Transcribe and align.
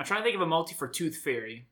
I'm 0.00 0.06
trying 0.06 0.20
to 0.20 0.24
think 0.24 0.34
of 0.34 0.40
a 0.40 0.46
multi 0.46 0.74
for 0.74 0.88
Tooth 0.88 1.16
Fairy. 1.16 1.68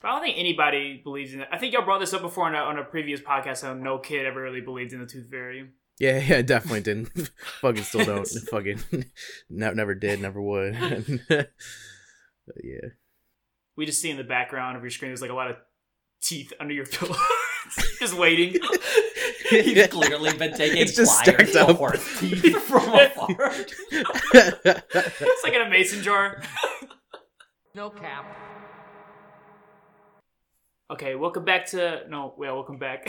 But 0.00 0.06
I 0.08 0.10
don't 0.12 0.22
think 0.22 0.38
anybody 0.38 1.00
believes 1.02 1.34
in 1.34 1.40
it. 1.40 1.48
I 1.50 1.58
think 1.58 1.72
y'all 1.72 1.84
brought 1.84 1.98
this 1.98 2.12
up 2.12 2.22
before 2.22 2.46
on 2.46 2.54
a, 2.54 2.58
on 2.58 2.78
a 2.78 2.84
previous 2.84 3.20
podcast. 3.20 3.62
How 3.62 3.74
no 3.74 3.98
kid 3.98 4.26
ever 4.26 4.40
really 4.40 4.60
believed 4.60 4.92
in 4.92 5.00
the 5.00 5.06
Tooth 5.06 5.28
Fairy. 5.28 5.70
Yeah, 5.98 6.20
yeah, 6.20 6.42
definitely 6.42 6.82
didn't. 6.82 7.08
fucking 7.60 7.82
still 7.82 8.04
don't. 8.04 8.28
fucking 8.50 8.78
no, 9.50 9.72
never 9.72 9.96
did, 9.96 10.22
never 10.22 10.40
would. 10.40 10.74
But 11.28 11.48
yeah. 12.62 12.90
We 13.76 13.86
just 13.86 14.00
see 14.00 14.10
in 14.10 14.18
the 14.18 14.22
background 14.22 14.76
of 14.76 14.84
your 14.84 14.90
screen 14.90 15.10
there's 15.10 15.20
like 15.20 15.30
a 15.30 15.34
lot 15.34 15.50
of 15.50 15.56
teeth 16.22 16.52
under 16.60 16.72
your 16.74 16.86
pillow, 16.86 17.16
just 17.98 18.16
waiting. 18.16 18.56
He's 19.50 19.88
clearly 19.88 20.32
been 20.38 20.54
taking 20.54 20.78
It's 20.78 20.94
just 20.94 21.24
pliers 21.24 21.50
stacked 21.50 21.70
up. 21.70 21.76
horse 21.76 22.20
teeth 22.20 22.56
from 22.62 22.88
afar. 22.94 23.50
It's 23.50 25.42
like 25.42 25.54
in 25.54 25.62
a 25.62 25.68
mason 25.68 26.02
jar. 26.02 26.40
No 27.74 27.90
cap. 27.90 28.24
Okay, 30.90 31.16
welcome 31.16 31.44
back 31.44 31.66
to 31.66 32.02
no, 32.08 32.32
well, 32.38 32.54
welcome 32.54 32.78
back. 32.78 33.08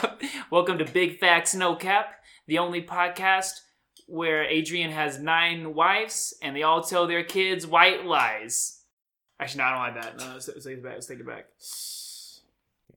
welcome 0.50 0.76
to 0.78 0.84
Big 0.84 1.18
Facts 1.18 1.54
No 1.54 1.76
Cap, 1.76 2.16
the 2.46 2.58
only 2.58 2.82
podcast 2.82 3.52
where 4.06 4.44
Adrian 4.44 4.90
has 4.90 5.18
nine 5.18 5.74
wives 5.74 6.34
and 6.42 6.54
they 6.54 6.62
all 6.62 6.82
tell 6.82 7.06
their 7.06 7.24
kids 7.24 7.66
white 7.66 8.04
lies. 8.04 8.82
Actually, 9.40 9.58
no, 9.58 9.64
I 9.64 9.70
don't 9.70 9.94
like 9.94 10.02
that. 10.02 10.18
No, 10.18 10.32
let's, 10.34 10.48
let's 10.48 10.66
take 10.66 10.78
it 10.78 10.82
back. 10.82 10.94
Let's 10.94 11.06
take 11.06 11.20
it 11.20 11.26
back. 11.26 11.46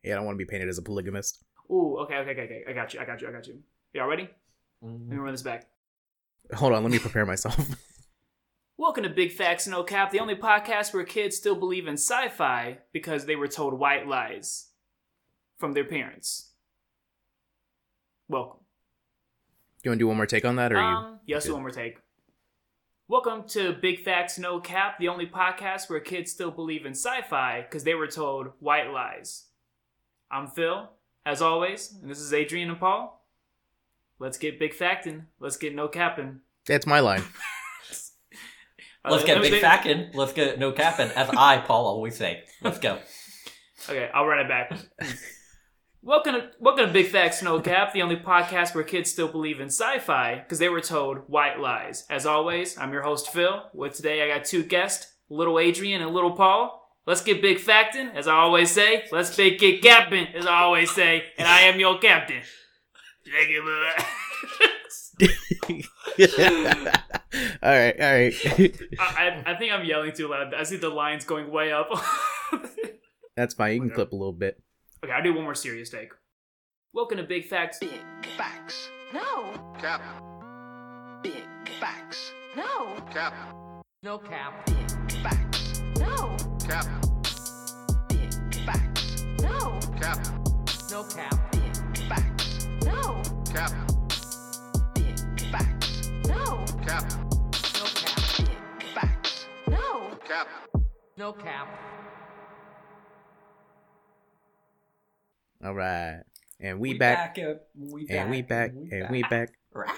yeah, 0.04 0.13
I 0.13 0.16
don't 0.18 0.26
want 0.26 0.35
to 0.35 0.45
be 0.45 0.49
painted 0.49 0.68
as 0.68 0.77
a 0.79 0.82
polygamist. 0.82 1.43
Ooh, 1.71 1.98
okay, 1.99 2.18
okay, 2.18 2.32
okay, 2.32 2.43
okay. 2.43 2.63
I 2.68 2.73
got 2.73 2.93
you. 2.93 2.99
I 2.99 3.05
got 3.05 3.21
you. 3.21 3.29
I 3.29 3.32
got 3.32 3.48
you. 3.48 3.59
Y'all 3.93 4.07
ready? 4.07 4.29
Let 4.82 4.91
me 4.91 4.98
mm-hmm. 4.98 5.18
run 5.18 5.32
this 5.32 5.43
back. 5.43 5.68
Hold 6.54 6.73
on, 6.73 6.84
let 6.84 6.91
me 6.91 6.99
prepare 6.99 7.26
myself. 7.26 7.57
Welcome 8.77 9.03
to 9.03 9.09
Big 9.09 9.31
Facts 9.31 9.67
No 9.67 9.84
Cap, 9.84 10.11
the 10.11 10.20
only 10.20 10.35
podcast 10.35 10.93
where 10.93 11.05
kids 11.05 11.38
still 11.38 11.55
believe 11.55 11.88
in 11.88 11.93
sci-fi 11.93 12.79
because 12.91 13.25
they 13.25 13.38
were 13.38 13.48
told 13.48 13.73
white 13.79 14.05
lies 14.05 14.67
from 15.57 15.71
their 15.71 15.85
parents. 15.85 16.49
Welcome. 18.27 18.59
you 19.82 19.91
want 19.91 19.99
to 19.99 20.04
do 20.04 20.07
one 20.07 20.17
more 20.17 20.26
take 20.26 20.43
on 20.43 20.57
that, 20.57 20.73
or 20.73 20.76
you? 20.76 20.82
Um, 20.82 21.20
yes, 21.26 21.45
good? 21.45 21.54
one 21.54 21.62
more 21.62 21.71
take. 21.71 21.99
Welcome 23.07 23.48
to 23.49 23.71
Big 23.71 24.04
Facts 24.04 24.37
No 24.37 24.59
Cap, 24.59 24.99
the 24.99 25.07
only 25.07 25.26
podcast 25.26 25.89
where 25.89 26.01
kids 26.01 26.32
still 26.32 26.51
believe 26.51 26.85
in 26.85 26.91
sci-fi 26.91 27.62
because 27.62 27.85
they 27.85 27.95
were 27.95 28.07
told 28.07 28.48
white 28.60 28.91
lies. 28.91 29.45
I'm 30.29 30.48
Phil, 30.48 30.89
as 31.26 31.41
always, 31.41 31.93
and 32.01 32.12
this 32.12 32.20
is 32.20 32.34
Adrian 32.34 32.70
and 32.70 32.79
Paul. 32.79 33.26
Let's 34.20 34.37
get 34.37 34.60
big 34.60 34.73
facting. 34.73 35.27
Let's 35.39 35.55
get 35.55 35.73
no 35.73 35.87
capping. 35.87 36.41
That's 36.65 36.85
my 36.85 36.99
line. 36.99 37.23
Uh, 39.05 39.11
Let's 39.11 39.23
get 39.23 39.41
big 39.41 39.61
fackin'. 39.61 40.15
Let's 40.15 40.34
get 40.34 40.57
no 40.57 40.71
capping. 40.71 41.09
As 41.11 41.29
I, 41.29 41.59
Paul, 41.59 41.85
always 41.85 42.17
say. 42.17 42.43
Let's 42.63 42.79
go. 42.79 42.98
Okay, 43.87 44.09
I'll 44.11 44.25
run 44.25 44.39
it 44.39 44.48
back. 44.48 44.75
welcome 46.01 46.34
to 46.34 46.49
welcome 46.59 46.87
to 46.87 46.91
Big 46.91 47.07
Facts 47.07 47.43
No 47.43 47.59
Cap, 47.61 47.93
the 47.93 48.01
only 48.01 48.15
podcast 48.15 48.73
where 48.73 48.83
kids 48.83 49.11
still 49.11 49.27
believe 49.27 49.59
in 49.59 49.67
sci-fi 49.67 50.39
because 50.39 50.57
they 50.57 50.70
were 50.70 50.81
told 50.81 51.20
white 51.27 51.59
lies. 51.59 52.05
As 52.09 52.26
always, 52.26 52.79
I'm 52.79 52.91
your 52.91 53.03
host 53.03 53.29
Phil. 53.29 53.61
With 53.76 53.93
today, 53.93 54.23
I 54.23 54.35
got 54.35 54.45
two 54.45 54.63
guests, 54.63 55.13
Little 55.29 55.59
Adrian 55.59 56.01
and 56.01 56.11
Little 56.11 56.31
Paul. 56.31 56.81
Let's 57.05 57.21
get 57.21 57.43
big 57.43 57.59
factin', 57.59 58.15
as 58.15 58.27
I 58.27 58.33
always 58.33 58.71
say. 58.71 59.05
Let's 59.11 59.35
big 59.35 59.59
get 59.59 59.83
capping, 59.83 60.29
as 60.33 60.48
I 60.48 60.61
always 60.61 60.89
say. 60.89 61.26
And 61.37 61.48
I 61.48 61.61
am 61.61 61.79
your 61.79 61.99
captain. 61.99 62.41
Thank 65.19 65.85
you, 66.18 66.28
brother. 66.63 66.91
all 67.63 67.72
right, 67.72 68.00
all 68.00 68.13
right. 68.13 68.34
I, 68.58 68.74
I, 69.00 69.44
I 69.53 69.56
think 69.56 69.72
I'm 69.72 69.85
yelling 69.85 70.13
too 70.13 70.28
loud. 70.28 70.53
I 70.53 70.63
see 70.63 70.78
the 70.78 70.90
lines 70.90 71.25
going 71.25 71.50
way 71.52 71.72
up. 71.72 71.90
That's 73.35 73.53
fine. 73.53 73.75
You 73.75 73.81
can 73.81 73.90
clip 73.91 74.12
a 74.12 74.16
little 74.16 74.34
bit. 74.34 74.62
Okay, 75.03 75.13
I'll 75.13 75.24
do 75.24 75.34
one 75.34 75.44
more 75.44 75.56
serious 75.56 75.90
take. 75.90 76.09
Welcome 76.94 77.18
to 77.18 77.24
Big 77.24 77.47
Facts. 77.47 77.80
Big 77.80 77.91
facts. 78.38 78.90
No, 79.13 79.51
Cap. 79.79 80.01
Big 81.22 81.34
facts. 81.79 82.31
no, 82.56 82.95
Cap. 83.12 83.34
No 84.03 84.18
cap. 84.18 84.66
Big 84.66 85.12
facts. 85.22 85.81
no, 86.00 86.38
Cap. 86.66 86.85
Big 88.07 88.56
facts. 88.66 89.25
no, 89.41 89.79
Cap. 90.00 90.25
No 90.91 91.03
cap. 91.03 91.51
Big 91.51 91.97
facts. 92.07 92.68
no, 92.85 93.22
Cap. 93.51 93.84
Cap. 96.85 97.12
No 97.18 97.85
cap. 97.96 98.19
Facts. 98.94 99.47
no. 99.68 100.12
Cap. 100.23 100.47
No 101.18 101.34
cap. 101.34 101.68
All 105.63 105.74
right, 105.74 106.22
and 106.59 106.79
we, 106.79 106.94
back, 106.94 107.40
uh, 107.40 107.56
we 107.75 108.06
and 108.09 108.29
we 108.29 108.44
back, 108.44 108.72
and 108.91 109.09
we 109.09 109.24
back. 109.24 109.53
Rah. 109.74 109.91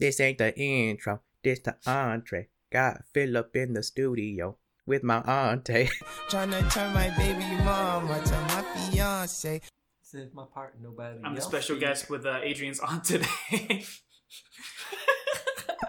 This 0.00 0.18
ain't 0.18 0.38
the 0.38 0.52
intro. 0.58 1.20
This 1.44 1.60
the 1.60 1.76
entree. 1.86 2.48
Got 2.72 3.04
Philip 3.12 3.54
in 3.54 3.74
the 3.74 3.84
studio 3.84 4.56
with 4.86 5.04
my 5.04 5.20
auntie. 5.20 5.88
Trying 6.30 6.50
to 6.50 6.62
turn 6.68 6.92
my 6.94 7.10
baby 7.16 7.44
mama 7.62 8.20
to 8.24 8.32
my 8.32 8.90
fiance. 8.90 9.60
This 10.02 10.14
is 10.14 10.34
my 10.34 10.46
part. 10.52 10.74
Nobody. 10.82 11.20
I'm 11.22 11.36
the 11.36 11.42
else 11.42 11.48
special 11.48 11.76
sees. 11.76 11.84
guest 11.84 12.10
with 12.10 12.26
uh, 12.26 12.40
Adrian's 12.42 12.80
aunt 12.80 13.04
today. 13.04 13.84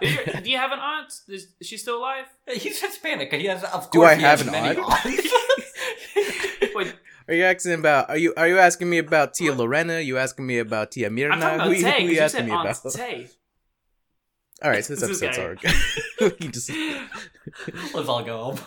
Is 0.02 0.14
your- 0.16 0.42
do 0.42 0.50
you 0.50 0.58
have 0.58 0.72
an 0.72 0.80
aunt? 0.80 1.12
Is, 1.28 1.48
is 1.60 1.68
she 1.68 1.78
still 1.78 1.98
alive? 2.00 2.26
He's 2.48 2.82
Hispanic. 2.82 3.32
He 3.34 3.46
has. 3.46 3.64
Of 3.64 3.90
Do 3.92 4.00
course 4.00 4.12
I 4.12 4.16
he 4.16 4.22
have 4.24 4.40
has 4.40 4.48
an 4.48 4.52
many 4.54 4.80
aunt? 4.80 5.06
aunts. 5.06 5.30
Wait, 6.76 6.94
Are 7.28 7.34
you 7.34 7.44
asking 7.44 7.74
about? 7.74 8.10
Are 8.10 8.18
you 8.18 8.34
are 8.38 8.48
you 8.48 8.58
asking 8.60 8.90
me 8.90 8.98
about 9.00 9.34
Tia 9.34 9.54
Lorena? 9.54 10.00
you 10.00 10.18
asking 10.18 10.46
me 10.46 10.60
about 10.60 10.92
Tia 10.92 11.10
Mirna? 11.10 11.32
I'm 11.34 11.40
talking 11.40 11.56
about 11.56 11.68
Who 11.68 11.74
you- 11.74 11.82
Tay. 11.84 11.92
who 11.92 11.98
'cause 11.98 12.02
you 12.10 12.16
You 12.16 12.20
asking 12.22 12.38
said 12.40 12.46
me 12.46 12.52
Aunt 12.52 12.80
about? 12.80 12.94
Tay. 12.94 13.30
All 14.64 14.72
right, 14.72 14.86
so 14.86 14.96
this 14.96 15.02
This 15.08 15.22
episode's 15.22 15.38
guy. 15.38 15.44
already. 15.44 16.36
we 16.40 16.48
just 16.48 16.72
Let's 17.94 18.08
all 18.10 18.24
go 18.24 18.44
home. 18.44 18.60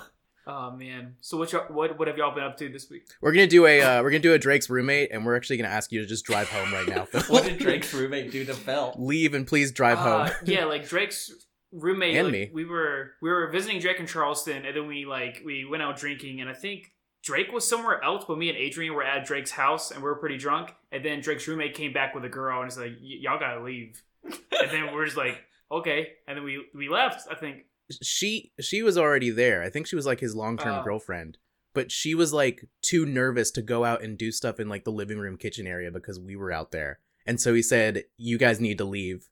Oh 0.50 0.70
man. 0.70 1.16
So 1.20 1.36
what 1.36 1.52
y'all, 1.52 1.66
what 1.68 1.98
what 1.98 2.08
have 2.08 2.16
y'all 2.16 2.34
been 2.34 2.42
up 2.44 2.56
to 2.56 2.68
this 2.70 2.88
week? 2.90 3.06
we're 3.20 3.32
gonna 3.32 3.46
do 3.46 3.66
a 3.66 3.80
uh, 3.82 4.02
we're 4.02 4.10
gonna 4.10 4.20
do 4.20 4.32
a 4.32 4.38
Drake's 4.38 4.70
roommate, 4.70 5.10
and 5.12 5.26
we're 5.26 5.36
actually 5.36 5.58
gonna 5.58 5.68
ask 5.68 5.92
you 5.92 6.00
to 6.00 6.06
just 6.06 6.24
drive 6.24 6.48
home 6.48 6.72
right 6.72 6.88
now. 6.88 7.06
What 7.28 7.44
did 7.44 7.58
Drake's 7.58 7.92
roommate 7.92 8.32
do 8.32 8.44
to 8.46 8.54
Phil? 8.54 8.94
Leave 8.98 9.34
and 9.34 9.46
please 9.46 9.70
drive 9.72 9.98
Uh, 9.98 10.26
home. 10.28 10.34
yeah, 10.44 10.64
like 10.64 10.88
Drake's 10.88 11.30
roommate 11.70 12.16
And 12.16 12.28
like, 12.28 12.32
me. 12.32 12.50
We 12.52 12.64
were 12.64 13.12
we 13.20 13.28
were 13.28 13.48
visiting 13.50 13.78
Drake 13.80 14.00
in 14.00 14.06
Charleston, 14.06 14.64
and 14.64 14.74
then 14.74 14.86
we 14.86 15.04
like 15.04 15.42
we 15.44 15.66
went 15.66 15.82
out 15.82 15.96
drinking, 15.98 16.40
and 16.40 16.48
I 16.48 16.54
think 16.54 16.92
Drake 17.22 17.52
was 17.52 17.68
somewhere 17.68 18.02
else, 18.02 18.24
but 18.26 18.38
me 18.38 18.48
and 18.48 18.56
Adrian 18.56 18.94
were 18.94 19.04
at 19.04 19.26
Drake's 19.26 19.50
house, 19.50 19.90
and 19.90 20.02
we 20.02 20.08
were 20.08 20.16
pretty 20.16 20.38
drunk. 20.38 20.72
And 20.92 21.04
then 21.04 21.20
Drake's 21.20 21.46
roommate 21.46 21.74
came 21.74 21.92
back 21.92 22.14
with 22.14 22.24
a 22.24 22.28
girl, 22.30 22.60
and 22.62 22.68
it's 22.68 22.78
like, 22.78 22.92
"Y- 23.02 23.18
y'all 23.20 23.38
gotta 23.38 23.62
leave. 23.62 24.02
And 24.24 24.70
then 24.70 24.94
we're 24.94 25.04
just 25.04 25.16
like, 25.18 25.42
okay. 25.70 26.12
And 26.26 26.36
then 26.38 26.44
we 26.44 26.64
we 26.74 26.88
left. 26.88 27.28
I 27.30 27.34
think. 27.34 27.64
She 28.02 28.52
she 28.60 28.82
was 28.82 28.96
already 28.98 29.30
there. 29.30 29.62
I 29.62 29.70
think 29.70 29.86
she 29.86 29.96
was 29.96 30.06
like 30.06 30.20
his 30.20 30.34
long 30.34 30.56
term 30.56 30.80
Oh. 30.80 30.84
girlfriend, 30.84 31.38
but 31.74 31.90
she 31.92 32.14
was 32.14 32.32
like 32.32 32.64
too 32.82 33.06
nervous 33.06 33.50
to 33.52 33.62
go 33.62 33.84
out 33.84 34.02
and 34.02 34.16
do 34.18 34.30
stuff 34.32 34.60
in 34.60 34.68
like 34.68 34.84
the 34.84 34.92
living 34.92 35.18
room 35.18 35.36
kitchen 35.36 35.66
area 35.66 35.90
because 35.90 36.18
we 36.20 36.36
were 36.36 36.52
out 36.52 36.70
there. 36.72 37.00
And 37.26 37.40
so 37.40 37.54
he 37.54 37.62
said, 37.62 38.04
"You 38.16 38.38
guys 38.38 38.60
need 38.60 38.78
to 38.78 38.84
leave." 38.84 39.28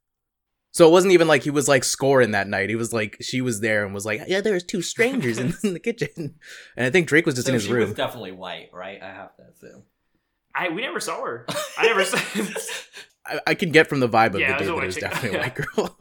So 0.72 0.86
it 0.86 0.90
wasn't 0.92 1.14
even 1.14 1.26
like 1.26 1.42
he 1.44 1.50
was 1.50 1.68
like 1.68 1.84
scoring 1.84 2.32
that 2.32 2.48
night. 2.48 2.68
He 2.68 2.76
was 2.76 2.92
like 2.92 3.16
she 3.22 3.40
was 3.40 3.60
there 3.60 3.84
and 3.84 3.94
was 3.94 4.04
like, 4.04 4.22
"Yeah, 4.26 4.42
there's 4.42 4.62
two 4.64 4.82
strangers 4.82 5.38
in, 5.38 5.54
in 5.64 5.72
the 5.72 5.80
kitchen." 5.80 6.34
And 6.76 6.86
I 6.86 6.90
think 6.90 7.08
Drake 7.08 7.24
was 7.24 7.34
just 7.34 7.46
so 7.46 7.50
in 7.50 7.54
his 7.54 7.64
she 7.64 7.72
room. 7.72 7.88
was 7.88 7.94
definitely 7.94 8.32
white, 8.32 8.68
right? 8.72 9.02
I 9.02 9.06
have 9.08 9.34
to 9.36 9.42
assume. 9.44 9.84
I 10.54 10.68
we 10.70 10.82
never 10.82 11.00
saw 11.00 11.22
her. 11.24 11.46
I 11.78 11.86
never 11.86 12.04
saw. 12.06 12.18
I, 13.26 13.40
I 13.48 13.54
can 13.54 13.70
get 13.72 13.88
from 13.88 14.00
the 14.00 14.08
vibe 14.08 14.34
of 14.34 14.40
Yeah, 14.40 14.58
the 14.62 14.64
was 14.64 14.66
dude 14.68 14.76
that 14.78 14.82
it 14.82 14.86
was 14.86 14.96
definitely 14.96 15.38
a 15.38 15.42
white 15.42 15.54
girl. 15.54 15.98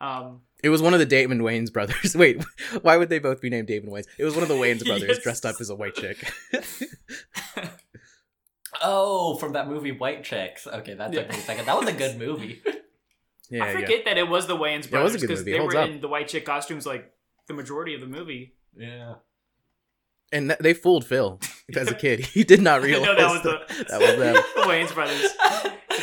um. 0.00 0.40
It 0.62 0.68
was 0.68 0.82
one 0.82 0.92
of 0.92 1.00
the 1.00 1.06
Damon 1.06 1.40
Wayans 1.40 1.72
brothers. 1.72 2.14
Wait, 2.16 2.42
why 2.82 2.96
would 2.96 3.08
they 3.08 3.18
both 3.18 3.40
be 3.40 3.50
named 3.50 3.68
Damon 3.68 3.90
Wayans? 3.90 4.06
It 4.18 4.24
was 4.24 4.34
one 4.34 4.42
of 4.42 4.48
the 4.48 4.54
Wayans 4.54 4.84
brothers 4.86 5.08
Yes. 5.08 5.18
dressed 5.22 5.46
up 5.46 5.56
as 5.60 5.70
a 5.70 5.74
white 5.74 5.94
chick. 5.94 6.18
Oh, 8.82 9.36
from 9.36 9.52
that 9.54 9.68
movie 9.68 9.92
White 9.92 10.24
Chicks. 10.24 10.66
Okay, 10.66 10.94
that 10.94 11.12
took 11.12 11.26
Yeah. 11.26 11.32
me 11.32 11.38
a 11.38 11.42
second. 11.42 11.66
That 11.66 11.78
was 11.78 11.88
a 11.88 11.92
good 11.92 12.18
movie. 12.18 12.62
yeah, 13.50 13.64
I 13.64 13.72
yeah. 13.72 13.80
forget 13.80 14.04
that 14.06 14.16
it 14.16 14.28
was 14.28 14.46
the 14.46 14.56
Wayans 14.56 14.90
Yeah, 14.90 15.00
it 15.00 15.02
was 15.02 15.12
brothers 15.12 15.20
because 15.20 15.38
movie. 15.40 15.50
It 15.50 15.54
they 15.54 15.58
holds 15.58 15.74
were 15.74 15.80
up. 15.80 15.90
in 15.90 16.00
the 16.00 16.08
white 16.08 16.28
chick 16.28 16.46
costumes 16.46 16.86
like 16.86 17.12
the 17.46 17.52
majority 17.54 17.94
of 17.94 18.00
the 18.00 18.06
movie. 18.06 18.54
yeah. 18.76 19.14
And 20.32 20.50
th- 20.50 20.60
they 20.60 20.74
fooled 20.74 21.04
Phil 21.04 21.40
as 21.76 21.88
a 21.90 21.94
kid. 21.94 22.20
He 22.20 22.44
did 22.44 22.60
not 22.62 22.82
realize 22.84 23.06
know 23.06 23.16
that 23.16 23.30
was 23.30 23.42
the 23.42 23.84
that 23.88 24.00
was 24.00 24.16
them. 24.16 24.34
the 24.34 24.62
Wayans 24.62 24.94
brothers. 24.94 25.30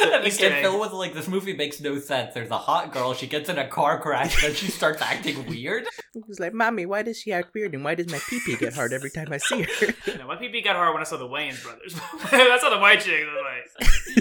and 0.02 0.24
the 0.24 0.28
Easter 0.28 0.48
egg. 0.48 0.64
Phil 0.64 0.78
was 0.78 0.92
like, 0.92 1.14
"This 1.14 1.28
movie 1.30 1.54
makes 1.56 1.80
no 1.80 1.98
sense. 1.98 2.34
There's 2.34 2.50
a 2.50 2.58
hot 2.58 2.92
girl. 2.92 3.14
She 3.14 3.26
gets 3.28 3.48
in 3.50 3.58
a 3.58 3.68
car 3.68 4.00
crash, 4.02 4.42
then 4.42 4.54
she 4.54 4.68
starts 4.70 5.02
acting 5.02 5.46
weird." 5.48 5.86
He 6.14 6.22
was 6.28 6.40
like, 6.42 6.54
"Mommy, 6.54 6.86
why 6.86 7.04
does 7.04 7.18
she 7.20 7.32
act 7.32 7.54
weird? 7.54 7.74
And 7.74 7.84
why 7.86 7.96
does 7.96 8.12
my 8.12 8.20
pee 8.30 8.40
pee 8.46 8.58
get 8.58 8.74
hard 8.74 8.92
every 8.92 9.10
time 9.12 9.28
I 9.32 9.38
see 9.38 9.64
her?" 9.64 9.94
No, 10.18 10.28
my 10.28 10.36
pee 10.36 10.62
got 10.62 10.76
hard 10.76 10.94
when 10.94 11.02
I 11.02 11.06
saw 11.06 11.18
the 11.18 11.28
Wayans 11.28 11.64
brothers. 11.64 11.96
I 12.32 12.58
saw 12.60 12.70
the 12.70 12.80
white 12.80 13.00
chick. 13.00 13.24
I 13.26 13.64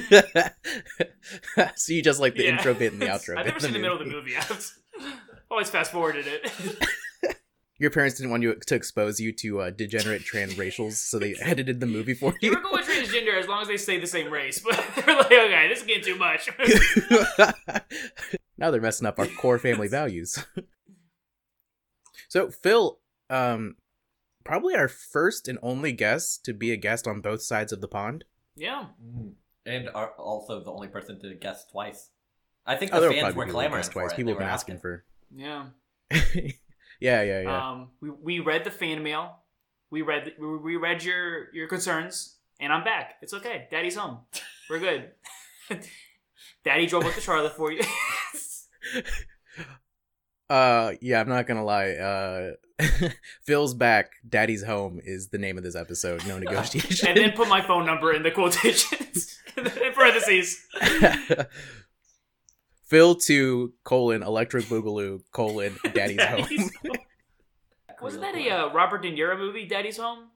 was 0.06 0.52
like, 1.56 1.76
so 1.76 1.92
you 1.92 2.02
just 2.02 2.20
like 2.20 2.34
the 2.36 2.44
yeah. 2.44 2.50
intro 2.50 2.74
bit 2.74 2.92
and 2.92 3.02
the 3.02 3.06
outro 3.06 3.30
I've 3.36 3.44
bit. 3.44 3.46
never 3.46 3.60
seen 3.60 3.72
the 3.72 3.78
middle 3.80 3.98
of 4.00 4.04
the 4.06 4.10
movie. 4.12 4.36
I've 4.36 4.72
always 5.50 5.68
fast 5.70 5.90
forwarded 5.92 6.26
it. 6.28 6.48
Your 7.78 7.90
parents 7.90 8.16
didn't 8.16 8.30
want 8.30 8.42
you 8.42 8.54
to 8.54 8.74
expose 8.74 9.20
you 9.20 9.32
to 9.32 9.60
uh, 9.60 9.70
degenerate 9.70 10.22
transracials, 10.22 10.92
so 10.94 11.18
they 11.18 11.34
edited 11.42 11.78
the 11.80 11.86
movie 11.86 12.14
for 12.14 12.32
You 12.40 12.50
you. 12.50 12.56
were 12.56 12.62
going 12.62 12.76
with 12.76 12.86
transgender 12.88 13.38
as 13.38 13.46
long 13.48 13.60
as 13.62 13.68
they 13.68 13.76
stay 13.76 14.00
the 14.00 14.06
same 14.06 14.30
race, 14.32 14.58
but 14.64 14.82
they're 14.96 15.14
like, 15.16 15.26
okay, 15.30 15.68
this 15.68 15.80
is 15.80 15.84
getting 15.86 16.04
too 16.04 16.16
much. 16.16 16.48
now 18.58 18.70
they're 18.70 18.80
messing 18.80 19.06
up 19.06 19.18
our 19.18 19.26
core 19.26 19.58
family 19.58 19.88
values. 19.88 20.44
so 22.28 22.50
Phil, 22.50 22.98
um, 23.28 23.76
probably 24.44 24.74
our 24.74 24.88
first 24.88 25.46
and 25.48 25.58
only 25.62 25.92
guest 25.92 26.44
to 26.46 26.54
be 26.54 26.72
a 26.72 26.76
guest 26.76 27.06
on 27.06 27.20
both 27.20 27.42
sides 27.42 27.72
of 27.72 27.80
the 27.80 27.88
pond. 27.88 28.24
yeah. 28.56 28.86
Mm. 29.04 29.32
And 29.66 29.88
are 29.96 30.12
also 30.12 30.62
the 30.62 30.70
only 30.70 30.86
person 30.86 31.18
to 31.22 31.34
guest 31.34 31.70
twice. 31.72 32.10
I 32.64 32.76
think 32.76 32.92
Oh, 32.94 33.00
the 33.00 33.08
there 33.08 33.10
were 33.10 33.14
fans 33.20 33.34
were 33.34 33.44
people 33.46 33.46
who 33.46 33.52
clamoring 33.52 33.80
guessed 33.80 33.92
for 33.92 34.00
twice. 34.02 34.12
it. 34.12 34.16
People 34.16 34.30
have 34.32 34.38
been 34.38 34.46
were 34.46 34.52
asking 34.52 34.78
for. 34.78 35.04
Yeah. 35.34 35.66
yeah, 37.00 37.22
yeah, 37.22 37.40
yeah. 37.42 37.70
Um, 37.70 37.88
we, 38.00 38.10
we 38.10 38.40
read 38.40 38.64
the 38.64 38.70
fan 38.70 39.02
mail. 39.02 39.38
We 39.90 40.02
read 40.02 40.34
we, 40.38 40.56
we 40.58 40.76
read 40.76 41.02
your 41.04 41.52
your 41.54 41.68
concerns, 41.68 42.36
and 42.60 42.72
I'm 42.72 42.84
back. 42.84 43.14
It's 43.22 43.32
okay. 43.34 43.68
Daddy's 43.70 43.96
home. 43.96 44.18
We're 44.68 44.80
good. 44.80 45.10
Daddy 46.64 46.86
drove 46.86 47.04
up 47.04 47.14
to 47.14 47.20
Charlotte 47.20 47.56
for 47.56 47.72
you. 47.72 47.82
Uh, 50.48 50.92
yeah, 51.00 51.20
I'm 51.20 51.28
not 51.28 51.46
gonna 51.46 51.64
lie. 51.64 51.90
Uh, 51.90 52.52
Phil's 53.44 53.74
back. 53.74 54.12
Daddy's 54.28 54.62
home 54.62 55.00
is 55.04 55.28
the 55.28 55.38
name 55.38 55.58
of 55.58 55.64
this 55.64 55.74
episode. 55.74 56.24
No 56.26 56.38
negotiation. 56.38 57.08
and 57.08 57.16
then 57.16 57.32
put 57.32 57.48
my 57.48 57.60
phone 57.60 57.84
number 57.84 58.12
in 58.12 58.22
the 58.22 58.30
quotations 58.30 59.38
in 59.56 59.64
parentheses. 59.92 60.64
Phil 62.86 63.14
two 63.14 63.72
colon 63.84 64.22
electric 64.22 64.64
boogaloo 64.66 65.20
colon 65.32 65.76
daddy's 65.92 66.22
home. 66.22 66.40
Daddy's 66.40 66.70
home. 66.86 66.96
Wasn't 68.00 68.22
that 68.22 68.34
a 68.36 68.50
uh, 68.50 68.72
Robert 68.72 69.02
De 69.02 69.10
Niro 69.10 69.38
movie, 69.38 69.66
Daddy's 69.66 69.96
Home? 69.96 70.28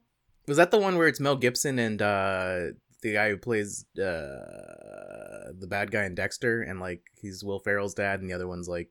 Was 0.48 0.56
that 0.56 0.70
the 0.70 0.78
one 0.78 0.96
where 0.96 1.06
it's 1.08 1.20
Mel 1.20 1.36
Gibson 1.36 1.78
and 1.78 2.00
uh 2.00 2.60
the 3.02 3.12
guy 3.12 3.30
who 3.30 3.36
plays 3.36 3.84
uh 3.96 5.52
the 5.58 5.66
bad 5.68 5.90
guy 5.90 6.04
in 6.04 6.14
Dexter 6.14 6.62
and 6.62 6.80
like 6.80 7.02
he's 7.20 7.44
Will 7.44 7.60
Ferrell's 7.60 7.94
dad 7.94 8.20
and 8.20 8.28
the 8.28 8.34
other 8.34 8.48
one's 8.48 8.68
like 8.68 8.90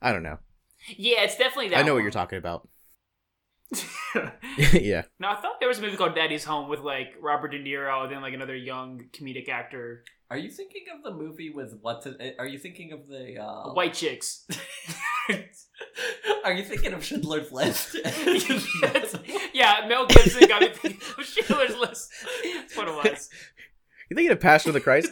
I 0.00 0.12
don't 0.12 0.22
know. 0.22 0.38
Yeah, 0.96 1.22
it's 1.22 1.36
definitely 1.36 1.70
that. 1.70 1.78
I 1.78 1.82
know 1.82 1.94
what 1.94 2.02
you're 2.02 2.10
talking 2.10 2.38
about. 2.38 2.68
yeah. 4.72 5.02
no, 5.18 5.28
I 5.28 5.36
thought 5.36 5.60
there 5.60 5.68
was 5.68 5.78
a 5.78 5.82
movie 5.82 5.96
called 5.96 6.14
Daddy's 6.14 6.44
Home 6.44 6.68
with 6.68 6.80
like 6.80 7.14
Robert 7.20 7.48
De 7.48 7.62
Niro 7.62 8.04
and 8.04 8.12
then 8.12 8.22
like 8.22 8.32
another 8.34 8.56
young 8.56 9.02
comedic 9.12 9.48
actor, 9.48 10.04
Are 10.30 10.38
you 10.38 10.50
thinking 10.50 10.84
of 10.96 11.02
the 11.02 11.10
movie 11.10 11.50
with 11.50 11.78
what's 11.82 12.06
it? 12.06 12.36
Are 12.38 12.46
you 12.46 12.58
thinking 12.58 12.92
of 12.92 13.06
the 13.06 13.38
uh, 13.38 13.72
white 13.74 13.94
chicks. 13.94 14.46
Are 16.44 16.52
you 16.54 16.64
thinking 16.64 16.94
of 16.94 17.04
Schindler's 17.04 17.52
List? 17.52 17.96
Yeah, 19.52 19.86
Mel 19.88 20.06
Gibson 20.06 20.48
got 20.48 20.62
me 20.62 20.70
thinking 20.72 21.00
of 21.18 21.24
Schindler's 21.24 21.76
List. 21.76 22.10
That's 22.44 22.76
what 22.76 22.88
it 22.88 22.94
was. 22.94 23.28
You 24.10 24.14
thinking 24.14 24.32
of 24.32 24.40
Passion 24.40 24.70
of 24.70 24.74
the 24.74 24.80
Christ? 24.80 25.10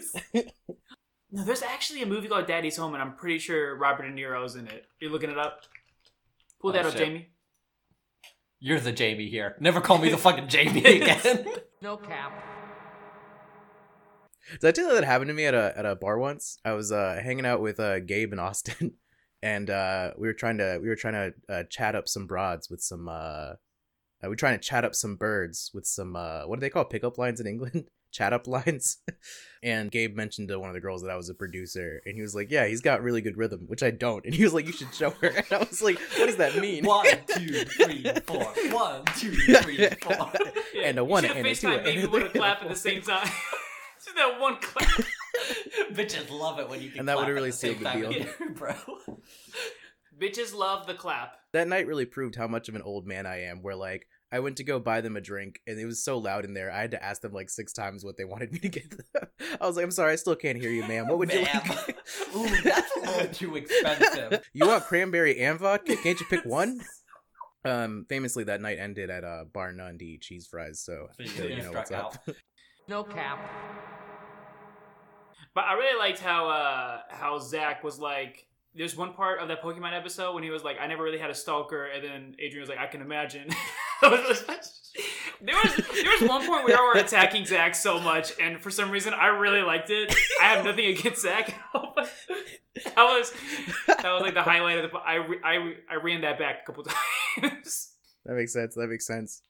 No, 1.31 1.45
there's 1.45 1.63
actually 1.63 2.01
a 2.03 2.07
movie 2.07 2.29
called 2.29 2.47
Daddy's 2.47 2.77
Home, 2.79 2.95
and 2.95 3.03
I'm 3.03 3.15
pretty 3.15 3.39
sure 3.39 3.77
Robert 3.77 4.05
De 4.05 4.09
Niro's 4.11 4.55
in 4.57 4.67
it. 4.69 4.87
You're 5.01 5.11
looking 5.11 5.29
it 5.31 5.37
up. 5.39 5.61
Pull 6.61 6.73
that 6.73 6.85
Oh, 6.85 6.89
up, 6.89 6.95
shit. 6.95 7.07
Jamie. 7.07 7.29
You're 8.59 8.81
the 8.81 8.93
Jamie 8.93 9.29
here. 9.29 9.57
Never 9.61 9.81
call 9.81 9.99
me 9.99 10.09
the 10.09 10.17
fucking 10.17 10.49
Jamie 10.49 10.85
again. 10.85 11.47
No 11.83 11.97
cap. 11.97 12.33
Did 14.61 14.69
I 14.69 14.71
tell 14.71 14.89
you 14.89 14.95
that 14.95 15.05
happened 15.05 15.29
to 15.29 15.35
me 15.35 15.45
at 15.47 15.55
a 15.55 15.75
at 15.77 15.85
a 15.85 15.97
bar 15.97 16.19
once? 16.19 16.59
I 16.65 16.73
was 16.73 16.93
uh 16.93 17.21
hanging 17.23 17.47
out 17.47 17.61
with 17.61 17.81
uh 17.81 18.01
Gabe 18.01 18.33
and 18.33 18.41
Austin 18.41 18.95
and 19.43 19.69
uh 19.69 20.13
we 20.17 20.27
were 20.27 20.35
trying 20.35 20.59
to 20.59 20.79
we 20.81 20.89
were 20.89 20.97
trying 20.97 21.15
to 21.15 21.55
uh, 21.55 21.63
chat 21.69 21.95
up 21.95 22.09
some 22.09 22.27
broads 22.27 22.71
with 22.71 22.81
some 22.81 23.09
uh, 24.23 24.27
we 24.27 24.29
were 24.31 24.37
trying 24.37 24.59
to 24.59 24.65
chat 24.65 24.85
up 24.85 24.95
some 24.95 25.17
birds 25.17 25.71
with 25.75 25.87
some 25.87 26.17
uh 26.17 26.43
what 26.47 26.57
do 26.57 26.61
they 26.61 26.71
call 26.71 26.85
pickup 26.85 27.19
lines 27.19 27.41
in 27.41 27.47
England? 27.47 27.85
chat 28.13 28.33
up 28.33 28.47
lines. 28.47 28.99
and 29.63 29.91
Gabe 29.91 30.17
mentioned 30.17 30.49
to 30.49 30.59
one 30.59 30.71
of 30.71 30.75
the 30.75 30.81
girls 30.81 31.03
that 31.03 31.11
I 31.11 31.17
was 31.17 31.29
a 31.29 31.35
producer 31.35 32.01
and 32.07 32.15
he 32.15 32.23
was 32.23 32.35
like, 32.35 32.51
"Yeah, 32.51 32.67
he's 32.67 32.81
got 32.81 33.03
really 33.03 33.21
good 33.21 33.37
rhythm," 33.37 33.65
which 33.67 33.83
I 33.83 33.91
don't. 33.91 34.25
And 34.25 34.35
he 34.35 34.43
was 34.43 34.55
like, 34.55 34.67
"You 34.67 34.73
should 34.73 34.95
show 34.95 35.11
her." 35.11 35.29
And 35.37 35.53
I 35.53 35.59
was 35.59 35.83
like, 35.83 35.99
"What 36.17 36.27
does 36.27 36.37
that 36.37 36.57
mean?" 36.57 36.85
One, 36.85 37.07
two, 37.27 37.65
three, 37.65 38.05
four. 38.25 38.45
One, 38.71 39.05
two, 39.17 39.33
three, 39.33 39.87
four. 40.01 40.33
Yeah, 40.73 40.83
And 40.85 40.99
a 40.99 41.03
you 41.03 41.05
one 41.05 41.25
and 41.27 41.47
a 41.47 41.55
two 41.55 41.67
FaceTimed 41.67 41.79
and 41.79 41.87
a 41.87 41.95
me 41.95 42.07
with 42.07 42.33
clap 42.33 42.63
at 42.63 42.69
the 42.69 42.77
same 42.77 43.03
time. 43.03 43.29
Just 44.03 44.17
that 44.17 44.41
one 44.41 44.57
clap. 44.61 44.89
Bitches 45.93 46.31
love 46.31 46.59
it 46.59 46.69
when 46.71 46.81
you 46.81 46.91
can 46.91 47.01
And 47.01 47.09
that 47.09 47.19
would've 47.19 47.35
really 47.35 47.51
the 47.51 47.57
same 47.57 47.79
sealed 47.79 47.95
the 47.95 47.99
deal. 47.99 48.13
either, 48.13 48.51
bro. 48.55 48.75
Bitches 50.21 50.55
love 50.55 50.87
the 50.87 50.95
clap. 50.95 51.37
that 51.53 51.69
night 51.69 51.87
really 51.87 52.07
proved 52.07 52.37
how 52.37 52.47
much 52.49 52.69
of 52.69 52.75
an 52.75 52.83
old 52.83 53.07
man 53.07 53.27
I 53.27 53.43
am. 53.45 53.63
Where 53.63 53.75
like 53.77 54.07
I 54.33 54.41
went 54.41 54.57
to 54.57 54.65
go 54.65 54.79
buy 54.81 55.01
them 55.03 55.17
a 55.17 55.21
drink, 55.21 55.61
and 55.67 55.79
it 55.79 55.85
was 55.85 56.03
so 56.03 56.19
loud 56.19 56.45
in 56.45 56.55
there, 56.55 56.71
I 56.73 56.81
had 56.81 56.91
to 56.93 57.05
ask 57.05 57.21
them 57.23 57.33
like 57.33 57.51
six 57.51 57.73
times 57.73 58.05
what 58.05 58.17
they 58.17 58.25
wanted 58.25 58.53
me 58.53 58.59
to 58.61 58.69
get 58.69 58.91
them. 58.91 59.29
I 59.61 59.67
was 59.67 59.77
like, 59.77 59.85
"I'm 59.85 59.91
sorry, 59.91 60.13
I 60.13 60.17
still 60.17 60.35
can't 60.37 60.59
hear 60.59 60.71
you, 60.71 60.85
ma'am. 60.87 61.07
What 61.09 61.19
would 61.19 61.33
you 61.33 61.43
like? 61.43 61.97
Ooh, 62.37 62.49
that's 62.63 62.97
a 62.97 63.01
little 63.01 63.27
too 63.29 63.57
expensive. 63.57 64.43
you 64.53 64.67
want 64.67 64.85
cranberry 64.85 65.39
and 65.41 65.59
vodka? 65.59 65.97
Can't 65.97 66.19
you 66.19 66.27
pick 66.31 66.45
one?" 66.47 66.81
Um, 67.65 68.07
famously, 68.09 68.45
that 68.45 68.61
night 68.61 68.79
ended 68.79 69.11
at 69.11 69.23
uh, 69.25 69.45
Bar 69.53 69.73
None 69.73 69.99
to 69.99 70.05
eat 70.05 70.23
cheese 70.23 70.47
fries. 70.51 70.81
So, 70.81 71.09
So 71.17 71.23
you 71.25 71.29
so 71.29 71.45
you 71.45 71.63
know 71.63 71.73
what's 71.73 71.89
struck 71.89 72.15
up. 72.15 72.29
No 72.89 73.03
cap. 73.05 73.39
But 75.55 75.65
I 75.65 75.75
really 75.75 75.99
liked 75.99 76.21
how 76.21 76.49
uh 76.49 77.01
how 77.11 77.39
Zach 77.39 77.83
was 77.85 77.99
like. 77.99 78.47
There's 78.77 78.97
one 78.97 79.15
part 79.15 79.41
of 79.41 79.49
that 79.49 79.63
Pokemon 79.63 79.97
episode 79.97 80.35
when 80.35 80.43
he 80.45 80.51
was 80.51 80.63
like, 80.63 80.77
"I 80.81 80.87
never 80.87 81.03
really 81.03 81.19
had 81.19 81.31
a 81.31 81.35
stalker," 81.35 81.87
and 81.87 82.05
then 82.05 82.35
Adrian 82.39 82.61
was 82.61 82.69
like, 82.69 82.79
"I 82.79 82.87
can 82.87 83.01
imagine." 83.01 83.49
there 84.03 84.11
was 84.11 84.45
there 84.47 86.11
was 86.21 86.29
one 86.29 86.47
point 86.47 86.65
where 86.65 86.77
we 86.77 86.83
were 86.89 86.95
attacking 87.01 87.47
Zach 87.47 87.75
so 87.75 87.99
much, 88.01 88.33
and 88.41 88.61
for 88.63 88.71
some 88.71 88.91
reason, 88.91 89.15
I 89.15 89.27
really 89.29 89.63
liked 89.63 89.91
it. 89.91 90.15
I 90.41 90.45
have 90.45 90.65
nothing 90.65 90.87
against 90.87 91.23
Zach. 91.23 91.55
that 91.75 92.97
was 92.97 93.33
that 93.87 94.05
was 94.05 94.23
like 94.23 94.35
the 94.35 94.43
highlight 94.43 94.85
of 94.85 94.91
the. 94.91 94.99
I 94.99 95.17
I 95.45 95.73
I 95.91 95.95
ran 95.97 96.21
that 96.23 96.39
back 96.39 96.61
a 96.63 96.67
couple 96.67 96.85
times. 97.41 97.93
That 98.25 98.35
makes 98.35 98.53
sense. 98.53 98.75
That 98.75 98.89
makes 98.89 99.07
sense. 99.07 99.43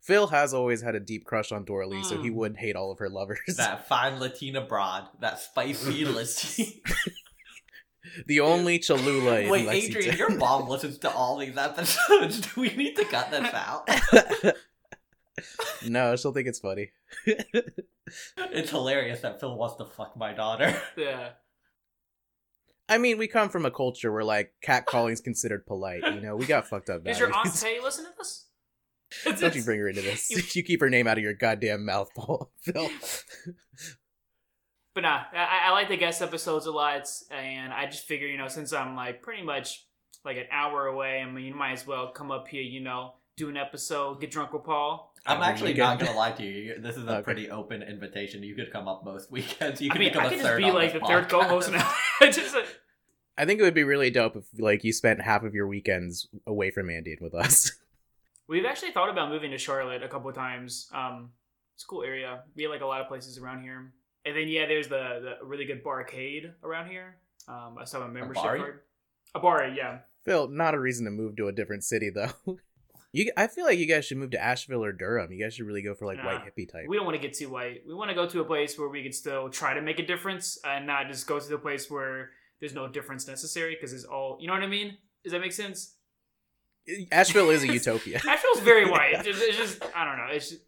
Phil 0.00 0.26
has 0.26 0.52
always 0.52 0.82
had 0.82 0.94
a 0.94 1.00
deep 1.00 1.24
crush 1.24 1.50
on 1.50 1.64
Doralee, 1.64 2.04
so 2.04 2.20
he 2.20 2.28
Mm. 2.30 2.34
would 2.34 2.56
hate 2.58 2.76
all 2.76 2.92
of 2.92 2.98
her 2.98 3.08
lovers. 3.08 3.38
That 3.56 3.88
fine 3.88 4.20
Latina 4.20 4.60
broad, 4.60 5.08
that 5.20 5.38
spicy 5.40 6.04
Latina. 6.04 6.70
the 8.26 8.40
only 8.40 8.78
Cholula 8.78 9.40
in 9.40 9.50
Wait, 9.50 9.66
Lexington. 9.66 10.02
Adrian, 10.02 10.16
your 10.16 10.30
mom 10.36 10.68
listens 10.68 10.98
to 10.98 11.10
all 11.10 11.38
these 11.38 11.56
episodes. 11.56 12.40
Do 12.54 12.60
we 12.60 12.74
need 12.74 12.96
to 12.96 13.04
cut 13.04 13.30
this 13.30 13.52
out? 13.52 13.88
no, 15.86 16.16
she'll 16.16 16.32
think 16.32 16.48
it's 16.48 16.60
funny. 16.60 16.92
It's 17.26 18.70
hilarious 18.70 19.20
that 19.20 19.40
Phil 19.40 19.56
wants 19.56 19.76
to 19.76 19.84
fuck 19.84 20.16
my 20.16 20.32
daughter. 20.32 20.80
yeah. 20.96 21.30
I 22.88 22.98
mean, 22.98 23.16
we 23.16 23.26
come 23.28 23.48
from 23.48 23.64
a 23.64 23.70
culture 23.70 24.12
where 24.12 24.24
like 24.24 24.52
catcalling 24.64 25.12
is 25.12 25.20
considered 25.20 25.66
polite. 25.66 26.02
You 26.04 26.20
know, 26.20 26.36
we 26.36 26.44
got 26.44 26.66
fucked 26.68 26.90
up. 26.90 27.02
Does 27.04 27.18
your 27.18 27.28
aunt 27.34 27.46
values. 27.46 27.62
Tay 27.62 27.80
listen 27.82 28.04
to 28.04 28.10
this? 28.18 28.46
Don't 29.40 29.54
you 29.54 29.62
bring 29.62 29.80
her 29.80 29.88
into 29.88 30.02
this? 30.02 30.30
You 30.54 30.62
keep 30.62 30.80
her 30.80 30.90
name 30.90 31.06
out 31.06 31.16
of 31.16 31.24
your 31.24 31.34
goddamn 31.34 31.86
mouth, 31.86 32.10
Paul. 32.14 32.50
Phil. 32.60 32.90
But 34.94 35.00
nah, 35.02 35.22
I, 35.32 35.66
I 35.66 35.70
like 35.72 35.88
the 35.88 35.96
guest 35.96 36.22
episodes 36.22 36.66
a 36.66 36.70
lot, 36.72 37.08
and 37.30 37.72
I 37.72 37.86
just 37.86 38.06
figure, 38.06 38.28
you 38.28 38.38
know, 38.38 38.48
since 38.48 38.72
I'm 38.72 38.94
like 38.94 39.22
pretty 39.22 39.42
much 39.42 39.84
like 40.24 40.36
an 40.36 40.46
hour 40.52 40.86
away, 40.86 41.20
I 41.20 41.30
mean, 41.30 41.44
you 41.44 41.54
might 41.54 41.72
as 41.72 41.86
well 41.86 42.08
come 42.12 42.30
up 42.30 42.46
here, 42.48 42.62
you 42.62 42.80
know, 42.80 43.14
do 43.36 43.48
an 43.48 43.56
episode, 43.56 44.20
get 44.20 44.30
drunk 44.30 44.52
with 44.52 44.64
Paul. 44.64 45.12
I'm 45.26 45.42
actually 45.42 45.72
weekend. 45.72 45.98
not 45.98 46.06
gonna 46.06 46.16
lie 46.16 46.32
to 46.32 46.42
you. 46.44 46.80
This 46.80 46.96
is 46.96 47.06
a 47.06 47.14
Okay. 47.16 47.22
pretty 47.22 47.50
open 47.50 47.82
invitation. 47.82 48.42
You 48.42 48.54
could 48.54 48.70
come 48.72 48.86
up 48.86 49.04
most 49.04 49.30
weekends. 49.32 49.80
You 49.80 49.90
I 49.90 49.92
could 49.94 49.98
mean, 50.00 50.08
become 50.10 50.22
I 50.22 50.26
a 50.26 50.28
could 50.30 50.38
just 50.38 50.48
third 50.48 50.58
be 50.58 50.70
like 50.70 50.92
the 50.92 51.00
this 51.00 51.08
third 51.08 51.28
co-host 51.28 51.72
now. 51.72 51.92
I 52.20 52.30
just, 52.30 52.54
uh, 52.54 52.62
I 53.36 53.44
think 53.46 53.58
it 53.58 53.64
would 53.64 53.74
be 53.74 53.84
really 53.84 54.10
dope 54.10 54.36
if 54.36 54.44
like 54.58 54.84
you 54.84 54.92
spent 54.92 55.20
half 55.22 55.42
of 55.42 55.54
your 55.54 55.66
weekends 55.66 56.28
away 56.46 56.70
from 56.70 56.88
Andy 56.88 57.12
and 57.12 57.20
with 57.20 57.34
us. 57.34 57.72
we've 58.48 58.64
actually 58.64 58.92
thought 58.92 59.08
about 59.10 59.28
moving 59.30 59.50
to 59.50 59.58
Charlotte 59.58 60.02
a 60.04 60.08
couple 60.08 60.28
of 60.28 60.36
times. 60.36 60.88
Um, 60.94 61.30
it's 61.74 61.82
a 61.84 61.86
cool 61.86 62.04
area. 62.04 62.42
We 62.54 62.62
have 62.64 62.70
like 62.70 62.82
a 62.82 62.86
lot 62.86 63.00
of 63.00 63.08
places 63.08 63.38
around 63.38 63.62
here. 63.62 63.92
And 64.24 64.36
then 64.36 64.48
yeah, 64.48 64.66
there's 64.66 64.88
the 64.88 65.36
the 65.40 65.46
really 65.46 65.64
good 65.64 65.82
barcade 65.84 66.52
around 66.62 66.88
here. 66.90 67.16
Um, 67.48 67.76
I 67.78 67.84
still 67.84 68.00
have 68.00 68.10
a 68.10 68.12
membership 68.12 68.42
Bari? 68.42 68.58
card. 68.60 68.80
A 69.34 69.40
bar, 69.40 69.66
yeah. 69.68 69.98
Phil, 70.24 70.48
not 70.48 70.74
a 70.74 70.80
reason 70.80 71.04
to 71.04 71.10
move 71.10 71.36
to 71.36 71.48
a 71.48 71.52
different 71.52 71.84
city 71.84 72.10
though. 72.10 72.30
You, 73.16 73.30
I 73.36 73.46
feel 73.46 73.64
like 73.64 73.78
you 73.78 73.86
guys 73.86 74.04
should 74.04 74.16
move 74.16 74.32
to 74.32 74.42
Asheville 74.42 74.82
or 74.84 74.90
Durham. 74.90 75.30
You 75.30 75.40
guys 75.44 75.54
should 75.54 75.66
really 75.66 75.82
go 75.82 75.94
for 75.94 76.04
like 76.04 76.16
Nah. 76.18 76.24
white 76.24 76.40
hippie 76.40 76.68
type. 76.68 76.86
We 76.88 76.96
don't 76.96 77.04
want 77.06 77.14
to 77.14 77.22
get 77.22 77.32
too 77.32 77.48
white. 77.48 77.82
We 77.86 77.94
want 77.94 78.08
to 78.10 78.14
go 78.16 78.26
to 78.28 78.40
a 78.40 78.44
place 78.44 78.76
where 78.76 78.88
we 78.88 79.04
can 79.04 79.12
still 79.12 79.48
try 79.48 79.72
to 79.72 79.80
make 79.80 80.00
a 80.00 80.04
difference 80.04 80.58
and 80.64 80.84
not 80.84 81.06
just 81.06 81.24
go 81.28 81.38
to 81.38 81.48
the 81.48 81.56
place 81.56 81.88
where 81.88 82.30
there's 82.58 82.74
no 82.74 82.88
difference 82.88 83.28
necessary 83.28 83.76
because 83.76 83.92
it's 83.92 84.02
all, 84.02 84.36
you 84.40 84.48
know 84.48 84.52
what 84.54 84.64
I 84.64 84.66
mean? 84.66 84.96
Does 85.22 85.30
that 85.32 85.40
make 85.40 85.52
sense? 85.52 85.94
Asheville 87.12 87.50
is 87.50 87.62
a 87.62 87.72
utopia. 87.72 88.16
Asheville's 88.28 88.58
very 88.64 88.90
white. 88.90 89.12
It's 89.14 89.24
just, 89.28 89.42
it's 89.42 89.56
just 89.58 89.82
I 89.94 90.04
don't 90.04 90.16
know. 90.18 90.26
It's 90.32 90.50
just, 90.50 90.62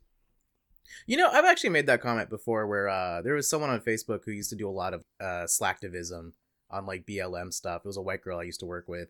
You 1.06 1.16
know, 1.16 1.28
I've 1.30 1.44
actually 1.44 1.70
made 1.70 1.86
that 1.86 2.00
comment 2.00 2.30
before 2.30 2.66
where 2.66 2.88
uh, 2.88 3.22
there 3.22 3.34
was 3.34 3.48
someone 3.48 3.70
on 3.70 3.80
Facebook 3.80 4.20
who 4.24 4.32
used 4.32 4.50
to 4.50 4.56
do 4.56 4.68
a 4.68 4.70
lot 4.70 4.94
of 4.94 5.02
uh, 5.20 5.46
slacktivism 5.46 6.32
on 6.70 6.86
like 6.86 7.06
BLM 7.06 7.52
stuff. 7.52 7.82
It 7.84 7.88
was 7.88 7.96
a 7.96 8.02
white 8.02 8.22
girl 8.22 8.38
I 8.38 8.44
used 8.44 8.60
to 8.60 8.66
work 8.66 8.86
with. 8.88 9.08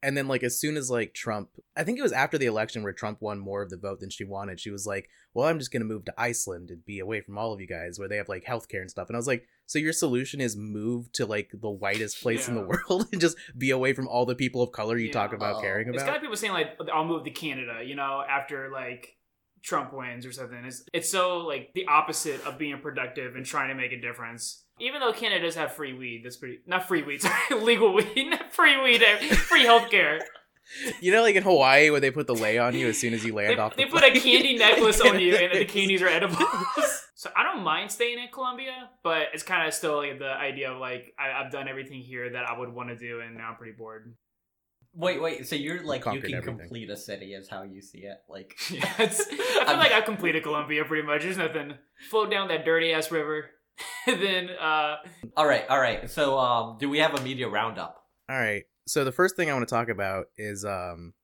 And 0.00 0.16
then 0.16 0.28
like 0.28 0.44
as 0.44 0.60
soon 0.60 0.76
as 0.76 0.90
like 0.92 1.12
Trump, 1.12 1.48
I 1.76 1.82
think 1.82 1.98
it 1.98 2.02
was 2.02 2.12
after 2.12 2.38
the 2.38 2.46
election 2.46 2.84
where 2.84 2.92
Trump 2.92 3.20
won 3.20 3.40
more 3.40 3.62
of 3.62 3.70
the 3.70 3.76
vote 3.76 3.98
than 3.98 4.10
she 4.10 4.22
wanted. 4.22 4.60
She 4.60 4.70
was 4.70 4.86
like, 4.86 5.08
"Well, 5.34 5.48
I'm 5.48 5.58
just 5.58 5.72
gonna 5.72 5.86
move 5.86 6.04
to 6.04 6.14
Iceland 6.16 6.70
and 6.70 6.84
be 6.84 7.00
away 7.00 7.20
from 7.20 7.36
all 7.36 7.52
of 7.52 7.60
you 7.60 7.66
guys, 7.66 7.98
where 7.98 8.06
they 8.06 8.16
have 8.16 8.28
like 8.28 8.44
healthcare 8.44 8.80
and 8.80 8.88
stuff." 8.88 9.08
And 9.08 9.16
I 9.16 9.18
was 9.18 9.26
like, 9.26 9.48
"So 9.66 9.80
your 9.80 9.92
solution 9.92 10.40
is 10.40 10.56
move 10.56 11.10
to 11.14 11.26
like 11.26 11.50
the 11.52 11.68
whitest 11.68 12.22
place 12.22 12.46
in 12.46 12.54
the 12.54 12.60
world 12.62 13.08
and 13.12 13.20
just 13.20 13.36
be 13.56 13.72
away 13.72 13.92
from 13.92 14.06
all 14.06 14.24
the 14.24 14.36
people 14.36 14.62
of 14.62 14.70
color 14.70 14.96
you 14.96 15.06
Yeah. 15.06 15.12
talk 15.14 15.32
about 15.32 15.56
Oh. 15.56 15.60
caring 15.62 15.88
It's 15.88 15.96
about?" 15.96 16.04
kind 16.06 16.16
of 16.16 16.22
people 16.22 16.36
saying 16.36 16.52
like 16.52 16.78
I'll 16.94 17.04
move 17.04 17.24
to 17.24 17.30
Canada, 17.30 17.80
you 17.84 17.96
know, 17.96 18.22
after 18.30 18.70
like 18.70 19.16
Trump 19.68 19.92
wins 19.92 20.24
or 20.24 20.32
something. 20.32 20.64
It's 20.64 20.82
it's 20.94 21.10
so 21.10 21.38
like 21.38 21.70
the 21.74 21.86
opposite 21.86 22.44
of 22.46 22.56
being 22.58 22.78
productive 22.80 23.36
and 23.36 23.44
trying 23.44 23.68
to 23.68 23.74
make 23.74 23.92
a 23.92 24.00
difference. 24.00 24.64
Even 24.80 25.00
though 25.00 25.12
Canada 25.12 25.44
does 25.44 25.56
have 25.56 25.72
free 25.72 25.92
weed, 25.92 26.22
that's 26.24 26.36
pretty 26.36 26.60
not 26.66 26.88
free 26.88 27.02
weed, 27.02 27.20
sorry, 27.22 27.34
legal 27.62 27.92
weed, 27.92 28.30
not 28.30 28.52
free 28.52 28.80
weed, 28.82 29.02
eh, 29.02 29.16
free 29.34 29.64
healthcare. 29.64 30.20
You 31.00 31.12
know, 31.12 31.22
like 31.22 31.34
in 31.34 31.42
Hawaii 31.44 31.88
where 31.88 31.98
they 31.98 32.10
put 32.10 32.26
the 32.26 32.34
lay 32.34 32.58
on 32.58 32.74
you 32.74 32.88
as 32.88 32.98
soon 32.98 33.14
as 33.14 33.24
you 33.24 33.34
land 33.34 33.54
They, 33.54 33.56
off. 33.58 33.74
they 33.74 33.84
the 33.84 33.90
put 33.90 34.04
a 34.04 34.10
candy 34.10 34.58
necklace 34.58 35.00
on 35.00 35.18
you, 35.18 35.34
and 35.34 35.58
the 35.58 35.64
candies 35.64 36.02
are 36.02 36.08
edible. 36.08 36.36
so 37.14 37.30
I 37.34 37.42
don't 37.42 37.64
mind 37.64 37.90
staying 37.90 38.18
in 38.18 38.28
Columbia, 38.30 38.90
but 39.02 39.28
it's 39.32 39.42
kind 39.42 39.66
of 39.66 39.72
still 39.72 39.96
like 39.96 40.18
the 40.18 40.28
idea 40.30 40.70
of 40.70 40.78
like 40.78 41.14
I, 41.18 41.42
I've 41.42 41.50
done 41.50 41.68
everything 41.68 42.02
here 42.02 42.28
that 42.32 42.44
I 42.50 42.58
would 42.58 42.68
want 42.70 42.90
to 42.90 42.96
do, 42.96 43.20
and 43.20 43.38
now 43.38 43.48
I'm 43.48 43.56
pretty 43.56 43.72
bored. 43.78 44.14
Wait, 44.98 45.22
wait. 45.22 45.46
So 45.46 45.54
you're 45.54 45.82
like 45.84 46.04
you 46.04 46.20
can 46.20 46.34
everything. 46.34 46.58
complete 46.58 46.90
a 46.90 46.96
city, 46.96 47.32
is 47.32 47.48
how 47.48 47.62
you 47.62 47.80
see 47.80 48.00
it. 48.00 48.18
Like, 48.28 48.56
Yeah, 48.70 48.92
it's, 48.98 49.20
I 49.20 49.24
feel 49.36 49.68
I'm- 49.68 49.78
like 49.78 49.92
I've 49.92 50.04
completed 50.04 50.42
Columbia 50.42 50.84
pretty 50.84 51.06
much. 51.06 51.22
There's 51.22 51.36
nothing. 51.38 51.74
Float 52.10 52.30
down 52.30 52.48
that 52.48 52.64
dirty 52.64 52.92
ass 52.92 53.10
river. 53.10 53.50
then, 54.06 54.50
uh, 54.50 54.96
all 55.36 55.46
right, 55.46 55.64
all 55.70 55.78
right. 55.80 56.10
So, 56.10 56.36
um, 56.36 56.78
do 56.80 56.88
we 56.90 56.98
have 56.98 57.14
a 57.14 57.22
media 57.22 57.48
roundup? 57.48 58.02
All 58.28 58.36
right. 58.36 58.64
So 58.86 59.04
the 59.04 59.12
first 59.12 59.36
thing 59.36 59.48
I 59.50 59.54
want 59.54 59.68
to 59.68 59.72
talk 59.72 59.88
about 59.88 60.26
is 60.36 60.64
um 60.64 61.14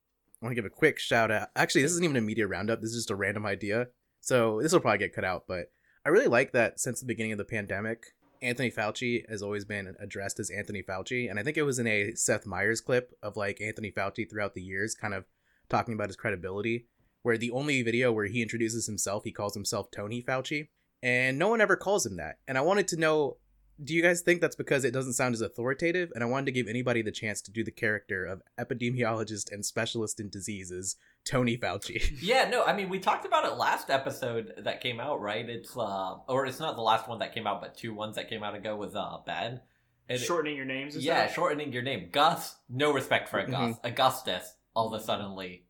I 0.40 0.46
want 0.46 0.52
to 0.52 0.54
give 0.54 0.66
a 0.66 0.70
quick 0.70 0.98
shout 1.00 1.30
out. 1.32 1.48
Actually, 1.56 1.82
this 1.82 1.92
isn't 1.92 2.04
even 2.04 2.16
a 2.16 2.20
media 2.20 2.46
roundup. 2.46 2.80
This 2.80 2.90
is 2.90 2.96
just 2.98 3.10
a 3.10 3.16
random 3.16 3.44
idea. 3.44 3.88
So 4.20 4.60
this 4.62 4.72
will 4.72 4.80
probably 4.80 4.98
get 4.98 5.14
cut 5.14 5.24
out, 5.24 5.44
but 5.48 5.66
I 6.06 6.10
really 6.10 6.26
like 6.28 6.52
that 6.52 6.78
since 6.78 7.00
the 7.00 7.06
beginning 7.06 7.32
of 7.32 7.38
the 7.38 7.44
pandemic, 7.44 8.04
Anthony 8.44 8.70
Fauci 8.70 9.28
has 9.28 9.42
always 9.42 9.64
been 9.64 9.96
addressed 9.98 10.38
as 10.38 10.50
Anthony 10.50 10.82
Fauci, 10.82 11.30
and 11.30 11.40
I 11.40 11.42
think 11.42 11.56
it 11.56 11.62
was 11.62 11.78
in 11.78 11.86
a 11.86 12.14
Seth 12.14 12.46
Meyers 12.46 12.82
clip 12.82 13.16
of 13.22 13.36
like 13.36 13.60
Anthony 13.60 13.90
Fauci 13.90 14.28
throughout 14.28 14.54
the 14.54 14.62
years 14.62 14.94
kind 14.94 15.14
of 15.14 15.24
talking 15.70 15.94
about 15.94 16.08
his 16.08 16.16
credibility, 16.16 16.86
where 17.22 17.38
the 17.38 17.50
only 17.50 17.82
video 17.82 18.12
where 18.12 18.26
he 18.26 18.42
introduces 18.42 18.86
himself, 18.86 19.24
he 19.24 19.32
calls 19.32 19.54
himself 19.54 19.90
Tony 19.90 20.22
Fauci, 20.22 20.68
and 21.02 21.38
no 21.38 21.48
one 21.48 21.62
ever 21.62 21.74
calls 21.74 22.04
him 22.04 22.16
that. 22.18 22.38
And 22.46 22.58
I 22.58 22.60
wanted 22.60 22.86
to 22.88 23.00
know 23.00 23.38
do 23.82 23.94
you 23.94 24.02
guys 24.02 24.20
think 24.20 24.40
that's 24.40 24.56
because 24.56 24.84
it 24.84 24.92
doesn't 24.92 25.14
sound 25.14 25.34
as 25.34 25.40
authoritative? 25.40 26.12
And 26.14 26.22
I 26.22 26.26
wanted 26.26 26.46
to 26.46 26.52
give 26.52 26.68
anybody 26.68 27.02
the 27.02 27.10
chance 27.10 27.40
to 27.42 27.50
do 27.50 27.64
the 27.64 27.70
character 27.70 28.24
of 28.24 28.42
epidemiologist 28.58 29.50
and 29.50 29.64
specialist 29.64 30.20
in 30.20 30.28
diseases, 30.28 30.96
Tony 31.24 31.56
Fauci. 31.56 32.02
Yeah, 32.22 32.48
no. 32.48 32.62
I 32.64 32.74
mean, 32.74 32.88
we 32.88 32.98
talked 33.00 33.26
about 33.26 33.44
it 33.44 33.56
last 33.56 33.90
episode 33.90 34.52
that 34.58 34.80
came 34.80 35.00
out, 35.00 35.20
right? 35.20 35.48
It's 35.48 35.76
uh, 35.76 36.16
or 36.28 36.46
it's 36.46 36.60
not 36.60 36.76
the 36.76 36.82
last 36.82 37.08
one 37.08 37.18
that 37.18 37.34
came 37.34 37.46
out, 37.46 37.60
but 37.60 37.76
two 37.76 37.92
ones 37.94 38.16
that 38.16 38.28
came 38.30 38.42
out 38.42 38.54
ago 38.54 38.76
was 38.76 38.94
uh, 38.94 39.18
Ben. 39.26 39.60
And 40.08 40.20
shortening 40.20 40.56
your 40.56 40.66
names 40.66 40.94
and 40.94 41.02
yeah, 41.02 41.24
stuff. 41.24 41.34
shortening 41.34 41.72
your 41.72 41.82
name. 41.82 42.10
Gus, 42.12 42.56
no 42.68 42.92
respect 42.92 43.28
for 43.28 43.38
a 43.38 43.50
Gus. 43.50 43.76
Mhm. 43.76 43.84
Augustus, 43.84 44.54
all 44.74 44.92
of 44.94 45.00
a 45.00 45.02
suddenly, 45.04 45.64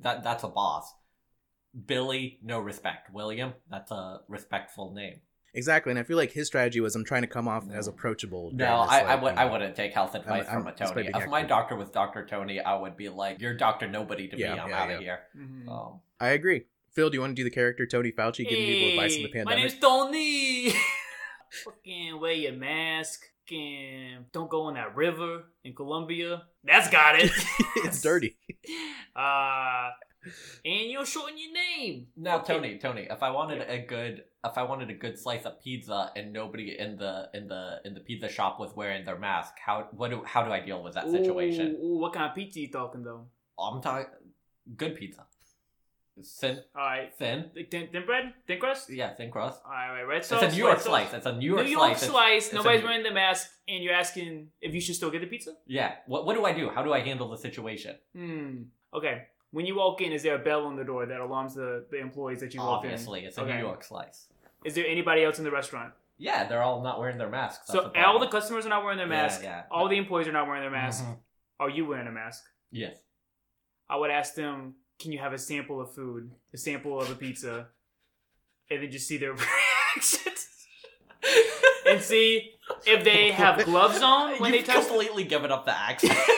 that 0.00 0.22
that's 0.24 0.42
a 0.44 0.48
boss. 0.48 0.92
Billy, 1.86 2.38
no 2.42 2.58
respect. 2.58 3.12
William, 3.14 3.54
that's 3.70 3.90
a 3.90 4.20
respectful 4.28 4.92
name. 4.92 5.20
Exactly, 5.54 5.90
and 5.90 5.98
I 5.98 6.02
feel 6.02 6.16
like 6.16 6.32
his 6.32 6.46
strategy 6.46 6.80
was 6.80 6.94
I'm 6.96 7.04
trying 7.04 7.22
to 7.22 7.28
come 7.28 7.46
off 7.46 7.64
as 7.70 7.86
approachable. 7.86 8.50
No, 8.54 8.82
this, 8.82 8.90
I, 8.90 9.00
I 9.00 9.14
like, 9.14 9.22
would 9.22 9.34
I 9.34 9.44
wouldn't 9.44 9.76
take 9.76 9.92
health 9.92 10.14
advice 10.14 10.46
I'm- 10.48 10.58
from 10.62 10.66
a 10.68 10.72
Tony. 10.72 11.02
being 11.02 11.14
If 11.14 11.28
my 11.28 11.42
doctor 11.42 11.76
was 11.76 11.90
Doctor 11.90 12.24
Tony, 12.26 12.58
I 12.60 12.74
would 12.74 12.96
be 12.96 13.08
like, 13.10 13.38
"You're 13.40 13.54
Doctor 13.54 13.86
Nobody 13.86 14.28
to 14.28 14.36
Yeah, 14.38 14.54
me. 14.54 14.60
I'm 14.60 14.70
yeah, 14.70 14.82
out 14.82 14.88
yeah. 14.88 14.94
of 14.96 15.00
here." 15.02 15.18
Mhm. 15.36 15.68
Um, 15.68 16.00
I 16.18 16.28
agree. 16.30 16.62
Phil, 16.92 17.10
do 17.10 17.16
you 17.16 17.20
want 17.20 17.32
to 17.32 17.34
do 17.34 17.44
the 17.44 17.50
character 17.54 17.86
Tony 17.86 18.12
Fauci 18.12 18.48
giving 18.48 18.64
people 18.64 18.88
advice 18.90 19.16
in 19.16 19.22
the 19.24 19.28
Hey, 19.28 19.44
My 19.44 19.52
pandemic? 19.52 19.72
name's 19.72 19.80
Tony. 19.80 20.72
Fucking 21.64 22.20
wear 22.20 22.32
your 22.32 22.52
mask. 22.52 23.24
Fucking 23.44 24.26
don't 24.32 24.48
go 24.48 24.68
in 24.68 24.76
that 24.76 24.94
river 24.96 25.44
in 25.64 25.74
Columbia. 25.74 26.44
That's 26.64 26.88
got 26.88 27.18
it. 27.20 27.30
it's 27.76 28.00
dirty. 28.00 28.36
Uh, 29.14 29.90
and 30.64 30.90
you'll 30.90 31.04
shorten 31.04 31.36
your 31.38 31.52
name. 31.52 32.06
Now, 32.16 32.36
Okay. 32.38 32.54
Tony, 32.54 32.78
Tony, 32.78 33.06
if 33.10 33.22
I 33.22 33.30
wanted 33.30 33.62
a 33.68 33.78
good, 33.86 34.24
if 34.44 34.56
I 34.56 34.62
wanted 34.62 34.90
a 34.90 34.94
good 34.94 35.18
slice 35.18 35.44
of 35.44 35.60
pizza 35.60 36.10
and 36.16 36.32
nobody 36.32 36.76
in 36.78 36.96
the 36.96 37.28
in 37.34 37.48
the 37.48 37.80
in 37.84 37.94
the 37.94 38.00
pizza 38.00 38.28
shop 38.28 38.58
was 38.60 38.74
wearing 38.74 39.04
their 39.04 39.18
mask, 39.18 39.54
how 39.64 39.88
what 39.92 40.10
do 40.10 40.22
how 40.24 40.42
do 40.44 40.52
I 40.52 40.60
deal 40.60 40.82
with 40.82 40.94
that 40.94 41.10
situation? 41.10 41.76
Ooh, 41.82 41.98
what 41.98 42.12
kind 42.12 42.26
of 42.28 42.34
pizza 42.34 42.60
you 42.60 42.70
talking 42.70 43.02
though? 43.02 43.26
I'm 43.58 43.80
talking 43.82 44.06
good 44.76 44.96
pizza, 44.96 45.24
thin, 46.40 46.58
All 46.76 46.82
right, 46.84 47.12
thin, 47.16 47.50
thin, 47.70 47.88
thin 47.92 48.04
bread, 48.06 48.32
thin 48.46 48.58
crust. 48.60 48.90
yeah, 48.90 49.14
thin 49.14 49.30
crust. 49.30 49.60
All 49.64 49.70
right, 49.72 49.92
right. 49.92 50.02
red 50.06 50.18
It's 50.18 50.30
a 50.32 50.48
New 50.50 50.56
York 50.56 50.80
slice. 50.80 51.12
It's 51.12 51.26
a 51.26 51.32
New 51.36 51.46
York 51.54 51.60
slice. 51.60 51.68
New 51.68 51.72
York 51.78 51.88
slice. 51.96 52.02
It's- 52.02 52.10
slice. 52.10 52.44
it's 52.46 52.54
Nobody's 52.54 52.80
New- 52.80 52.86
wearing 52.88 53.02
the 53.02 53.10
mask, 53.12 53.50
and 53.68 53.82
you're 53.82 53.94
asking 53.94 54.48
if 54.60 54.74
you 54.74 54.80
should 54.80 54.94
still 54.94 55.10
get 55.10 55.20
the 55.20 55.26
pizza. 55.26 55.54
Yeah. 55.66 55.94
What 56.06 56.26
what 56.26 56.34
do 56.34 56.44
I 56.44 56.52
do? 56.52 56.68
How 56.70 56.82
do 56.82 56.92
I 56.92 57.00
handle 57.00 57.28
the 57.28 57.38
situation? 57.38 57.96
Hmm. 58.14 58.62
Okay. 58.94 59.22
When 59.52 59.66
you 59.66 59.74
walk 59.76 60.00
in, 60.00 60.12
is 60.12 60.22
there 60.22 60.34
a 60.34 60.38
bell 60.38 60.64
on 60.66 60.76
the 60.76 60.84
door 60.84 61.06
that 61.06 61.20
alarms 61.20 61.54
the, 61.54 61.84
the 61.90 61.98
employees 61.98 62.40
that 62.40 62.52
you 62.54 62.60
walk 62.60 62.84
in? 62.84 62.90
Obviously, 62.90 63.20
it's 63.24 63.38
a 63.38 63.42
Okay. 63.42 63.52
New 63.56 63.60
York 63.64 63.84
slice. 63.84 64.26
Is 64.64 64.74
there 64.74 64.86
anybody 64.86 65.22
else 65.24 65.38
in 65.38 65.44
the 65.44 65.50
restaurant? 65.50 65.92
Yeah, 66.18 66.46
they're 66.48 66.62
all 66.62 66.82
not 66.82 66.98
wearing 66.98 67.18
their 67.18 67.28
masks. 67.28 67.66
so 67.66 67.72
the 67.74 67.80
all 68.04 68.14
the 68.14 68.26
problem. 68.26 68.30
customers 68.30 68.64
are 68.66 68.70
not 68.70 68.82
wearing 68.82 68.98
their 68.98 69.06
Yeah, 69.08 69.22
mask. 69.22 69.42
yeah. 69.42 69.62
All 69.70 69.88
the 69.88 69.96
employees 69.98 70.26
are 70.28 70.32
not 70.32 70.46
wearing 70.46 70.62
their 70.62 70.70
mask. 70.70 71.04
Mhm. 71.04 71.18
Are 71.60 71.68
you 71.70 71.84
wearing 71.86 72.06
a 72.06 72.12
mask? 72.12 72.44
Yes. 72.70 72.96
I 73.90 73.96
would 73.96 74.10
ask 74.10 74.34
them, 74.34 74.76
"Can 74.98 75.12
you 75.12 75.18
have 75.18 75.32
a 75.32 75.38
sample 75.38 75.80
of 75.80 75.94
food, 75.94 76.30
a 76.54 76.56
sample 76.56 76.98
of 77.00 77.10
a 77.10 77.14
pizza, 77.14 77.68
and 78.70 78.82
then 78.82 78.90
just 78.90 79.06
see 79.08 79.18
their 79.18 79.32
reactions, 79.96 80.48
and 81.86 82.00
see 82.00 82.52
if 82.86 83.04
they 83.04 83.32
have 83.32 83.64
gloves 83.64 84.00
on 84.00 84.38
when 84.40 84.54
You've 84.54 84.64
they 84.66 84.72
touch." 84.72 84.86
completely 84.86 85.24
given 85.24 85.50
up 85.50 85.64
the 85.66 85.76
accent. 85.76 86.16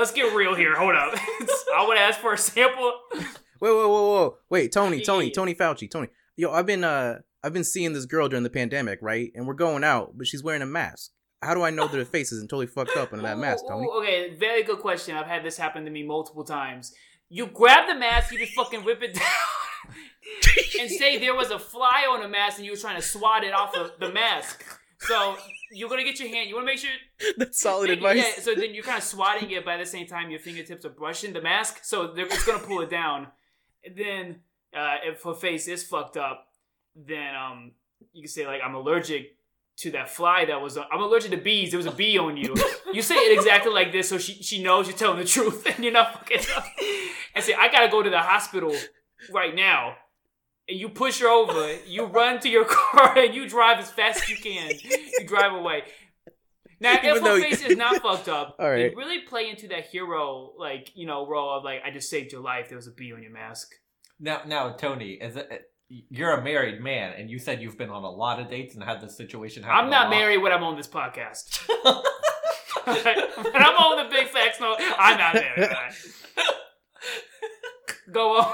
Let's 0.00 0.12
get 0.12 0.34
real 0.34 0.54
here. 0.54 0.74
Hold 0.76 0.94
up. 0.94 1.12
I 1.76 1.84
would 1.86 1.98
ask 1.98 2.18
for 2.20 2.32
a 2.32 2.38
sample. 2.38 2.90
Wait, 3.12 3.26
whoa, 3.60 3.86
whoa, 3.86 4.10
whoa! 4.10 4.36
Wait, 4.48 4.72
Tony, 4.72 5.02
Tony, 5.02 5.30
Tony 5.30 5.54
Fauci, 5.54 5.90
Tony. 5.90 6.08
Yo, 6.38 6.50
I've 6.50 6.64
been 6.64 6.84
uh, 6.84 7.18
I've 7.44 7.52
been 7.52 7.64
seeing 7.64 7.92
this 7.92 8.06
girl 8.06 8.26
during 8.26 8.42
the 8.42 8.48
pandemic, 8.48 8.98
right? 9.02 9.30
And 9.34 9.46
we're 9.46 9.52
going 9.52 9.84
out, 9.84 10.16
but 10.16 10.26
she's 10.26 10.42
wearing 10.42 10.62
a 10.62 10.66
mask. 10.66 11.10
How 11.42 11.52
do 11.52 11.60
I 11.60 11.68
know 11.68 11.86
that 11.86 11.98
her 11.98 12.06
face 12.06 12.32
isn't 12.32 12.48
totally 12.48 12.66
fucked 12.66 12.96
up 12.96 13.12
under 13.12 13.24
that 13.24 13.36
mask, 13.36 13.66
Tony? 13.68 13.86
okay, 13.98 14.34
very 14.36 14.62
good 14.62 14.78
question. 14.78 15.16
I've 15.16 15.26
had 15.26 15.44
this 15.44 15.58
happen 15.58 15.84
to 15.84 15.90
me 15.90 16.02
multiple 16.02 16.44
times. 16.44 16.94
You 17.28 17.48
grab 17.48 17.86
the 17.86 17.94
mask, 17.94 18.32
you 18.32 18.38
just 18.38 18.54
fucking 18.54 18.86
rip 18.86 19.02
it 19.02 19.12
down, 19.16 20.80
and 20.80 20.90
say 20.90 21.18
there 21.18 21.34
was 21.34 21.50
a 21.50 21.58
fly 21.58 22.06
on 22.10 22.22
the 22.22 22.28
mask 22.28 22.56
and 22.56 22.64
you 22.64 22.72
were 22.72 22.78
trying 22.78 22.96
to 22.96 23.02
swat 23.02 23.44
it 23.44 23.52
off 23.52 23.76
of 23.76 23.92
the 24.00 24.10
mask. 24.10 24.64
So 25.00 25.36
you're 25.72 25.88
gonna 25.88 26.04
get 26.04 26.18
your 26.20 26.28
hand. 26.28 26.48
You 26.48 26.54
want 26.56 26.66
to 26.66 26.72
make 26.72 26.78
sure. 26.78 26.90
That's 27.38 27.60
solid 27.60 27.90
advice. 27.90 28.16
Yeah, 28.18 28.42
so 28.42 28.54
then 28.54 28.74
you're 28.74 28.84
kind 28.84 28.98
of 28.98 29.04
swatting 29.04 29.50
it, 29.50 29.64
but 29.64 29.72
at 29.74 29.78
the 29.80 29.86
same 29.86 30.06
time 30.06 30.30
your 30.30 30.40
fingertips 30.40 30.84
are 30.84 30.90
brushing 30.90 31.32
the 31.32 31.40
mask, 31.40 31.80
so 31.84 32.08
they're- 32.08 32.26
it's 32.26 32.44
gonna 32.44 32.58
pull 32.58 32.80
it 32.82 32.90
down. 32.90 33.28
And 33.84 33.96
then 33.96 34.40
uh, 34.76 34.96
if 35.04 35.22
her 35.22 35.34
face 35.34 35.68
is 35.68 35.82
fucked 35.84 36.16
up, 36.16 36.46
then 36.94 37.34
um 37.34 37.72
you 38.12 38.22
can 38.22 38.28
say 38.28 38.46
like 38.46 38.60
I'm 38.64 38.74
allergic 38.74 39.36
to 39.78 39.90
that 39.92 40.10
fly 40.10 40.44
that 40.44 40.60
was. 40.60 40.76
On, 40.76 40.84
I'm 40.92 41.00
allergic 41.00 41.30
to 41.30 41.38
bees. 41.38 41.70
There 41.70 41.78
was 41.78 41.86
a 41.86 41.92
bee 41.92 42.18
on 42.18 42.36
you. 42.36 42.54
You 42.92 43.02
say 43.02 43.14
it 43.14 43.38
exactly 43.38 43.72
like 43.72 43.92
this, 43.92 44.08
so 44.08 44.18
she 44.18 44.42
she 44.42 44.60
knows 44.62 44.88
you're 44.88 44.96
telling 44.96 45.18
the 45.20 45.24
truth, 45.24 45.64
and 45.76 45.84
you're 45.84 45.92
not 45.92 46.12
fucking 46.12 46.40
up. 46.56 46.64
And 47.36 47.44
say 47.44 47.54
I 47.54 47.70
gotta 47.70 47.88
go 47.88 48.02
to 48.02 48.10
the 48.10 48.18
hospital 48.18 48.74
right 49.32 49.54
now. 49.54 49.94
And 50.70 50.78
you 50.78 50.88
push 50.88 51.18
her 51.20 51.28
over. 51.28 51.76
You 51.86 52.04
run 52.04 52.38
to 52.40 52.48
your 52.48 52.64
car 52.68 53.18
and 53.18 53.34
you 53.34 53.48
drive 53.48 53.78
as 53.80 53.90
fast 53.90 54.22
as 54.22 54.30
you 54.30 54.36
can. 54.36 54.70
You 55.18 55.26
drive 55.26 55.52
away. 55.52 55.82
Now, 56.82 56.92
if 56.94 57.04
Even 57.04 57.16
her 57.16 57.20
though- 57.24 57.40
face 57.42 57.62
is 57.62 57.76
not 57.76 58.00
fucked 58.02 58.28
up, 58.28 58.56
All 58.58 58.70
right. 58.70 58.90
you 58.92 58.96
really 58.96 59.20
play 59.20 59.50
into 59.50 59.68
that 59.68 59.86
hero, 59.86 60.52
like 60.58 60.92
you 60.94 61.06
know, 61.06 61.26
role 61.26 61.58
of 61.58 61.64
like 61.64 61.82
I 61.84 61.90
just 61.90 62.08
saved 62.08 62.32
your 62.32 62.40
life. 62.40 62.68
There 62.68 62.76
was 62.76 62.86
a 62.86 62.92
bee 62.92 63.12
on 63.12 63.22
your 63.22 63.32
mask. 63.32 63.72
now, 64.18 64.42
now, 64.46 64.70
Tony, 64.72 65.14
is 65.14 65.36
it? 65.36 65.48
Uh, 65.52 65.56
you're 66.08 66.30
a 66.34 66.42
married 66.44 66.80
man, 66.80 67.14
and 67.18 67.28
you 67.28 67.40
said 67.40 67.60
you've 67.60 67.76
been 67.76 67.90
on 67.90 68.04
a 68.04 68.08
lot 68.10 68.38
of 68.38 68.48
dates 68.48 68.76
and 68.76 68.84
had 68.84 69.00
this 69.00 69.16
situation 69.16 69.64
happen. 69.64 69.78
I'm 69.80 69.86
a 69.88 69.90
not 69.90 70.02
lot. 70.04 70.10
married 70.10 70.38
when 70.38 70.52
I'm 70.52 70.62
on 70.62 70.76
this 70.76 70.86
podcast. 70.86 71.68
when 72.84 73.56
I'm 73.56 73.76
on 73.76 74.04
the 74.04 74.08
big 74.08 74.28
facts, 74.28 74.60
no, 74.60 74.76
I'm 74.78 75.18
not 75.18 75.34
married. 75.34 75.70
Go 78.12 78.36
on. 78.38 78.52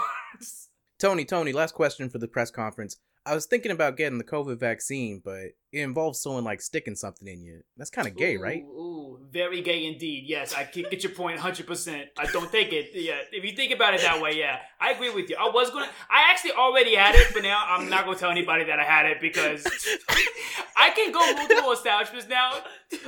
Tony, 0.98 1.24
Tony, 1.24 1.52
last 1.52 1.74
question 1.74 2.08
for 2.08 2.18
the 2.18 2.28
press 2.28 2.50
conference. 2.50 2.96
I 3.26 3.34
was 3.34 3.46
thinking 3.46 3.72
about 3.72 3.96
getting 3.96 4.18
the 4.18 4.24
COVID 4.24 4.60
vaccine, 4.60 5.20
but 5.22 5.40
it 5.72 5.80
involves 5.80 6.22
someone 6.22 6.44
like 6.44 6.62
sticking 6.62 6.94
something 6.94 7.26
in 7.26 7.42
you. 7.42 7.62
That's 7.76 7.90
kind 7.90 8.06
of 8.06 8.16
gay, 8.16 8.36
Ooh, 8.36 8.40
right? 8.40 8.62
Ooh, 8.62 9.18
very 9.32 9.62
gay 9.62 9.84
indeed. 9.84 10.24
Yes, 10.26 10.54
I 10.54 10.62
can 10.62 10.84
get 10.88 11.02
your 11.02 11.12
point 11.12 11.40
100%. 11.40 12.04
I 12.16 12.26
don't 12.26 12.50
take 12.52 12.72
it. 12.72 12.90
Yeah, 12.94 13.18
if 13.32 13.44
you 13.44 13.50
think 13.56 13.74
about 13.74 13.94
it 13.94 14.02
that 14.02 14.22
way, 14.22 14.38
yeah, 14.38 14.60
I 14.80 14.92
agree 14.92 15.12
with 15.12 15.28
you. 15.28 15.36
I 15.38 15.50
was 15.50 15.70
gonna, 15.70 15.88
I 16.08 16.30
actually 16.30 16.52
already 16.52 16.94
had 16.94 17.16
it, 17.16 17.26
but 17.34 17.42
now 17.42 17.62
I'm 17.68 17.90
not 17.90 18.04
gonna 18.04 18.16
tell 18.16 18.30
anybody 18.30 18.64
that 18.64 18.78
I 18.78 18.84
had 18.84 19.06
it 19.06 19.20
because 19.20 19.66
I 20.76 20.90
can 20.90 21.10
go 21.10 21.32
multiple 21.32 21.72
establishments 21.72 22.28
now. 22.28 22.52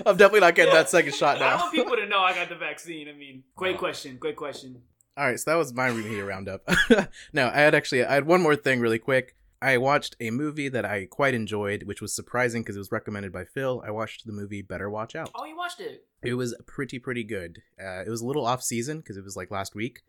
I'm 0.04 0.16
definitely 0.16 0.40
not 0.40 0.56
getting 0.56 0.74
that 0.74 0.90
second 0.90 1.14
shot 1.14 1.38
now. 1.38 1.46
I 1.46 1.50
don't 1.50 1.60
want 1.60 1.74
people 1.74 1.96
to 1.96 2.06
know 2.06 2.18
I 2.18 2.34
got 2.34 2.48
the 2.48 2.56
vaccine. 2.56 3.08
I 3.08 3.12
mean, 3.12 3.44
great 3.54 3.78
question, 3.78 4.16
great 4.16 4.36
question. 4.36 4.82
All 5.18 5.26
right, 5.26 5.40
so 5.40 5.50
that 5.50 5.56
was 5.56 5.74
my 5.74 5.90
media 5.90 6.24
roundup. 6.24 6.62
no, 7.32 7.48
I 7.48 7.56
had 7.58 7.74
actually 7.74 8.04
I 8.04 8.14
had 8.14 8.26
one 8.26 8.40
more 8.40 8.54
thing 8.54 8.78
really 8.78 9.00
quick. 9.00 9.34
I 9.60 9.76
watched 9.76 10.14
a 10.20 10.30
movie 10.30 10.68
that 10.68 10.84
I 10.84 11.06
quite 11.06 11.34
enjoyed, 11.34 11.82
which 11.82 12.00
was 12.00 12.14
surprising 12.14 12.62
because 12.62 12.76
it 12.76 12.78
was 12.78 12.92
recommended 12.92 13.32
by 13.32 13.44
Phil. 13.44 13.82
I 13.84 13.90
watched 13.90 14.26
the 14.26 14.32
movie 14.32 14.62
Better 14.62 14.88
Watch 14.88 15.16
Out. 15.16 15.32
Oh, 15.34 15.44
you 15.44 15.56
watched 15.56 15.80
it? 15.80 16.06
It 16.22 16.34
was 16.34 16.54
pretty 16.66 17.00
pretty 17.00 17.24
good. 17.24 17.62
Uh, 17.82 18.04
it 18.06 18.08
was 18.08 18.20
a 18.20 18.26
little 18.26 18.46
off 18.46 18.62
season 18.62 18.98
because 18.98 19.16
it 19.16 19.24
was 19.24 19.36
like 19.36 19.50
last 19.50 19.74
week, 19.74 20.02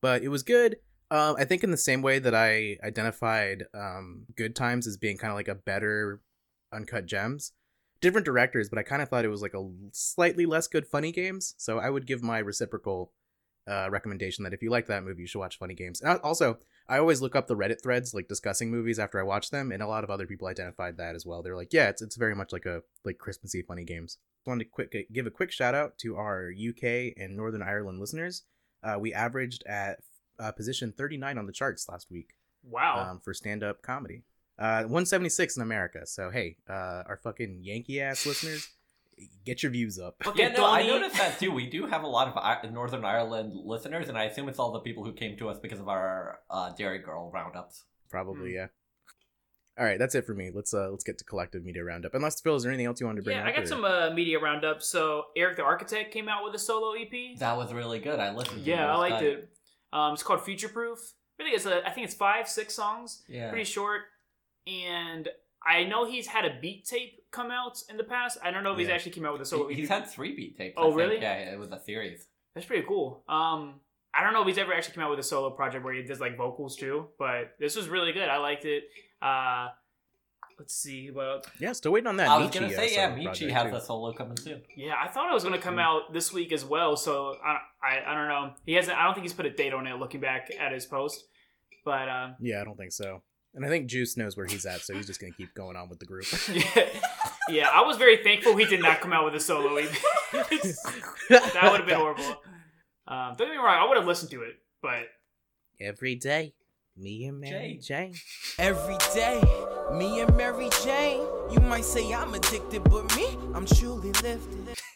but 0.00 0.22
it 0.22 0.28
was 0.28 0.44
good. 0.44 0.76
Um, 1.10 1.34
I 1.36 1.44
think 1.44 1.64
in 1.64 1.72
the 1.72 1.76
same 1.76 2.00
way 2.00 2.20
that 2.20 2.34
I 2.34 2.76
identified 2.84 3.64
um, 3.74 4.26
Good 4.36 4.54
Times 4.54 4.86
as 4.86 4.96
being 4.96 5.18
kind 5.18 5.32
of 5.32 5.36
like 5.36 5.48
a 5.48 5.56
better 5.56 6.20
Uncut 6.72 7.06
Gems, 7.06 7.50
different 8.00 8.26
directors, 8.26 8.68
but 8.68 8.78
I 8.78 8.84
kind 8.84 9.02
of 9.02 9.08
thought 9.08 9.24
it 9.24 9.28
was 9.28 9.42
like 9.42 9.54
a 9.54 9.68
slightly 9.90 10.46
less 10.46 10.68
good 10.68 10.86
Funny 10.86 11.10
Games. 11.10 11.56
So 11.58 11.80
I 11.80 11.90
would 11.90 12.06
give 12.06 12.22
my 12.22 12.38
reciprocal 12.38 13.10
uh, 13.68 13.88
recommendation 13.90 14.44
that 14.44 14.52
if 14.54 14.62
you 14.62 14.70
like 14.70 14.86
that 14.86 15.04
movie, 15.04 15.22
you 15.22 15.26
should 15.26 15.38
watch 15.38 15.58
Funny 15.58 15.74
Games. 15.74 16.00
And 16.00 16.10
I- 16.10 16.16
also, 16.16 16.58
I 16.88 16.98
always 16.98 17.20
look 17.22 17.36
up 17.36 17.46
the 17.46 17.56
Reddit 17.56 17.82
threads 17.82 18.12
like 18.12 18.28
discussing 18.28 18.70
movies 18.70 18.98
after 18.98 19.20
I 19.20 19.22
watch 19.22 19.50
them, 19.50 19.70
and 19.72 19.82
a 19.82 19.86
lot 19.86 20.02
of 20.04 20.10
other 20.10 20.26
people 20.26 20.48
identified 20.48 20.96
that 20.96 21.14
as 21.14 21.24
well. 21.24 21.42
They're 21.42 21.56
like, 21.56 21.72
yeah, 21.72 21.88
it's 21.88 22.02
it's 22.02 22.16
very 22.16 22.34
much 22.34 22.52
like 22.52 22.66
a 22.66 22.82
like 23.04 23.18
Christmassy 23.18 23.62
Funny 23.62 23.84
Games. 23.84 24.18
wanted 24.46 24.64
to 24.64 24.70
quick 24.70 25.06
give 25.12 25.26
a 25.26 25.30
quick 25.30 25.52
shout 25.52 25.74
out 25.74 25.96
to 25.98 26.16
our 26.16 26.50
UK 26.50 27.14
and 27.16 27.36
Northern 27.36 27.62
Ireland 27.62 28.00
listeners. 28.00 28.42
Uh, 28.82 28.98
we 28.98 29.14
averaged 29.14 29.62
at 29.66 30.00
uh, 30.40 30.50
position 30.50 30.92
39 30.96 31.38
on 31.38 31.46
the 31.46 31.52
charts 31.52 31.88
last 31.88 32.10
week 32.10 32.30
Wow. 32.64 33.10
um, 33.10 33.20
for 33.20 33.32
stand 33.32 33.62
up 33.62 33.80
comedy. 33.82 34.24
Uh, 34.58 34.82
176 34.82 35.56
in 35.56 35.62
America. 35.62 36.04
So 36.04 36.30
hey, 36.30 36.56
uh, 36.68 37.04
our 37.06 37.18
fucking 37.22 37.60
Yankee 37.62 38.00
ass 38.00 38.26
listeners, 38.26 38.68
get 39.44 39.62
your 39.62 39.72
views 39.72 39.98
up. 39.98 40.16
Okay, 40.26 40.42
Yeah, 40.44 40.48
no, 40.52 40.66
I 40.66 40.86
noticed 40.86 41.16
that 41.16 41.38
too. 41.38 41.52
We 41.52 41.68
do 41.68 41.86
have 41.86 42.02
a 42.02 42.06
lot 42.06 42.28
of 42.64 42.72
Northern 42.72 43.04
Ireland 43.04 43.52
listeners, 43.54 44.08
and 44.08 44.16
I 44.18 44.24
assume 44.24 44.48
it's 44.48 44.58
all 44.58 44.72
the 44.72 44.80
people 44.80 45.04
who 45.04 45.12
came 45.12 45.36
to 45.38 45.48
us 45.48 45.58
because 45.58 45.80
of 45.80 45.88
our 45.88 46.40
uh, 46.50 46.70
Derry 46.72 46.98
Girl 46.98 47.30
roundups. 47.32 47.84
Probably 48.10 48.50
Hmm. 48.50 48.56
yeah. 48.56 48.66
All 49.78 49.86
right, 49.86 49.98
that's 49.98 50.14
it 50.14 50.26
for 50.26 50.34
me. 50.34 50.50
Let's 50.54 50.74
uh 50.74 50.90
let's 50.90 51.02
get 51.02 51.16
to 51.18 51.24
collective 51.24 51.64
media 51.64 51.82
roundup. 51.82 52.12
Unless 52.14 52.42
Phil, 52.42 52.54
is 52.56 52.62
there 52.62 52.70
anything 52.70 52.86
else 52.86 53.00
you 53.00 53.06
wanted 53.06 53.20
to 53.20 53.24
bring 53.24 53.36
Yeah, 53.38 53.44
up? 53.44 53.48
I 53.48 53.52
got 53.52 53.62
or- 53.62 53.66
some 53.66 53.84
uh, 53.86 54.10
media 54.10 54.38
roundup. 54.38 54.82
So 54.82 55.24
Eric 55.34 55.56
the 55.56 55.62
Architect 55.64 56.12
came 56.12 56.28
out 56.28 56.44
with 56.44 56.54
a 56.54 56.58
solo 56.58 56.92
EP. 56.92 57.38
That 57.38 57.56
was 57.56 57.72
really 57.72 57.98
good. 57.98 58.20
I 58.20 58.34
listened. 58.34 58.64
to 58.64 58.70
it. 58.70 58.74
Yeah, 58.76 58.92
I 58.92 58.96
liked 58.98 59.14
tight. 59.16 59.24
it. 59.24 59.48
Um, 59.94 60.12
it's 60.12 60.22
called 60.22 60.42
Future 60.44 60.68
Proof. 60.68 60.98
Really, 61.38 61.52
it's 61.52 61.64
a. 61.64 61.86
I 61.86 61.90
think 61.90 62.04
it's 62.04 62.14
five, 62.14 62.48
six 62.48 62.74
songs. 62.74 63.22
Yeah. 63.28 63.48
Pretty 63.48 63.64
short. 63.64 64.02
And 64.66 65.28
I 65.66 65.84
know 65.84 66.04
he's 66.04 66.26
had 66.26 66.44
a 66.44 66.58
beat 66.60 66.84
tape 66.84 67.24
come 67.30 67.50
out 67.50 67.78
in 67.88 67.96
the 67.96 68.04
past. 68.04 68.38
I 68.42 68.50
don't 68.50 68.64
know 68.64 68.72
if 68.72 68.78
he's 68.78 68.88
actually 68.88 69.12
came 69.12 69.24
out 69.24 69.32
with 69.34 69.42
a 69.42 69.46
solo 69.46 69.68
He- 69.68 69.76
He's 69.76 69.88
had 69.88 70.06
three 70.08 70.34
beat 70.34 70.56
tapes. 70.56 70.74
Oh, 70.76 70.82
I 70.82 70.86
think. 70.88 70.96
really? 70.98 71.20
Yeah, 71.20 71.52
it 71.52 71.58
was 71.58 71.70
a 71.70 71.78
series. 71.80 72.26
That's 72.54 72.66
pretty 72.66 72.86
cool. 72.86 73.22
Um, 73.28 73.80
I 74.14 74.22
don't 74.22 74.32
know 74.34 74.42
if 74.42 74.48
he's 74.48 74.58
ever 74.58 74.74
actually 74.74 74.94
come 74.94 75.04
out 75.04 75.10
with 75.10 75.18
a 75.20 75.22
solo 75.22 75.50
project 75.50 75.84
where 75.84 75.94
he 75.94 76.02
does 76.02 76.20
like 76.20 76.36
vocals 76.36 76.76
too, 76.76 77.06
but 77.18 77.54
this 77.58 77.76
was 77.76 77.88
really 77.88 78.12
good. 78.12 78.28
I 78.28 78.36
liked 78.38 78.64
it. 78.66 78.84
Uh, 79.22 79.68
let's 80.58 80.74
see. 80.74 81.10
Well, 81.10 81.40
Yeah, 81.58 81.72
still 81.72 81.92
waiting 81.92 82.08
on 82.08 82.16
that. 82.18 82.28
I 82.28 82.36
was 82.38 82.48
Meechy, 82.50 82.54
gonna 82.54 82.66
uh, 82.66 82.70
say, 82.70 82.92
yeah, 82.94 83.14
solo 83.14 83.30
Meechy 83.30 83.50
has 83.50 83.70
too. 83.70 83.76
a 83.76 83.80
solo 83.80 84.12
coming 84.12 84.36
soon. 84.36 84.62
yeah, 84.76 84.94
I 85.02 85.08
thought 85.08 85.30
it 85.30 85.34
was 85.34 85.44
gonna 85.44 85.58
come 85.58 85.78
out 85.78 86.12
this 86.12 86.32
week 86.32 86.52
as 86.52 86.64
well. 86.64 86.96
So 86.96 87.36
I, 87.42 87.58
I, 87.82 88.02
I 88.06 88.14
don't 88.14 88.28
know. 88.28 88.52
He 88.66 88.74
hasn't. 88.74 88.98
I 88.98 89.04
don't 89.04 89.14
think 89.14 89.24
he's 89.24 89.32
put 89.32 89.46
a 89.46 89.50
date 89.50 89.72
on 89.72 89.86
it. 89.86 89.94
Looking 89.98 90.20
back 90.20 90.50
at 90.60 90.72
his 90.72 90.84
post, 90.84 91.24
but 91.84 92.08
um, 92.08 92.34
Yeah, 92.40 92.60
I 92.60 92.64
don't 92.64 92.76
think 92.76 92.92
so. 92.92 93.22
And 93.54 93.66
I 93.66 93.68
think 93.68 93.86
Juice 93.86 94.16
knows 94.16 94.36
where 94.36 94.46
he's 94.46 94.64
at, 94.64 94.80
so 94.80 94.94
he's 94.94 95.06
just 95.06 95.20
gonna 95.20 95.32
keep 95.32 95.54
going 95.54 95.76
on 95.76 95.88
with 95.88 95.98
the 95.98 96.06
group. 96.06 96.24
yeah, 96.52 96.88
yeah, 97.48 97.68
I 97.72 97.82
was 97.82 97.98
very 97.98 98.22
thankful 98.22 98.56
he 98.56 98.64
did 98.64 98.80
not 98.80 99.00
come 99.00 99.12
out 99.12 99.24
with 99.24 99.34
a 99.34 99.40
solo 99.40 99.76
EP. 99.76 99.90
that 100.32 101.68
would 101.70 101.80
have 101.80 101.86
been 101.86 101.98
horrible. 101.98 102.24
Um, 103.06 103.34
don't 103.36 103.48
get 103.48 103.50
me 103.50 103.56
wrong, 103.56 103.76
I 103.78 103.86
would 103.86 103.98
have 103.98 104.06
listened 104.06 104.30
to 104.30 104.42
it, 104.42 104.54
but 104.80 105.04
Every 105.80 106.14
day, 106.14 106.54
me 106.96 107.24
and 107.24 107.40
Mary 107.40 107.78
Jane. 107.82 108.14
Every 108.58 108.96
day, 109.12 109.42
me 109.92 110.20
and 110.20 110.36
Mary 110.36 110.70
Jane. 110.84 111.26
You 111.50 111.58
might 111.60 111.84
say 111.84 112.14
I'm 112.14 112.32
addicted, 112.34 112.84
but 112.84 113.14
me, 113.16 113.36
I'm 113.54 113.66
truly 113.66 114.12
lifted. 114.12 114.78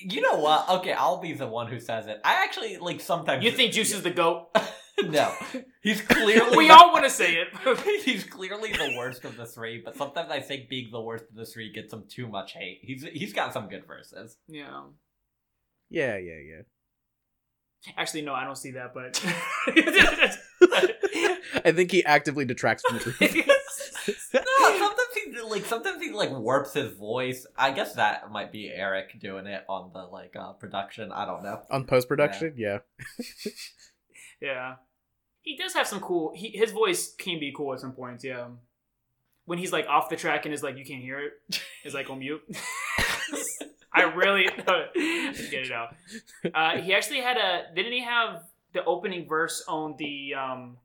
You 0.00 0.20
know 0.20 0.36
what? 0.36 0.68
Okay, 0.68 0.92
I'll 0.92 1.20
be 1.20 1.32
the 1.32 1.48
one 1.48 1.66
who 1.66 1.80
says 1.80 2.06
it. 2.06 2.20
I 2.24 2.44
actually 2.44 2.76
like 2.76 3.00
sometimes. 3.00 3.44
you 3.44 3.50
think 3.50 3.72
Juice 3.72 3.92
is 3.92 4.02
the 4.02 4.12
goat? 4.12 4.46
No, 5.04 5.32
he's 5.82 6.00
clearly. 6.02 6.56
we 6.56 6.68
the- 6.68 6.74
all 6.74 6.92
want 6.92 7.04
to 7.04 7.10
say 7.10 7.34
it. 7.36 7.48
he's 8.04 8.24
clearly 8.24 8.72
the 8.72 8.94
worst 8.96 9.24
of 9.24 9.36
the 9.36 9.46
three, 9.46 9.80
but 9.84 9.96
sometimes 9.96 10.30
I 10.30 10.40
think 10.40 10.68
being 10.68 10.90
the 10.90 11.00
worst 11.00 11.24
of 11.30 11.36
the 11.36 11.44
three 11.44 11.72
gets 11.72 11.92
him 11.92 12.04
too 12.08 12.26
much 12.28 12.52
hate. 12.52 12.80
He's 12.82 13.04
he's 13.12 13.32
got 13.32 13.52
some 13.52 13.68
good 13.68 13.86
verses. 13.86 14.36
yeah. 14.48 14.82
Yeah, 15.90 16.18
yeah, 16.18 16.34
yeah. 16.46 16.62
Actually, 17.96 18.22
no, 18.22 18.34
I 18.34 18.44
don't 18.44 18.58
see 18.58 18.72
that, 18.72 18.92
but 18.92 19.18
I 21.64 21.72
think 21.72 21.90
he 21.92 22.04
actively 22.04 22.44
detracts 22.44 22.82
from 22.86 22.98
the 22.98 23.04
group. 23.04 23.46
No, 24.32 24.78
sometimes 24.78 25.14
he 25.14 25.40
like 25.42 25.64
sometimes 25.66 26.02
he 26.02 26.10
like 26.12 26.30
warps 26.30 26.72
his 26.72 26.94
voice. 26.94 27.46
I 27.58 27.72
guess 27.72 27.92
that 27.94 28.30
might 28.30 28.50
be 28.50 28.70
Eric 28.70 29.20
doing 29.20 29.46
it 29.46 29.64
on 29.68 29.90
the 29.92 30.04
like 30.04 30.34
uh 30.34 30.54
production. 30.54 31.12
I 31.12 31.26
don't 31.26 31.42
know. 31.42 31.60
On 31.70 31.84
post 31.84 32.08
production, 32.08 32.54
yeah. 32.56 32.78
yeah, 34.40 34.76
he 35.42 35.56
does 35.56 35.74
have 35.74 35.86
some 35.86 36.00
cool. 36.00 36.32
He, 36.34 36.48
his 36.50 36.72
voice 36.72 37.14
can 37.14 37.40
be 37.40 37.52
cool 37.56 37.72
at 37.72 37.80
some 37.80 37.92
points. 37.92 38.24
Yeah, 38.24 38.48
when 39.44 39.58
he's 39.58 39.72
like 39.72 39.86
off 39.86 40.08
the 40.08 40.16
track 40.16 40.44
and 40.44 40.54
is 40.54 40.62
like 40.62 40.76
you 40.76 40.84
can't 40.84 41.02
hear 41.02 41.18
it, 41.20 41.60
is 41.84 41.94
like 41.94 42.10
on 42.10 42.18
mute. 42.18 42.42
I 43.92 44.02
really 44.02 44.44
get 44.64 44.92
it 44.94 45.72
out. 45.72 45.94
Uh, 46.54 46.80
he 46.80 46.94
actually 46.94 47.20
had 47.20 47.36
a. 47.36 47.74
Didn't 47.74 47.92
he 47.92 48.02
have 48.04 48.44
the 48.72 48.84
opening 48.84 49.26
verse 49.28 49.64
on 49.66 49.96
the 49.98 50.34
um, 50.34 50.76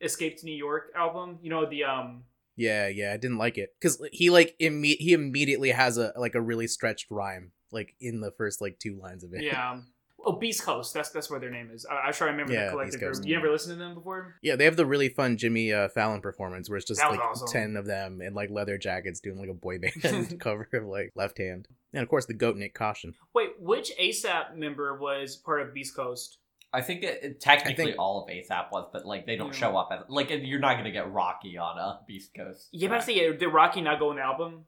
"Escape 0.00 0.38
to 0.38 0.44
New 0.44 0.56
York" 0.56 0.92
album? 0.94 1.38
You 1.42 1.50
know 1.50 1.66
the 1.68 1.84
um. 1.84 2.24
Yeah, 2.56 2.88
yeah, 2.88 3.12
I 3.14 3.16
didn't 3.16 3.38
like 3.38 3.56
it 3.56 3.74
because 3.80 4.04
he 4.12 4.28
like 4.28 4.54
imme- 4.60 4.98
he 4.98 5.14
immediately 5.14 5.70
has 5.70 5.96
a 5.96 6.12
like 6.16 6.34
a 6.34 6.40
really 6.40 6.66
stretched 6.66 7.10
rhyme 7.10 7.52
like 7.72 7.94
in 8.00 8.20
the 8.20 8.30
first 8.32 8.60
like 8.60 8.78
two 8.78 8.98
lines 9.00 9.24
of 9.24 9.32
it. 9.34 9.42
Yeah. 9.42 9.80
Oh, 10.24 10.32
Beast 10.32 10.62
Coast. 10.62 10.92
That's 10.94 11.10
that's 11.10 11.30
what 11.30 11.40
their 11.40 11.50
name 11.50 11.70
is. 11.72 11.86
I, 11.86 12.08
I 12.08 12.12
try 12.12 12.26
to 12.26 12.32
remember 12.32 12.52
Yeah, 12.52 12.66
the 12.66 12.70
collective 12.72 13.00
Beast 13.00 13.04
Coast. 13.08 13.20
group. 13.22 13.28
You 13.28 13.36
never 13.36 13.50
listened 13.50 13.74
to 13.78 13.78
them 13.84 13.94
before? 13.94 14.36
yeah. 14.42 14.56
They 14.56 14.64
have 14.66 14.76
the 14.76 14.84
really 14.86 15.08
fun 15.08 15.36
Jimmy 15.36 15.72
uh, 15.72 15.88
Fallon 15.88 16.20
performance 16.20 16.68
where 16.68 16.76
it's 16.76 16.86
just 16.86 17.00
like 17.02 17.20
awesome. 17.20 17.48
ten 17.48 17.76
of 17.76 17.86
them 17.86 18.20
in 18.20 18.34
like 18.34 18.50
leather 18.50 18.76
jackets 18.78 19.20
doing 19.20 19.38
like 19.38 19.48
a 19.48 19.54
boy 19.54 19.78
band 19.78 20.38
cover 20.40 20.68
of 20.72 20.84
like 20.84 21.12
Left 21.14 21.38
Hand, 21.38 21.68
and 21.92 22.02
of 22.02 22.08
course 22.08 22.26
the 22.26 22.34
goat 22.34 22.56
Nyck 22.56 22.74
Caution. 22.74 23.14
Wait, 23.34 23.50
which 23.58 23.92
ASAP 24.00 24.56
member 24.56 24.96
was 24.98 25.36
part 25.36 25.62
of 25.62 25.72
Beast 25.72 25.96
Coast? 25.96 26.38
I 26.72 26.82
think 26.82 27.02
it, 27.02 27.18
it- 27.24 27.40
technically 27.40 27.84
I 27.84 27.86
think- 27.88 27.98
all 27.98 28.22
of 28.24 28.30
ASAP 28.30 28.70
was, 28.70 28.88
but 28.92 29.04
like 29.06 29.26
they 29.26 29.36
don't 29.36 29.52
Yeah. 29.54 29.58
show 29.60 29.76
up 29.76 29.88
as 29.92 30.00
like 30.08 30.30
you're 30.30 30.60
not 30.60 30.76
gonna 30.76 30.92
get 30.92 31.10
Rocky 31.12 31.56
on 31.58 31.78
a 31.78 32.00
Beast 32.06 32.32
Coast. 32.36 32.68
Yeah, 32.72 32.88
but 32.88 32.98
I 32.98 33.00
say 33.00 33.36
did 33.36 33.46
Rocky 33.48 33.80
not 33.80 33.98
go 33.98 34.10
on 34.10 34.16
the 34.16 34.22
album? 34.22 34.66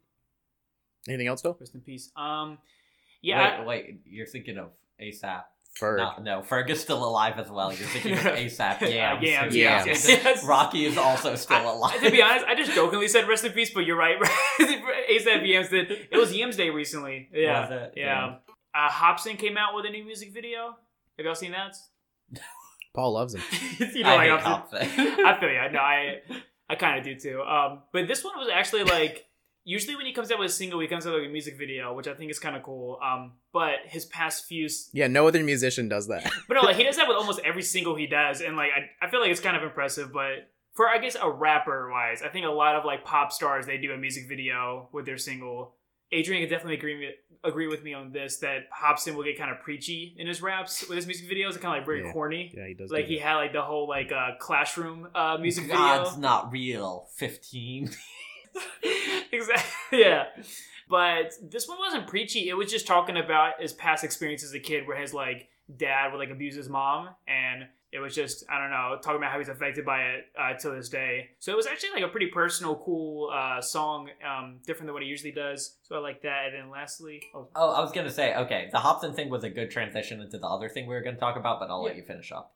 Anything 1.09 1.27
else, 1.27 1.43
though? 1.43 1.57
Rest 1.59 1.75
in 1.75 1.81
peace. 1.81 2.11
Um, 2.17 2.59
yeah, 3.23 3.61
Wait, 3.61 3.67
wait, 3.67 4.01
you're 4.07 4.27
thinking 4.27 4.59
of 4.59 4.71
ASAP. 5.03 5.43
Ferg. 5.81 5.97
No, 5.97 6.23
no, 6.23 6.43
Ferg 6.43 6.69
is 6.69 6.81
still 6.83 7.03
alive 7.03 7.39
as 7.39 7.51
well. 7.51 7.73
You're 7.73 7.89
thinking 7.89 8.13
of 8.13 8.19
ASAP. 8.21 8.83
Uh, 8.83 8.87
Yams. 8.87 9.23
Yams, 9.23 9.57
Yams, 9.57 9.87
Yes. 9.87 10.07
yes. 10.09 10.45
Rocky 10.45 10.85
is 10.85 10.99
also 10.99 11.35
still 11.35 11.57
I- 11.57 11.63
alive. 11.73 12.01
to 12.03 12.11
be 12.11 12.21
honest, 12.21 12.45
I 12.47 12.55
just 12.55 12.73
jokingly 12.73 13.09
said 13.09 13.27
rest 13.27 13.45
in 13.45 13.53
peace, 13.53 13.71
but 13.73 13.87
you're 13.87 13.97
right. 13.97 14.17
ASAP 14.61 15.47
Yams 15.49 15.71
did. 15.71 15.91
It 16.11 16.17
was 16.19 16.35
Yams 16.37 16.57
Day 16.57 16.69
recently. 16.71 17.29
Yeah, 17.33 17.61
Was 17.63 17.71
it? 17.71 17.93
yeah. 17.97 18.35
Uh, 18.75 18.89
Hopsin 18.91 19.39
came 19.39 19.57
out 19.57 19.75
with 19.75 19.87
a 19.87 19.91
new 19.91 20.05
music 20.05 20.33
video. 20.35 20.77
Have 21.17 21.25
y'all 21.27 21.35
seen 21.35 21.53
that? 21.53 21.75
Paul 22.95 23.15
loves 23.15 23.35
him. 23.35 23.43
you 23.95 24.03
know, 24.03 24.11
I 24.11 24.17
like 24.17 24.31
hate 24.31 24.41
Hopsin. 24.41 24.81
Hopsin. 24.83 25.25
I 25.25 25.41
feel 25.41 25.51
ya. 25.51 25.69
No, 25.69 25.79
I 25.81 26.21
I 26.69 26.75
kind 26.75 26.99
of 26.99 27.05
do 27.05 27.19
too. 27.19 27.41
Um, 27.43 27.83
but 27.93 28.07
this 28.09 28.23
one 28.23 28.39
was 28.39 28.49
actually 28.53 28.85
like 28.85 29.25
usually 29.65 29.97
when 29.97 30.07
he 30.07 30.13
comes 30.13 30.31
out 30.33 30.39
with 30.39 30.51
a 30.51 30.53
single, 30.53 30.81
he 30.81 30.87
comes 30.89 31.07
out 31.07 31.15
with 31.15 31.25
a 31.25 31.29
music 31.29 31.57
video, 31.59 31.95
which 31.95 32.09
I 32.09 32.15
think 32.15 32.31
is 32.31 32.39
kind 32.39 32.57
of 32.57 32.63
cool. 32.63 32.99
Um, 33.03 33.33
but 33.53 33.77
his 33.85 34.05
past 34.07 34.47
few, 34.47 34.69
Yeah, 34.93 35.07
no 35.09 35.27
other 35.29 35.43
musician 35.43 35.89
does 35.89 36.09
that. 36.09 36.31
but 36.49 36.55
no, 36.55 36.61
like 36.63 36.77
he 36.77 36.85
does 36.85 36.97
that 36.97 37.09
with 37.09 37.17
almost 37.23 37.41
every 37.45 37.63
single 37.63 37.95
he 37.95 38.07
does, 38.07 38.41
and 38.41 38.57
like 38.57 38.71
I, 38.77 39.07
I 39.07 39.11
feel 39.11 39.21
like 39.21 39.31
it's 39.31 39.41
kind 39.41 39.57
of 39.57 39.63
impressive. 39.63 40.13
But 40.13 40.51
for 40.75 40.89
I 40.89 40.99
guess 40.99 41.17
a 41.21 41.31
rapper 41.31 41.91
wise, 41.91 42.23
I 42.23 42.29
think 42.29 42.47
a 42.47 42.51
lot 42.51 42.77
of 42.77 42.85
like 42.85 43.05
pop 43.05 43.33
stars 43.33 43.67
they 43.67 43.79
do 43.79 43.93
a 43.93 43.97
music 43.99 44.29
video 44.29 44.89
with 44.93 45.07
their 45.07 45.19
single. 45.19 45.75
Adrian 46.15 46.43
can 46.43 46.51
definitely 46.51 46.77
agree 46.77 46.99
with, 47.07 47.15
agree 47.43 47.69
with 47.69 47.83
me 47.83 47.95
on 47.95 48.13
this 48.13 48.37
that 48.41 48.69
Hopsin 48.71 49.15
will 49.15 49.25
get 49.25 49.39
kind 49.39 49.51
of 49.51 49.61
preachy 49.61 50.15
in 50.19 50.27
his 50.27 50.43
raps 50.43 50.87
with 50.87 50.97
his 50.97 51.07
music 51.07 51.27
videos, 51.27 51.53
kind 51.59 51.75
of 51.75 51.79
like 51.81 51.87
very 51.87 52.05
Yeah. 52.05 52.13
corny. 52.13 52.53
Yeah, 52.55 52.67
he 52.67 52.75
does. 52.75 52.91
Like 52.91 53.07
do 53.07 53.13
he 53.15 53.19
that. 53.19 53.25
had 53.29 53.37
like 53.37 53.53
the 53.55 53.63
whole 53.63 53.89
like 53.89 54.13
uh, 54.13 54.33
classroom 54.39 55.09
uh, 55.15 55.39
music 55.41 55.69
God's 55.69 56.11
video. 56.11 56.21
not 56.21 56.53
real. 56.53 57.09
Fifteen. 57.17 57.91
exactly. 59.33 60.01
Yeah. 60.01 60.25
But 60.89 61.33
this 61.43 61.69
one 61.69 61.79
wasn't 61.79 62.07
preachy. 62.07 62.49
It 62.49 62.55
was 62.55 62.71
just 62.71 62.87
talking 62.87 63.17
about 63.17 63.55
his 63.61 63.73
past 63.73 64.05
experience 64.05 64.45
as 64.45 64.53
a 64.53 64.61
kid, 64.61 64.87
where 64.87 65.01
his 65.01 65.15
like 65.15 65.49
dad 65.75 66.13
would 66.13 66.19
like 66.19 66.31
abuse 66.31 66.55
his 66.55 66.69
mom, 66.69 67.09
and 67.27 67.65
it 67.93 67.99
was 67.99 68.15
just 68.15 68.45
I 68.51 68.59
don't 68.59 68.71
know 68.71 68.99
talking 69.03 69.19
about 69.19 69.33
how 69.33 69.39
he's 69.39 69.49
affected 69.49 69.85
by 69.85 70.03
it 70.03 70.25
uh, 70.39 70.55
to 70.61 70.71
this 70.71 70.89
day. 70.89 71.31
So 71.39 71.53
it 71.53 71.57
was 71.57 71.67
actually 71.67 71.91
like 71.95 72.03
a 72.03 72.09
pretty 72.09 72.27
personal, 72.29 72.77
cool 72.77 73.31
uh, 73.33 73.61
song, 73.61 74.09
um, 74.27 74.59
different 74.67 74.89
than 74.89 74.95
what 74.95 75.03
he 75.03 75.09
usually 75.09 75.33
does. 75.33 75.77
So 75.83 75.97
I 75.97 75.99
like 75.99 76.23
that. 76.23 76.47
And 76.47 76.55
then 76.55 76.71
lastly, 76.71 77.23
oh, 77.35 77.49
Oh, 77.55 77.71
I 77.71 77.81
was 77.81 77.93
gonna 77.93 78.11
say, 78.11 78.35
okay, 78.35 78.69
the 78.73 78.79
Hopsin 78.79 79.15
thing 79.15 79.31
was 79.31 79.45
a 79.45 79.51
good 79.51 79.71
transition 79.71 80.21
into 80.21 80.39
the 80.39 80.47
other 80.47 80.69
thing 80.69 80.87
we 80.87 80.95
were 80.95 81.03
gonna 81.03 81.17
talk 81.17 81.37
about, 81.37 81.61
but 81.61 81.71
I'll 81.71 81.83
let 81.83 81.97
you 81.97 82.03
finish 82.03 82.33
up. 82.33 82.55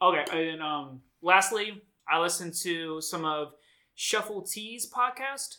Okay, 0.00 0.50
and 0.52 0.62
um, 0.62 1.00
lastly, 1.22 1.82
I 2.08 2.20
listened 2.20 2.54
to 2.62 3.00
some 3.00 3.24
of 3.24 3.52
Shuffle 4.00 4.42
T's 4.42 4.88
podcast, 4.88 5.56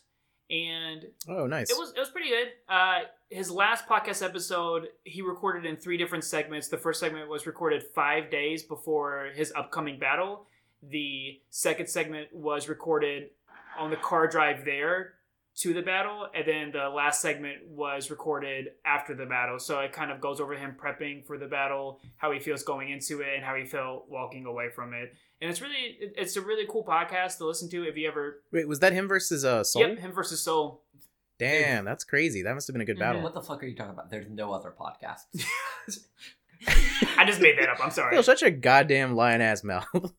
and 0.50 1.08
Oh, 1.28 1.46
nice. 1.46 1.70
it 1.70 1.78
was 1.78 1.92
it 1.92 2.00
was 2.00 2.10
pretty 2.10 2.30
good. 2.30 2.48
Uh, 2.70 3.00
his 3.30 3.52
last 3.52 3.86
podcast 3.86 4.24
episode, 4.24 4.88
he 5.04 5.22
recorded 5.22 5.66
in 5.66 5.76
three 5.76 5.98
different 5.98 6.24
segments. 6.24 6.70
The 6.70 6.78
first 6.78 7.02
segment 7.02 7.28
was 7.30 7.46
recorded 7.46 7.84
five 7.94 8.32
days 8.32 8.64
before 8.64 9.32
his 9.36 9.52
upcoming 9.58 10.00
battle. 10.00 10.46
The 10.82 11.42
second 11.50 11.88
segment 11.90 12.34
was 12.34 12.70
recorded 12.70 13.32
on 13.78 13.90
the 13.90 13.98
car 13.98 14.26
drive 14.26 14.64
there 14.64 15.16
to 15.60 15.74
the 15.74 15.82
battle, 15.82 16.28
and 16.34 16.48
then 16.48 16.72
the 16.72 16.90
last 16.90 17.22
segment 17.22 17.68
was 17.68 18.10
recorded 18.10 18.70
after 18.86 19.14
the 19.14 19.26
battle. 19.26 19.60
So 19.60 19.80
it 19.80 19.92
kind 19.92 20.10
of 20.12 20.22
goes 20.22 20.40
over 20.40 20.54
him 20.56 20.76
prepping 20.82 21.26
for 21.26 21.38
the 21.38 21.48
battle, 21.48 22.00
how 22.18 22.32
he 22.32 22.40
feels 22.40 22.64
going 22.64 22.90
into 22.92 23.22
it, 23.22 23.36
and 23.36 23.44
how 23.44 23.56
he 23.56 23.66
felt 23.66 24.10
walking 24.10 24.46
away 24.46 24.70
from 24.70 24.94
it. 24.94 25.14
And 25.42 25.50
it's 25.50 25.62
really, 25.62 25.98
it's 26.00 26.36
a 26.38 26.42
really 26.42 26.66
cool 26.70 26.84
podcast 26.86 27.38
to 27.40 27.46
listen 27.46 27.70
to 27.72 27.84
if 27.88 27.98
you 27.98 28.08
ever. 28.08 28.42
Wait, 28.52 28.68
was 28.68 28.80
that 28.80 28.94
him 28.94 29.08
versus 29.08 29.44
uh 29.46 29.64
Soul? 29.64 29.88
Yep, 29.88 30.00
him 30.00 30.12
versus 30.14 30.42
Soul. 30.42 30.84
Damn, 31.38 31.86
that's 31.86 32.04
crazy. 32.04 32.42
That 32.44 32.54
must 32.54 32.68
have 32.68 32.74
been 32.74 32.82
a 32.82 32.86
good 32.86 32.98
Mhm. 32.98 33.02
battle. 33.02 33.22
What 33.22 33.34
the 33.34 33.42
fuck 33.42 33.64
are 33.64 33.66
you 33.66 33.76
talking 33.76 33.94
about? 33.94 34.10
There's 34.10 34.30
no 34.30 34.52
other 34.54 34.74
podcast. 34.78 35.22
I 37.18 37.26
just 37.26 37.40
made 37.42 37.58
that 37.58 37.70
up. 37.70 37.78
I'm 37.84 37.92
sorry. 37.92 38.16
You're 38.16 38.24
such 38.24 38.44
a 38.44 38.52
goddamn 38.52 39.16
lion 39.16 39.40
ass 39.42 39.64
mouth. 39.64 39.86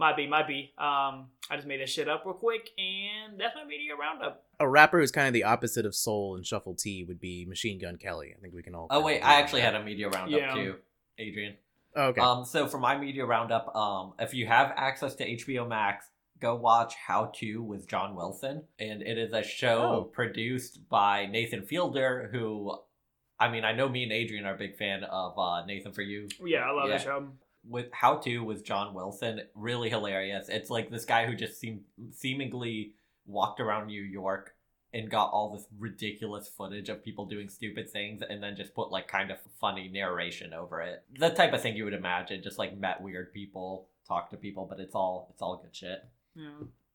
might 0.00 0.16
be, 0.16 0.26
might 0.26 0.48
be. 0.48 0.72
Um, 0.78 1.28
I 1.48 1.54
just 1.56 1.66
made 1.68 1.80
that 1.80 1.88
shit 1.88 2.08
up 2.08 2.24
real 2.24 2.34
quick, 2.34 2.70
and 2.78 3.38
that's 3.38 3.54
my 3.54 3.64
media 3.64 3.94
roundup. 3.94 4.44
a 4.58 4.68
rapper 4.68 4.98
who's 4.98 5.12
kind 5.12 5.28
of 5.28 5.32
the 5.34 5.44
opposite 5.44 5.86
of 5.86 5.94
Soul 5.94 6.34
and 6.36 6.44
Shuffle 6.44 6.74
T 6.74 7.04
would 7.04 7.20
be 7.20 7.44
Machine 7.44 7.78
Gun 7.80 7.96
Kelly. 7.96 8.34
I 8.36 8.40
think 8.40 8.54
we 8.54 8.62
can 8.62 8.74
all. 8.74 8.88
oh 8.90 9.00
wait, 9.00 9.20
I 9.20 9.34
actually 9.34 9.60
had 9.60 9.74
a 9.76 9.84
media 9.84 10.08
roundup 10.08 10.40
Yeah. 10.40 10.54
too, 10.54 10.74
Adrian. 11.18 11.54
Oh, 11.94 12.06
okay. 12.08 12.20
Um, 12.20 12.44
so 12.44 12.66
for 12.66 12.78
my 12.78 12.96
media 12.98 13.24
roundup, 13.26 13.74
um, 13.76 14.14
if 14.18 14.32
you 14.34 14.46
have 14.46 14.72
access 14.76 15.14
to 15.16 15.24
HBO 15.28 15.68
Max, 15.68 16.06
go 16.40 16.54
watch 16.54 16.94
How 16.94 17.30
To 17.36 17.62
with 17.62 17.86
John 17.88 18.14
Wilson, 18.16 18.64
and 18.78 19.02
it 19.02 19.18
is 19.18 19.32
a 19.32 19.42
show 19.42 19.82
Oh. 19.82 20.02
produced 20.04 20.88
by 20.88 21.26
Nathan 21.26 21.62
Fielder, 21.64 22.30
who, 22.32 22.76
I 23.38 23.50
mean, 23.50 23.64
I 23.64 23.72
know 23.72 23.88
me 23.88 24.04
and 24.04 24.12
Adrian 24.12 24.46
are 24.46 24.54
a 24.54 24.58
big 24.58 24.76
fan 24.76 25.04
of 25.04 25.38
uh, 25.38 25.66
Nathan 25.66 25.92
for 25.92 26.02
You. 26.02 26.28
Yeah, 26.44 26.60
I 26.60 26.70
love 26.70 26.88
Yeah. 26.88 26.96
that 26.98 27.04
show. 27.04 27.28
With 27.68 27.92
How 27.92 28.16
To 28.16 28.38
with 28.38 28.64
John 28.64 28.94
Wilson, 28.94 29.42
really 29.54 29.90
hilarious. 29.90 30.48
It's 30.48 30.70
like 30.70 30.90
this 30.90 31.04
guy 31.04 31.26
who 31.26 31.34
just 31.34 31.60
seemed 31.60 31.82
seemingly 32.12 32.94
walked 33.26 33.60
around 33.60 33.86
New 33.86 34.02
York 34.02 34.54
and 34.92 35.10
got 35.10 35.30
all 35.30 35.52
this 35.52 35.66
ridiculous 35.78 36.48
footage 36.48 36.88
of 36.88 37.04
people 37.04 37.24
doing 37.24 37.48
stupid 37.48 37.88
things 37.90 38.22
and 38.28 38.42
then 38.42 38.56
just 38.56 38.74
put 38.74 38.90
like 38.90 39.06
kind 39.06 39.30
of 39.30 39.38
funny 39.60 39.88
narration 39.88 40.52
over 40.52 40.80
it. 40.80 41.04
The 41.18 41.30
type 41.30 41.52
of 41.52 41.62
thing 41.62 41.76
you 41.76 41.84
would 41.84 41.94
imagine, 41.94 42.42
just 42.42 42.58
like 42.58 42.76
met 42.76 43.00
weird 43.00 43.32
people, 43.32 43.88
talk 44.06 44.30
to 44.30 44.36
people, 44.36 44.66
but 44.68 44.80
it's 44.80 44.94
all 44.94 45.28
it's 45.30 45.42
all 45.42 45.56
good 45.62 45.74
shit. 45.74 46.04
Yeah. 46.34 46.48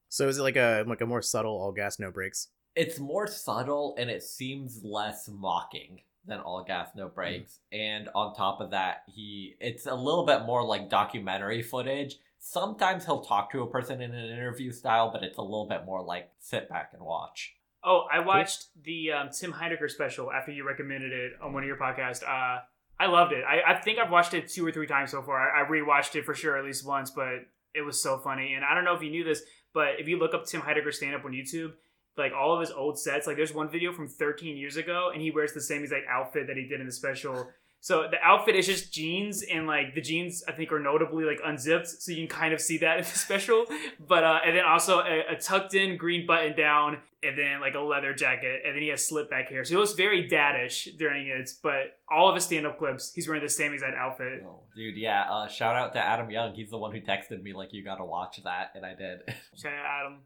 so 0.09 0.27
is 0.27 0.37
it 0.37 0.43
like 0.43 0.55
a 0.55 0.83
like 0.87 1.01
a 1.01 1.05
more 1.05 1.21
subtle 1.21 1.57
all 1.57 1.71
gas 1.71 1.99
no 1.99 2.11
brakes? 2.11 2.49
It's 2.75 2.99
more 2.99 3.27
subtle 3.27 3.95
and 3.97 4.09
it 4.09 4.23
seems 4.23 4.83
less 4.83 5.29
mocking 5.29 6.01
than 6.27 6.39
all 6.39 6.63
gas 6.63 6.89
no 6.95 7.07
brakes. 7.07 7.59
And 7.71 8.09
on 8.15 8.33
top 8.35 8.61
of 8.61 8.71
that, 8.71 9.03
he 9.07 9.55
it's 9.59 9.85
a 9.85 9.95
little 9.95 10.25
bit 10.25 10.45
more 10.45 10.63
like 10.63 10.89
documentary 10.89 11.61
footage. 11.61 12.17
Sometimes 12.39 13.05
he'll 13.05 13.21
talk 13.21 13.51
to 13.51 13.61
a 13.61 13.67
person 13.69 14.01
in 14.01 14.13
an 14.13 14.29
interview 14.29 14.71
style, 14.71 15.11
but 15.11 15.23
it's 15.23 15.37
a 15.37 15.41
little 15.41 15.67
bit 15.67 15.85
more 15.85 16.03
like 16.03 16.29
sit 16.39 16.69
back 16.69 16.91
and 16.93 17.01
watch. 17.03 17.55
Oh, 17.83 18.05
I 18.11 18.19
watched 18.19 18.67
the 18.83 19.11
um, 19.11 19.29
Tim 19.29 19.53
Heidecker 19.53 19.89
special 19.89 20.31
after 20.31 20.51
you 20.51 20.65
recommended 20.65 21.11
it 21.11 21.33
on 21.41 21.53
one 21.53 21.63
of 21.63 21.67
your 21.67 21.77
podcasts. 21.77 22.23
Uh, 22.23 22.61
I 22.99 23.07
loved 23.07 23.31
it. 23.31 23.43
I, 23.47 23.73
I 23.73 23.81
think 23.81 23.99
I've 23.99 24.09
watched 24.11 24.33
it 24.33 24.47
two 24.47 24.65
or 24.65 24.71
three 24.71 24.87
times 24.87 25.11
so 25.11 25.21
far. 25.21 25.37
I, 25.37 25.63
I 25.63 25.69
rewatched 25.69 26.15
it 26.15 26.25
for 26.25 26.33
sure 26.33 26.57
at 26.57 26.65
least 26.65 26.85
once, 26.85 27.11
but 27.11 27.45
it 27.75 27.81
was 27.81 28.01
so 28.01 28.17
funny. 28.17 28.53
And 28.53 28.65
I 28.65 28.73
don't 28.73 28.85
know 28.85 28.95
if 28.95 29.03
you 29.03 29.11
knew 29.11 29.23
this, 29.23 29.43
but 29.73 29.99
if 29.99 30.07
you 30.07 30.17
look 30.17 30.33
up 30.33 30.45
Tim 30.45 30.61
Heidecker 30.61 30.93
stand 30.93 31.13
up 31.13 31.25
on 31.25 31.31
YouTube, 31.31 31.73
like 32.17 32.33
all 32.33 32.53
of 32.53 32.61
his 32.61 32.71
old 32.71 32.99
sets, 32.99 33.27
like 33.27 33.37
there's 33.37 33.53
one 33.53 33.69
video 33.69 33.91
from 33.91 34.07
13 34.07 34.57
years 34.57 34.77
ago, 34.77 35.11
and 35.13 35.21
he 35.21 35.31
wears 35.31 35.53
the 35.53 35.61
same 35.61 35.83
exact 35.83 36.05
outfit 36.09 36.47
that 36.47 36.57
he 36.57 36.67
did 36.67 36.79
in 36.79 36.85
the 36.85 36.91
special. 36.91 37.49
So 37.85 38.07
the 38.09 38.17
outfit 38.23 38.55
is 38.55 38.65
just 38.65 38.91
jeans, 38.91 39.43
and 39.43 39.67
like 39.67 39.93
the 39.93 40.01
jeans 40.01 40.43
I 40.47 40.53
think 40.53 40.71
are 40.71 40.79
notably 40.79 41.23
like 41.23 41.39
unzipped, 41.45 41.87
so 41.87 42.11
you 42.11 42.25
can 42.25 42.35
kind 42.35 42.51
of 42.51 42.59
see 42.59 42.79
that 42.79 42.97
in 42.97 43.03
the 43.03 43.09
special. 43.27 43.65
But 44.07 44.23
uh, 44.23 44.39
and 44.43 44.57
then 44.57 44.65
also 44.65 45.01
a, 45.01 45.33
a 45.33 45.35
tucked 45.35 45.75
in 45.75 45.95
green 45.95 46.25
button 46.25 46.55
down, 46.55 46.97
and 47.21 47.37
then 47.37 47.61
like 47.61 47.75
a 47.75 47.79
leather 47.79 48.11
jacket, 48.11 48.61
and 48.65 48.75
then 48.75 48.81
he 48.81 48.87
has 48.89 49.05
slip 49.05 49.29
back 49.29 49.49
hair. 49.49 49.63
So 49.63 49.75
it 49.75 49.79
was 49.79 49.93
very 49.93 50.27
dadish 50.27 50.97
during 50.97 51.27
it. 51.27 51.51
But 51.61 51.99
all 52.09 52.27
of 52.27 52.33
his 52.33 52.45
stand 52.45 52.65
up 52.65 52.79
clips, 52.79 53.13
he's 53.13 53.27
wearing 53.27 53.43
the 53.43 53.49
same 53.49 53.71
exact 53.71 53.95
outfit. 53.95 54.43
Oh, 54.43 54.61
dude, 54.75 54.97
yeah. 54.97 55.29
Uh, 55.29 55.47
shout 55.47 55.75
out 55.75 55.93
to 55.93 55.99
Adam 55.99 56.31
Young. 56.31 56.55
He's 56.55 56.71
the 56.71 56.79
one 56.79 56.91
who 56.91 57.01
texted 57.01 57.43
me 57.43 57.53
like 57.53 57.71
you 57.71 57.83
gotta 57.83 58.03
watch 58.03 58.39
that, 58.43 58.71
and 58.73 58.83
I 58.83 58.95
did. 58.95 59.19
Shout 59.55 59.73
out 59.73 60.05
Adam, 60.05 60.21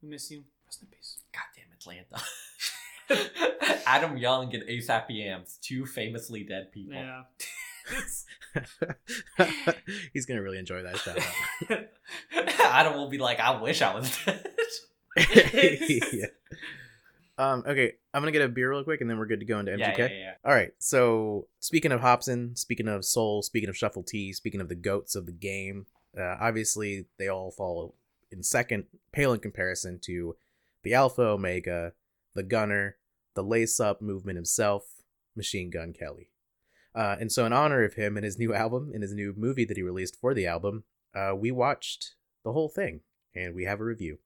we 0.00 0.10
miss 0.10 0.30
you. 0.30 0.44
Rest 0.72 0.82
in 0.82 0.88
peace. 0.88 1.18
God 1.32 1.44
damn 1.54 1.66
Atlanta. 1.76 2.18
Adam 3.86 4.16
Young 4.16 4.54
and 4.54 4.62
ASAP 4.64 5.04
Yams, 5.10 5.58
two 5.60 5.84
famously 5.84 6.44
dead 6.44 6.72
people. 6.72 6.94
Yeah. 6.94 7.24
He's 10.14 10.24
gonna 10.24 10.40
really 10.40 10.56
enjoy 10.58 10.82
that 10.82 10.96
shout 10.98 11.18
out. 11.18 11.26
Adam 12.60 12.94
will 12.94 13.10
be 13.10 13.18
like, 13.18 13.38
I 13.38 13.60
wish 13.60 13.82
I 13.82 13.94
was 13.94 14.16
dead. 14.24 14.46
yeah. 16.12 16.26
Um, 17.36 17.64
okay, 17.66 17.92
I'm 18.14 18.22
gonna 18.22 18.32
get 18.32 18.40
a 18.42 18.48
beer 18.48 18.70
real 18.70 18.84
quick, 18.84 19.02
and 19.02 19.10
then 19.10 19.18
we're 19.18 19.26
good 19.26 19.40
to 19.40 19.46
go 19.46 19.58
into 19.58 19.72
MGK. 19.72 19.78
Yeah, 19.78 19.96
yeah, 19.98 20.08
yeah. 20.10 20.32
All 20.44 20.54
right. 20.54 20.72
So 20.78 21.48
speaking 21.60 21.92
of 21.92 22.00
Hopsin, 22.00 22.56
speaking 22.56 22.88
of 22.88 23.04
Soul, 23.04 23.42
speaking 23.42 23.68
of 23.68 23.76
Shuffle 23.76 24.04
T, 24.04 24.32
speaking 24.32 24.62
of 24.62 24.70
the 24.70 24.74
goats 24.74 25.14
of 25.16 25.26
the 25.26 25.32
game, 25.32 25.84
uh, 26.18 26.36
obviously 26.40 27.04
they 27.18 27.28
all 27.28 27.50
fall 27.50 27.94
in 28.30 28.42
second, 28.42 28.84
pale 29.12 29.32
in 29.32 29.40
comparison 29.40 29.98
to 30.04 30.36
the 30.82 30.94
Alpha 30.94 31.22
Omega, 31.22 31.92
the 32.34 32.42
Gunner, 32.42 32.96
the 33.34 33.42
Lace 33.42 33.80
Up 33.80 34.02
Movement 34.02 34.36
himself, 34.36 34.84
Machine 35.36 35.70
Gun 35.70 35.92
Kelly. 35.92 36.28
Uh, 36.94 37.16
and 37.18 37.32
so, 37.32 37.46
in 37.46 37.52
honor 37.52 37.84
of 37.84 37.94
him 37.94 38.16
and 38.16 38.24
his 38.24 38.38
new 38.38 38.54
album 38.62 38.90
and 38.92 39.02
his 39.02 39.14
new 39.14 39.34
movie 39.36 39.64
that 39.64 39.76
he 39.76 39.82
released 39.82 40.20
for 40.20 40.34
the 40.34 40.46
album, 40.46 40.84
uh, 41.14 41.34
we 41.36 41.50
watched 41.50 42.14
the 42.44 42.52
whole 42.52 42.68
thing 42.68 43.00
and 43.34 43.54
we 43.54 43.64
have 43.64 43.80
a 43.80 43.84
review. 43.84 44.18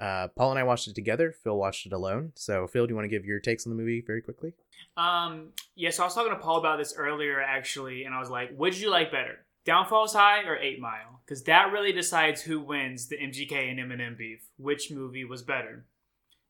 Uh, 0.00 0.28
Paul 0.28 0.50
and 0.50 0.60
I 0.60 0.62
watched 0.62 0.86
it 0.86 0.94
together. 0.94 1.32
Phil 1.32 1.56
watched 1.56 1.84
it 1.84 1.92
alone. 1.92 2.32
So, 2.36 2.68
Phil, 2.68 2.86
do 2.86 2.92
you 2.92 2.94
want 2.94 3.06
to 3.06 3.08
give 3.10 3.24
your 3.24 3.40
takes 3.40 3.66
on 3.66 3.70
the 3.70 3.76
movie 3.76 4.02
very 4.06 4.22
quickly? 4.22 4.52
Um, 4.96 5.48
yeah, 5.74 5.90
so 5.90 6.04
I 6.04 6.06
was 6.06 6.14
talking 6.14 6.30
to 6.30 6.38
Paul 6.38 6.58
about 6.58 6.78
this 6.78 6.94
earlier, 6.96 7.40
actually, 7.42 8.04
and 8.04 8.14
I 8.14 8.20
was 8.20 8.30
like, 8.30 8.50
"Would 8.56 8.78
you 8.78 8.90
like 8.90 9.10
better, 9.10 9.44
Downfalls 9.68 10.14
High 10.14 10.44
or 10.44 10.56
Eight 10.56 10.80
Mile?" 10.80 11.20
Because 11.24 11.42
that 11.44 11.70
really 11.70 11.92
decides 11.92 12.42
who 12.42 12.58
wins 12.58 13.08
the 13.08 13.18
MGK 13.18 13.70
and 13.70 13.78
Eminem 13.78 14.16
beef. 14.16 14.48
Which 14.56 14.90
movie 14.90 15.26
was 15.26 15.42
better? 15.42 15.84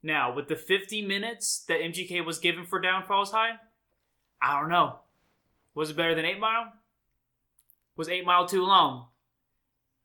Now, 0.05 0.33
with 0.33 0.47
the 0.47 0.55
50 0.55 1.03
minutes 1.03 1.65
that 1.67 1.81
MGK 1.81 2.25
was 2.25 2.39
given 2.39 2.65
for 2.65 2.81
Downfalls 2.81 3.33
High, 3.33 3.57
I 4.41 4.61
don't 4.61 4.69
know. 4.69 5.01
Was 5.75 5.91
it 5.91 5.97
better 5.97 6.15
than 6.15 6.25
Eight 6.25 6.39
Mile? 6.39 6.73
Was 7.97 8.09
Eight 8.09 8.25
Mile 8.25 8.47
too 8.47 8.63
long? 8.65 9.09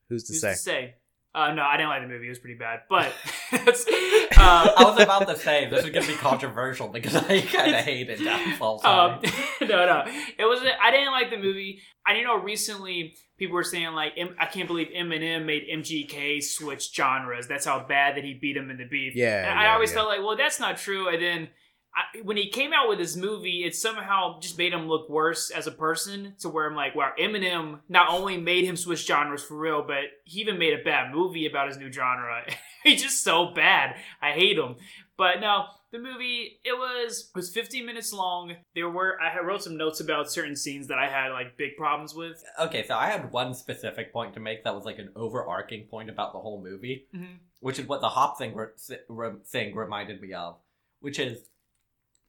Who's 0.10 0.23
to 0.23 0.34
Who's 0.34 0.41
say? 0.41 0.52
to 0.54 0.58
say? 0.58 0.95
Uh, 1.36 1.52
no, 1.52 1.63
I 1.63 1.78
didn't 1.78 1.89
like 1.89 2.04
the 2.04 2.08
movie. 2.08 2.28
It 2.28 2.30
was 2.30 2.39
pretty 2.39 2.58
bad. 2.60 2.82
But 2.88 3.12
that's, 3.52 3.86
I 4.38 4.76
was 4.80 5.02
about 5.02 5.28
to 5.28 5.36
say 5.36 5.67
this 5.67 5.84
is 5.84 5.89
gonna 5.89 6.06
be 6.06 6.13
controversial 6.13 6.89
because 6.89 7.15
I 7.15 7.41
kind 7.41 7.74
of 7.74 7.82
hated 7.82 8.24
Downfall. 8.24 8.86
Um, 8.86 9.19
Side. 9.24 9.34
no, 9.62 9.86
no, 9.86 10.04
it 10.38 10.46
was. 10.46 10.62
I 10.80 10.91
didn't 10.91 11.12
like 11.12 11.32
the 11.32 11.38
movie. 11.38 11.82
I 12.06 12.15
you 12.15 12.24
know 12.24 12.38
recently 12.38 13.15
people 13.39 13.56
were 13.56 13.63
saying 13.63 13.93
like 13.93 14.13
M- 14.15 14.36
I 14.39 14.46
can't 14.46 14.67
believe 14.67 14.89
Eminem 14.96 15.46
made 15.46 15.63
MGK 15.74 16.43
switch 16.43 16.93
genres. 16.93 17.48
That's 17.48 17.65
how 17.65 17.84
bad 17.84 18.15
that 18.17 18.24
he 18.24 18.36
beat 18.36 18.56
him 18.56 18.69
in 18.69 18.78
the 18.78 18.86
beef. 18.86 19.15
Yeah, 19.15 19.50
and 19.50 19.60
I 19.60 19.74
always 19.74 19.89
yeah. 19.89 19.96
felt 19.96 20.10
like, 20.10 20.19
well, 20.19 20.38
that's 20.38 20.60
not 20.60 20.78
true. 20.78 21.08
And 21.08 21.22
then 21.22 21.50
I, 21.96 22.22
when 22.24 22.38
he 22.38 22.50
came 22.50 22.74
out 22.74 22.90
with 22.90 22.98
his 23.00 23.16
movie, 23.16 23.64
it 23.66 23.76
somehow 23.76 24.40
just 24.40 24.58
made 24.58 24.74
him 24.74 24.88
look 24.88 25.10
worse 25.10 25.52
as 25.52 25.68
a 25.68 25.72
person. 25.72 26.34
To 26.40 26.50
where 26.50 26.68
I'm 26.68 26.76
like, 26.76 26.96
wow, 26.96 27.12
Eminem 27.20 27.82
not 27.88 28.10
only 28.10 28.38
made 28.38 28.66
him 28.66 28.76
switch 28.78 29.06
genres 29.06 29.44
for 29.44 29.56
real, 29.58 29.84
but 29.86 30.06
he 30.24 30.42
even 30.42 30.58
made 30.58 30.74
a 30.74 30.84
bad 30.84 31.14
movie 31.14 31.46
about 31.46 31.68
his 31.68 31.78
new 31.78 31.92
genre. 31.92 32.44
He's 32.84 33.02
just 33.04 33.24
so 33.24 33.52
bad. 33.54 33.96
I 34.22 34.32
hate 34.32 34.58
him. 34.58 34.76
But 35.18 35.40
no, 35.40 35.66
the 35.92 36.00
movie 36.00 36.60
it 36.66 36.74
was 36.74 37.30
was 37.36 37.54
15 37.54 37.86
minutes 37.86 38.12
long. 38.12 38.56
There 38.74 38.90
were 38.90 39.18
I 39.22 39.30
had 39.32 39.46
wrote 39.46 39.62
some 39.64 39.78
notes 39.78 40.00
about 40.00 40.32
certain 40.32 40.56
scenes 40.56 40.88
that 40.88 40.98
I 40.98 41.08
had 41.08 41.30
like 41.32 41.56
big 41.56 41.78
problems 41.78 42.16
with. 42.16 42.44
Okay, 42.60 42.84
so 42.88 42.96
I 42.98 43.06
had 43.06 43.32
one 43.32 43.54
specific 43.54 44.12
point 44.12 44.34
to 44.34 44.40
make 44.40 44.64
that 44.64 44.74
was 44.76 44.86
like 44.86 44.98
an 44.98 45.10
overarching 45.16 45.86
point 45.90 46.10
about 46.10 46.34
the 46.34 46.40
whole 46.40 46.62
movie, 46.64 47.06
Mhm. 47.16 47.38
which 47.60 47.78
is 47.78 47.86
what 47.88 48.02
the 48.02 48.10
hop 48.10 48.40
thing 48.40 48.56
re- 48.56 49.32
thing 49.46 49.76
reminded 49.76 50.20
me 50.20 50.34
of, 50.34 50.58
which 51.00 51.20
is 51.20 51.48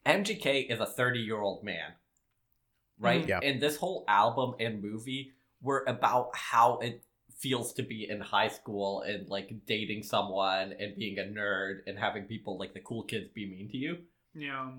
MGK 0.06 0.70
is 0.70 0.80
a 0.80 0.86
30 0.86 1.20
year 1.20 1.40
old 1.40 1.64
man, 1.64 1.92
right? 2.98 3.24
Mhm. 3.24 3.28
Yeah. 3.28 3.40
And 3.42 3.60
this 3.60 3.76
whole 3.76 4.04
album 4.08 4.54
and 4.60 4.82
movie 4.82 5.32
were 5.62 5.84
about 5.86 6.36
how 6.36 6.78
it 6.78 7.02
feels 7.38 7.72
to 7.74 7.82
be 7.82 8.08
in 8.08 8.20
high 8.20 8.48
school 8.48 9.02
and 9.02 9.28
like 9.28 9.50
dating 9.66 10.02
someone 10.02 10.72
and 10.78 10.96
being 10.96 11.18
a 11.18 11.22
nerd 11.22 11.78
and 11.86 11.98
having 11.98 12.24
people 12.24 12.58
like 12.58 12.74
the 12.74 12.80
cool 12.80 13.02
kids 13.04 13.28
be 13.34 13.46
mean 13.46 13.68
to 13.70 13.76
you. 13.76 13.98
Yeah. 14.34 14.72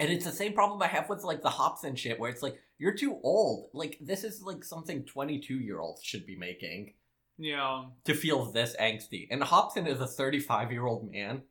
And 0.00 0.10
it's 0.10 0.24
the 0.24 0.32
same 0.32 0.52
problem 0.52 0.82
I 0.82 0.86
have 0.88 1.08
with 1.08 1.22
like 1.22 1.42
the 1.42 1.50
Hopsin 1.50 1.96
shit, 1.96 2.18
where 2.18 2.30
it's 2.30 2.42
like 2.42 2.58
you're 2.78 2.94
too 2.94 3.18
old. 3.22 3.70
Like 3.72 3.98
this 4.00 4.24
is 4.24 4.42
like 4.42 4.64
something 4.64 5.04
22 5.04 5.58
year 5.58 5.80
olds 5.80 6.02
should 6.02 6.26
be 6.26 6.34
making 6.36 6.94
Yeah. 7.38 7.84
to 8.04 8.14
feel 8.14 8.46
this 8.50 8.74
angsty. 8.80 9.28
And 9.30 9.42
Hopsin 9.42 9.86
is 9.86 10.00
a 10.00 10.06
35 10.06 10.72
year 10.72 10.86
old 10.86 11.10
man. 11.10 11.42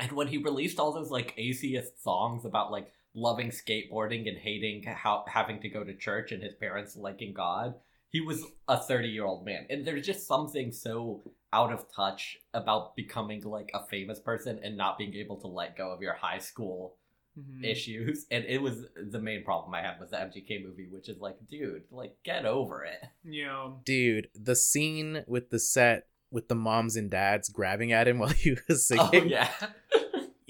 And 0.00 0.12
when 0.12 0.28
he 0.28 0.38
released 0.38 0.78
all 0.80 0.92
those 0.92 1.10
like 1.10 1.34
atheist 1.36 2.02
songs 2.02 2.44
about 2.44 2.72
like 2.72 2.92
loving 3.14 3.50
skateboarding 3.50 4.28
and 4.28 4.38
hating 4.38 4.84
how 4.84 5.24
having 5.28 5.60
to 5.60 5.68
go 5.68 5.84
to 5.84 5.94
church 5.94 6.32
and 6.32 6.42
his 6.42 6.54
parents 6.54 6.96
liking 6.96 7.32
God, 7.34 7.74
he 8.08 8.20
was 8.20 8.44
a 8.68 8.78
30 8.78 9.08
year 9.08 9.24
old 9.24 9.44
man. 9.44 9.66
And 9.70 9.84
there's 9.84 10.06
just 10.06 10.26
something 10.26 10.72
so 10.72 11.22
out 11.52 11.72
of 11.72 11.86
touch 11.94 12.38
about 12.54 12.94
becoming 12.96 13.42
like 13.42 13.70
a 13.74 13.84
famous 13.86 14.18
person 14.20 14.60
and 14.62 14.76
not 14.76 14.98
being 14.98 15.14
able 15.14 15.36
to 15.40 15.46
let 15.48 15.76
go 15.76 15.90
of 15.90 16.00
your 16.02 16.14
high 16.14 16.38
school 16.38 16.96
Mhm. 17.38 17.64
issues. 17.64 18.26
And 18.30 18.44
it 18.44 18.60
was 18.60 18.86
the 18.96 19.20
main 19.20 19.44
problem 19.44 19.72
I 19.72 19.82
had 19.82 20.00
with 20.00 20.10
the 20.10 20.16
MGK 20.20 20.64
movie, 20.64 20.88
which 20.88 21.08
is 21.08 21.20
like, 21.20 21.36
dude, 21.48 21.84
like 21.90 22.16
get 22.24 22.44
over 22.44 22.84
it. 22.84 23.00
Yeah. 23.24 23.72
Dude, 23.84 24.30
the 24.34 24.56
scene 24.56 25.24
with 25.28 25.50
the 25.50 25.60
set 25.60 26.08
with 26.30 26.48
the 26.48 26.54
moms 26.54 26.96
and 26.96 27.10
dads 27.10 27.48
grabbing 27.48 27.92
at 27.92 28.06
him 28.08 28.18
while 28.20 28.28
he 28.30 28.56
was 28.68 28.86
singing. 28.86 29.08
Oh 29.14 29.24
yeah. 29.24 29.50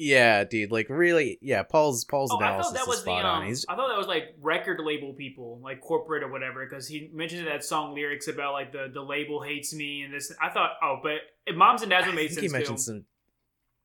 Yeah, 0.02 0.44
dude, 0.44 0.70
like 0.72 0.88
really, 0.88 1.36
yeah. 1.42 1.62
Paul's 1.62 2.06
Paul's 2.06 2.30
Oh, 2.32 2.38
I 2.38 2.48
analysis 2.48 2.68
thought 2.72 2.74
that 2.74 2.82
is 2.84 2.88
was 2.88 2.96
the 3.00 3.02
spot 3.02 3.24
um, 3.26 3.42
on. 3.42 3.46
He's 3.48 3.66
I 3.68 3.76
thought 3.76 3.88
that 3.88 3.98
was 3.98 4.06
like 4.06 4.34
record 4.40 4.80
label 4.82 5.12
people, 5.12 5.60
like 5.62 5.82
corporate 5.82 6.22
or 6.22 6.30
whatever, 6.32 6.64
because 6.66 6.88
he 6.88 7.10
mentioned 7.12 7.46
that 7.46 7.62
song 7.62 7.94
lyrics 7.94 8.26
about 8.26 8.54
like 8.54 8.72
the 8.72 8.90
the 8.90 9.02
label 9.02 9.42
hates 9.42 9.74
me 9.74 10.00
and 10.00 10.14
this. 10.14 10.32
I 10.40 10.48
thought, 10.48 10.70
oh, 10.82 11.00
but 11.02 11.18
moms 11.54 11.82
and 11.82 11.90
dads 11.90 12.06
would 12.06 12.14
I 12.14 12.16
made 12.16 12.28
think 12.28 12.40
sense 12.40 12.46
he 12.46 12.48
mentioned 12.50 12.78
too. 12.78 12.82
some. 12.82 13.04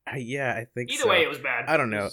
I, 0.06 0.16
yeah, 0.16 0.54
I 0.54 0.64
think 0.74 0.90
Either 0.90 1.02
so. 1.02 1.08
way, 1.10 1.22
it 1.22 1.28
was 1.28 1.36
bad. 1.36 1.66
I 1.68 1.76
don't 1.76 1.90
know. 1.90 2.08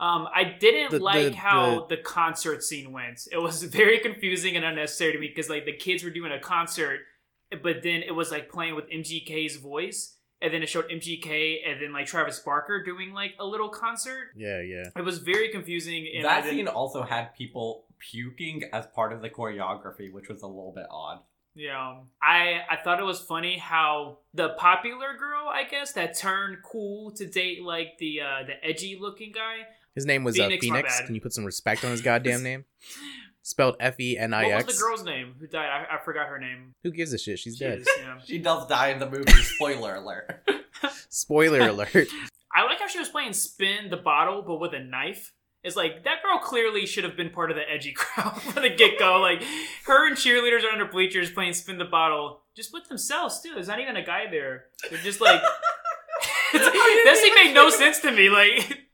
Um, 0.00 0.26
I 0.34 0.56
didn't 0.58 0.90
The- 0.90 0.98
like 0.98 1.30
the- 1.30 1.36
how 1.36 1.86
the 1.86 1.98
concert 1.98 2.64
scene 2.64 2.90
went. 2.90 3.20
It 3.30 3.38
was 3.38 3.62
very 3.62 4.00
confusing 4.00 4.56
and 4.56 4.64
unnecessary 4.64 5.12
to 5.12 5.18
me 5.20 5.28
because 5.28 5.48
like 5.48 5.64
the 5.64 5.76
kids 5.76 6.02
were 6.02 6.10
doing 6.10 6.32
a 6.32 6.40
concert, 6.40 7.02
but 7.50 7.82
then 7.82 8.02
it 8.02 8.14
was 8.14 8.30
like 8.30 8.50
playing 8.50 8.74
with 8.74 8.90
MGK's 8.90 9.56
voice, 9.56 10.16
and 10.42 10.52
then 10.52 10.62
it 10.62 10.68
showed 10.68 10.88
MGK 10.88 11.58
and 11.66 11.80
then 11.80 11.92
like 11.92 12.06
Travis 12.06 12.38
Barker 12.40 12.82
doing 12.84 13.12
like 13.12 13.34
a 13.38 13.46
little 13.46 13.68
concert. 13.68 14.28
Yeah, 14.36 14.60
yeah. 14.60 14.90
It 14.96 15.04
was 15.04 15.18
very 15.18 15.48
confusing. 15.48 16.06
And 16.14 16.24
that 16.24 16.44
scene 16.44 16.68
also 16.68 17.02
had 17.02 17.34
people 17.34 17.86
puking 17.98 18.64
as 18.72 18.86
part 18.88 19.12
of 19.12 19.22
the 19.22 19.30
choreography, 19.30 20.12
which 20.12 20.28
was 20.28 20.42
a 20.42 20.46
little 20.46 20.72
bit 20.74 20.86
odd. 20.90 21.20
Yeah, 21.54 22.00
I 22.22 22.60
I 22.70 22.76
thought 22.84 23.00
it 23.00 23.04
was 23.04 23.20
funny 23.20 23.56
how 23.56 24.18
the 24.34 24.50
popular 24.50 25.16
girl, 25.18 25.48
I 25.48 25.64
guess, 25.64 25.92
that 25.94 26.16
turned 26.16 26.58
cool 26.62 27.12
to 27.12 27.26
date 27.26 27.62
like 27.62 27.96
the 27.98 28.20
uh, 28.20 28.46
the 28.46 28.62
edgy 28.62 28.98
looking 29.00 29.32
guy. 29.32 29.66
His 29.94 30.04
name 30.04 30.22
was 30.22 30.38
uh, 30.38 30.42
Phoenix, 30.42 30.66
my 30.66 30.76
Phoenix. 30.76 31.00
Can 31.06 31.14
you 31.14 31.20
put 31.22 31.32
some 31.32 31.46
respect 31.46 31.82
on 31.82 31.92
his 31.92 32.02
goddamn 32.02 32.42
name? 32.42 32.66
Spelled 33.46 33.76
F 33.78 34.00
E 34.00 34.18
N 34.18 34.34
I 34.34 34.48
What 34.48 34.66
was 34.66 34.76
the 34.76 34.82
girl's 34.82 35.04
name 35.04 35.36
who 35.38 35.46
died? 35.46 35.68
I, 35.68 35.94
I 35.94 36.04
forgot 36.04 36.26
her 36.26 36.36
name. 36.36 36.74
Who 36.82 36.90
gives 36.90 37.12
a 37.12 37.18
shit? 37.18 37.38
She's 37.38 37.56
She 37.56 37.64
dead. 37.64 37.78
is, 37.78 37.88
yeah. 38.00 38.18
She 38.24 38.38
does 38.38 38.66
die 38.66 38.88
in 38.88 38.98
the 38.98 39.08
movie. 39.08 39.30
Spoiler 39.30 39.94
alert. 39.94 40.44
Spoiler 41.10 41.60
alert. 41.68 42.08
I 42.52 42.64
like 42.64 42.80
how 42.80 42.88
she 42.88 42.98
was 42.98 43.08
playing 43.08 43.34
spin 43.34 43.88
the 43.88 43.98
bottle, 43.98 44.42
but 44.42 44.56
with 44.58 44.74
a 44.74 44.80
knife. 44.80 45.32
It's 45.62 45.76
like 45.76 46.02
that 46.02 46.24
girl 46.24 46.40
clearly 46.40 46.86
should 46.86 47.04
have 47.04 47.16
been 47.16 47.30
part 47.30 47.52
of 47.52 47.56
the 47.56 47.62
edgy 47.70 47.92
crowd 47.96 48.42
from 48.42 48.64
the 48.64 48.68
get 48.68 48.98
go. 48.98 49.20
Like 49.20 49.44
her 49.84 50.08
and 50.08 50.16
cheerleaders 50.16 50.64
are 50.64 50.72
under 50.72 50.86
bleachers 50.86 51.30
playing 51.30 51.52
spin 51.52 51.78
the 51.78 51.84
bottle, 51.84 52.40
just 52.56 52.72
with 52.72 52.88
themselves 52.88 53.40
too. 53.40 53.52
There's 53.54 53.68
not 53.68 53.78
even 53.78 53.94
a 53.94 54.04
guy 54.04 54.24
there. 54.28 54.64
They're 54.90 54.98
just 54.98 55.20
like 55.20 55.40
that 56.52 57.16
scene 57.22 57.34
made 57.36 57.54
no 57.54 57.70
sense 57.70 58.00
to 58.00 58.10
me. 58.10 58.28
Like, 58.28 58.86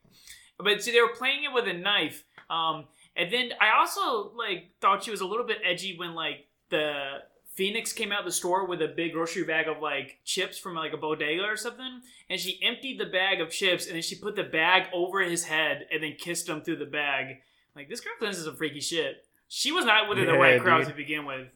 but 0.59 0.83
see, 0.83 0.91
they 0.91 1.01
were 1.01 1.15
playing 1.17 1.43
it 1.43 1.51
with 1.51 1.67
a 1.67 1.73
knife. 1.73 2.23
Um, 2.51 2.85
and 3.15 3.31
then 3.31 3.51
I 3.59 3.77
also 3.79 4.31
like 4.35 4.71
thought 4.81 5.03
she 5.03 5.11
was 5.11 5.21
a 5.21 5.25
little 5.25 5.45
bit 5.45 5.57
edgy 5.63 5.97
when 5.97 6.15
like 6.15 6.47
the 6.69 7.19
Phoenix 7.53 7.93
came 7.93 8.11
out 8.11 8.19
of 8.19 8.25
the 8.25 8.31
store 8.31 8.65
with 8.65 8.81
a 8.81 8.87
big 8.87 9.13
grocery 9.13 9.43
bag 9.43 9.67
of 9.67 9.79
like 9.79 10.19
chips 10.25 10.57
from 10.57 10.75
like 10.75 10.93
a 10.93 10.97
bodega 10.97 11.43
or 11.43 11.55
something, 11.55 12.01
and 12.29 12.39
she 12.39 12.59
emptied 12.63 12.99
the 12.99 13.05
bag 13.05 13.41
of 13.41 13.51
chips 13.51 13.85
and 13.85 13.95
then 13.95 14.01
she 14.01 14.15
put 14.15 14.35
the 14.35 14.43
bag 14.43 14.87
over 14.93 15.21
his 15.21 15.45
head 15.45 15.85
and 15.91 16.01
then 16.01 16.15
kissed 16.17 16.49
him 16.49 16.61
through 16.61 16.77
the 16.77 16.85
bag. 16.85 17.41
Like 17.75 17.89
this 17.89 18.01
girl 18.01 18.13
thinks 18.19 18.37
is 18.37 18.45
some 18.45 18.55
freaky 18.55 18.81
shit. 18.81 19.25
She 19.47 19.71
was 19.71 19.85
not 19.85 20.09
within 20.09 20.25
the 20.25 20.33
Yeah, 20.33 20.39
right 20.39 20.61
crowd 20.61 20.87
to 20.87 20.93
begin 20.93 21.25
with. 21.25 21.47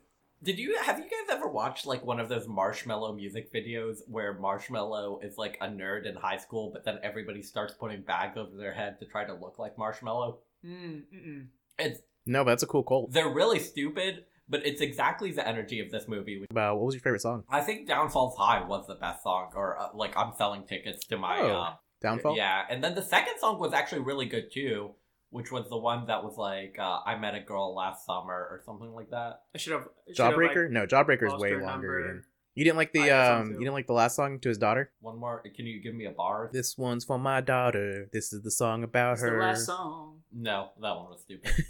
Did 0.43 0.59
you 0.59 0.77
have 0.77 0.99
you 0.99 1.05
guys 1.05 1.35
ever 1.35 1.47
watched 1.47 1.87
like 1.87 2.05
one 2.05 2.19
of 2.19 2.29
those 2.29 2.45
Marshmello 2.45 3.15
music 3.15 3.51
videos 3.51 4.01
where 4.07 4.35
Marshmello 4.35 5.23
is 5.23 5.35
like 5.39 5.57
a 5.61 5.67
nerd 5.67 6.05
in 6.05 6.15
high 6.15 6.37
school, 6.37 6.69
but 6.71 6.83
then 6.83 6.99
everybody 7.01 7.41
starts 7.41 7.73
putting 7.73 8.01
bags 8.01 8.37
over 8.37 8.55
their 8.55 8.73
head 8.73 8.99
to 8.99 9.05
try 9.05 9.25
to 9.25 9.33
look 9.33 9.57
like 9.57 9.77
Marshmello? 9.77 10.37
Mm, 10.65 11.03
mm-mm. 11.13 11.45
It's 11.79 12.01
no, 12.25 12.43
but 12.43 12.51
that's 12.51 12.63
a 12.63 12.67
cool 12.67 12.83
cult. 12.83 13.11
they're 13.11 13.29
really 13.29 13.59
stupid, 13.59 14.25
but 14.49 14.65
it's 14.65 14.81
exactly 14.81 15.31
the 15.31 15.47
energy 15.47 15.79
of 15.79 15.91
this 15.91 16.07
movie. 16.07 16.39
Which 16.39 16.49
About 16.51 16.77
what 16.77 16.85
was 16.87 16.95
your 16.95 17.01
favorite 17.01 17.21
song? 17.21 17.43
I 17.49 17.61
think 17.61 17.87
"Downfalls 17.87 18.35
High" 18.37 18.65
was 18.65 18.85
the 18.87 18.95
best 18.95 19.23
song, 19.23 19.51
or 19.55 19.79
uh, 19.79 19.89
like 19.93 20.17
I'm 20.17 20.33
selling 20.37 20.63
tickets 20.65 21.05
to 21.07 21.17
my 21.17 21.39
Oh. 21.39 21.47
uh, 21.61 21.73
Downfall. 22.01 22.35
Yeah, 22.37 22.63
and 22.69 22.83
then 22.83 22.95
the 22.95 23.01
second 23.01 23.35
song 23.39 23.59
was 23.59 23.73
actually 23.73 24.01
really 24.01 24.25
good 24.25 24.51
too, 24.51 24.91
which 25.29 25.51
was 25.51 25.67
the 25.69 25.77
one 25.77 26.07
that 26.07 26.23
was 26.23 26.37
like 26.37 26.75
uh, 26.79 26.99
"I 27.05 27.17
Met 27.17 27.35
a 27.35 27.39
Girl 27.39 27.73
Last 27.75 28.05
Summer" 28.05 28.33
or 28.51 28.61
something 28.65 28.91
like 28.93 29.09
that. 29.11 29.41
I 29.55 29.57
should 29.57 29.73
have 29.73 29.83
I 30.09 30.13
should 30.13 30.25
have, 30.25 30.35
like, 30.37 30.51
Jawbreaker. 30.51 30.69
no, 30.69 30.85
Jawbreaker 30.85 31.27
is 31.33 31.41
way 31.41 31.51
longer. 31.53 31.65
number. 31.65 32.23
Ian. 32.57 32.59
You 32.59 32.63
didn't 32.63 32.77
like 32.77 32.91
the 32.93 32.99
like 33.01 33.09
that 33.09 33.27
song 33.27 33.41
um. 33.41 33.51
You 33.53 33.59
didn't 33.59 33.73
like 33.73 33.87
the 33.87 33.93
last 33.93 34.15
song 34.15 34.39
to 34.39 34.49
his 34.49 34.57
daughter. 34.57 34.91
One 34.99 35.19
more. 35.19 35.43
Can 35.55 35.65
you 35.67 35.79
give 35.81 35.93
me 35.93 36.05
a 36.05 36.11
bar? 36.11 36.49
This 36.51 36.77
one's 36.77 37.05
for 37.05 37.19
my 37.19 37.39
daughter. 37.41 38.09
This 38.11 38.33
is 38.33 38.41
the 38.41 38.51
song 38.51 38.83
about 38.83 39.13
It's 39.13 39.21
the 39.21 39.29
her. 39.29 39.39
last 39.39 39.65
song. 39.67 40.21
No, 40.33 40.69
that 40.81 40.95
one 40.95 41.09
was 41.09 41.21
stupid. 41.21 41.51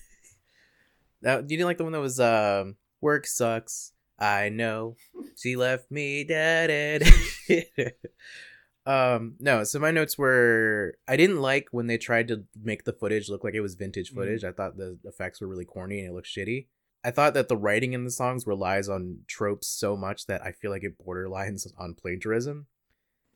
That 1.24 1.42
you 1.50 1.58
didn't 1.58 1.66
like 1.66 1.78
the 1.80 1.84
one 1.84 1.94
that 1.94 2.00
was 2.00 2.20
um. 2.20 2.76
Work 3.02 3.26
sucks. 3.28 3.92
I 4.20 4.50
know. 4.50 4.96
She 5.36 5.56
left 5.56 5.92
me 5.92 6.24
dead. 6.24 7.04
um. 8.86 9.36
No. 9.40 9.64
So 9.64 9.80
my 9.80 9.92
notes 9.92 10.18
were 10.18 10.96
I 11.08 11.16
didn't 11.18 11.42
like 11.42 11.68
when 11.72 11.88
they 11.88 11.98
tried 11.98 12.28
to 12.30 12.44
make 12.64 12.86
the 12.86 12.94
footage 12.94 13.30
look 13.30 13.44
like 13.44 13.54
it 13.54 13.62
was 13.62 13.76
vintage 13.76 14.12
footage. 14.12 14.44
I 14.44 14.52
thought 14.52 14.78
the 14.78 14.98
effects 15.04 15.42
were 15.42 15.48
really 15.48 15.66
corny 15.66 16.00
and 16.00 16.10
it 16.10 16.14
looked 16.14 16.28
shitty. 16.28 16.68
I 17.04 17.12
thought 17.12 17.34
that 17.36 17.48
the 17.48 17.58
writing 17.58 17.94
in 17.94 18.04
the 18.04 18.12
songs 18.12 18.46
relies 18.46 18.90
on 18.90 19.20
tropes 19.28 19.68
so 19.68 19.96
much 19.96 20.26
that 20.26 20.42
I 20.44 20.52
feel 20.52 20.72
like 20.72 20.84
it 20.84 20.98
borderlines 20.98 21.68
on 21.78 21.94
plagiarism. 21.94 22.68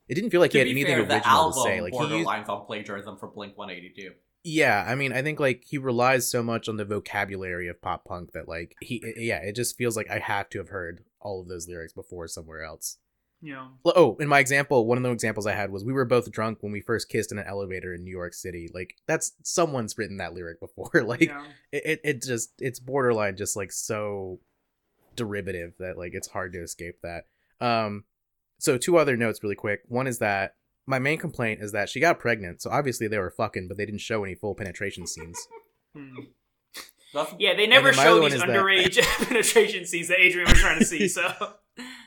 It 0.08 0.16
didn't 0.16 0.32
feel 0.32 0.42
like 0.42 0.52
he 0.52 0.58
had 0.58 0.68
anything 0.68 0.96
fair, 0.96 1.18
original 1.18 1.54
to 1.54 1.62
say. 1.62 1.80
Like 1.82 1.94
he 1.94 2.00
used, 2.00 2.28
borderlines 2.28 2.50
on 2.50 2.66
plagiarism 2.66 3.18
for 3.18 3.28
Blink 3.28 3.58
182. 3.58 4.12
yeah, 4.44 4.84
I 4.86 4.96
mean, 4.96 5.14
I 5.14 5.22
think 5.22 5.40
like 5.40 5.64
he 5.66 5.78
relies 5.78 6.30
so 6.30 6.44
much 6.44 6.68
on 6.68 6.78
the 6.78 6.86
vocabulary 6.86 7.68
of 7.70 7.82
pop 7.82 8.06
punk 8.06 8.32
that 8.34 8.50
like 8.50 8.76
he, 8.82 9.02
yeah, 9.16 9.38
it 9.38 9.56
just 9.56 9.78
feels 9.78 9.96
like 9.96 10.10
I 10.10 10.20
have 10.20 10.50
to 10.50 10.58
have 10.58 10.70
heard 10.70 11.06
all 11.22 11.42
of 11.42 11.48
those 11.48 11.68
lyrics 11.68 11.94
before 11.94 12.28
somewhere 12.28 12.64
else. 12.64 12.98
You 13.42 13.54
know. 13.54 13.68
Well, 13.84 13.94
Oh, 13.98 14.18
in 14.20 14.28
my 14.28 14.40
example, 14.40 14.86
one 14.86 14.98
of 14.98 15.04
the 15.04 15.10
examples 15.12 15.48
I 15.48 15.54
had 15.54 15.72
was 15.72 15.84
we 15.84 15.94
were 15.94 16.06
both 16.06 16.32
drunk 16.32 16.60
when 16.62 16.72
we 16.72 16.80
first 16.82 17.10
kissed 17.10 17.32
in 17.32 17.40
an 17.40 17.46
elevator 17.48 17.94
in 17.94 18.04
New 18.04 18.12
York 18.12 18.34
City. 18.34 18.70
Like 18.74 18.96
that's 19.08 19.34
someone's 19.44 19.98
written 19.98 20.18
that 20.18 20.34
lyric 20.34 20.60
before. 20.60 20.92
like 21.04 21.22
you 21.22 21.28
know. 21.28 21.44
it, 21.72 21.84
it, 21.86 22.02
it 22.04 22.22
just 22.24 22.52
it's 22.60 22.80
borderline 22.80 23.36
just 23.38 23.56
like 23.56 23.72
so 23.72 24.40
derivative 25.16 25.74
that 25.80 25.98
like 25.98 26.14
it's 26.14 26.30
hard 26.30 26.54
to 26.54 26.62
escape 26.62 27.00
that. 27.04 27.26
Um, 27.60 28.04
so 28.60 28.78
two 28.78 28.98
other 28.98 29.18
notes 29.18 29.42
really 29.44 29.56
quick. 29.56 29.82
One 29.88 30.08
is 30.08 30.20
that 30.20 30.56
my 30.86 31.00
main 31.00 31.18
complaint 31.18 31.62
is 31.62 31.72
that 31.72 31.90
she 31.90 32.00
got 32.00 32.20
pregnant, 32.20 32.62
so 32.62 32.70
obviously 32.70 33.08
they 33.08 33.18
were 33.18 33.32
fucking, 33.32 33.68
but 33.68 33.78
they 33.78 33.86
didn't 33.86 34.02
show 34.02 34.24
any 34.24 34.36
full 34.36 34.56
penetration 34.56 35.08
scenes. 35.08 35.38
Hmm. 35.94 37.28
Yeah, 37.38 37.54
they 37.54 37.68
never 37.68 37.92
then 37.92 38.06
show 38.06 38.22
these 38.22 38.36
is 38.36 38.40
that- 38.40 38.48
underage 38.50 38.98
penetration 39.28 39.86
scenes 39.86 40.08
that 40.08 40.20
Adrian 40.22 40.48
was 40.50 40.58
trying 40.58 40.80
to 40.80 40.86
see, 40.86 41.10
so 41.10 41.30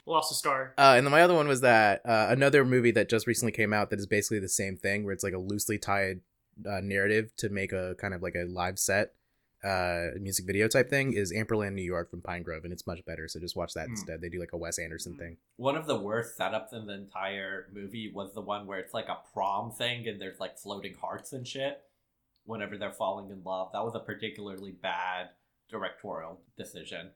lost 0.07 0.31
a 0.31 0.35
star. 0.35 0.75
Uh, 0.79 0.95
and 0.97 1.07
then 1.07 1.11
my 1.12 1.23
other 1.23 1.35
one 1.35 1.49
was 1.49 1.61
that 1.62 2.03
uh, 2.05 2.27
another 2.31 2.64
movie 2.64 2.90
that 2.93 3.09
just 3.09 3.27
recently 3.27 3.53
came 3.53 3.73
out 3.73 3.90
that 3.90 3.99
is 3.99 4.07
basically 4.07 4.38
the 4.38 4.49
same 4.49 4.77
thing, 4.77 5.05
where 5.05 5.12
it's 5.12 5.25
like 5.25 5.33
a 5.35 5.38
loosely 5.38 5.79
tied 5.79 6.21
uh, 6.69 6.81
narrative 6.83 7.35
to 7.37 7.49
make 7.49 7.73
a 7.73 7.95
kind 7.99 8.14
of 8.14 8.23
like 8.23 8.35
a 8.35 8.45
live 8.45 8.79
set 8.79 9.14
uh, 9.64 10.09
music 10.21 10.45
video 10.47 10.69
type 10.69 10.90
thing, 10.90 11.14
is 11.14 11.33
Amperland, 11.33 11.73
New 11.73 11.83
York 11.83 12.11
from 12.11 12.21
Pinegrove, 12.21 12.64
and 12.64 12.73
it's 12.73 12.87
much 12.87 13.03
better. 13.07 13.27
So 13.29 13.40
just 13.40 13.57
watch 13.57 13.73
that 13.73 13.87
Hmm. 13.87 13.93
instead. 13.93 14.21
They 14.21 14.29
do 14.29 14.38
like 14.38 14.53
a 14.53 14.59
Wes 14.59 14.79
Anderson 14.79 15.12
Hmm. 15.14 15.19
thing. 15.19 15.37
One 15.57 15.75
of 15.77 15.87
the 15.87 15.99
worst 15.99 16.38
setups 16.38 16.75
in 16.75 16.87
the 16.87 16.93
entire 16.93 17.69
movie 17.73 18.12
was 18.12 18.35
the 18.35 18.43
one 18.43 18.67
where 18.67 18.79
it's 18.79 18.93
like 18.93 19.09
a 19.09 19.19
prom 19.33 19.73
thing 19.73 20.07
and 20.07 20.21
there's 20.21 20.38
like 20.38 20.59
floating 20.59 20.95
hearts 20.95 21.33
and 21.33 21.49
shit 21.49 21.83
whenever 22.45 22.77
they're 22.77 22.93
falling 22.93 23.31
in 23.31 23.43
love. 23.43 23.71
That 23.73 23.83
was 23.85 23.95
a 23.95 24.01
particularly 24.01 24.73
bad 24.73 25.31
directorial 25.71 26.43
decision. 26.59 27.12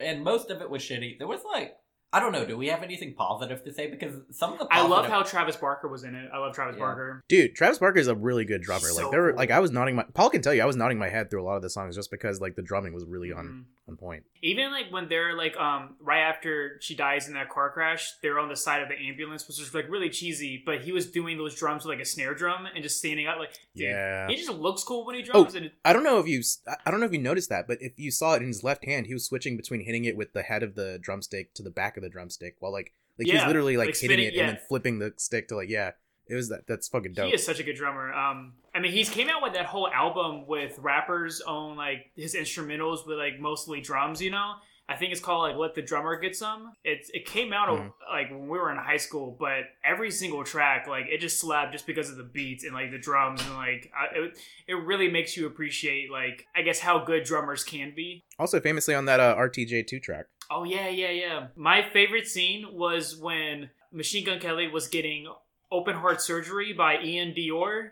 And 0.00 0.24
most 0.24 0.50
of 0.50 0.60
it 0.60 0.68
was 0.70 0.82
shitty. 0.82 1.18
There 1.18 1.28
was 1.28 1.44
like, 1.44 1.76
I 2.14 2.20
don't 2.20 2.32
know. 2.32 2.44
Do 2.44 2.56
we 2.56 2.68
have 2.68 2.82
anything 2.82 3.14
positive 3.14 3.64
to 3.64 3.72
say? 3.72 3.88
Because 3.90 4.14
some 4.30 4.52
of 4.52 4.58
the 4.60 4.68
I 4.70 4.86
love 4.86 5.06
how 5.06 5.22
Travis 5.24 5.56
Barker 5.56 5.88
was 5.88 6.04
in 6.04 6.14
it. 6.14 6.30
I 6.32 6.38
love 6.38 6.54
Travis 6.54 6.76
Yeah. 6.76 6.84
Barker. 6.84 7.24
Dude, 7.28 7.54
Travis 7.56 7.78
Barker 7.78 7.98
is 7.98 8.06
a 8.08 8.14
really 8.14 8.44
good 8.44 8.62
drummer. 8.62 8.86
He's 8.86 8.96
like 8.96 9.10
there 9.10 9.22
were 9.22 9.30
cool. 9.32 9.38
like 9.38 9.50
I 9.50 9.58
was 9.60 9.70
nodding 9.72 9.96
my 9.96 10.04
Paul 10.14 10.30
can 10.30 10.40
tell 10.40 10.54
you 10.54 10.62
I 10.62 10.66
was 10.66 10.76
nodding 10.76 10.98
my 10.98 11.08
head 11.08 11.28
through 11.30 11.42
a 11.42 11.46
lot 11.46 11.56
of 11.56 11.62
the 11.62 11.70
songs 11.70 11.96
just 11.96 12.10
because 12.10 12.40
like 12.40 12.54
the 12.56 12.62
drumming 12.62 12.94
was 12.94 13.04
really 13.04 13.32
on 13.32 13.46
Mhm. 13.46 13.90
on 13.90 13.96
point. 13.96 14.22
Even 14.42 14.70
like 14.70 14.86
when 14.92 15.08
they're 15.08 15.36
like 15.36 15.56
um 15.56 15.96
right 16.00 16.20
after 16.20 16.78
she 16.80 16.94
dies 16.94 17.26
in 17.28 17.34
that 17.34 17.48
car 17.50 17.70
crash, 17.70 18.12
they're 18.22 18.38
on 18.38 18.48
the 18.48 18.56
side 18.56 18.80
of 18.82 18.88
the 18.88 18.94
ambulance, 19.08 19.46
which 19.48 19.58
was 19.58 19.74
like 19.74 19.88
really 19.90 20.08
cheesy. 20.10 20.62
But 20.64 20.82
he 20.82 20.92
was 20.92 21.10
doing 21.10 21.36
those 21.36 21.54
drums 21.56 21.84
with 21.84 21.94
like 21.96 22.02
a 22.02 22.08
snare 22.08 22.34
drum 22.34 22.66
and 22.72 22.82
just 22.82 22.98
standing 22.98 23.26
up 23.26 23.38
like, 23.38 23.52
dude, 23.74 23.86
Yeah. 23.88 24.28
he 24.28 24.36
just 24.36 24.50
looks 24.50 24.84
cool 24.84 25.04
when 25.04 25.16
he 25.16 25.22
drums. 25.22 25.54
and 25.56 25.66
it, 25.66 25.72
I 25.84 25.92
don't 25.92 26.04
know 26.04 26.18
if 26.20 26.28
you 26.28 26.42
I 26.86 26.90
don't 26.92 27.00
know 27.00 27.06
if 27.06 27.12
you 27.12 27.18
noticed 27.18 27.48
that, 27.50 27.66
but 27.66 27.78
if 27.80 27.92
you 27.98 28.10
saw 28.12 28.34
it 28.34 28.42
in 28.42 28.46
his 28.48 28.62
left 28.62 28.84
hand, 28.84 29.06
he 29.08 29.14
was 29.14 29.24
switching 29.24 29.56
between 29.56 29.80
hitting 29.84 30.04
it 30.04 30.16
with 30.16 30.32
the 30.32 30.42
head 30.42 30.62
of 30.62 30.76
the 30.76 30.98
drumstick 31.02 31.52
to 31.54 31.62
the 31.62 31.70
back 31.70 31.96
of 31.96 32.03
the 32.04 32.10
drumstick 32.10 32.56
while 32.60 32.72
like 32.72 32.92
like 33.18 33.26
Yeah, 33.28 33.46
literally 33.46 33.76
like, 33.76 33.86
like 33.88 33.94
hitting 33.96 34.08
spinning- 34.10 34.26
it 34.28 34.34
yeah. 34.34 34.42
and 34.48 34.56
then 34.58 34.64
flipping 34.68 34.98
the 35.00 35.12
stick 35.16 35.48
to 35.48 35.56
like 35.56 35.68
yeah. 35.68 35.92
It 36.26 36.34
was 36.34 36.48
that 36.48 36.66
that's 36.66 36.88
fucking 36.88 37.12
dope. 37.12 37.26
he 37.28 37.34
is 37.34 37.44
such 37.44 37.60
a 37.60 37.62
good 37.62 37.76
drummer. 37.76 38.10
Um, 38.10 38.54
I 38.74 38.80
mean, 38.80 38.92
he's 38.92 39.10
came 39.10 39.28
out 39.28 39.42
with 39.42 39.52
that 39.52 39.66
whole 39.66 39.88
album 39.90 40.46
with 40.46 40.78
rappers 40.78 41.42
on 41.42 41.76
like 41.76 42.12
his 42.16 42.34
instrumentals 42.34 43.06
with 43.06 43.18
like 43.18 43.38
mostly 43.38 43.82
drums. 43.82 44.22
You 44.22 44.30
know, 44.30 44.54
I 44.88 44.96
think 44.96 45.12
it's 45.12 45.20
called 45.20 45.48
like 45.48 45.56
"Let 45.56 45.74
the 45.74 45.82
Drummer 45.82 46.16
Get 46.20 46.36
Some." 46.36 46.72
It's 46.84 47.10
it 47.14 47.24
came 47.24 47.52
out 47.52 47.68
Mhm. 47.68 47.92
like 48.12 48.30
when 48.30 48.48
we 48.48 48.58
were 48.58 48.70
in 48.70 48.76
high 48.76 48.98
school, 48.98 49.34
but 49.38 49.64
every 49.84 50.10
single 50.10 50.44
track 50.44 50.86
like 50.86 51.06
it 51.08 51.18
just 51.20 51.40
slapped 51.40 51.72
just 51.72 51.86
because 51.86 52.10
of 52.10 52.16
the 52.16 52.22
beats 52.24 52.64
and 52.64 52.74
like 52.74 52.90
the 52.90 52.98
drums 52.98 53.40
and 53.46 53.54
like 53.54 53.90
I, 53.98 54.18
it 54.18 54.38
it 54.68 54.74
really 54.74 55.10
makes 55.10 55.36
you 55.36 55.46
appreciate 55.46 56.10
like 56.10 56.46
I 56.54 56.62
guess 56.62 56.80
how 56.80 56.98
good 56.98 57.24
drummers 57.24 57.64
can 57.64 57.94
be. 57.96 58.24
Also 58.38 58.60
famously 58.60 58.94
on 58.94 59.06
that 59.06 59.20
uh, 59.20 59.34
RTJ2 59.36 60.02
track. 60.02 60.26
Oh 60.50 60.64
yeah, 60.64 60.88
yeah, 60.88 61.10
yeah. 61.10 61.46
My 61.56 61.82
favorite 61.90 62.26
scene 62.26 62.66
was 62.72 63.16
when 63.16 63.70
Machine 63.90 64.24
Gun 64.26 64.38
Kelly 64.38 64.68
was 64.68 64.88
getting 64.88 65.26
open 65.72 65.96
heart 65.96 66.20
surgery 66.20 66.72
by 66.74 66.96
Iann 66.98 67.34
Dior. 67.34 67.88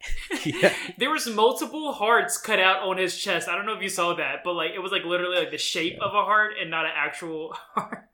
Yeah. 0.44 0.72
there 0.98 1.10
was 1.10 1.26
multiple 1.26 1.92
hearts 1.92 2.38
cut 2.38 2.60
out 2.60 2.82
on 2.82 2.98
his 2.98 3.16
chest. 3.18 3.48
I 3.48 3.56
don't 3.56 3.66
know 3.66 3.74
if 3.76 3.82
you 3.82 3.88
saw 3.88 4.14
that, 4.14 4.42
but 4.44 4.52
like 4.54 4.70
it 4.74 4.78
was 4.78 4.92
like 4.92 5.04
literally 5.04 5.38
like 5.38 5.50
the 5.50 5.58
shape 5.58 5.98
of 6.00 6.14
a 6.14 6.22
heart 6.24 6.52
and 6.60 6.70
not 6.70 6.84
an 6.84 6.92
actual 6.94 7.54
heart. 7.74 8.08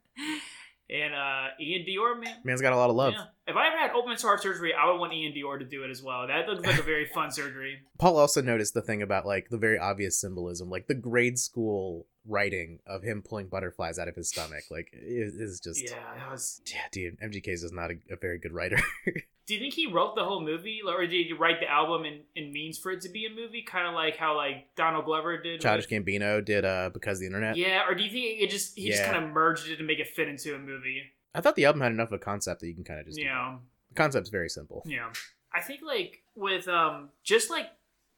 And 0.89 1.15
uh 1.15 1.49
Iann 1.61 1.87
Dior, 1.89 2.21
man. 2.23 2.37
Man's 2.45 2.61
got 2.63 2.73
a 2.73 2.77
lot 2.77 2.91
of 2.91 2.97
love. 2.97 3.15
Yeah. 3.17 3.25
If 3.47 3.57
I 3.57 3.69
ever 3.69 3.79
had 3.79 3.91
open 3.93 4.17
heart 4.17 4.43
surgery, 4.43 4.73
I 4.73 4.91
would 4.91 4.99
want 4.99 5.13
Iann 5.13 5.37
Dior 5.37 5.59
to 5.59 5.65
do 5.65 5.85
it 5.85 5.91
as 5.91 6.03
well. 6.03 6.27
That 6.27 6.49
looks 6.49 6.67
like 6.67 6.79
a 6.79 6.83
very 6.83 7.07
fun 7.07 7.31
surgery. 7.33 7.79
Paul 7.99 8.17
also 8.19 8.41
noticed 8.43 8.75
the 8.75 8.83
thing 8.83 9.03
about 9.03 9.27
like 9.27 9.49
the 9.51 9.59
very 9.59 9.79
obvious 9.79 10.21
symbolism, 10.21 10.71
like 10.71 10.87
the 10.87 10.95
grade 10.95 11.39
school 11.39 12.07
writing 12.27 12.79
of 12.87 13.03
him 13.03 13.23
pulling 13.23 13.49
butterflies 13.49 13.99
out 13.99 14.09
of 14.09 14.15
his 14.17 14.29
stomach. 14.29 14.65
Like 14.71 14.89
it 14.93 15.01
is 15.37 15.61
just 15.61 15.83
Yeah, 15.83 15.97
that 16.17 16.31
was. 16.31 16.61
yeah, 16.67 16.81
dude. 16.93 17.19
MGK 17.21 17.49
is 17.49 17.71
not 17.73 17.91
a, 17.91 17.95
a 18.11 18.17
very 18.17 18.39
good 18.39 18.53
writer. 18.53 18.79
Do 19.45 19.55
you 19.55 19.61
think 19.61 19.75
he 19.75 19.89
wrote 19.89 20.15
the 20.15 20.23
whole 20.25 20.41
movie, 20.41 20.81
or 20.87 21.05
did 21.05 21.27
he 21.27 21.33
write 21.33 21.59
the 21.59 21.69
album 21.69 22.05
and, 22.05 22.21
and 22.37 22.53
means 22.53 22.79
for 22.79 22.93
it 22.93 23.01
to 23.01 23.09
be 23.09 23.27
a 23.27 23.29
movie? 23.29 23.63
Kind 23.63 23.89
of 23.89 23.93
like 23.95 24.17
how 24.17 24.37
like 24.37 24.69
Donald 24.77 25.05
Glover 25.05 25.37
did. 25.43 25.61
Childish 25.61 25.91
with- 25.91 26.07
Gambino 26.07 26.43
did 26.45 26.65
uh 26.65 26.91
because 26.95 27.19
the 27.19 27.27
internet. 27.27 27.57
Yeah, 27.57 27.83
or 27.89 27.95
do 27.97 28.05
you 28.05 28.11
think 28.11 28.41
it 28.41 28.51
just 28.51 28.79
he 28.79 28.89
just 28.91 29.03
kind 29.03 29.17
of 29.23 29.31
merged 29.33 29.69
it 29.69 29.77
to 29.79 29.83
make 29.83 29.99
it 29.99 30.07
fit 30.07 30.29
into 30.29 30.55
a 30.55 30.59
movie? 30.59 31.03
I 31.35 31.41
thought 31.41 31.57
the 31.57 31.65
album 31.65 31.81
had 31.83 31.91
enough 31.91 32.09
of 32.09 32.15
a 32.15 32.19
concept 32.19 32.61
that 32.61 32.69
you 32.69 32.75
can 32.75 32.85
kind 32.85 33.01
of 33.01 33.07
just 33.07 33.19
Yeah. 33.21 33.57
the 33.89 33.95
concept's 33.97 34.31
very 34.31 34.49
simple. 34.49 34.85
Yeah. 34.87 35.11
I 35.53 35.61
think 35.61 35.81
like 35.83 36.23
with 36.37 36.69
um 36.69 37.09
just 37.25 37.51
like 37.51 37.67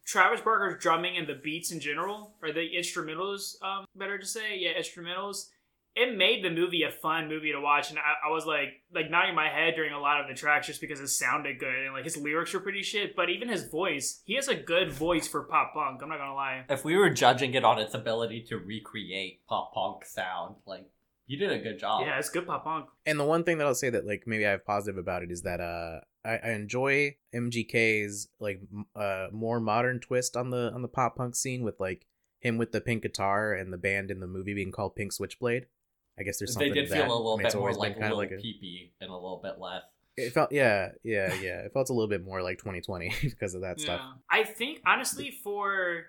Travis 0.04 0.40
Barker's 0.40 0.82
drumming 0.82 1.16
and 1.16 1.26
the 1.26 1.34
beats 1.34 1.72
in 1.72 1.80
general, 1.80 2.34
or 2.42 2.52
the 2.52 2.68
instrumentals, 2.76 3.62
um, 3.62 3.86
better 3.96 4.18
to 4.18 4.26
say, 4.26 4.58
yeah, 4.58 4.78
instrumentals. 4.78 5.48
It 5.96 6.16
made 6.16 6.44
the 6.44 6.50
movie 6.50 6.82
a 6.82 6.90
fun 6.90 7.28
movie 7.28 7.52
to 7.52 7.60
watch, 7.60 7.90
and 7.90 8.00
I, 8.00 8.28
I 8.28 8.32
was 8.32 8.44
like, 8.46 8.82
like 8.92 9.10
nodding 9.10 9.36
my 9.36 9.48
head 9.48 9.74
during 9.76 9.92
a 9.92 10.00
lot 10.00 10.20
of 10.20 10.26
the 10.26 10.34
tracks 10.34 10.66
just 10.66 10.80
because 10.80 10.98
it 10.98 11.06
sounded 11.06 11.60
good, 11.60 11.72
and 11.72 11.94
like 11.94 12.02
his 12.02 12.16
lyrics 12.16 12.52
were 12.52 12.58
pretty 12.58 12.82
shit. 12.82 13.14
But 13.14 13.30
even 13.30 13.48
his 13.48 13.68
voice, 13.68 14.20
he 14.24 14.34
has 14.34 14.48
a 14.48 14.56
good 14.56 14.92
voice 14.92 15.28
for 15.28 15.44
pop 15.44 15.72
punk. 15.72 16.02
I'm 16.02 16.08
not 16.08 16.18
gonna 16.18 16.34
lie. 16.34 16.64
If 16.68 16.84
we 16.84 16.96
were 16.96 17.10
judging 17.10 17.54
it 17.54 17.64
on 17.64 17.78
its 17.78 17.94
ability 17.94 18.44
to 18.48 18.58
recreate 18.58 19.46
pop 19.46 19.72
punk 19.72 20.04
sound, 20.04 20.56
like 20.66 20.90
you 21.26 21.38
did 21.38 21.52
a 21.52 21.60
good 21.60 21.78
job. 21.78 22.02
Yeah, 22.04 22.18
it's 22.18 22.28
good 22.28 22.46
pop 22.46 22.64
punk. 22.64 22.86
And 23.06 23.18
the 23.18 23.24
one 23.24 23.44
thing 23.44 23.58
that 23.58 23.66
I'll 23.66 23.74
say 23.74 23.90
that 23.90 24.04
like 24.04 24.24
maybe 24.26 24.44
I 24.46 24.50
have 24.50 24.66
positive 24.66 24.98
about 24.98 25.22
it 25.22 25.30
is 25.30 25.42
that 25.42 25.60
uh 25.60 26.00
I, 26.24 26.38
I 26.42 26.50
enjoy 26.50 27.16
MGK's 27.34 28.28
like 28.40 28.60
uh 28.96 29.28
more 29.32 29.60
modern 29.60 30.00
twist 30.00 30.36
on 30.36 30.50
the 30.50 30.72
on 30.72 30.82
the 30.82 30.88
pop 30.88 31.16
punk 31.16 31.36
scene 31.36 31.62
with 31.62 31.78
like 31.80 32.06
him 32.40 32.58
with 32.58 32.72
the 32.72 32.80
pink 32.80 33.02
guitar 33.02 33.52
and 33.52 33.72
the 33.72 33.78
band 33.78 34.10
in 34.10 34.20
the 34.20 34.26
movie 34.26 34.54
being 34.54 34.70
called 34.70 34.94
Pink 34.94 35.12
Switchblade. 35.12 35.66
I 36.18 36.22
guess 36.22 36.38
there's 36.38 36.54
they 36.54 36.66
something 36.66 36.74
did 36.74 36.88
to 36.88 36.94
that. 36.94 37.06
feel 37.06 37.12
a 37.12 37.16
little 37.16 37.34
I 37.34 37.42
mean, 37.42 37.46
bit 37.46 37.58
more 37.58 37.72
like 37.72 37.98
kind 37.98 38.12
of 38.12 38.18
like 38.18 38.30
a, 38.30 38.34
peepee 38.34 38.90
and 39.00 39.10
a 39.10 39.14
little 39.14 39.40
bit 39.42 39.58
less. 39.58 39.82
it 40.16 40.30
felt 40.32 40.52
yeah 40.52 40.90
yeah 41.02 41.34
yeah 41.34 41.60
it 41.60 41.72
felt 41.72 41.90
a 41.90 41.92
little 41.92 42.08
bit 42.08 42.24
more 42.24 42.42
like 42.42 42.58
2020 42.58 43.12
because 43.22 43.54
of 43.54 43.62
that 43.62 43.80
stuff. 43.80 44.00
I 44.30 44.44
think 44.44 44.80
honestly 44.86 45.32
for 45.42 46.06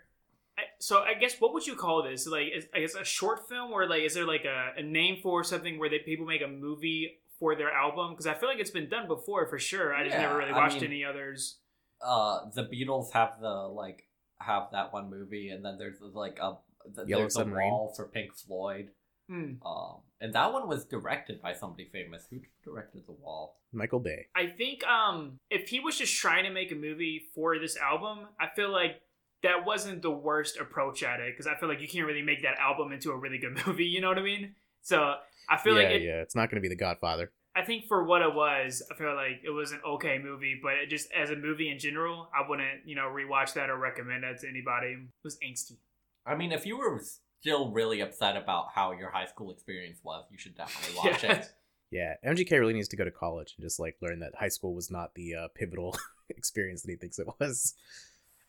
so 0.79 0.99
I 0.99 1.15
guess 1.15 1.35
what 1.39 1.53
would 1.53 1.65
you 1.65 1.75
call 1.75 2.03
this? 2.03 2.27
Like 2.27 2.47
is, 2.55 2.67
I 2.73 2.79
guess 2.79 2.95
a 2.95 3.03
short 3.03 3.47
film 3.49 3.71
or 3.71 3.87
like 3.87 4.03
is 4.03 4.13
there 4.13 4.25
like 4.25 4.45
a, 4.45 4.79
a 4.79 4.83
name 4.83 5.19
for 5.21 5.43
something 5.43 5.79
where 5.79 5.89
they 5.89 5.99
people 5.99 6.25
make 6.25 6.41
a 6.41 6.47
movie 6.47 7.19
for 7.45 7.55
their 7.55 7.71
album? 7.71 8.11
Because 8.11 8.25
I 8.25 8.33
feel 8.33 8.49
like 8.49 8.57
it's 8.59 8.71
been 8.71 8.89
done 8.89 9.07
before 9.07 9.45
for 9.47 9.59
sure. 9.59 9.93
I 9.93 10.03
just 10.03 10.15
Yeah, 10.15 10.23
never 10.23 10.37
really 10.39 10.51
I 10.51 10.57
watched 10.57 10.81
mean- 10.81 10.85
any 10.85 11.05
others. 11.05 11.59
Uh, 12.03 12.49
the 12.55 12.63
Beatles 12.63 13.11
have 13.13 13.39
the 13.39 13.53
like 13.81 14.07
have 14.39 14.63
that 14.71 14.91
one 14.91 15.09
movie, 15.11 15.49
and 15.49 15.63
then 15.63 15.77
there's 15.77 15.97
like 16.01 16.39
a 16.41 16.57
th- 16.95 17.07
Yellow 17.07 17.21
there's 17.23 17.37
a 17.37 17.45
wall 17.45 17.93
for 17.95 18.07
Pink 18.07 18.33
Floyd. 18.35 18.89
Hmm. 19.29 19.53
Um, 19.65 20.01
and 20.21 20.33
that 20.35 20.51
one 20.53 20.67
was 20.67 20.85
directed 20.85 21.41
by 21.41 21.53
somebody 21.53 21.87
famous. 21.91 22.25
Who 22.29 22.39
directed 22.63 23.03
the 23.07 23.13
wall? 23.13 23.59
Michael 23.71 23.99
Bay. 23.99 24.27
I 24.35 24.47
think 24.47 24.83
um 24.87 25.39
if 25.51 25.69
he 25.69 25.79
was 25.79 25.97
just 25.97 26.15
trying 26.17 26.43
to 26.45 26.51
make 26.51 26.71
a 26.71 26.75
movie 26.75 27.27
for 27.35 27.57
this 27.59 27.77
album, 27.77 28.27
I 28.39 28.47
feel 28.55 28.71
like 28.71 29.01
that 29.43 29.65
wasn't 29.65 30.01
the 30.01 30.11
worst 30.11 30.57
approach 30.57 31.03
at 31.03 31.19
it 31.19 31.33
because 31.33 31.47
I 31.47 31.55
feel 31.59 31.69
like 31.69 31.79
you 31.81 31.87
can't 31.87 32.07
really 32.07 32.21
make 32.23 32.41
that 32.41 32.57
album 32.59 32.91
into 32.91 33.11
a 33.11 33.17
really 33.17 33.37
good 33.37 33.57
movie. 33.67 33.85
You 33.85 34.01
know 34.01 34.09
what 34.09 34.17
I 34.17 34.23
mean? 34.23 34.55
So 34.85 35.15
I 35.49 35.57
feel 35.57 35.73
yeah, 35.75 35.81
like 35.81 35.95
it, 35.95 36.01
yeah, 36.03 36.21
it's 36.21 36.35
not 36.35 36.49
going 36.51 36.57
to 36.57 36.61
be 36.61 36.69
The 36.69 36.75
Godfather. 36.75 37.31
I 37.55 37.63
think 37.63 37.85
for 37.87 38.03
what 38.03 38.21
it 38.21 38.33
was, 38.33 38.83
I 38.91 38.95
feel 38.95 39.15
like 39.15 39.41
it 39.43 39.49
was 39.49 39.71
an 39.71 39.79
okay 39.85 40.19
movie, 40.19 40.59
but 40.61 40.73
it 40.75 40.89
just 40.89 41.11
as 41.11 41.31
a 41.31 41.35
movie 41.35 41.69
in 41.69 41.79
general, 41.79 42.29
I 42.37 42.47
wouldn't, 42.47 42.85
you 42.85 42.95
know, 42.95 43.07
rewatch 43.07 43.53
that 43.53 43.69
or 43.71 43.77
recommend 43.77 44.23
that 44.23 44.41
to 44.41 44.47
anybody. 44.47 44.89
It 44.89 44.99
was 45.23 45.37
angsty. 45.39 45.77
I 46.25 46.35
mean, 46.35 46.51
if 46.51 46.65
you 46.67 46.77
were 46.77 47.01
still 47.41 47.71
really 47.71 48.01
upset 48.01 48.37
about 48.37 48.67
how 48.75 48.91
your 48.91 49.09
high 49.09 49.25
school 49.25 49.51
experience 49.51 49.99
was, 50.03 50.25
you 50.29 50.37
should 50.37 50.55
definitely 50.55 50.97
watch 51.03 51.23
Yeah. 51.23 51.31
it. 51.33 51.53
Yeah, 51.91 52.15
MGK 52.25 52.51
really 52.59 52.73
needs 52.73 52.89
to 52.89 52.97
go 52.97 53.05
to 53.05 53.11
college 53.11 53.53
and 53.57 53.65
just 53.65 53.79
like 53.79 53.95
learn 54.01 54.19
that 54.19 54.35
high 54.35 54.49
school 54.49 54.75
was 54.75 54.91
not 54.91 55.15
the 55.15 55.33
uh, 55.35 55.47
pivotal 55.55 55.95
experience 56.29 56.81
that 56.81 56.91
he 56.91 56.97
thinks 56.97 57.17
it 57.19 57.27
was. 57.39 57.73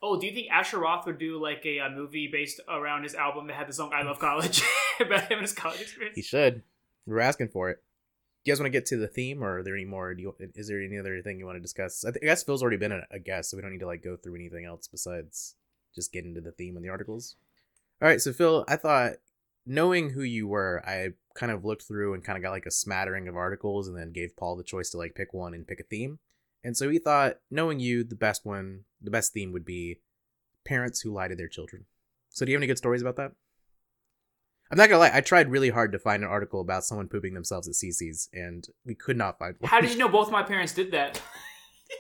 Oh, 0.07 0.21
do 0.21 0.27
you 0.27 0.33
think 0.33 0.49
Asher 0.53 0.79
Roth 0.79 1.05
would 1.07 1.19
do 1.19 1.43
like 1.43 1.67
a, 1.67 1.81
uh 1.81 1.91
movie 1.91 2.29
based 2.31 2.61
around 2.69 3.03
his 3.03 3.15
album 3.15 3.49
that 3.49 3.55
had 3.55 3.69
the 3.69 3.73
song 3.73 3.91
"I 3.93 4.03
Love 4.03 4.21
College" 4.21 4.63
about 5.01 5.23
him 5.23 5.39
and 5.39 5.41
his 5.41 5.53
college 5.53 5.81
experience? 5.81 6.15
He 6.15 6.23
should. 6.23 6.63
We're 7.07 7.21
asking 7.21 7.49
for 7.49 7.71
it. 7.71 7.83
Do 8.45 8.51
you 8.51 8.55
guys 8.55 8.61
want 8.61 8.73
to 8.73 8.79
get 8.79 8.87
to 8.87 8.97
the 8.97 9.09
theme, 9.09 9.43
or 9.43 9.59
are 9.59 9.63
there 9.65 9.75
any 9.75 9.85
more? 9.85 10.15
Do 10.15 10.23
you, 10.23 10.35
is 10.55 10.69
there 10.69 10.81
any 10.81 10.97
other 10.97 11.21
thing 11.23 11.41
you 11.41 11.47
want 11.47 11.57
to 11.57 11.61
discuss? 11.61 12.05
I, 12.05 12.13
th- 12.13 12.23
I 12.23 12.27
guess 12.27 12.45
Phil's 12.45 12.63
already 12.63 12.77
been 12.77 12.93
a, 12.93 13.03
a 13.11 13.19
guest, 13.19 13.51
so 13.51 13.57
we 13.57 13.63
don't 13.63 13.73
need 13.73 13.81
to 13.81 13.87
like 13.87 14.05
go 14.05 14.17
through 14.17 14.37
anything 14.37 14.65
else 14.65 14.87
besides 14.87 15.57
just 15.93 16.13
get 16.13 16.25
into 16.25 16.41
the 16.41 16.53
theme 16.53 16.77
and 16.77 16.85
the 16.85 16.89
articles. 16.89 17.35
All 18.01 18.09
right, 18.09 18.21
so 18.21 18.33
Phil, 18.33 18.65
I 18.69 18.77
thought 18.77 19.15
knowing 19.67 20.11
who 20.11 20.23
you 20.23 20.47
were, 20.47 20.81
I 20.87 21.15
kind 21.35 21.51
of 21.51 21.65
looked 21.65 21.83
through 21.83 22.15
and 22.15 22.23
kind 22.23 22.37
of 22.37 22.43
got 22.45 22.53
like 22.53 22.67
a 22.67 22.71
smattering 22.71 23.27
of 23.27 23.37
articles, 23.37 23.89
and 23.89 23.99
then 23.99 24.13
gave 24.13 24.37
Paul 24.37 24.55
the 24.55 24.63
choice 24.63 24.91
to 24.91 24.99
like 24.99 25.17
pick 25.17 25.35
one 25.35 25.53
and 25.53 25.67
pick 25.67 25.81
a 25.81 25.85
theme. 25.85 26.21
And 26.65 26.77
so 26.77 26.89
he 26.89 26.99
thought, 26.99 27.37
knowing 27.51 27.81
you, 27.81 28.03
the 28.05 28.17
best 28.17 28.45
one, 28.45 28.85
the 29.01 29.11
best 29.11 29.33
theme 29.33 29.53
would 29.53 29.65
be 29.65 30.01
parents 30.65 31.01
who 31.01 31.13
lie 31.13 31.29
to 31.29 31.37
their 31.37 31.49
children. 31.49 31.85
So 32.31 32.45
do 32.45 32.51
you 32.51 32.57
have 32.57 32.61
any 32.61 32.67
good 32.67 32.79
stories 32.79 33.03
about 33.03 33.17
that? 33.17 33.33
I'm 34.71 34.79
not 34.79 34.89
gonna 34.89 34.99
lie, 34.99 35.13
I 35.15 35.21
tried 35.21 35.51
really 35.51 35.71
hard 35.71 35.93
to 35.93 35.99
find 35.99 36.25
an 36.25 36.29
article 36.29 36.61
about 36.61 36.85
someone 36.85 37.09
pooping 37.09 37.35
themselves 37.35 37.69
at 37.69 37.75
CC's, 37.75 38.29
and 38.33 38.67
we 38.85 38.97
could 38.97 39.17
not 39.17 39.39
find 39.39 39.55
one. 39.61 39.71
How 39.71 39.81
did 39.81 39.91
you 39.91 39.99
know 39.99 40.09
both 40.09 40.31
my 40.31 40.43
parents 40.43 40.73
did 40.73 40.91
that? 40.91 41.23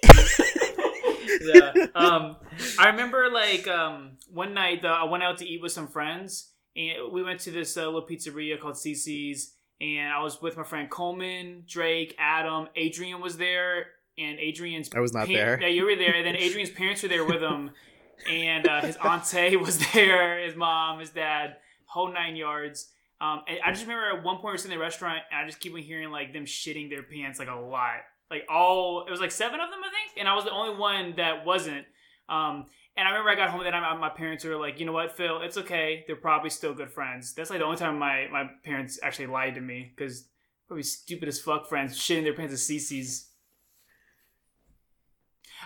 yeah. 1.42 1.72
Um, 1.94 2.36
I 2.78 2.88
remember 2.88 3.30
like 3.30 3.68
um, 3.68 4.18
one 4.32 4.54
night 4.54 4.84
uh, 4.84 4.88
I 4.88 5.04
went 5.04 5.22
out 5.22 5.38
to 5.38 5.46
eat 5.46 5.62
with 5.62 5.72
some 5.72 5.88
friends, 5.88 6.50
and 6.76 7.12
we 7.12 7.22
went 7.22 7.40
to 7.40 7.50
this 7.50 7.76
uh, 7.76 7.84
little 7.84 8.06
pizzeria 8.06 8.60
called 8.60 8.74
CC's, 8.74 9.54
and 9.80 10.12
I 10.12 10.22
was 10.22 10.40
with 10.42 10.56
my 10.56 10.64
friend 10.64 10.90
Coleman, 10.90 11.64
Drake, 11.66 12.14
Adam, 12.18 12.68
Adrian 12.74 13.20
was 13.20 13.36
there, 13.36 13.86
and 14.18 14.38
Adrian's 14.38 14.90
I 14.94 15.00
was 15.00 15.12
not 15.12 15.28
there. 15.28 15.60
Yeah, 15.60 15.68
you 15.68 15.84
were 15.84 15.96
there. 15.96 16.14
And 16.14 16.26
then 16.26 16.36
Adrian's 16.36 16.70
parents 16.70 17.02
were 17.02 17.08
there 17.08 17.24
with 17.24 17.42
him, 17.42 17.70
and 18.30 18.66
uh, 18.66 18.80
his 18.82 18.96
auntie 18.96 19.56
was 19.56 19.78
there, 19.92 20.44
his 20.44 20.56
mom, 20.56 21.00
his 21.00 21.10
dad, 21.10 21.56
whole 21.86 22.12
nine 22.12 22.36
yards. 22.36 22.92
Um, 23.20 23.42
and 23.48 23.58
I 23.64 23.70
just 23.70 23.82
remember 23.82 24.18
at 24.18 24.24
one 24.24 24.36
point 24.36 24.44
we 24.44 24.50
were 24.52 24.58
sitting 24.58 24.72
in 24.72 24.78
the 24.78 24.82
restaurant, 24.84 25.20
and 25.30 25.40
I 25.40 25.46
just 25.46 25.60
keep 25.60 25.72
on 25.72 25.80
hearing 25.80 26.10
like 26.10 26.32
them 26.32 26.44
shitting 26.44 26.90
their 26.90 27.02
pants 27.02 27.38
like 27.38 27.48
a 27.48 27.54
lot, 27.54 28.00
like 28.30 28.44
all 28.50 29.04
it 29.06 29.10
was 29.10 29.20
like 29.20 29.30
seven 29.30 29.60
of 29.60 29.70
them, 29.70 29.80
I 29.80 29.88
think, 29.88 30.18
and 30.18 30.28
I 30.28 30.34
was 30.34 30.44
the 30.44 30.50
only 30.50 30.76
one 30.76 31.14
that 31.16 31.44
wasn't. 31.44 31.86
Um, 32.28 32.66
and 32.96 33.06
I 33.06 33.10
remember 33.10 33.30
I 33.30 33.34
got 33.34 33.50
home 33.50 33.60
and 33.60 33.66
then 33.66 33.74
I, 33.74 33.94
my 33.96 34.08
parents 34.08 34.42
were 34.44 34.56
like, 34.56 34.80
you 34.80 34.86
know 34.86 34.92
what, 34.92 35.16
Phil, 35.16 35.42
it's 35.42 35.58
okay. 35.58 36.02
They're 36.06 36.16
probably 36.16 36.48
still 36.48 36.72
good 36.72 36.90
friends. 36.90 37.34
That's 37.34 37.50
like 37.50 37.58
the 37.58 37.64
only 37.64 37.76
time 37.76 37.98
my 37.98 38.26
my 38.32 38.48
parents 38.64 38.98
actually 39.02 39.26
lied 39.26 39.54
to 39.56 39.60
me 39.60 39.92
because 39.94 40.28
Probably 40.66 40.82
stupid 40.82 41.28
as 41.28 41.40
fuck 41.40 41.68
friends 41.68 41.96
shitting 41.96 42.24
their 42.24 42.32
pants 42.32 42.52
at 42.52 42.58
CC's. 42.58 43.30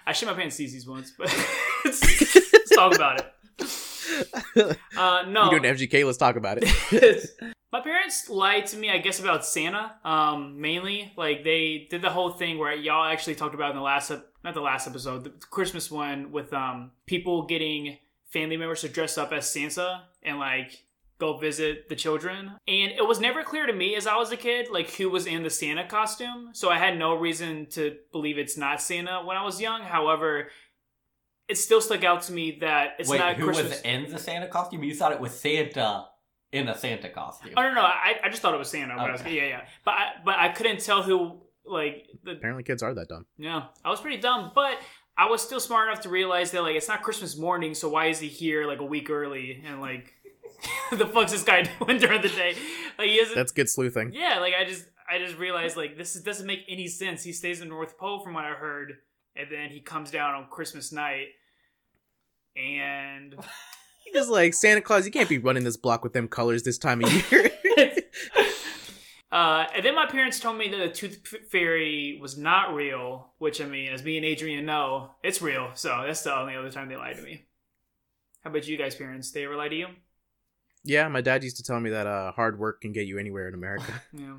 I 0.06 0.12
shit 0.12 0.28
my 0.28 0.34
pants 0.34 0.56
CC's 0.56 0.86
once, 0.86 1.12
but 1.16 1.28
let's 1.84 2.70
talk 2.74 2.94
about 2.94 3.20
it. 3.20 4.76
Uh, 4.96 5.24
no, 5.28 5.50
You 5.50 5.60
doing 5.60 5.74
MGK? 5.74 6.04
Let's 6.04 6.18
talk 6.18 6.36
about 6.36 6.58
it. 6.60 7.26
my 7.72 7.80
parents 7.80 8.28
lied 8.28 8.66
to 8.66 8.76
me, 8.76 8.90
I 8.90 8.98
guess, 8.98 9.20
about 9.20 9.44
Santa. 9.44 9.92
Um, 10.04 10.60
mainly, 10.60 11.12
like 11.16 11.44
they 11.44 11.86
did 11.90 12.02
the 12.02 12.10
whole 12.10 12.30
thing 12.30 12.58
where 12.58 12.74
y'all 12.74 13.04
actually 13.04 13.34
talked 13.36 13.54
about 13.54 13.70
in 13.70 13.76
the 13.76 13.82
last, 13.82 14.10
ep- 14.10 14.26
not 14.44 14.54
the 14.54 14.60
last 14.60 14.86
episode, 14.88 15.24
the 15.24 15.30
Christmas 15.30 15.90
one 15.90 16.32
with 16.32 16.52
um 16.52 16.90
people 17.06 17.46
getting 17.46 17.98
family 18.30 18.56
members 18.56 18.80
to 18.82 18.88
dress 18.88 19.16
up 19.18 19.32
as 19.32 19.50
Santa 19.50 20.02
and 20.22 20.38
like 20.38 20.82
go 21.20 21.36
visit 21.38 21.88
the 21.88 21.94
children. 21.94 22.52
And 22.66 22.92
it 22.92 23.06
was 23.06 23.20
never 23.20 23.44
clear 23.44 23.66
to 23.66 23.72
me 23.72 23.94
as 23.94 24.06
I 24.06 24.16
was 24.16 24.32
a 24.32 24.36
kid, 24.36 24.68
like 24.70 24.90
who 24.94 25.08
was 25.10 25.26
in 25.26 25.42
the 25.44 25.50
Santa 25.50 25.86
costume. 25.86 26.50
So 26.52 26.70
I 26.70 26.78
had 26.78 26.98
no 26.98 27.14
reason 27.14 27.66
to 27.72 27.96
believe 28.10 28.38
it's 28.38 28.56
not 28.56 28.82
Santa 28.82 29.22
when 29.24 29.36
I 29.36 29.44
was 29.44 29.60
young. 29.60 29.82
However, 29.82 30.48
it 31.48 31.58
still 31.58 31.80
stuck 31.80 32.02
out 32.04 32.22
to 32.22 32.32
me 32.32 32.58
that 32.60 32.94
it's 32.98 33.08
Wait, 33.08 33.18
not 33.18 33.36
who 33.36 33.44
Christmas. 33.44 33.70
was 33.70 33.80
in 33.82 34.10
the 34.10 34.18
Santa 34.18 34.48
costume? 34.48 34.82
You 34.82 34.94
thought 34.94 35.12
it 35.12 35.20
was 35.20 35.32
Santa 35.38 36.06
in 36.52 36.68
a 36.68 36.76
Santa 36.76 37.08
costume. 37.08 37.52
Oh 37.56 37.62
no, 37.62 37.74
no, 37.74 37.82
I, 37.82 38.14
I 38.24 38.28
just 38.28 38.42
thought 38.42 38.54
it 38.54 38.58
was 38.58 38.70
Santa. 38.70 38.96
When 38.96 39.04
I 39.04 39.12
was, 39.12 39.22
yeah, 39.24 39.30
yeah, 39.30 39.60
but 39.84 39.92
I, 39.94 40.06
but 40.24 40.38
I 40.38 40.48
couldn't 40.48 40.80
tell 40.80 41.02
who. 41.02 41.42
Like, 41.62 42.06
the, 42.24 42.32
Apparently, 42.32 42.64
kids 42.64 42.82
are 42.82 42.92
that 42.94 43.08
dumb. 43.08 43.26
yeah, 43.36 43.64
I 43.84 43.90
was 43.90 44.00
pretty 44.00 44.16
dumb, 44.16 44.50
but 44.54 44.78
I 45.16 45.28
was 45.28 45.40
still 45.42 45.60
smart 45.60 45.88
enough 45.88 46.00
to 46.02 46.08
realize 46.08 46.50
that 46.52 46.62
like 46.62 46.74
it's 46.74 46.88
not 46.88 47.02
Christmas 47.02 47.36
morning, 47.36 47.74
so 47.74 47.88
why 47.90 48.06
is 48.06 48.18
he 48.18 48.28
here 48.28 48.66
like 48.66 48.80
a 48.80 48.84
week 48.84 49.10
early 49.10 49.62
and 49.64 49.80
like 49.80 50.14
the 50.92 51.06
fuck's 51.06 51.32
this 51.32 51.42
guy 51.42 51.62
doing 51.78 51.98
during 51.98 52.22
the 52.22 52.28
day? 52.28 52.54
Like 52.98 53.08
he 53.08 53.16
isn't. 53.16 53.34
That's 53.34 53.52
good 53.52 53.68
sleuthing. 53.68 54.12
yeah, 54.12 54.38
like 54.40 54.54
I 54.58 54.64
just 54.64 54.86
I 55.10 55.18
just 55.18 55.38
realized 55.38 55.76
like 55.76 55.96
this 55.96 56.16
is, 56.16 56.22
doesn't 56.22 56.46
make 56.46 56.60
any 56.68 56.88
sense. 56.88 57.22
He 57.22 57.32
stays 57.32 57.60
in 57.60 57.68
North 57.68 57.98
Pole 57.98 58.20
from 58.22 58.34
what 58.34 58.44
I 58.44 58.52
heard, 58.52 58.94
and 59.36 59.48
then 59.50 59.70
he 59.70 59.80
comes 59.80 60.10
down 60.10 60.34
on 60.34 60.46
Christmas 60.50 60.92
night, 60.92 61.28
and 62.56 63.34
he's 64.04 64.14
Just 64.14 64.30
like 64.30 64.54
Santa 64.54 64.80
Claus, 64.80 65.06
you 65.06 65.12
can't 65.12 65.28
be 65.28 65.38
running 65.38 65.64
this 65.64 65.76
block 65.76 66.04
with 66.04 66.12
them 66.12 66.28
colors 66.28 66.62
this 66.62 66.78
time 66.78 67.02
of 67.04 67.32
year. 67.32 67.50
Uh, 69.32 69.64
and 69.76 69.84
then 69.84 69.94
my 69.94 70.06
parents 70.06 70.40
told 70.40 70.58
me 70.58 70.68
that 70.68 70.76
the 70.76 70.88
tooth 70.88 71.24
fairy 71.50 72.18
was 72.20 72.36
not 72.36 72.74
real, 72.74 73.32
which 73.38 73.60
I 73.60 73.64
mean, 73.64 73.92
as 73.92 74.02
me 74.02 74.16
and 74.16 74.26
Adrian 74.26 74.66
know, 74.66 75.12
it's 75.22 75.40
real. 75.40 75.70
So 75.74 76.02
that's 76.04 76.22
the 76.22 76.36
only 76.36 76.56
other 76.56 76.70
time 76.70 76.88
they 76.88 76.96
lied 76.96 77.16
to 77.16 77.22
me. 77.22 77.44
How 78.42 78.50
about 78.50 78.66
you 78.66 78.76
guys, 78.76 78.96
parents? 78.96 79.30
They 79.30 79.44
ever 79.44 79.54
lie 79.54 79.68
to 79.68 79.76
you? 79.76 79.86
Yeah, 80.84 81.08
my 81.08 81.20
dad 81.20 81.42
used 81.44 81.56
to 81.58 81.62
tell 81.62 81.80
me 81.80 81.90
that 81.90 82.06
uh, 82.06 82.32
hard 82.32 82.58
work 82.58 82.80
can 82.80 82.92
get 82.92 83.06
you 83.06 83.18
anywhere 83.18 83.48
in 83.48 83.54
America. 83.54 83.92
Yeah. 84.12 84.38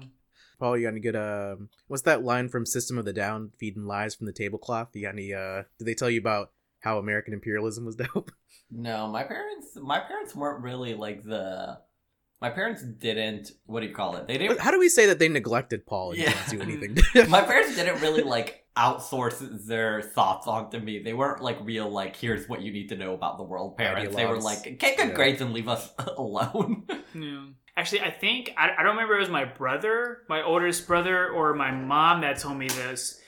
Paul, 0.59 0.77
you 0.77 0.83
got 0.83 0.89
any 0.89 0.99
good? 0.99 1.15
Uh, 1.15 1.55
what's 1.87 2.03
that 2.03 2.23
line 2.23 2.47
from 2.47 2.67
System 2.67 2.99
of 2.99 3.05
the 3.05 3.13
Down? 3.13 3.49
Feeding 3.57 3.85
lies 3.85 4.13
from 4.13 4.27
the 4.27 4.31
tablecloth. 4.31 4.89
You 4.93 5.01
got 5.01 5.13
any? 5.15 5.33
Uh, 5.33 5.63
did 5.79 5.85
they 5.87 5.95
tell 5.95 6.09
you 6.09 6.19
about 6.19 6.51
how 6.81 6.99
American 6.99 7.33
imperialism 7.33 7.83
was 7.83 7.95
dope? 8.13 8.31
No, 8.69 9.07
my 9.07 9.23
parents. 9.23 9.69
My 9.81 9.99
parents 9.99 10.35
weren't 10.35 10.61
really 10.63 10.93
like 10.93 11.23
the. 11.23 11.79
My 12.41 12.51
parents 12.51 12.83
didn't. 12.83 13.51
What 13.65 13.79
do 13.81 13.87
you 13.87 13.93
call 13.95 14.15
it? 14.17 14.27
They 14.27 14.37
didn't. 14.37 14.59
How 14.59 14.69
do 14.69 14.77
we 14.79 14.87
say 14.89 15.07
that 15.07 15.17
they 15.17 15.29
neglected 15.29 15.85
Paul 15.87 16.11
and 16.11 16.19
Yeah. 16.19 16.33
didn't 16.47 16.49
do 16.49 16.61
anything? 16.61 17.29
my 17.29 17.41
parents 17.41 17.75
didn't 17.75 17.99
really 17.99 18.21
like 18.21 18.60
outsource 18.77 19.65
their 19.67 20.01
thoughts 20.01 20.47
onto 20.47 20.79
me. 20.79 20.99
They 20.99 21.13
weren't 21.13 21.41
like 21.41 21.57
real 21.63 21.89
like 21.89 22.15
here's 22.15 22.47
what 22.47 22.61
you 22.61 22.71
need 22.71 22.89
to 22.89 22.95
know 22.95 23.13
about 23.13 23.37
the 23.37 23.43
world 23.43 23.77
parents. 23.77 24.15
They 24.15 24.25
were 24.25 24.39
like 24.39 24.63
get 24.79 24.97
good 24.97 25.09
Yeah. 25.09 25.13
grades 25.15 25.41
and 25.41 25.53
leave 25.53 25.67
us 25.67 25.91
alone. 26.17 26.83
Yeah. 27.13 27.47
Actually, 27.75 28.01
I 28.01 28.11
think 28.11 28.53
I, 28.57 28.69
I 28.77 28.83
don't 28.83 28.95
remember 28.95 29.17
it 29.17 29.19
was 29.19 29.29
my 29.29 29.43
brother, 29.43 30.19
my 30.29 30.41
oldest 30.43 30.87
brother, 30.87 31.29
or 31.29 31.53
my 31.53 31.71
mom 31.71 32.21
that 32.21 32.37
told 32.39 32.57
me 32.57 32.67
this. 32.69 33.19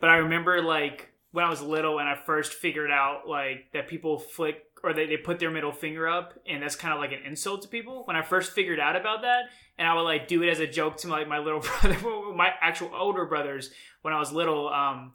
But 0.00 0.10
I 0.10 0.16
remember 0.16 0.60
like 0.62 1.08
when 1.30 1.44
I 1.44 1.48
was 1.48 1.62
little 1.62 1.98
and 1.98 2.06
I 2.08 2.14
first 2.26 2.52
figured 2.52 2.90
out 2.90 3.26
like 3.26 3.70
that 3.72 3.88
people 3.88 4.18
flick 4.18 4.64
or 4.82 4.92
they, 4.92 5.06
they 5.06 5.16
put 5.16 5.38
their 5.38 5.50
middle 5.50 5.72
finger 5.72 6.08
up 6.08 6.34
and 6.46 6.62
that's 6.62 6.76
kind 6.76 6.92
of 6.92 7.00
like 7.00 7.12
an 7.12 7.20
insult 7.24 7.62
to 7.62 7.68
people. 7.68 8.02
When 8.04 8.16
I 8.16 8.22
first 8.22 8.52
figured 8.52 8.80
out 8.80 8.96
about 8.96 9.22
that, 9.22 9.44
and 9.78 9.88
I 9.88 9.94
would 9.94 10.02
like 10.02 10.28
do 10.28 10.42
it 10.42 10.48
as 10.48 10.60
a 10.60 10.66
joke 10.66 10.96
to 10.98 11.08
like 11.08 11.28
my 11.28 11.38
little 11.38 11.60
brother, 11.80 11.96
my 12.34 12.50
actual 12.60 12.90
older 12.94 13.24
brothers 13.26 13.70
when 14.02 14.12
I 14.14 14.18
was 14.18 14.32
little. 14.32 14.68
Um, 14.68 15.12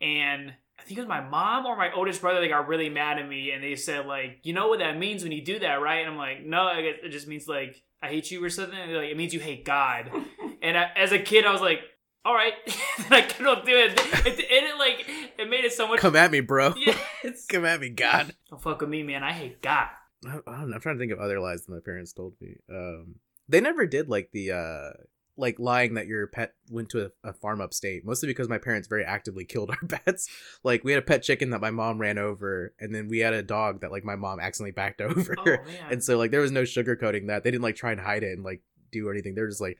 and 0.00 0.52
I 0.78 0.82
think 0.82 0.98
it 0.98 1.02
was 1.02 1.08
my 1.08 1.22
mom 1.22 1.66
or 1.66 1.76
my 1.76 1.92
oldest 1.92 2.20
brother 2.20 2.40
they 2.40 2.48
got 2.48 2.68
really 2.68 2.90
mad 2.90 3.18
at 3.18 3.28
me 3.28 3.50
and 3.50 3.62
they 3.62 3.76
said 3.76 4.06
like, 4.06 4.40
you 4.42 4.52
know 4.52 4.68
what 4.68 4.80
that 4.80 4.98
means 4.98 5.22
when 5.22 5.32
you 5.32 5.42
do 5.42 5.58
that, 5.60 5.80
right? 5.80 6.00
And 6.00 6.10
I'm 6.10 6.18
like, 6.18 6.44
no, 6.44 6.62
I 6.62 6.82
guess 6.82 6.94
it 7.02 7.10
just 7.10 7.26
means 7.26 7.48
like 7.48 7.82
I 8.02 8.08
hate 8.08 8.30
you 8.30 8.44
or 8.44 8.50
something. 8.50 8.78
And 8.78 8.90
they're 8.90 9.00
like, 9.00 9.10
it 9.10 9.16
means 9.16 9.32
you 9.32 9.40
hate 9.40 9.64
God. 9.64 10.10
and 10.62 10.76
I, 10.76 10.90
as 10.96 11.12
a 11.12 11.18
kid, 11.18 11.46
I 11.46 11.52
was 11.52 11.60
like, 11.62 11.80
all 12.26 12.34
right, 12.34 12.54
I 13.10 13.22
couldn't 13.22 13.64
do 13.64 13.72
it. 13.72 13.92
it. 13.94 14.26
And 14.26 14.66
it 14.66 14.76
like 14.78 15.06
it 15.38 15.48
made 15.48 15.64
it 15.64 15.72
so 15.72 15.86
much. 15.86 16.00
Come 16.00 16.16
at 16.16 16.30
me, 16.32 16.40
bro. 16.40 16.74
It's, 17.22 17.46
Come 17.48 17.64
at 17.64 17.80
me, 17.80 17.88
God. 17.88 18.34
don't 18.50 18.62
fuck 18.62 18.80
with 18.80 18.90
me, 18.90 19.02
man. 19.02 19.22
I 19.24 19.32
hate 19.32 19.62
God. 19.62 19.88
I, 20.24 20.38
I 20.46 20.58
don't 20.58 20.70
know, 20.70 20.74
I'm 20.74 20.80
trying 20.80 20.96
to 20.96 20.98
think 21.00 21.12
of 21.12 21.18
other 21.18 21.40
lies 21.40 21.64
that 21.64 21.72
my 21.72 21.80
parents 21.84 22.12
told 22.12 22.34
me. 22.40 22.56
Um, 22.70 23.16
they 23.48 23.60
never 23.60 23.86
did 23.86 24.08
like 24.08 24.30
the 24.32 24.52
uh, 24.52 25.02
like 25.36 25.58
lying 25.58 25.94
that 25.94 26.06
your 26.06 26.26
pet 26.26 26.54
went 26.70 26.88
to 26.90 27.06
a, 27.06 27.28
a 27.28 27.32
farm 27.32 27.60
upstate. 27.60 28.04
Mostly 28.04 28.26
because 28.26 28.48
my 28.48 28.58
parents 28.58 28.86
very 28.88 29.04
actively 29.04 29.44
killed 29.44 29.70
our 29.70 29.88
pets. 29.88 30.28
Like 30.64 30.82
we 30.84 30.92
had 30.92 31.02
a 31.02 31.06
pet 31.06 31.22
chicken 31.22 31.50
that 31.50 31.60
my 31.60 31.70
mom 31.70 31.98
ran 31.98 32.18
over, 32.18 32.74
and 32.80 32.94
then 32.94 33.08
we 33.08 33.20
had 33.20 33.34
a 33.34 33.42
dog 33.42 33.80
that 33.82 33.92
like 33.92 34.04
my 34.04 34.16
mom 34.16 34.40
accidentally 34.40 34.72
backed 34.72 35.00
over. 35.00 35.34
Oh 35.38 35.44
man. 35.44 35.92
and 35.92 36.04
so 36.04 36.18
like 36.18 36.32
there 36.32 36.40
was 36.40 36.52
no 36.52 36.62
sugarcoating 36.62 37.28
that. 37.28 37.44
They 37.44 37.50
didn't 37.52 37.64
like 37.64 37.76
try 37.76 37.92
and 37.92 38.00
hide 38.00 38.24
it 38.24 38.32
and 38.32 38.44
like 38.44 38.62
do 38.90 39.10
anything. 39.10 39.34
They're 39.34 39.48
just 39.48 39.60
like, 39.60 39.78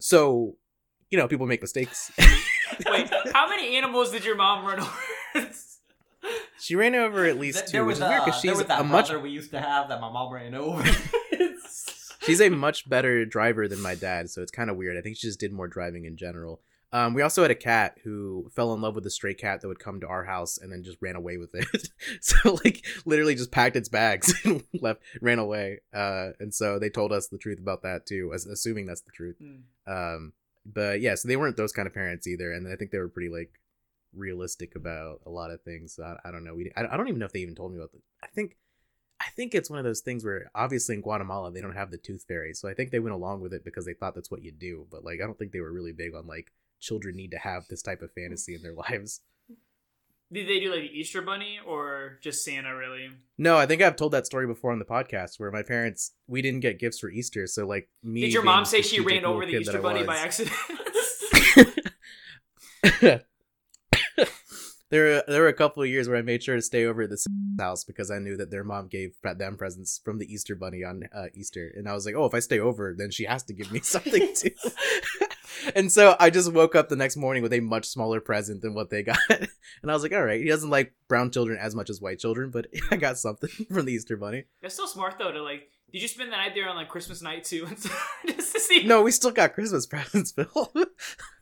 so 0.00 0.56
you 1.10 1.18
know, 1.18 1.28
people 1.28 1.46
make 1.46 1.60
mistakes. 1.60 2.10
Wait, 2.86 3.10
how 3.32 3.48
many 3.48 3.76
animals 3.76 4.10
did 4.10 4.24
your 4.24 4.36
mom 4.36 4.66
run 4.66 4.80
over? 4.80 5.50
she 6.60 6.74
ran 6.74 6.94
over 6.94 7.24
at 7.24 7.38
least 7.38 7.58
Th- 7.58 7.66
two, 7.70 7.72
there 7.72 7.84
which 7.84 7.98
was, 7.98 8.02
is 8.02 8.08
weird 8.08 8.24
because 8.24 8.40
she's 8.40 8.60
a 8.60 8.84
much 8.84 9.12
we 9.12 9.30
used 9.30 9.50
to 9.52 9.60
have 9.60 9.88
that 9.88 10.00
my 10.00 10.10
mom 10.10 10.32
ran 10.32 10.54
over. 10.54 10.84
she's 12.22 12.40
a 12.40 12.48
much 12.48 12.88
better 12.88 13.24
driver 13.24 13.68
than 13.68 13.80
my 13.80 13.94
dad, 13.94 14.30
so 14.30 14.42
it's 14.42 14.50
kind 14.50 14.70
of 14.70 14.76
weird. 14.76 14.96
I 14.96 15.00
think 15.00 15.16
she 15.16 15.28
just 15.28 15.40
did 15.40 15.52
more 15.52 15.68
driving 15.68 16.04
in 16.04 16.16
general. 16.16 16.60
Um, 16.92 17.14
we 17.14 17.22
also 17.22 17.42
had 17.42 17.50
a 17.50 17.56
cat 17.56 17.98
who 18.04 18.50
fell 18.54 18.72
in 18.72 18.80
love 18.80 18.94
with 18.94 19.04
a 19.06 19.10
stray 19.10 19.34
cat 19.34 19.60
that 19.60 19.68
would 19.68 19.80
come 19.80 20.00
to 20.00 20.06
our 20.06 20.24
house 20.24 20.56
and 20.56 20.70
then 20.72 20.84
just 20.84 20.98
ran 21.02 21.16
away 21.16 21.36
with 21.36 21.54
it. 21.54 21.88
so 22.20 22.58
like 22.64 22.86
literally 23.04 23.34
just 23.34 23.50
packed 23.50 23.76
its 23.76 23.88
bags 23.88 24.32
and 24.44 24.62
left, 24.80 25.02
ran 25.20 25.38
away. 25.38 25.80
Uh, 25.92 26.30
and 26.38 26.54
so 26.54 26.78
they 26.78 26.88
told 26.88 27.12
us 27.12 27.26
the 27.26 27.38
truth 27.38 27.58
about 27.58 27.82
that 27.82 28.06
too, 28.06 28.30
as, 28.32 28.46
assuming 28.46 28.86
that's 28.86 29.00
the 29.02 29.10
truth. 29.10 29.36
Hmm. 29.38 29.92
Um, 29.92 30.32
but 30.72 31.00
yeah, 31.00 31.14
so 31.14 31.28
they 31.28 31.36
weren't 31.36 31.56
those 31.56 31.72
kind 31.72 31.86
of 31.86 31.94
parents 31.94 32.26
either, 32.26 32.52
and 32.52 32.66
I 32.70 32.76
think 32.76 32.90
they 32.90 32.98
were 32.98 33.08
pretty 33.08 33.30
like 33.30 33.60
realistic 34.12 34.74
about 34.74 35.20
a 35.26 35.30
lot 35.30 35.50
of 35.50 35.62
things. 35.62 35.94
So 35.94 36.02
I, 36.02 36.28
I 36.28 36.32
don't 36.32 36.44
know. 36.44 36.54
We 36.54 36.72
I, 36.76 36.84
I 36.90 36.96
don't 36.96 37.08
even 37.08 37.20
know 37.20 37.26
if 37.26 37.32
they 37.32 37.40
even 37.40 37.54
told 37.54 37.72
me 37.72 37.78
about 37.78 37.92
the. 37.92 38.00
I 38.22 38.28
think 38.28 38.56
I 39.20 39.28
think 39.36 39.54
it's 39.54 39.70
one 39.70 39.78
of 39.78 39.84
those 39.84 40.00
things 40.00 40.24
where 40.24 40.50
obviously 40.54 40.94
in 40.94 41.02
Guatemala 41.02 41.50
they 41.50 41.60
don't 41.60 41.76
have 41.76 41.90
the 41.90 41.98
tooth 41.98 42.24
fairy, 42.26 42.52
so 42.54 42.68
I 42.68 42.74
think 42.74 42.90
they 42.90 42.98
went 42.98 43.14
along 43.14 43.40
with 43.40 43.52
it 43.52 43.64
because 43.64 43.86
they 43.86 43.94
thought 43.94 44.14
that's 44.14 44.30
what 44.30 44.42
you 44.42 44.52
do. 44.52 44.86
But 44.90 45.04
like 45.04 45.20
I 45.22 45.26
don't 45.26 45.38
think 45.38 45.52
they 45.52 45.60
were 45.60 45.72
really 45.72 45.92
big 45.92 46.14
on 46.14 46.26
like 46.26 46.52
children 46.80 47.16
need 47.16 47.30
to 47.30 47.38
have 47.38 47.66
this 47.68 47.82
type 47.82 48.02
of 48.02 48.12
fantasy 48.12 48.54
in 48.54 48.62
their 48.62 48.74
lives. 48.90 49.20
Did 50.32 50.48
they 50.48 50.58
do 50.58 50.72
like 50.72 50.80
the 50.80 50.98
Easter 50.98 51.22
Bunny 51.22 51.60
or 51.64 52.18
just 52.20 52.44
Santa? 52.44 52.74
Really? 52.74 53.10
No, 53.38 53.56
I 53.56 53.66
think 53.66 53.80
I've 53.80 53.94
told 53.94 54.12
that 54.12 54.26
story 54.26 54.46
before 54.46 54.72
on 54.72 54.80
the 54.80 54.84
podcast 54.84 55.38
where 55.38 55.52
my 55.52 55.62
parents 55.62 56.12
we 56.26 56.42
didn't 56.42 56.60
get 56.60 56.80
gifts 56.80 56.98
for 56.98 57.10
Easter, 57.10 57.46
so 57.46 57.66
like 57.66 57.88
me. 58.02 58.22
Did 58.22 58.32
your 58.32 58.42
mom 58.42 58.64
say 58.64 58.82
she 58.82 59.00
ran 59.00 59.24
over 59.24 59.46
the 59.46 59.52
Easter 59.52 59.80
Bunny 59.80 60.02
by 60.02 60.16
accident? 60.16 60.56
there 64.90 65.04
were 65.04 65.22
there 65.26 65.42
were 65.42 65.48
a 65.48 65.52
couple 65.52 65.82
of 65.82 65.88
years 65.88 66.08
where 66.08 66.18
I 66.18 66.22
made 66.22 66.42
sure 66.42 66.56
to 66.56 66.62
stay 66.62 66.84
over 66.84 67.02
at 67.02 67.10
the 67.10 67.24
house 67.58 67.84
because 67.84 68.10
I 68.10 68.18
knew 68.18 68.36
that 68.36 68.50
their 68.50 68.64
mom 68.64 68.88
gave 68.88 69.14
them 69.22 69.56
presents 69.56 70.00
from 70.04 70.18
the 70.18 70.32
Easter 70.32 70.54
Bunny 70.54 70.84
on 70.84 71.04
uh, 71.14 71.26
Easter, 71.34 71.72
and 71.76 71.88
I 71.88 71.94
was 71.94 72.06
like, 72.06 72.14
oh, 72.14 72.24
if 72.24 72.34
I 72.34 72.40
stay 72.40 72.58
over, 72.58 72.94
then 72.96 73.10
she 73.10 73.24
has 73.24 73.42
to 73.44 73.54
give 73.54 73.72
me 73.72 73.80
something 73.80 74.34
too. 74.34 74.50
and 75.74 75.90
so 75.92 76.16
I 76.20 76.30
just 76.30 76.52
woke 76.52 76.74
up 76.74 76.88
the 76.88 76.96
next 76.96 77.16
morning 77.16 77.42
with 77.42 77.52
a 77.52 77.60
much 77.60 77.86
smaller 77.86 78.20
present 78.20 78.62
than 78.62 78.74
what 78.74 78.90
they 78.90 79.02
got, 79.02 79.18
and 79.30 79.90
I 79.90 79.94
was 79.94 80.02
like, 80.02 80.12
all 80.12 80.24
right, 80.24 80.40
he 80.40 80.48
doesn't 80.48 80.70
like 80.70 80.92
brown 81.08 81.30
children 81.30 81.58
as 81.60 81.74
much 81.74 81.90
as 81.90 82.00
white 82.00 82.18
children, 82.18 82.50
but 82.50 82.66
I 82.90 82.96
got 82.96 83.18
something 83.18 83.50
from 83.70 83.84
the 83.86 83.92
Easter 83.92 84.16
Bunny. 84.16 84.44
That's 84.62 84.74
so 84.76 84.86
smart 84.86 85.14
though 85.18 85.32
to 85.32 85.42
like. 85.42 85.70
Did 85.92 86.02
you 86.02 86.08
spend 86.08 86.32
the 86.32 86.36
night 86.36 86.52
there 86.54 86.68
on 86.68 86.76
like 86.76 86.88
Christmas 86.88 87.22
night 87.22 87.44
too, 87.44 87.66
just 88.26 88.52
to 88.54 88.60
see? 88.60 88.82
No, 88.84 89.02
we 89.02 89.12
still 89.12 89.30
got 89.30 89.54
Christmas 89.54 89.86
presents, 89.86 90.32
Bill. 90.32 90.70
Did 90.74 90.88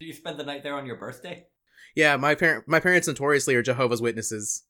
you 0.00 0.12
spend 0.12 0.38
the 0.38 0.44
night 0.44 0.62
there 0.62 0.74
on 0.74 0.86
your 0.86 0.96
birthday? 0.96 1.46
yeah, 1.96 2.16
my 2.16 2.34
parent 2.34 2.68
my 2.68 2.78
parents 2.80 3.08
notoriously 3.08 3.54
are 3.54 3.62
Jehovah's 3.62 4.02
Witnesses. 4.02 4.64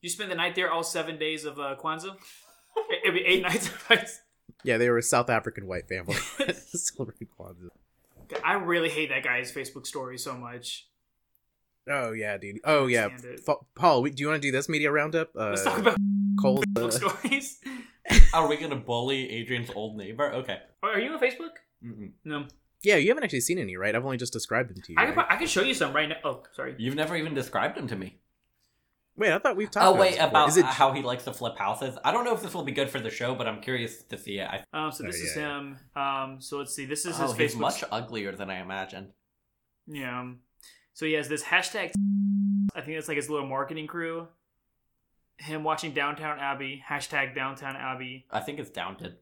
You 0.00 0.08
spend 0.08 0.30
the 0.30 0.34
night 0.36 0.54
there 0.54 0.70
all 0.70 0.82
seven 0.84 1.18
days 1.18 1.44
of 1.44 1.58
uh, 1.58 1.76
Kwanzaa. 1.82 2.16
It- 2.90 3.00
It'd 3.02 3.14
be 3.14 3.24
eight 3.26 3.42
nights. 3.42 3.66
Of 3.68 4.18
Yeah, 4.64 4.78
they 4.78 4.88
were 4.88 4.98
a 4.98 5.02
South 5.02 5.28
African 5.28 5.66
white 5.66 5.88
family. 5.88 6.14
Celebrating 6.54 7.28
Kwanzaa. 7.38 7.68
I 8.44 8.54
really 8.54 8.88
hate 8.88 9.08
that 9.10 9.22
guy's 9.24 9.52
Facebook 9.52 9.86
story 9.86 10.18
so 10.18 10.34
much. 10.34 10.86
Oh 11.90 12.12
yeah, 12.12 12.36
dude. 12.36 12.60
Oh 12.64 12.86
yeah, 12.86 13.06
stand 13.16 13.24
it. 13.34 13.40
Fa- 13.40 13.54
Paul. 13.74 14.02
we- 14.02 14.10
Do 14.10 14.20
you 14.22 14.28
want 14.28 14.42
to 14.42 14.46
do 14.48 14.52
this 14.52 14.68
media 14.68 14.90
roundup? 14.90 15.30
Uh, 15.36 15.50
Let's 15.50 15.64
talk 15.64 15.78
about 15.78 15.96
Cole's, 16.40 16.64
Facebook 16.76 16.86
uh, 16.88 16.90
stories. 16.90 17.60
Are 18.34 18.46
we 18.48 18.56
gonna 18.56 18.76
bully 18.76 19.30
Adrian's 19.30 19.70
old 19.74 19.96
neighbor? 19.96 20.32
Okay. 20.32 20.58
Are 20.82 20.98
you 21.00 21.12
on 21.12 21.20
Facebook? 21.20 21.50
Mm-mm. 21.84 22.12
No. 22.24 22.46
Yeah, 22.82 22.96
you 22.96 23.08
haven't 23.08 23.24
actually 23.24 23.40
seen 23.40 23.58
any, 23.58 23.76
right? 23.76 23.94
I've 23.94 24.04
only 24.04 24.18
just 24.18 24.32
described 24.32 24.70
them 24.70 24.82
to 24.82 24.92
you. 24.92 24.98
I 24.98 25.06
could, 25.06 25.16
right? 25.16 25.26
pro- 25.28 25.36
I 25.36 25.38
could 25.38 25.48
show 25.48 25.62
you 25.62 25.74
some 25.74 25.92
right 25.92 26.08
now. 26.08 26.16
Oh, 26.24 26.42
sorry. 26.54 26.74
You've 26.78 26.94
never 26.94 27.16
even 27.16 27.34
described 27.34 27.76
them 27.76 27.88
to 27.88 27.96
me. 27.96 28.18
Wait, 29.18 29.32
I 29.32 29.38
thought 29.40 29.56
we've 29.56 29.70
talked. 29.70 29.84
Oh 29.84 29.90
about 29.90 30.00
wait, 30.00 30.10
this 30.12 30.20
about 30.24 30.48
Is 30.48 30.56
it? 30.58 30.64
how 30.64 30.92
he 30.92 31.02
likes 31.02 31.24
to 31.24 31.32
flip 31.32 31.58
houses. 31.58 31.98
I 32.04 32.12
don't 32.12 32.24
know 32.24 32.34
if 32.34 32.40
this 32.40 32.54
will 32.54 32.62
be 32.62 32.70
good 32.72 32.88
for 32.88 33.00
the 33.00 33.10
show, 33.10 33.34
but 33.34 33.48
I'm 33.48 33.60
curious 33.60 34.02
to 34.04 34.16
see 34.16 34.38
it. 34.38 34.48
I, 34.48 34.64
Um, 34.72 34.92
so 34.92 35.02
Oh, 35.02 35.06
this 35.08 35.16
is 35.16 35.36
yeah, 35.36 35.58
him. 35.58 35.78
Um, 35.96 36.40
so 36.40 36.58
let's 36.58 36.72
see. 36.74 36.84
This 36.86 37.04
is 37.04 37.18
oh, 37.18 37.32
his 37.32 37.36
he's 37.36 37.54
Facebook. 37.56 37.60
much 37.60 37.84
uglier 37.90 38.32
than 38.36 38.48
I 38.48 38.60
imagined. 38.60 39.08
Yeah. 39.88 40.24
So 40.94 41.04
he 41.04 41.14
has 41.14 41.28
this 41.28 41.42
hashtag. 41.42 41.90
I 42.76 42.80
think 42.80 42.96
that's 42.96 43.08
like 43.08 43.16
his 43.16 43.28
little 43.28 43.46
marketing 43.48 43.88
crew. 43.88 44.28
Him 45.38 45.64
watching 45.64 45.92
Downton 45.92 46.24
Abbey. 46.38 46.82
Hashtag 46.88 47.34
Downton 47.34 47.74
Abbey. 47.76 48.26
I 48.30 48.40
think 48.40 48.60
it's 48.60 48.70
downted. 48.70 49.16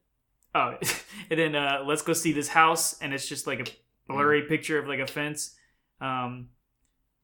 Oh, 0.55 0.75
and 1.31 1.39
then 1.41 1.55
uh, 1.55 1.83
let's 1.87 2.03
go 2.03 2.13
see 2.13 2.33
this 2.33 2.49
house, 2.49 2.99
and 3.01 3.13
it's 3.15 3.29
just 3.29 3.47
like 3.47 3.61
a 3.61 4.13
blurry 4.13 4.43
picture 4.43 4.79
of 4.79 4.89
like 4.89 5.01
a 5.01 5.07
fence. 5.07 5.55
Um, 6.01 6.49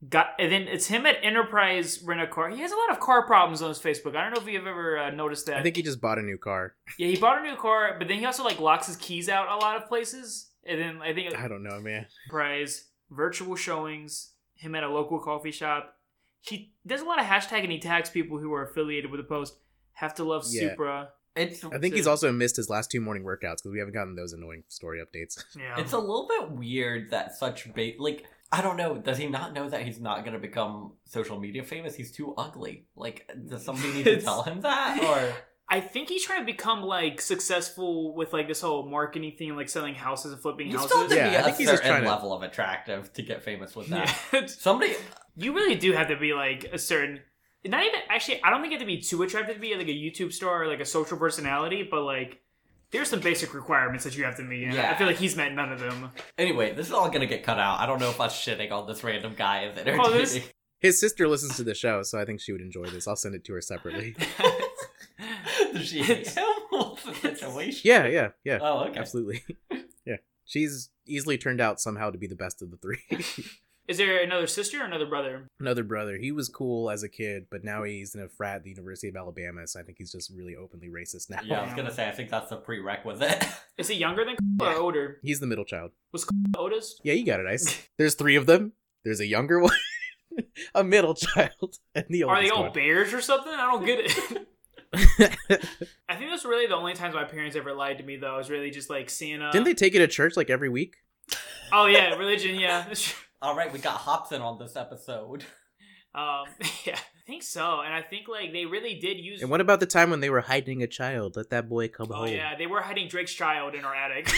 got 0.08 0.28
and 0.38 0.50
then 0.50 0.62
it's 0.62 0.86
him 0.86 1.06
at 1.06 1.16
Enterprise 1.22 2.02
Rent 2.04 2.20
a 2.20 2.26
Car. 2.26 2.50
He 2.50 2.60
has 2.60 2.72
a 2.72 2.76
lot 2.76 2.90
of 2.90 3.00
car 3.00 3.26
problems 3.26 3.62
on 3.62 3.68
his 3.68 3.78
Facebook. 3.78 4.16
I 4.16 4.22
don't 4.22 4.34
know 4.34 4.40
if 4.40 4.48
you've 4.48 4.66
ever 4.66 4.98
uh, 4.98 5.10
noticed 5.10 5.46
that. 5.46 5.56
I 5.58 5.62
think 5.62 5.76
he 5.76 5.82
just 5.82 6.00
bought 6.00 6.18
a 6.18 6.22
new 6.22 6.38
car. 6.38 6.74
yeah, 6.98 7.08
he 7.08 7.16
bought 7.16 7.38
a 7.38 7.42
new 7.42 7.56
car, 7.56 7.96
but 7.98 8.08
then 8.08 8.18
he 8.18 8.24
also 8.26 8.44
like 8.44 8.60
locks 8.60 8.86
his 8.86 8.96
keys 8.96 9.28
out 9.28 9.48
a 9.48 9.56
lot 9.56 9.76
of 9.76 9.88
places. 9.88 10.50
And 10.64 10.80
then 10.80 11.02
I 11.02 11.12
think 11.12 11.36
I 11.36 11.48
don't 11.48 11.62
know, 11.62 11.80
man. 11.80 12.06
Enterprise 12.26 12.84
virtual 13.10 13.56
showings. 13.56 14.30
Him 14.54 14.74
at 14.76 14.84
a 14.84 14.88
local 14.88 15.18
coffee 15.18 15.50
shop. 15.50 15.96
He 16.40 16.72
does 16.86 17.00
a 17.00 17.04
lot 17.04 17.18
of 17.20 17.26
hashtag 17.26 17.62
and 17.64 17.72
he 17.72 17.78
tags 17.80 18.10
people 18.10 18.38
who 18.38 18.52
are 18.52 18.64
affiliated 18.64 19.10
with 19.10 19.18
the 19.18 19.24
post. 19.24 19.56
Have 19.94 20.14
to 20.16 20.24
love 20.24 20.44
Yeah. 20.48 20.70
Supra. 20.70 21.08
It's 21.34 21.64
I 21.64 21.78
think 21.78 21.94
he's 21.94 22.06
also 22.06 22.30
missed 22.30 22.56
his 22.56 22.68
last 22.68 22.90
two 22.90 23.00
morning 23.00 23.24
workouts 23.24 23.56
because 23.62 23.72
we 23.72 23.78
haven't 23.78 23.94
gotten 23.94 24.14
those 24.14 24.34
annoying 24.34 24.64
story 24.68 25.00
updates. 25.00 25.42
Yeah, 25.58 25.80
it's 25.80 25.92
a 25.92 25.98
little 25.98 26.28
bit 26.28 26.50
weird 26.50 27.10
that 27.10 27.34
such 27.34 27.72
bait 27.72 27.98
like 27.98 28.24
I 28.54 28.60
don't 28.60 28.76
know. 28.76 28.98
Does 28.98 29.16
he 29.18 29.26
not 29.28 29.54
know 29.54 29.68
that 29.70 29.82
he's 29.82 29.98
not 29.98 30.24
gonna 30.24 30.38
become 30.38 30.92
social 31.06 31.40
media 31.40 31.64
famous? 31.64 31.94
He's 31.96 32.12
too 32.12 32.34
ugly. 32.36 32.84
Like, 32.94 33.28
does 33.48 33.64
somebody 33.64 33.92
need 33.94 34.04
to 34.04 34.20
tell 34.20 34.42
him 34.42 34.60
that? 34.60 35.02
Or 35.02 35.34
I 35.68 35.80
think 35.80 36.10
he's 36.10 36.22
trying 36.24 36.40
to 36.40 36.44
become 36.44 36.82
like 36.82 37.20
successful 37.20 38.14
with 38.14 38.32
like 38.34 38.48
this 38.48 38.60
whole 38.60 38.86
marketing 38.88 39.34
thing, 39.38 39.56
like 39.56 39.68
selling 39.70 39.94
houses 39.94 40.32
and 40.32 40.40
flipping 40.42 40.68
you 40.68 40.76
houses. 40.76 40.90
still 40.90 41.08
to 41.08 41.14
Yeah, 41.16 41.30
be 41.30 41.36
I 41.36 41.40
a 41.40 41.44
think 41.44 41.56
he's 41.56 41.66
just 41.68 41.78
certain 41.82 41.90
trying 41.92 42.04
to- 42.04 42.10
level 42.10 42.32
of 42.34 42.42
attractive 42.42 43.12
to 43.14 43.22
get 43.22 43.42
famous 43.42 43.74
with 43.74 43.88
that. 43.88 44.14
Yeah. 44.32 44.46
Somebody, 44.46 44.94
you 45.36 45.54
really 45.54 45.76
do 45.76 45.92
have 45.92 46.08
to 46.08 46.16
be 46.16 46.34
like 46.34 46.64
a 46.72 46.78
certain. 46.78 47.20
Not 47.64 47.84
even 47.86 48.00
actually. 48.10 48.42
I 48.42 48.50
don't 48.50 48.60
think 48.60 48.72
you 48.72 48.78
have 48.78 48.86
to 48.86 48.92
be 48.94 49.00
too 49.00 49.22
attractive 49.22 49.54
to 49.54 49.60
be 49.60 49.74
like 49.76 49.86
a 49.88 49.90
YouTube 49.90 50.32
star 50.32 50.64
or 50.64 50.66
like 50.66 50.80
a 50.80 50.84
social 50.84 51.16
personality, 51.16 51.88
but 51.90 52.02
like 52.02 52.40
there's 52.92 53.08
some 53.08 53.20
basic 53.20 53.54
requirements 53.54 54.04
that 54.04 54.16
you 54.16 54.24
have 54.24 54.36
to 54.36 54.42
meet. 54.42 54.64
And 54.64 54.78
I 54.78 54.94
feel 54.94 55.06
like 55.06 55.16
he's 55.16 55.34
met 55.36 55.52
none 55.54 55.72
of 55.72 55.80
them. 55.80 56.10
anyway, 56.38 56.72
this 56.74 56.86
is 56.86 56.92
all 56.92 57.10
gonna 57.10 57.26
get 57.26 57.42
cut 57.42 57.58
out. 57.58 57.80
I 57.80 57.86
don't 57.86 57.98
know 58.00 58.10
if 58.10 58.20
us 58.20 58.34
shitting 58.44 58.70
on 58.70 58.86
this 58.86 59.02
random 59.02 59.34
guy 59.36 59.64
is 59.64 59.76
entertaining. 59.78 60.00
Oh, 60.04 60.10
this- 60.10 60.40
His 60.80 60.98
sister 61.00 61.28
listens 61.28 61.56
to 61.56 61.64
the 61.64 61.74
show, 61.74 62.02
so 62.02 62.18
I 62.18 62.24
think 62.24 62.40
she 62.40 62.52
would 62.52 62.60
enjoy 62.60 62.86
this. 62.86 63.06
I'll 63.08 63.16
send 63.16 63.34
it 63.34 63.44
to 63.44 63.52
her 63.54 63.60
separately. 63.60 64.16
Does 65.72 65.86
she 65.88 66.02
hate 66.02 66.28
him? 66.28 66.44
Situation? 67.20 67.80
Yeah, 67.84 68.06
yeah, 68.06 68.28
yeah. 68.44 68.58
Oh, 68.60 68.84
okay. 68.84 68.98
Absolutely. 68.98 69.42
yeah. 70.04 70.16
She's 70.44 70.90
easily 71.06 71.38
turned 71.38 71.60
out 71.60 71.80
somehow 71.80 72.10
to 72.10 72.18
be 72.18 72.26
the 72.26 72.34
best 72.36 72.62
of 72.62 72.70
the 72.70 72.76
three. 72.76 72.98
Is 73.88 73.98
there 73.98 74.22
another 74.22 74.46
sister 74.46 74.80
or 74.80 74.84
another 74.84 75.06
brother? 75.06 75.48
Another 75.58 75.82
brother. 75.82 76.16
He 76.16 76.30
was 76.30 76.48
cool 76.48 76.88
as 76.88 77.02
a 77.02 77.08
kid, 77.08 77.46
but 77.50 77.64
now 77.64 77.82
he's 77.82 78.14
in 78.14 78.22
a 78.22 78.28
frat 78.28 78.56
at 78.56 78.62
the 78.62 78.70
University 78.70 79.08
of 79.08 79.16
Alabama, 79.16 79.66
so 79.66 79.80
I 79.80 79.82
think 79.82 79.98
he's 79.98 80.12
just 80.12 80.30
really 80.34 80.54
openly 80.54 80.88
racist 80.88 81.30
now. 81.30 81.40
Yeah, 81.44 81.60
I 81.60 81.64
was 81.64 81.74
gonna 81.74 81.92
say. 81.92 82.08
I 82.08 82.12
think 82.12 82.30
that's 82.30 82.52
a 82.52 82.56
prerequisite. 82.56 83.44
Is 83.78 83.88
he 83.88 83.96
younger 83.96 84.24
than 84.24 84.36
or 84.60 84.74
older? 84.76 85.18
He's 85.22 85.40
the 85.40 85.46
middle 85.46 85.64
child. 85.64 85.90
Was 86.12 86.26
Otis? 86.56 87.00
Yeah, 87.02 87.14
you 87.14 87.26
got 87.26 87.40
it, 87.40 87.46
Ice. 87.46 87.88
There's 87.98 88.14
three 88.14 88.36
of 88.36 88.46
them. 88.46 88.72
There's 89.04 89.18
a 89.20 89.26
younger 89.26 89.58
one, 89.58 89.74
a 90.74 90.84
middle 90.84 91.14
child, 91.14 91.78
and 91.94 92.04
the 92.08 92.22
Are 92.22 92.40
they 92.40 92.50
all 92.50 92.62
one. 92.64 92.72
bears 92.72 93.12
or 93.12 93.20
something? 93.20 93.52
I 93.52 93.70
don't 93.72 93.84
get 93.84 93.98
it. 94.00 94.48
I 96.08 96.16
think 96.16 96.30
that's 96.30 96.44
really 96.44 96.66
the 96.66 96.76
only 96.76 96.94
times 96.94 97.14
my 97.14 97.24
parents 97.24 97.56
ever 97.56 97.72
lied 97.72 97.98
to 97.98 98.04
me, 98.04 98.16
though. 98.16 98.38
Is 98.38 98.48
really 98.48 98.70
just 98.70 98.90
like 98.90 99.10
seeing. 99.10 99.42
Uh, 99.42 99.50
Didn't 99.50 99.64
they 99.64 99.74
take 99.74 99.92
you 99.94 99.98
to 99.98 100.06
church 100.06 100.36
like 100.36 100.50
every 100.50 100.68
week? 100.68 100.96
Oh 101.72 101.86
yeah, 101.86 102.14
religion. 102.14 102.54
Yeah, 102.54 102.84
that's 102.86 103.02
true. 103.02 103.18
All 103.42 103.56
right, 103.56 103.72
we 103.72 103.80
got 103.80 103.98
Hopsin 103.98 104.40
on 104.40 104.58
this 104.58 104.76
episode. 104.76 105.44
Um, 106.14 106.44
yeah, 106.84 106.96
I 106.98 107.20
think 107.26 107.42
so. 107.42 107.80
And 107.80 107.94
I 107.94 108.02
think 108.02 108.28
like 108.28 108.52
they 108.52 108.66
really 108.66 109.00
did 109.00 109.16
use. 109.16 109.40
And 109.40 109.50
what 109.50 109.62
about 109.62 109.80
the 109.80 109.86
time 109.86 110.10
when 110.10 110.20
they 110.20 110.28
were 110.28 110.42
hiding 110.42 110.82
a 110.82 110.86
child? 110.86 111.36
Let 111.36 111.48
that 111.48 111.70
boy 111.70 111.88
come 111.88 112.08
Oh 112.10 112.16
home. 112.16 112.24
Oh 112.24 112.30
yeah, 112.30 112.54
they 112.54 112.66
were 112.66 112.82
hiding 112.82 113.08
Drake's 113.08 113.32
child 113.32 113.74
in 113.74 113.82
our 113.86 113.94
attic. 113.94 114.26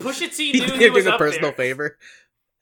Pusha 0.00 0.36
T 0.36 0.50
He's 0.50 0.66
knew 0.66 0.76
he 0.76 0.90
was 0.90 1.04
doing 1.04 1.14
a 1.14 1.18
personal 1.18 1.52
there. 1.52 1.56
favor. 1.56 1.98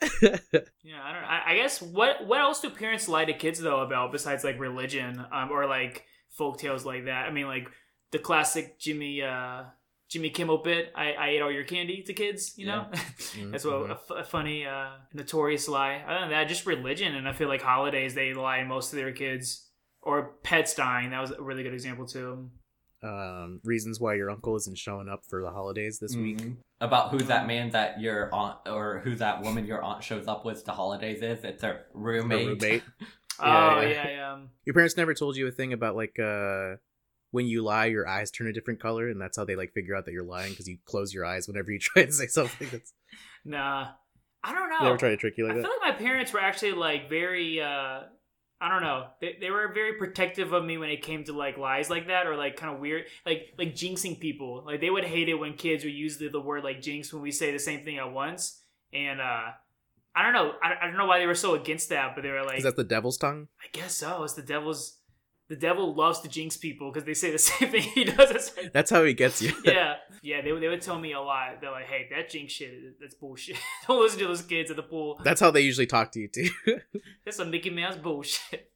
Yeah, 0.03 1.03
I 1.03 1.13
don't. 1.15 1.25
I, 1.25 1.43
I 1.47 1.57
guess 1.57 1.81
what 1.81 2.27
what 2.27 2.41
else 2.41 2.61
do 2.61 2.69
parents 2.69 3.09
lie 3.09 3.25
to 3.25 3.33
kids 3.33 3.59
though 3.59 3.81
about 3.81 4.13
besides 4.13 4.45
like 4.45 4.61
religion 4.61 5.25
um, 5.33 5.51
or 5.51 5.65
like 5.65 6.05
folk 6.29 6.59
tales 6.59 6.85
like 6.85 7.07
that? 7.07 7.25
I 7.25 7.31
mean, 7.31 7.47
like 7.47 7.71
the 8.11 8.19
classic 8.19 8.79
Jimmy 8.79 9.23
uh, 9.23 9.63
Jimmy 10.09 10.31
Kimmel 10.31 10.59
bit. 10.59 10.91
I, 10.95 11.13
I 11.13 11.29
ate 11.31 11.43
all 11.43 11.53
your 11.53 11.65
candy 11.65 12.03
to 12.03 12.15
kids. 12.15 12.55
You 12.57 12.67
know, 12.67 12.87
that's 13.51 13.65
what 13.65 13.91
a, 13.91 13.93
f- 13.93 14.11
a 14.11 14.25
funny 14.25 14.65
uh, 14.67 14.91
notorious 15.13 15.69
lie. 15.69 16.03
Other 16.07 16.21
than 16.21 16.31
that, 16.31 16.49
just 16.49 16.67
religion, 16.67 17.15
and 17.15 17.29
I 17.29 17.33
feel 17.33 17.49
like 17.49 17.63
holidays 17.63 18.15
they 18.15 18.33
lie 18.35 18.65
most 18.65 18.93
of 18.93 18.99
their 18.99 19.13
kids 19.13 19.67
or 20.03 20.33
pets 20.43 20.75
dying. 20.75 21.11
That 21.11 21.21
was 21.21 21.33
a 21.33 21.43
really 21.43 21.63
good 21.63 21.75
example 21.75 22.07
too. 22.07 22.51
um, 23.03 23.61
reasons 23.63 24.01
why 24.01 24.15
your 24.15 24.29
uncle 24.29 24.57
isn't 24.57 24.77
showing 24.77 25.09
up 25.09 25.21
for 25.29 25.41
the 25.43 25.51
holidays 25.51 25.99
this 26.01 26.17
week. 26.17 26.39
Mhm. 26.39 26.57
About 26.81 27.11
who 27.13 27.19
that 27.19 27.47
man 27.47 27.71
that 27.71 28.01
your 28.01 28.29
aunt 28.35 28.57
or 28.67 29.01
who 29.05 29.15
that 29.17 29.43
woman 29.43 29.67
your 29.67 29.83
aunt 29.83 30.03
shows 30.03 30.27
up 30.27 30.45
with 30.45 30.65
to 30.65 30.73
holidays 30.73 31.23
is. 31.23 31.45
It's 31.45 31.63
her 31.63 31.71
A 31.95 31.99
roommate. 31.99 32.47
roommate. 32.49 32.83
Oh 33.41 33.47
Yeah, 33.47 33.81
yeah, 33.83 33.89
yeah. 33.89 34.11
yeah. 34.11 34.33
um, 34.33 34.49
Your 34.65 34.75
parents 34.75 34.97
never 34.97 35.15
told 35.15 35.37
you 35.37 35.47
a 35.47 35.53
thing 35.53 35.73
about 35.73 35.95
like 35.95 36.19
uh 36.19 36.75
when 37.31 37.47
you 37.47 37.63
lie, 37.63 37.87
your 37.87 38.09
eyes 38.09 38.31
turn 38.31 38.47
a 38.47 38.53
different 38.53 38.81
color, 38.81 39.09
and 39.09 39.21
that's 39.21 39.37
how 39.37 39.45
they 39.45 39.57
like 39.57 39.73
figure 39.73 39.95
out 39.95 40.07
that 40.07 40.13
you're 40.13 40.25
lying 40.25 40.51
because 40.51 40.69
you 40.69 40.79
close 40.85 41.13
your 41.13 41.25
eyes 41.25 41.47
whenever 41.47 41.71
you 41.71 41.79
try 41.81 42.05
to 42.05 42.13
say 42.13 42.27
something. 42.27 42.69
That's 42.71 42.93
Nah, 43.45 43.89
I 44.43 44.53
don't 44.53 44.69
know. 44.71 44.79
they 44.81 44.85
never 44.87 44.99
try 44.99 45.09
to 45.11 45.17
trick 45.17 45.35
you 45.39 45.45
like 45.45 45.53
I 45.53 45.57
like 45.57 45.65
feel 45.65 45.75
like 45.81 45.95
my 45.95 45.99
parents 45.99 46.33
were 46.33 46.41
actually 46.41 46.73
like 46.73 47.09
very 47.09 47.61
uh 47.61 48.01
I 48.61 48.69
don't 48.71 48.83
know. 48.83 49.07
They, 49.21 49.37
they 49.41 49.51
were 49.53 49.71
very 49.73 49.95
protective 49.95 50.53
of 50.53 50.65
me 50.65 50.79
when 50.79 50.91
it 50.91 51.03
came 51.03 51.23
to 51.25 51.33
like 51.33 51.57
lies 51.59 51.89
like 51.89 52.09
that 52.09 52.27
or 52.27 52.35
like 52.37 52.57
kind 52.57 52.75
of 52.75 52.81
weird 52.81 53.05
like 53.25 53.55
like 53.57 53.75
jinxing 53.75 54.19
people. 54.19 54.65
Like 54.67 54.81
they 54.81 54.91
would 54.91 55.05
hate 55.05 55.29
it 55.29 55.35
when 55.35 55.55
kids 55.55 55.85
would 55.85 55.95
use 55.95 56.19
the, 56.19 56.29
the 56.29 56.41
word 56.41 56.65
like 56.65 56.83
jinx 56.83 57.13
when 57.13 57.23
we 57.23 57.31
say 57.31 57.53
the 57.53 57.59
same 57.59 57.85
thing 57.85 57.99
at 57.99 58.13
once. 58.13 58.61
And 58.93 59.21
uh 59.21 59.51
I 60.17 60.23
don't 60.25 60.33
know. 60.33 60.53
I, 60.63 60.73
I 60.83 60.87
don't 60.89 60.97
know 60.97 61.07
why 61.07 61.21
they 61.21 61.27
were 61.27 61.35
so 61.37 61.55
against 61.55 61.91
that, 61.91 62.17
but 62.17 62.23
they 62.23 62.31
were 62.31 62.43
like 62.43 62.59
Is 62.59 62.65
that 62.65 62.77
the 62.77 62.85
devil's 62.85 63.17
tongue? 63.17 63.47
I 63.63 63.67
guess 63.73 63.95
so. 63.95 64.25
It's 64.25 64.35
the 64.35 64.43
devil's 64.43 64.99
the 65.49 65.57
devil 65.57 65.95
loves 65.95 66.21
to 66.21 66.29
jinx 66.29 66.57
people 66.57 66.91
because 66.93 67.05
they 67.07 67.15
say 67.15 67.31
the 67.31 67.39
same 67.51 67.71
thing 67.71 67.83
he 67.83 68.05
does. 68.05 68.31
It's 68.31 68.53
That's 68.73 68.91
how 68.91 69.03
he 69.05 69.15
gets 69.15 69.41
you. 69.43 69.53
yeah, 69.65 69.97
yeah. 70.23 70.43
They, 70.43 70.53
would- 70.53 70.63
they 70.63 70.69
would 70.69 70.83
tell 70.83 70.99
me 70.99 71.13
a 71.13 71.21
lot. 71.21 71.61
They're 71.61 71.71
like, 71.71 71.87
"Hey, 71.87 72.09
that 72.11 72.31
jinx 72.31 72.53
shit, 72.53 73.01
that's 73.01 73.15
bullshit. 73.15 73.57
Don't 73.89 74.01
listen 74.03 74.19
to 74.21 74.27
those 74.27 74.43
kids 74.43 74.71
at 74.71 74.77
the 74.77 74.83
pool. 74.83 75.21
That's 75.25 75.41
how 75.41 75.51
they 75.51 75.63
usually 75.63 75.87
talk 75.87 76.13
to 76.13 76.21
you 76.21 76.29
too. 76.29 76.51
That's 77.25 77.37
some 77.39 77.51
Mickey 77.51 77.71
Mouse 77.71 77.97
bullshit." 77.97 78.71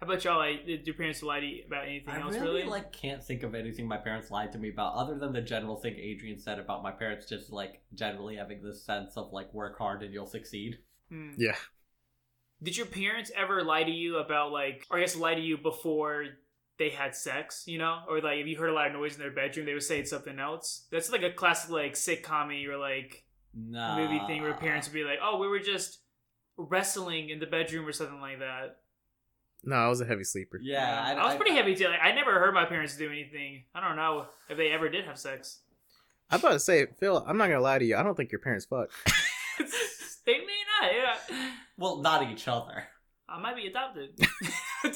How 0.00 0.06
about 0.06 0.22
y'all? 0.24 0.38
Like, 0.38 0.64
did 0.64 0.86
your 0.86 0.94
parents 0.94 1.24
lie 1.24 1.40
to 1.40 1.46
you 1.46 1.64
about 1.66 1.86
anything 1.88 2.14
I 2.14 2.20
else? 2.20 2.34
really, 2.34 2.46
Really? 2.60 2.64
like 2.64 2.92
can't 2.92 3.22
think 3.22 3.42
of 3.42 3.56
anything 3.56 3.88
my 3.88 3.96
parents 3.96 4.30
lied 4.30 4.52
to 4.52 4.58
me 4.58 4.68
about 4.70 4.94
other 4.94 5.18
than 5.18 5.32
the 5.32 5.40
general 5.42 5.74
thing 5.76 5.96
Adrian 5.96 6.38
said 6.38 6.60
about 6.60 6.84
my 6.84 6.92
parents 6.92 7.26
just 7.28 7.50
like 7.50 7.80
generally 7.94 8.36
having 8.36 8.62
this 8.62 8.84
sense 8.84 9.16
of 9.16 9.32
like 9.32 9.52
work 9.52 9.76
hard 9.76 10.04
and 10.04 10.14
you'll 10.14 10.26
succeed. 10.26 10.78
Hmm. 11.08 11.30
yeah. 11.36 11.56
Did 12.62 12.76
your 12.76 12.86
parents 12.86 13.30
ever 13.36 13.62
lie 13.62 13.84
to 13.84 13.90
you 13.90 14.18
about 14.18 14.52
like, 14.52 14.86
or 14.90 14.98
I 14.98 15.00
guess 15.00 15.16
lie 15.16 15.34
to 15.34 15.40
you 15.40 15.56
before 15.58 16.24
they 16.78 16.90
had 16.90 17.14
sex? 17.14 17.64
You 17.66 17.78
know, 17.78 18.00
or 18.08 18.20
like 18.20 18.38
if 18.38 18.46
you 18.46 18.56
heard 18.56 18.70
a 18.70 18.74
lot 18.74 18.88
of 18.88 18.92
noise 18.92 19.14
in 19.14 19.20
their 19.20 19.30
bedroom, 19.30 19.66
they 19.66 19.74
would 19.74 19.82
say 19.82 20.00
it's 20.00 20.10
something 20.10 20.38
else. 20.38 20.86
That's 20.90 21.10
like 21.12 21.22
a 21.22 21.30
classic 21.30 21.70
like 21.70 21.94
sitcom 21.94 22.68
or 22.68 22.76
like 22.76 23.24
Nah. 23.54 23.96
movie 23.96 24.20
thing 24.26 24.42
where 24.42 24.54
parents 24.54 24.88
would 24.88 24.94
be 24.94 25.04
like, 25.04 25.18
"Oh, 25.22 25.38
we 25.38 25.48
were 25.48 25.58
just 25.58 26.00
wrestling 26.56 27.30
in 27.30 27.40
the 27.40 27.46
bedroom 27.46 27.86
or 27.86 27.92
something 27.92 28.20
like 28.20 28.40
that." 28.40 28.80
No, 29.64 29.74
I 29.76 29.88
was 29.88 30.00
a 30.00 30.04
heavy 30.04 30.24
sleeper. 30.24 30.58
Yeah, 30.62 31.16
I, 31.18 31.26
was 31.26 31.34
pretty 31.34 31.54
heavy 31.54 31.74
too. 31.74 31.88
Like, 31.88 32.00
I 32.02 32.12
never 32.12 32.38
heard 32.38 32.54
my 32.54 32.64
parents 32.64 32.96
do 32.96 33.08
anything. 33.08 33.64
I 33.74 33.80
don't 33.80 33.96
know 33.96 34.26
if 34.48 34.56
they 34.56 34.70
ever 34.70 34.88
did 34.88 35.04
have 35.06 35.18
sex. 35.18 35.60
I'm 36.30 36.38
about 36.38 36.52
to 36.52 36.60
say, 36.60 36.86
Phil, 36.98 37.24
I'm 37.26 37.38
not 37.38 37.48
gonna 37.48 37.60
lie 37.60 37.78
to 37.78 37.84
you. 37.84 37.96
I 37.96 38.02
don't 38.02 38.16
think 38.16 38.30
your 38.30 38.40
parents 38.40 38.66
fuck. 38.66 38.90
they 40.28 40.38
may 40.38 40.62
not. 40.82 40.92
Yeah, 41.30 41.50
Well, 41.76 41.98
not 42.02 42.30
each 42.30 42.46
other. 42.46 42.84
I 43.28 43.40
might 43.40 43.56
be 43.56 43.66
adopted. 43.66 44.10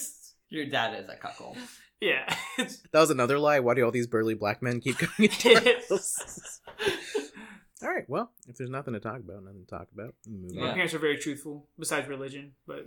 Your 0.51 0.66
dad 0.66 1.03
is 1.03 1.09
a 1.09 1.16
cuckold. 1.16 1.57
yeah. 2.01 2.33
That 2.59 3.01
was 3.01 3.11
another 3.11 3.39
lie. 3.39 3.61
Why 3.61 3.74
do 3.74 3.85
all 3.85 3.91
these 3.91 4.07
burly 4.07 4.35
black 4.35 4.62
men 4.62 4.80
keep 4.80 4.99
coming 5.05 5.30
into 5.30 5.55
our 5.55 5.74
house? 5.91 6.61
All 7.83 7.89
right. 7.89 8.05
Well, 8.09 8.30
if 8.47 8.57
there's 8.57 8.70
nothing 8.70 8.95
to 8.95 9.01
talk 9.01 9.18
about, 9.18 9.43
nothing 9.43 9.64
to 9.64 9.76
talk 9.76 9.89
about. 9.93 10.14
Move 10.28 10.55
My 10.55 10.66
Yeah. 10.66 10.72
parents 10.74 10.95
are 10.95 10.99
very 11.01 11.16
truthful, 11.16 11.66
besides 11.78 12.07
religion. 12.09 12.53
But 12.66 12.85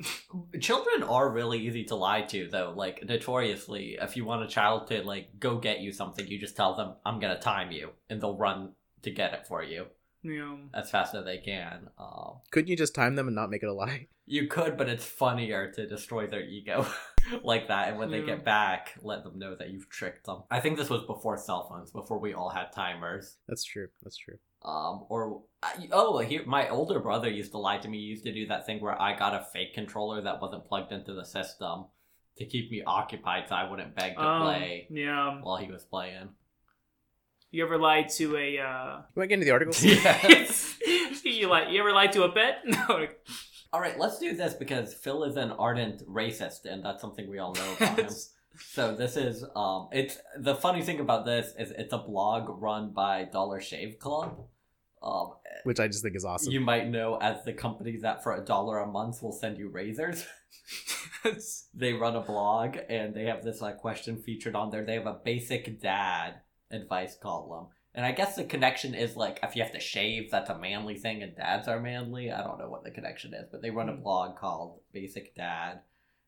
Children 0.61 1.03
are 1.03 1.29
really 1.29 1.59
easy 1.59 1.83
to 1.85 1.95
lie 1.95 2.21
to, 2.21 2.47
though. 2.47 2.73
Like 2.75 3.03
notoriously, 3.03 3.97
if 4.01 4.15
you 4.15 4.23
want 4.23 4.43
a 4.43 4.47
child 4.47 4.87
to 4.87 5.01
like 5.03 5.37
go 5.37 5.57
get 5.57 5.81
you 5.81 5.91
something, 5.91 6.25
you 6.25 6.39
just 6.39 6.55
tell 6.55 6.75
them, 6.75 6.93
"I'm 7.05 7.19
gonna 7.19 7.39
time 7.39 7.71
you," 7.73 7.89
and 8.09 8.21
they'll 8.21 8.37
run 8.37 8.73
to 9.01 9.11
get 9.11 9.33
it 9.33 9.45
for 9.47 9.61
you 9.63 9.87
Yeah. 10.25 10.55
as 10.73 10.89
fast 10.89 11.13
as 11.15 11.23
they 11.25 11.37
can. 11.37 11.89
Um, 11.97 12.39
Couldn't 12.51 12.67
you 12.69 12.75
just 12.75 12.95
time 12.95 13.15
them 13.15 13.27
and 13.27 13.35
not 13.35 13.49
make 13.49 13.63
it 13.63 13.69
a 13.69 13.73
lie? 13.73 14.07
you 14.25 14.47
could, 14.47 14.77
but 14.77 14.89
it's 14.89 15.05
funnier 15.05 15.71
to 15.73 15.87
destroy 15.87 16.27
their 16.27 16.43
ego 16.43 16.85
like 17.43 17.67
that, 17.67 17.89
and 17.89 17.97
when 17.99 18.11
they 18.11 18.21
get 18.23 18.43
back, 18.43 18.93
let 19.01 19.23
them 19.23 19.37
know 19.39 19.55
that 19.55 19.69
you've 19.69 19.89
tricked 19.89 20.25
them. 20.25 20.43
I 20.49 20.59
think 20.59 20.77
this 20.77 20.89
was 20.89 21.03
before 21.03 21.37
cell 21.37 21.67
phones, 21.69 21.91
before 21.91 22.19
we 22.19 22.33
all 22.33 22.49
had 22.49 22.71
timers. 22.73 23.37
That's 23.47 23.63
true. 23.63 23.87
That's 24.03 24.17
true. 24.17 24.37
Um, 24.63 25.05
or 25.09 25.43
oh, 25.91 26.17
here 26.19 26.41
my 26.47 26.69
older 26.69 26.99
brother 26.99 27.29
used 27.29 27.51
to 27.51 27.59
lie 27.59 27.77
to 27.77 27.87
me. 27.87 27.99
He 27.99 28.03
used 28.05 28.23
to 28.23 28.33
do 28.33 28.47
that 28.47 28.65
thing 28.65 28.81
where 28.81 28.99
I 28.99 29.15
got 29.15 29.35
a 29.35 29.45
fake 29.53 29.75
controller 29.75 30.21
that 30.23 30.41
wasn't 30.41 30.65
plugged 30.65 30.91
into 30.91 31.13
the 31.13 31.23
system 31.23 31.85
to 32.37 32.45
keep 32.45 32.71
me 32.71 32.81
occupied, 32.85 33.43
so 33.47 33.55
I 33.55 33.69
wouldn't 33.69 33.95
beg 33.95 34.15
to 34.15 34.21
Um, 34.21 34.41
play 34.41 34.87
yeah. 34.89 35.39
while 35.41 35.57
he 35.57 35.71
was 35.71 35.85
playing. 35.85 36.29
You 37.55 37.63
ever 37.63 37.77
lied 37.77 38.09
to 38.17 38.35
a? 38.35 38.59
uh 38.59 38.97
You 39.15 39.15
want 39.15 39.23
to 39.23 39.27
get 39.27 39.33
into 39.35 39.45
the 39.45 39.51
articles? 39.51 39.81
Yes. 39.85 40.77
You 41.23 41.47
like? 41.47 41.69
You 41.71 41.79
ever 41.79 41.93
lied 41.93 42.11
to 42.11 42.23
a 42.23 42.31
pet? 42.31 42.57
No. 42.65 43.07
All 43.71 43.79
right, 43.79 43.97
let's 43.97 44.19
do 44.19 44.35
this 44.35 44.53
because 44.53 44.93
Phil 44.93 45.23
is 45.23 45.37
an 45.37 45.51
ardent 45.51 46.05
racist, 46.07 46.65
and 46.65 46.83
that's 46.83 47.01
something 47.01 47.29
we 47.29 47.39
all 47.39 47.53
know 47.53 47.73
about 47.77 47.99
him. 47.99 48.09
So 48.57 48.93
this 48.95 49.15
is 49.15 49.43
um, 49.55 49.87
it's 49.93 50.17
the 50.37 50.55
funny 50.55 50.81
thing 50.81 50.99
about 50.99 51.25
this 51.25 51.53
is 51.57 51.71
it's 51.71 51.93
a 51.93 51.97
blog 51.97 52.61
run 52.61 52.91
by 52.91 53.23
Dollar 53.23 53.61
Shave 53.61 53.99
Club. 53.99 54.37
Um, 55.01 55.31
Which 55.63 55.79
I 55.79 55.87
just 55.87 56.03
think 56.03 56.15
is 56.15 56.25
awesome. 56.25 56.51
you 56.51 56.59
might 56.59 56.89
know 56.89 57.17
as 57.21 57.43
the 57.45 57.53
company 57.53 57.97
that 58.01 58.21
for 58.23 58.35
a 58.35 58.43
dollar 58.43 58.79
a 58.79 58.87
month 58.87 59.23
will 59.23 59.31
send 59.31 59.57
you 59.57 59.69
razors. 59.69 60.25
they 61.73 61.93
run 61.93 62.15
a 62.15 62.21
blog 62.21 62.77
and 62.89 63.13
they 63.13 63.25
have 63.25 63.43
this 63.43 63.61
like 63.61 63.77
question 63.77 64.17
featured 64.17 64.55
on 64.55 64.71
there. 64.71 64.83
They 64.83 64.95
have 64.95 65.07
a 65.07 65.19
basic 65.23 65.81
dad 65.81 66.41
advice 66.75 67.15
column. 67.15 67.67
And 67.93 68.05
I 68.05 68.11
guess 68.11 68.35
the 68.35 68.43
connection 68.43 68.93
is 68.93 69.15
like 69.15 69.39
if 69.41 69.55
you 69.55 69.63
have 69.63 69.71
to 69.71 69.79
shave, 69.79 70.29
that's 70.29 70.49
a 70.49 70.57
manly 70.57 70.95
thing, 70.95 71.23
and 71.23 71.35
dads 71.35 71.67
are 71.67 71.79
manly. 71.79 72.31
I 72.31 72.43
don't 72.43 72.59
know 72.59 72.69
what 72.69 72.83
the 72.83 72.91
connection 72.91 73.33
is, 73.33 73.47
but 73.51 73.61
they 73.61 73.69
run 73.69 73.89
a 73.89 73.93
Hmm. 73.95 74.01
blog 74.01 74.37
called 74.37 74.81
Basic 74.91 75.33
Dad, 75.35 75.79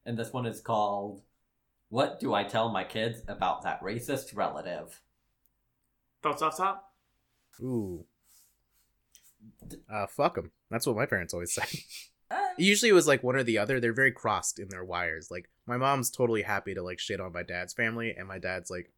and 0.05 0.17
this 0.17 0.31
one 0.31 0.45
is 0.45 0.61
called 0.61 1.21
"What 1.89 2.19
Do 2.21 2.33
I 2.33 2.43
Tell 2.45 2.69
My 2.69 2.83
Kids 2.85 3.21
About 3.27 3.63
That 3.63 3.81
Racist 3.81 4.35
Relative?" 4.35 5.01
Thoughts 6.23 6.41
off 6.41 6.57
top? 6.57 6.93
Ooh. 7.59 8.05
Uh, 9.89 10.07
fuck 10.07 10.35
them. 10.35 10.51
That's 10.69 10.87
what 10.87 10.95
my 10.95 11.05
parents 11.05 11.33
always 11.33 11.53
say. 11.53 11.83
Usually 12.57 12.89
it 12.89 12.93
was 12.93 13.07
like 13.07 13.23
one 13.23 13.35
or 13.35 13.43
the 13.43 13.57
other. 13.57 13.79
They're 13.79 13.93
very 13.93 14.11
crossed 14.11 14.57
in 14.59 14.69
their 14.69 14.83
wires. 14.83 15.29
Like 15.29 15.49
my 15.65 15.77
mom's 15.77 16.09
totally 16.09 16.41
happy 16.41 16.73
to 16.73 16.81
like 16.81 16.99
shit 16.99 17.19
on 17.21 17.33
my 17.33 17.43
dad's 17.43 17.73
family, 17.73 18.15
and 18.17 18.27
my 18.27 18.39
dad's 18.39 18.69
like, 18.71 18.91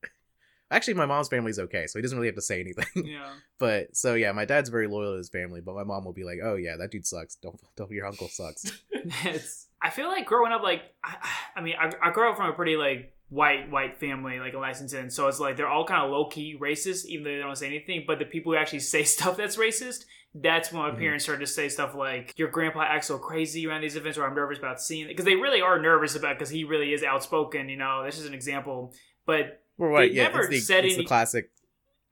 actually 0.71 0.93
my 0.95 1.05
mom's 1.05 1.27
family's 1.27 1.59
okay, 1.59 1.87
so 1.87 1.97
he 1.99 2.01
doesn't 2.01 2.17
really 2.17 2.27
have 2.27 2.35
to 2.35 2.41
say 2.41 2.59
anything. 2.59 2.85
Yeah. 3.07 3.29
but 3.57 3.95
so 3.95 4.13
yeah, 4.15 4.31
my 4.31 4.45
dad's 4.45 4.69
very 4.69 4.87
loyal 4.87 5.13
to 5.13 5.17
his 5.17 5.29
family, 5.29 5.61
but 5.61 5.75
my 5.75 5.83
mom 5.83 6.05
will 6.05 6.13
be 6.13 6.23
like, 6.23 6.39
oh 6.43 6.55
yeah, 6.55 6.75
that 6.77 6.91
dude 6.91 7.05
sucks. 7.05 7.35
Don't 7.35 7.59
don't 7.75 7.91
your 7.91 8.05
uncle 8.05 8.27
sucks. 8.27 8.71
it's 9.25 9.67
I 9.81 9.89
feel 9.89 10.07
like 10.07 10.25
growing 10.25 10.51
up 10.51 10.61
like 10.63 10.81
I, 11.03 11.15
I 11.55 11.61
mean 11.61 11.75
I, 11.79 11.91
I 12.01 12.11
grew 12.11 12.29
up 12.29 12.37
from 12.37 12.49
a 12.49 12.53
pretty 12.53 12.75
like 12.77 13.13
white 13.29 13.69
white 13.69 13.99
family 13.99 14.39
like 14.39 14.53
a 14.55 14.57
licensed 14.57 14.91
in 14.93 15.01
Lexington 15.01 15.09
so 15.11 15.27
it's 15.27 15.39
like 15.39 15.55
they're 15.55 15.67
all 15.67 15.85
kind 15.85 16.03
of 16.03 16.09
low 16.09 16.25
key 16.25 16.57
racist 16.59 17.05
even 17.05 17.23
though 17.23 17.29
they 17.29 17.37
don't 17.37 17.55
say 17.55 17.67
anything 17.67 18.03
but 18.07 18.17
the 18.17 18.25
people 18.25 18.51
who 18.51 18.57
actually 18.57 18.79
say 18.79 19.03
stuff 19.03 19.37
that's 19.37 19.55
racist 19.55 20.05
that's 20.33 20.71
when 20.73 20.81
my 20.81 20.89
Mhm. 20.89 20.97
parents 20.97 21.25
started 21.25 21.41
to 21.45 21.51
say 21.51 21.69
stuff 21.69 21.93
like 21.93 22.33
your 22.37 22.47
grandpa 22.47 22.81
acts 22.81 23.05
so 23.05 23.19
crazy 23.19 23.67
around 23.67 23.81
these 23.81 23.95
events 23.95 24.17
or 24.17 24.25
I'm 24.25 24.33
nervous 24.33 24.57
about 24.57 24.81
seeing 24.81 25.05
it 25.05 25.09
because 25.09 25.25
they 25.25 25.35
really 25.35 25.61
are 25.61 25.79
nervous 25.79 26.15
about 26.15 26.39
because 26.39 26.49
he 26.49 26.63
really 26.63 26.91
is 26.91 27.03
outspoken 27.03 27.69
you 27.69 27.77
know 27.77 28.03
this 28.03 28.17
is 28.17 28.25
an 28.25 28.33
example 28.33 28.95
but 29.27 29.61
Or 29.79 29.89
what? 29.89 30.01
They 30.01 30.07
Yeah, 30.09 30.23
never 30.23 30.41
it's 30.41 30.49
the, 30.49 30.59
said 30.59 30.85
it's 30.85 30.97
the 30.97 31.05
classic. 31.05 31.49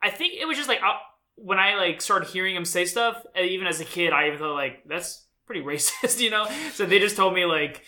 I 0.02 0.10
think 0.10 0.34
it 0.40 0.46
was 0.46 0.58
just 0.58 0.70
like 0.70 0.80
uh, 0.82 0.94
when 1.36 1.60
I 1.60 1.76
like 1.76 2.02
started 2.02 2.30
hearing 2.30 2.56
him 2.56 2.66
say 2.66 2.86
stuff, 2.86 3.24
uh, 3.38 3.42
even 3.42 3.68
as 3.68 3.80
a 3.80 3.86
kid, 3.86 4.14
I 4.14 4.28
even 4.28 4.40
thought 4.40 4.56
like 4.56 4.84
that's 4.88 5.26
pretty 5.46 5.62
racist, 5.66 6.20
you 6.20 6.30
know. 6.32 6.48
So 6.74 6.86
they 6.86 6.98
just 7.00 7.16
told 7.16 7.34
me 7.36 7.46
like 7.46 7.84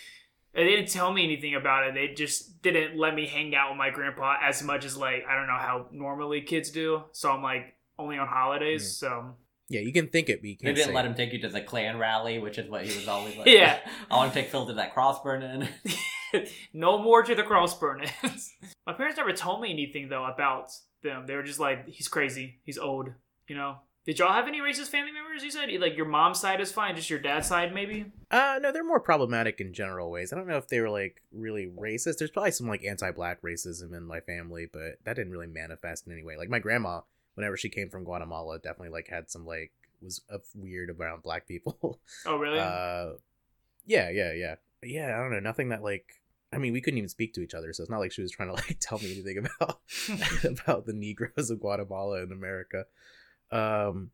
they 0.54 0.64
didn't 0.64 0.88
tell 0.88 1.12
me 1.12 1.24
anything 1.24 1.54
about 1.54 1.86
it. 1.88 1.94
They 1.94 2.08
just 2.14 2.60
didn't 2.62 2.98
let 2.98 3.14
me 3.14 3.26
hang 3.26 3.54
out 3.54 3.70
with 3.70 3.78
my 3.78 3.90
grandpa 3.90 4.36
as 4.42 4.62
much 4.62 4.84
as 4.84 4.96
like 4.96 5.24
I 5.28 5.34
don't 5.36 5.46
know 5.46 5.58
how 5.58 5.86
normally 5.92 6.42
kids 6.42 6.70
do. 6.70 7.04
So 7.12 7.30
I'm 7.30 7.42
like 7.42 7.74
only 7.98 8.18
on 8.18 8.26
holidays. 8.28 8.82
Mm. 8.84 8.98
So 8.98 9.34
Yeah, 9.68 9.80
you 9.82 9.92
can 9.92 10.08
think 10.08 10.28
it, 10.28 10.40
but 10.42 10.48
you 10.48 10.56
They 10.60 10.64
can't 10.66 10.76
didn't 10.76 10.88
say 10.88 10.94
let 10.94 11.04
it. 11.04 11.08
him 11.08 11.14
take 11.14 11.32
you 11.32 11.40
to 11.42 11.48
the 11.48 11.60
Klan 11.60 11.96
rally, 11.98 12.38
which 12.40 12.58
is 12.58 12.68
what 12.68 12.84
he 12.84 12.94
was 12.96 13.06
always 13.08 13.36
like. 13.38 13.46
Yeah. 13.46 13.78
I 14.10 14.16
want 14.16 14.32
to 14.34 14.40
take 14.40 14.50
Phil 14.50 14.66
to 14.66 14.72
that 14.74 14.92
cross 14.94 15.22
burning. 15.22 15.68
no 16.72 16.98
more 16.98 17.22
to 17.22 17.34
the 17.34 17.42
cross 17.42 17.80
my 18.86 18.92
parents 18.92 19.16
never 19.16 19.32
told 19.32 19.60
me 19.60 19.70
anything 19.70 20.08
though 20.08 20.24
about 20.24 20.72
them. 21.02 21.26
They 21.26 21.34
were 21.34 21.42
just 21.42 21.60
like 21.60 21.88
he's 21.88 22.08
crazy. 22.08 22.58
He's 22.64 22.78
old. 22.78 23.10
You 23.48 23.56
know. 23.56 23.76
Did 24.06 24.18
y'all 24.18 24.32
have 24.32 24.48
any 24.48 24.60
racist 24.60 24.88
family 24.88 25.12
members? 25.12 25.44
You 25.44 25.50
said 25.50 25.68
like 25.78 25.96
your 25.96 26.06
mom's 26.06 26.40
side 26.40 26.60
is 26.60 26.72
fine, 26.72 26.96
just 26.96 27.10
your 27.10 27.18
dad's 27.18 27.48
side 27.48 27.74
maybe. 27.74 28.06
Uh, 28.30 28.58
no, 28.60 28.72
they're 28.72 28.82
more 28.82 29.00
problematic 29.00 29.60
in 29.60 29.74
general 29.74 30.10
ways. 30.10 30.32
I 30.32 30.36
don't 30.36 30.48
know 30.48 30.56
if 30.56 30.68
they 30.68 30.80
were 30.80 30.90
like 30.90 31.22
really 31.32 31.66
racist. 31.66 32.18
There's 32.18 32.30
probably 32.30 32.52
some 32.52 32.66
like 32.66 32.84
anti-black 32.84 33.42
racism 33.42 33.94
in 33.94 34.04
my 34.04 34.20
family, 34.20 34.66
but 34.72 34.98
that 35.04 35.16
didn't 35.16 35.32
really 35.32 35.46
manifest 35.46 36.06
in 36.06 36.12
any 36.12 36.24
way. 36.24 36.36
Like 36.36 36.48
my 36.48 36.58
grandma, 36.58 37.02
whenever 37.34 37.56
she 37.56 37.68
came 37.68 37.90
from 37.90 38.04
Guatemala, 38.04 38.58
definitely 38.58 38.88
like 38.88 39.08
had 39.08 39.30
some 39.30 39.44
like 39.44 39.72
was 40.02 40.22
weird 40.54 40.90
around 40.90 41.22
black 41.22 41.46
people. 41.46 42.00
Oh 42.26 42.36
really? 42.36 42.58
uh, 42.58 43.16
yeah, 43.86 44.10
yeah, 44.10 44.32
yeah, 44.32 44.54
yeah. 44.82 45.16
I 45.16 45.20
don't 45.20 45.30
know. 45.30 45.40
Nothing 45.40 45.70
that 45.70 45.82
like. 45.82 46.19
I 46.52 46.58
mean, 46.58 46.72
we 46.72 46.80
couldn't 46.80 46.98
even 46.98 47.08
speak 47.08 47.32
to 47.34 47.40
each 47.42 47.54
other, 47.54 47.72
so 47.72 47.82
it's 47.82 47.90
not 47.90 48.00
like 48.00 48.10
she 48.12 48.22
was 48.22 48.32
trying 48.32 48.48
to 48.48 48.54
like 48.54 48.76
tell 48.80 48.98
me 48.98 49.12
anything 49.12 49.38
about 49.60 49.80
about 50.44 50.86
the 50.86 50.92
Negroes 50.92 51.50
of 51.50 51.60
Guatemala 51.60 52.22
and 52.22 52.32
America. 52.32 52.86
Um, 53.52 54.10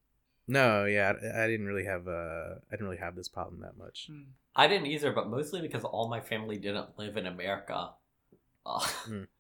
no, 0.49 0.85
yeah, 0.85 1.13
I, 1.35 1.45
I 1.45 1.47
didn't 1.47 1.67
really 1.67 1.85
have 1.87 2.07
uh, 2.09 2.57
I 2.69 2.73
didn't 2.73 2.87
really 2.87 2.99
have 2.99 3.17
this 3.17 3.29
problem 3.29 3.61
that 3.63 3.77
much. 3.79 4.07
Hmm. 4.11 4.23
I 4.55 4.69
didn't 4.69 4.87
either, 4.87 5.13
but 5.13 5.29
mostly 5.29 5.61
because 5.61 5.85
all 5.85 6.09
my 6.09 6.21
family 6.21 6.57
didn't 6.57 6.99
live 6.99 7.17
in 7.17 7.27
America. 7.27 7.91
Uh, 8.65 8.81
Mm. 9.09 9.27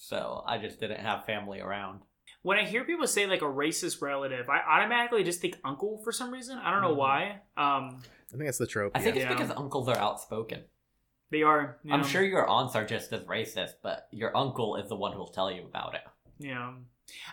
So 0.00 0.44
I 0.46 0.58
just 0.58 0.78
didn't 0.78 1.00
have 1.00 1.24
family 1.26 1.58
around. 1.60 2.02
when 2.42 2.56
I 2.56 2.64
hear 2.64 2.84
people 2.84 3.04
say 3.08 3.26
like 3.26 3.42
a 3.42 3.46
racist 3.46 4.00
relative, 4.00 4.48
I 4.48 4.60
automatically 4.60 5.24
just 5.24 5.40
think 5.40 5.56
uncle 5.64 6.00
for 6.04 6.12
some 6.12 6.30
reason. 6.30 6.56
I 6.56 6.70
don't 6.70 6.82
know 6.82 6.94
Mhm. 6.94 6.98
why. 6.98 7.22
Um, 7.56 8.00
I 8.32 8.36
think 8.36 8.44
that's 8.44 8.58
the 8.58 8.66
trope. 8.68 8.92
I 8.94 9.00
think 9.00 9.16
yeah. 9.16 9.22
Yeah. 9.22 9.32
it's 9.32 9.40
because 9.40 9.56
uncles 9.56 9.88
are 9.88 9.96
outspoken. 9.98 10.60
They 11.30 11.42
are. 11.42 11.78
you 11.84 11.92
I'm 11.92 12.00
know, 12.02 12.06
sure 12.06 12.22
your 12.22 12.46
aunts 12.48 12.74
are 12.76 12.84
just 12.84 13.12
as 13.12 13.22
racist, 13.24 13.74
but 13.82 14.08
your 14.10 14.36
uncle 14.36 14.76
is 14.76 14.88
the 14.88 14.96
one 14.96 15.12
who'll 15.12 15.26
tell 15.28 15.50
you 15.50 15.62
about 15.64 15.94
it. 15.94 16.02
Yeah. 16.38 16.72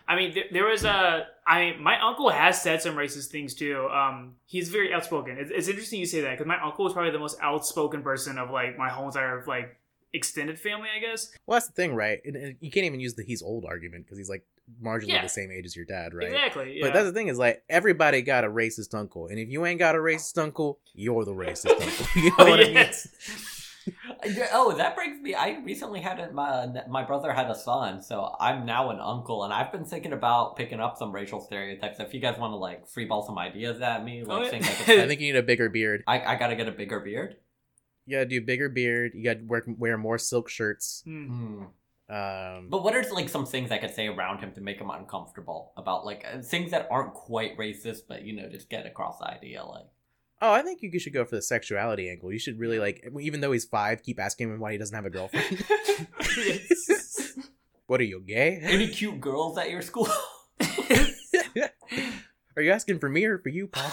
I 0.07 0.15
mean, 0.15 0.33
there, 0.33 0.43
there 0.51 0.65
was 0.65 0.85
a. 0.85 1.27
I 1.45 1.59
mean, 1.71 1.83
my 1.83 1.99
uncle 1.99 2.29
has 2.29 2.61
said 2.61 2.81
some 2.81 2.95
racist 2.95 3.27
things 3.27 3.53
too. 3.53 3.87
Um, 3.89 4.35
he's 4.45 4.69
very 4.69 4.93
outspoken. 4.93 5.37
It's, 5.37 5.51
it's 5.53 5.67
interesting 5.67 5.99
you 5.99 6.05
say 6.05 6.21
that 6.21 6.31
because 6.31 6.47
my 6.47 6.61
uncle 6.63 6.85
was 6.85 6.93
probably 6.93 7.11
the 7.11 7.19
most 7.19 7.37
outspoken 7.41 8.01
person 8.01 8.37
of 8.37 8.49
like 8.51 8.77
my 8.77 8.89
whole 8.89 9.07
entire 9.07 9.43
like 9.45 9.75
extended 10.13 10.57
family, 10.57 10.87
I 10.95 10.99
guess. 10.99 11.31
Well, 11.45 11.57
that's 11.57 11.67
the 11.67 11.73
thing, 11.73 11.93
right? 11.93 12.19
And, 12.23 12.35
and 12.37 12.55
you 12.61 12.71
can't 12.71 12.85
even 12.85 13.01
use 13.01 13.15
the 13.15 13.23
he's 13.23 13.41
old 13.41 13.65
argument 13.65 14.05
because 14.05 14.17
he's 14.17 14.29
like 14.29 14.45
marginally 14.81 15.09
Yeah. 15.09 15.21
the 15.23 15.27
same 15.29 15.51
age 15.51 15.65
as 15.65 15.75
your 15.75 15.83
dad, 15.85 16.13
right? 16.13 16.27
Exactly. 16.29 16.77
Yeah. 16.79 16.85
But 16.85 16.93
that's 16.93 17.07
the 17.07 17.11
thing 17.11 17.27
is 17.27 17.37
like 17.37 17.61
everybody 17.69 18.21
got 18.21 18.45
a 18.45 18.49
racist 18.49 18.93
uncle, 18.97 19.27
and 19.27 19.37
if 19.37 19.49
you 19.49 19.65
ain't 19.65 19.79
got 19.79 19.95
a 19.95 19.99
racist 19.99 20.37
uncle, 20.41 20.79
you're 20.93 21.25
the 21.25 21.33
racist 21.33 21.71
uncle. 21.81 22.05
You 22.15 22.29
know 22.29 22.35
Oh, 22.39 22.49
what 22.51 22.59
I 22.61 22.63
mean? 22.63 22.91
Yes. 23.86 23.95
Yeah, 24.38 24.47
Oh, 24.53 24.75
that 24.75 24.95
brings 24.95 25.21
me. 25.21 25.36
I 25.36 25.59
recently 25.63 26.01
had 26.01 26.19
a, 26.19 26.31
my 26.31 26.67
my 26.89 27.03
brother 27.03 27.31
had 27.33 27.49
a 27.49 27.55
son, 27.55 28.01
so 28.01 28.36
I'm 28.39 28.65
now 28.65 28.89
an 28.89 28.99
uncle, 28.99 29.43
and 29.43 29.53
I've 29.53 29.71
been 29.71 29.86
thinking 29.86 30.13
about 30.13 30.55
picking 30.55 30.79
up 30.79 30.97
some 30.97 31.11
racial 31.13 31.39
stereotypes. 31.41 31.99
If 31.99 32.13
you 32.13 32.19
guys 32.19 32.38
want 32.38 32.51
to 32.51 32.57
like 32.57 32.88
freeball 32.88 33.25
some 33.25 33.38
ideas 33.38 33.81
at 33.81 34.03
me, 34.03 34.23
like 34.23 34.38
Oh, 34.39 34.43
yeah. 34.43 34.49
things 34.49 34.65
I 34.67 34.71
could 34.73 34.81
I 34.99 35.01
say, 35.01 35.07
think 35.07 35.21
you 35.21 35.33
need 35.33 35.39
a 35.39 35.43
bigger 35.43 35.69
beard. 35.69 36.03
I, 36.07 36.21
I 36.21 36.36
gotta 36.36 36.55
get 36.55 36.67
a 36.67 36.71
bigger 36.71 36.99
beard. 36.99 37.36
You 38.05 38.17
gotta 38.17 38.25
do 38.27 38.41
bigger 38.41 38.69
beard. 38.69 39.13
You 39.15 39.23
gotta 39.23 39.41
wear, 39.45 39.63
wear 39.67 39.97
more 39.97 40.17
silk 40.17 40.49
shirts. 40.49 41.01
Hmm. 41.05 41.63
Um, 42.07 42.67
But 42.69 42.83
what 42.83 42.95
are 42.95 43.03
like 43.13 43.29
some 43.29 43.45
things 43.47 43.71
I 43.71 43.79
could 43.79 43.93
say 43.95 44.07
around 44.07 44.39
him 44.39 44.51
to 44.53 44.61
make 44.61 44.79
him 44.79 44.91
uncomfortable 44.91 45.73
about 45.75 46.05
like 46.05 46.23
uh, 46.31 46.39
things 46.41 46.69
that 46.71 46.88
aren't 46.91 47.13
quite 47.15 47.57
racist, 47.57 48.01
but 48.07 48.21
you 48.23 48.36
know, 48.36 48.47
just 48.49 48.69
get 48.69 48.86
across 48.86 49.17
the 49.19 49.27
idea 49.27 49.63
like. 49.63 49.88
Oh, 50.41 50.51
I 50.51 50.61
think 50.61 50.81
you 50.81 50.99
should 50.99 51.13
go 51.13 51.25
for 51.25 51.36
the 51.36 51.41
sexuality 51.41 52.09
angle. 52.09 52.31
You 52.31 52.39
should 52.39 52.59
really 52.59 52.79
like, 52.79 53.07
even 53.19 53.41
though 53.41 53.51
he's 53.51 53.65
five, 53.65 54.03
keep 54.03 54.19
asking 54.19 54.49
him 54.49 54.59
why 54.59 54.71
he 54.73 54.77
doesn't 54.77 54.95
have 54.95 55.05
a 55.05 55.09
girlfriend. 55.09 55.45
what 57.88 57.99
are 57.99 58.05
you 58.05 58.21
gay? 58.21 58.59
Any 58.61 58.88
cute 58.88 59.19
girls 59.19 59.57
at 59.57 59.69
your 59.69 59.81
school? 59.81 60.07
Are 62.57 62.61
you 62.61 62.71
asking 62.71 62.99
for 62.99 63.09
me 63.09 63.25
or 63.25 63.38
for 63.38 63.49
you, 63.49 63.67
Paul? 63.67 63.91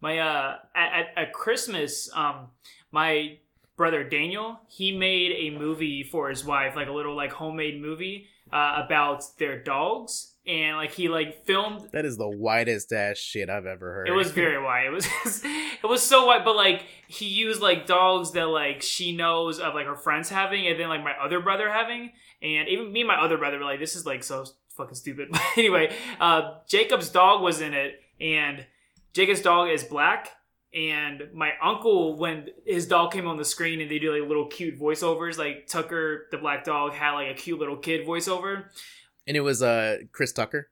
my 0.00 0.18
uh 0.18 0.56
at, 0.74 0.92
at, 0.92 1.06
at 1.16 1.32
christmas 1.32 2.10
um 2.14 2.48
my 2.90 3.38
brother 3.76 4.02
daniel 4.02 4.60
he 4.68 4.96
made 4.96 5.32
a 5.32 5.56
movie 5.58 6.02
for 6.02 6.28
his 6.28 6.44
wife 6.44 6.74
like 6.74 6.88
a 6.88 6.92
little 6.92 7.14
like 7.14 7.32
homemade 7.32 7.80
movie 7.80 8.26
uh, 8.52 8.82
about 8.84 9.22
their 9.38 9.62
dogs 9.62 10.29
and 10.46 10.76
like 10.76 10.92
he 10.92 11.08
like 11.08 11.44
filmed 11.44 11.88
that 11.92 12.04
is 12.04 12.16
the 12.16 12.28
whitest 12.28 12.92
ass 12.92 13.18
shit 13.18 13.50
I've 13.50 13.66
ever 13.66 13.92
heard. 13.92 14.08
it 14.08 14.12
was 14.12 14.30
very 14.32 14.62
white 14.62 14.86
it 14.86 14.90
was 14.90 15.06
it 15.44 15.86
was 15.86 16.02
so 16.02 16.26
white 16.26 16.44
but 16.44 16.56
like 16.56 16.84
he 17.08 17.26
used 17.26 17.60
like 17.60 17.86
dogs 17.86 18.32
that 18.32 18.46
like 18.46 18.80
she 18.82 19.14
knows 19.14 19.60
of 19.60 19.74
like 19.74 19.86
her 19.86 19.96
friends 19.96 20.30
having 20.30 20.66
and 20.66 20.80
then 20.80 20.88
like 20.88 21.04
my 21.04 21.12
other 21.22 21.40
brother 21.40 21.70
having 21.70 22.10
and 22.42 22.68
even 22.68 22.90
me 22.92 23.00
and 23.00 23.08
my 23.08 23.16
other 23.22 23.36
brother 23.36 23.58
were 23.58 23.64
like 23.64 23.80
this 23.80 23.94
is 23.94 24.06
like 24.06 24.22
so 24.24 24.44
fucking 24.80 24.94
stupid. 24.94 25.28
But 25.32 25.42
anyway, 25.56 25.94
uh, 26.20 26.54
Jacob's 26.68 27.10
dog 27.10 27.42
was 27.42 27.60
in 27.60 27.74
it, 27.74 28.00
and 28.20 28.66
Jacob's 29.12 29.42
dog 29.42 29.68
is 29.68 29.84
black. 29.84 30.30
And 30.72 31.22
my 31.34 31.50
uncle, 31.62 32.16
when 32.16 32.46
his 32.64 32.86
dog 32.86 33.12
came 33.12 33.26
on 33.26 33.36
the 33.36 33.44
screen 33.44 33.80
and 33.80 33.90
they 33.90 33.98
do 33.98 34.12
like 34.16 34.28
little 34.28 34.46
cute 34.46 34.78
voiceovers, 34.78 35.36
like 35.36 35.66
Tucker, 35.66 36.26
the 36.30 36.38
black 36.38 36.64
dog, 36.64 36.92
had 36.92 37.12
like 37.12 37.28
a 37.28 37.34
cute 37.34 37.58
little 37.58 37.76
kid 37.76 38.06
voiceover. 38.06 38.66
And 39.30 39.36
it 39.36 39.42
was 39.42 39.62
uh 39.62 39.98
Chris 40.10 40.32
Tucker. 40.32 40.70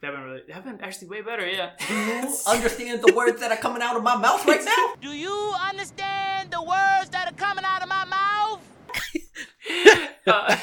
That 0.00 0.10
been 0.10 0.22
really, 0.22 0.40
that 0.48 0.64
been 0.64 0.80
actually 0.80 1.06
way 1.06 1.22
better, 1.22 1.46
yeah. 1.48 1.70
Do 1.88 1.94
you 1.94 2.34
understand 2.44 3.02
the 3.02 3.14
words 3.14 3.38
that 3.38 3.52
are 3.52 3.56
coming 3.56 3.82
out 3.82 3.94
of 3.94 4.02
my 4.02 4.16
mouth 4.16 4.44
right 4.48 4.64
now? 4.64 4.94
Do 5.00 5.12
you 5.12 5.54
understand 5.70 6.50
the 6.50 6.60
words 6.60 7.10
that 7.12 7.30
are 7.30 7.36
coming 7.36 7.64
out 7.64 7.82
of 7.82 7.88
my 7.88 8.04
mouth? 8.04 8.60
uh, 10.26 10.56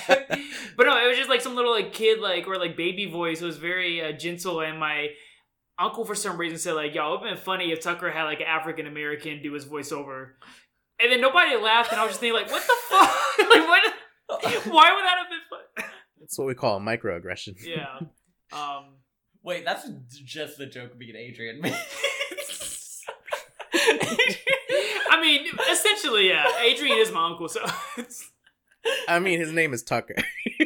but 0.76 0.88
no, 0.88 1.02
it 1.02 1.08
was 1.08 1.18
just 1.18 1.30
like 1.30 1.40
some 1.40 1.56
little 1.56 1.72
like 1.72 1.94
kid 1.94 2.20
like 2.20 2.50
or 2.50 2.58
like 2.58 2.76
baby 2.76 3.10
voice. 3.10 3.42
It 3.42 3.46
was 3.46 3.56
very 3.56 4.02
uh, 4.02 4.12
gentle, 4.12 4.60
and 4.60 4.78
my 4.78 5.08
uncle 5.80 6.04
for 6.04 6.16
some 6.16 6.36
reason 6.36 6.58
said 6.58 6.74
like, 6.74 6.94
"Yo, 6.94 7.14
it'd 7.14 7.24
been 7.24 7.38
funny 7.38 7.72
if 7.72 7.80
Tucker 7.80 8.12
had 8.12 8.26
like 8.26 8.42
an 8.42 8.48
African 8.48 8.88
American 8.88 9.42
do 9.42 9.54
his 9.54 9.64
voiceover." 9.64 10.32
And 11.00 11.10
then 11.10 11.22
nobody 11.22 11.56
laughed, 11.56 11.94
and 11.94 12.02
I 12.02 12.04
was 12.04 12.12
just 12.12 12.20
thinking 12.20 12.42
like, 12.42 12.52
"What 12.52 12.62
the 12.62 12.76
fuck? 12.90 13.50
like, 13.50 13.68
what? 13.70 13.94
Why 14.66 14.92
would 14.92 15.06
that 15.06 15.18
have 15.18 15.30
been 15.30 15.40
fun?" 15.50 15.91
That's 16.32 16.40
what 16.40 16.48
we 16.48 16.56
call 16.56 16.78
a 16.78 16.80
microaggression. 16.80 17.58
yeah. 17.62 18.00
Um. 18.54 18.96
Wait, 19.44 19.64
that's 19.64 19.88
just 20.26 20.58
the 20.58 20.66
joke 20.66 20.98
me 20.98 21.08
and 21.08 21.16
Adrian 21.16 21.62
made. 21.62 21.74
I 23.74 25.22
mean, 25.22 25.46
essentially, 25.72 26.28
yeah. 26.28 26.46
Adrian 26.60 26.98
is 26.98 27.14
my 27.14 27.28
uncle, 27.28 27.48
so 27.48 27.66
I 29.08 29.20
mean, 29.20 29.40
his 29.40 29.54
name 29.54 29.74
is 29.74 29.84
Tucker. 29.84 30.16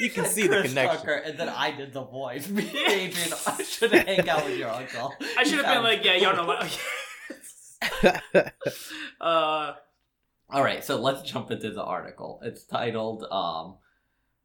you 0.00 0.10
can 0.10 0.26
see 0.26 0.42
the 0.42 0.48
Chris 0.48 0.68
connection. 0.68 0.98
Tucker, 0.98 1.14
and 1.14 1.38
then 1.38 1.48
I 1.48 1.70
did 1.70 1.94
the 1.94 2.04
voice. 2.04 2.46
Me 2.50 2.68
and 2.68 2.92
Adrian 2.92 3.30
should 3.64 3.92
hang 3.92 4.28
out 4.28 4.44
with 4.44 4.58
your 4.58 4.68
uncle. 4.68 5.14
I 5.38 5.44
should 5.44 5.64
have 5.64 5.74
been 5.74 5.82
like, 5.82 6.04
"Yeah, 6.04 6.16
y'all 6.16 6.36
know." 6.36 6.60
Like, 8.02 8.52
uh. 9.18 9.72
All 10.50 10.62
right, 10.62 10.84
so 10.84 11.00
let's 11.00 11.22
jump 11.22 11.50
into 11.50 11.70
the 11.70 11.82
article. 11.82 12.38
It's 12.42 12.64
titled 12.64 13.24
um, 13.30 13.76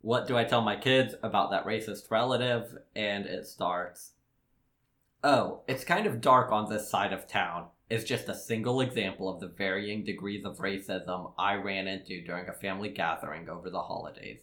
"What 0.01 0.27
Do 0.27 0.37
I 0.37 0.43
Tell 0.43 0.61
My 0.61 0.75
Kids 0.75 1.15
About 1.23 1.51
That 1.51 1.65
Racist 1.65 2.09
Relative?" 2.09 2.77
and 2.95 3.25
it 3.25 3.45
starts. 3.45 4.13
Oh, 5.23 5.61
it's 5.67 5.83
kind 5.83 6.07
of 6.07 6.21
dark 6.21 6.51
on 6.51 6.69
this 6.69 6.89
side 6.89 7.13
of 7.13 7.27
town. 7.27 7.67
It's 7.89 8.03
just 8.03 8.29
a 8.29 8.33
single 8.33 8.81
example 8.81 9.29
of 9.29 9.39
the 9.39 9.47
varying 9.47 10.03
degrees 10.03 10.45
of 10.45 10.57
racism 10.57 11.33
I 11.37 11.55
ran 11.55 11.87
into 11.87 12.23
during 12.23 12.47
a 12.47 12.53
family 12.53 12.89
gathering 12.89 13.49
over 13.49 13.69
the 13.69 13.81
holidays. 13.81 14.39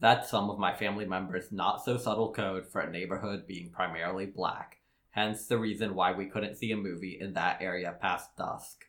That's 0.00 0.30
some 0.30 0.48
of 0.48 0.58
my 0.58 0.74
family 0.74 1.04
members' 1.04 1.52
not 1.52 1.84
so 1.84 1.96
subtle 1.98 2.32
code 2.32 2.66
for 2.66 2.80
a 2.80 2.90
neighborhood 2.90 3.46
being 3.46 3.70
primarily 3.70 4.26
black, 4.26 4.78
hence 5.10 5.46
the 5.46 5.58
reason 5.58 5.94
why 5.94 6.12
we 6.12 6.26
couldn't 6.26 6.56
see 6.56 6.72
a 6.72 6.76
movie 6.76 7.18
in 7.20 7.34
that 7.34 7.60
area 7.60 7.94
past 8.00 8.34
dusk. 8.36 8.86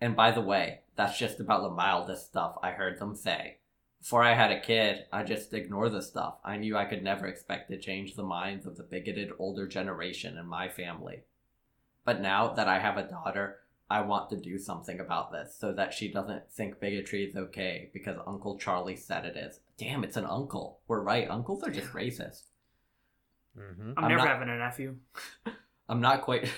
And 0.00 0.16
by 0.16 0.32
the 0.32 0.40
way, 0.40 0.80
that's 0.96 1.18
just 1.18 1.40
about 1.40 1.62
the 1.62 1.70
mildest 1.70 2.26
stuff 2.26 2.58
I 2.62 2.72
heard 2.72 2.98
them 2.98 3.14
say. 3.14 3.58
Before 4.04 4.22
I 4.22 4.34
had 4.34 4.50
a 4.52 4.60
kid, 4.60 5.06
I 5.10 5.22
just 5.22 5.54
ignored 5.54 5.92
the 5.92 6.02
stuff. 6.02 6.34
I 6.44 6.58
knew 6.58 6.76
I 6.76 6.84
could 6.84 7.02
never 7.02 7.26
expect 7.26 7.70
to 7.70 7.78
change 7.78 8.14
the 8.16 8.22
minds 8.22 8.66
of 8.66 8.76
the 8.76 8.82
bigoted 8.82 9.30
older 9.38 9.66
generation 9.66 10.36
in 10.36 10.44
my 10.46 10.68
family. 10.68 11.22
But 12.04 12.20
now 12.20 12.48
that 12.52 12.68
I 12.68 12.80
have 12.80 12.98
a 12.98 13.08
daughter, 13.08 13.60
I 13.88 14.02
want 14.02 14.28
to 14.28 14.36
do 14.36 14.58
something 14.58 15.00
about 15.00 15.32
this 15.32 15.56
so 15.58 15.72
that 15.72 15.94
she 15.94 16.12
doesn't 16.12 16.52
think 16.52 16.80
bigotry 16.80 17.24
is 17.24 17.34
okay 17.34 17.88
because 17.94 18.18
Uncle 18.26 18.58
Charlie 18.58 18.94
said 18.94 19.24
it 19.24 19.38
is. 19.38 19.60
Damn, 19.78 20.04
it's 20.04 20.18
an 20.18 20.26
uncle. 20.26 20.80
We're 20.86 21.00
right, 21.00 21.30
uncles 21.30 21.62
are 21.62 21.70
just 21.70 21.94
racist. 21.94 22.42
hmm 23.56 23.92
I'm, 23.96 24.04
I'm 24.04 24.10
never 24.10 24.18
not- 24.18 24.28
having 24.28 24.50
a 24.50 24.58
nephew. 24.58 24.96
I'm 25.88 26.02
not 26.02 26.20
quite 26.20 26.52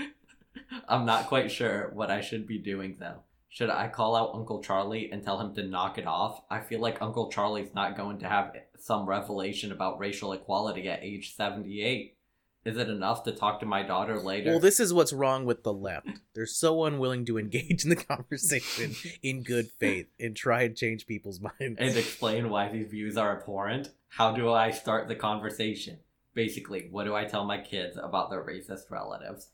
I'm 0.88 1.04
not 1.04 1.26
quite 1.26 1.50
sure 1.50 1.90
what 1.92 2.10
I 2.10 2.22
should 2.22 2.46
be 2.46 2.56
doing 2.56 2.96
though. 2.98 3.24
Should 3.52 3.68
I 3.68 3.88
call 3.88 4.16
out 4.16 4.30
Uncle 4.32 4.62
Charlie 4.62 5.10
and 5.12 5.22
tell 5.22 5.38
him 5.38 5.54
to 5.56 5.62
knock 5.62 5.98
it 5.98 6.06
off? 6.06 6.40
I 6.48 6.60
feel 6.60 6.80
like 6.80 7.02
Uncle 7.02 7.30
Charlie's 7.30 7.74
not 7.74 7.98
going 7.98 8.18
to 8.20 8.26
have 8.26 8.56
some 8.78 9.04
revelation 9.04 9.72
about 9.72 9.98
racial 9.98 10.32
equality 10.32 10.88
at 10.88 11.02
age 11.02 11.34
78. 11.36 12.16
Is 12.64 12.78
it 12.78 12.88
enough 12.88 13.24
to 13.24 13.32
talk 13.32 13.60
to 13.60 13.66
my 13.66 13.82
daughter 13.82 14.18
later? 14.18 14.52
Well, 14.52 14.58
this 14.58 14.80
is 14.80 14.94
what's 14.94 15.12
wrong 15.12 15.44
with 15.44 15.64
the 15.64 15.72
left. 15.72 16.08
They're 16.34 16.46
so 16.46 16.84
unwilling 16.84 17.26
to 17.26 17.38
engage 17.38 17.84
in 17.84 17.90
the 17.90 17.96
conversation 17.96 18.94
in 19.22 19.42
good 19.42 19.70
faith 19.78 20.06
and 20.18 20.34
try 20.34 20.62
and 20.62 20.74
change 20.74 21.06
people's 21.06 21.38
minds. 21.40 21.76
and 21.78 21.94
explain 21.94 22.48
why 22.48 22.70
these 22.70 22.88
views 22.88 23.18
are 23.18 23.38
abhorrent. 23.38 23.90
How 24.08 24.32
do 24.32 24.50
I 24.50 24.70
start 24.70 25.08
the 25.08 25.14
conversation? 25.14 25.98
Basically, 26.32 26.88
what 26.90 27.04
do 27.04 27.14
I 27.14 27.26
tell 27.26 27.44
my 27.44 27.60
kids 27.60 27.98
about 28.02 28.30
their 28.30 28.42
racist 28.42 28.90
relatives? 28.90 29.50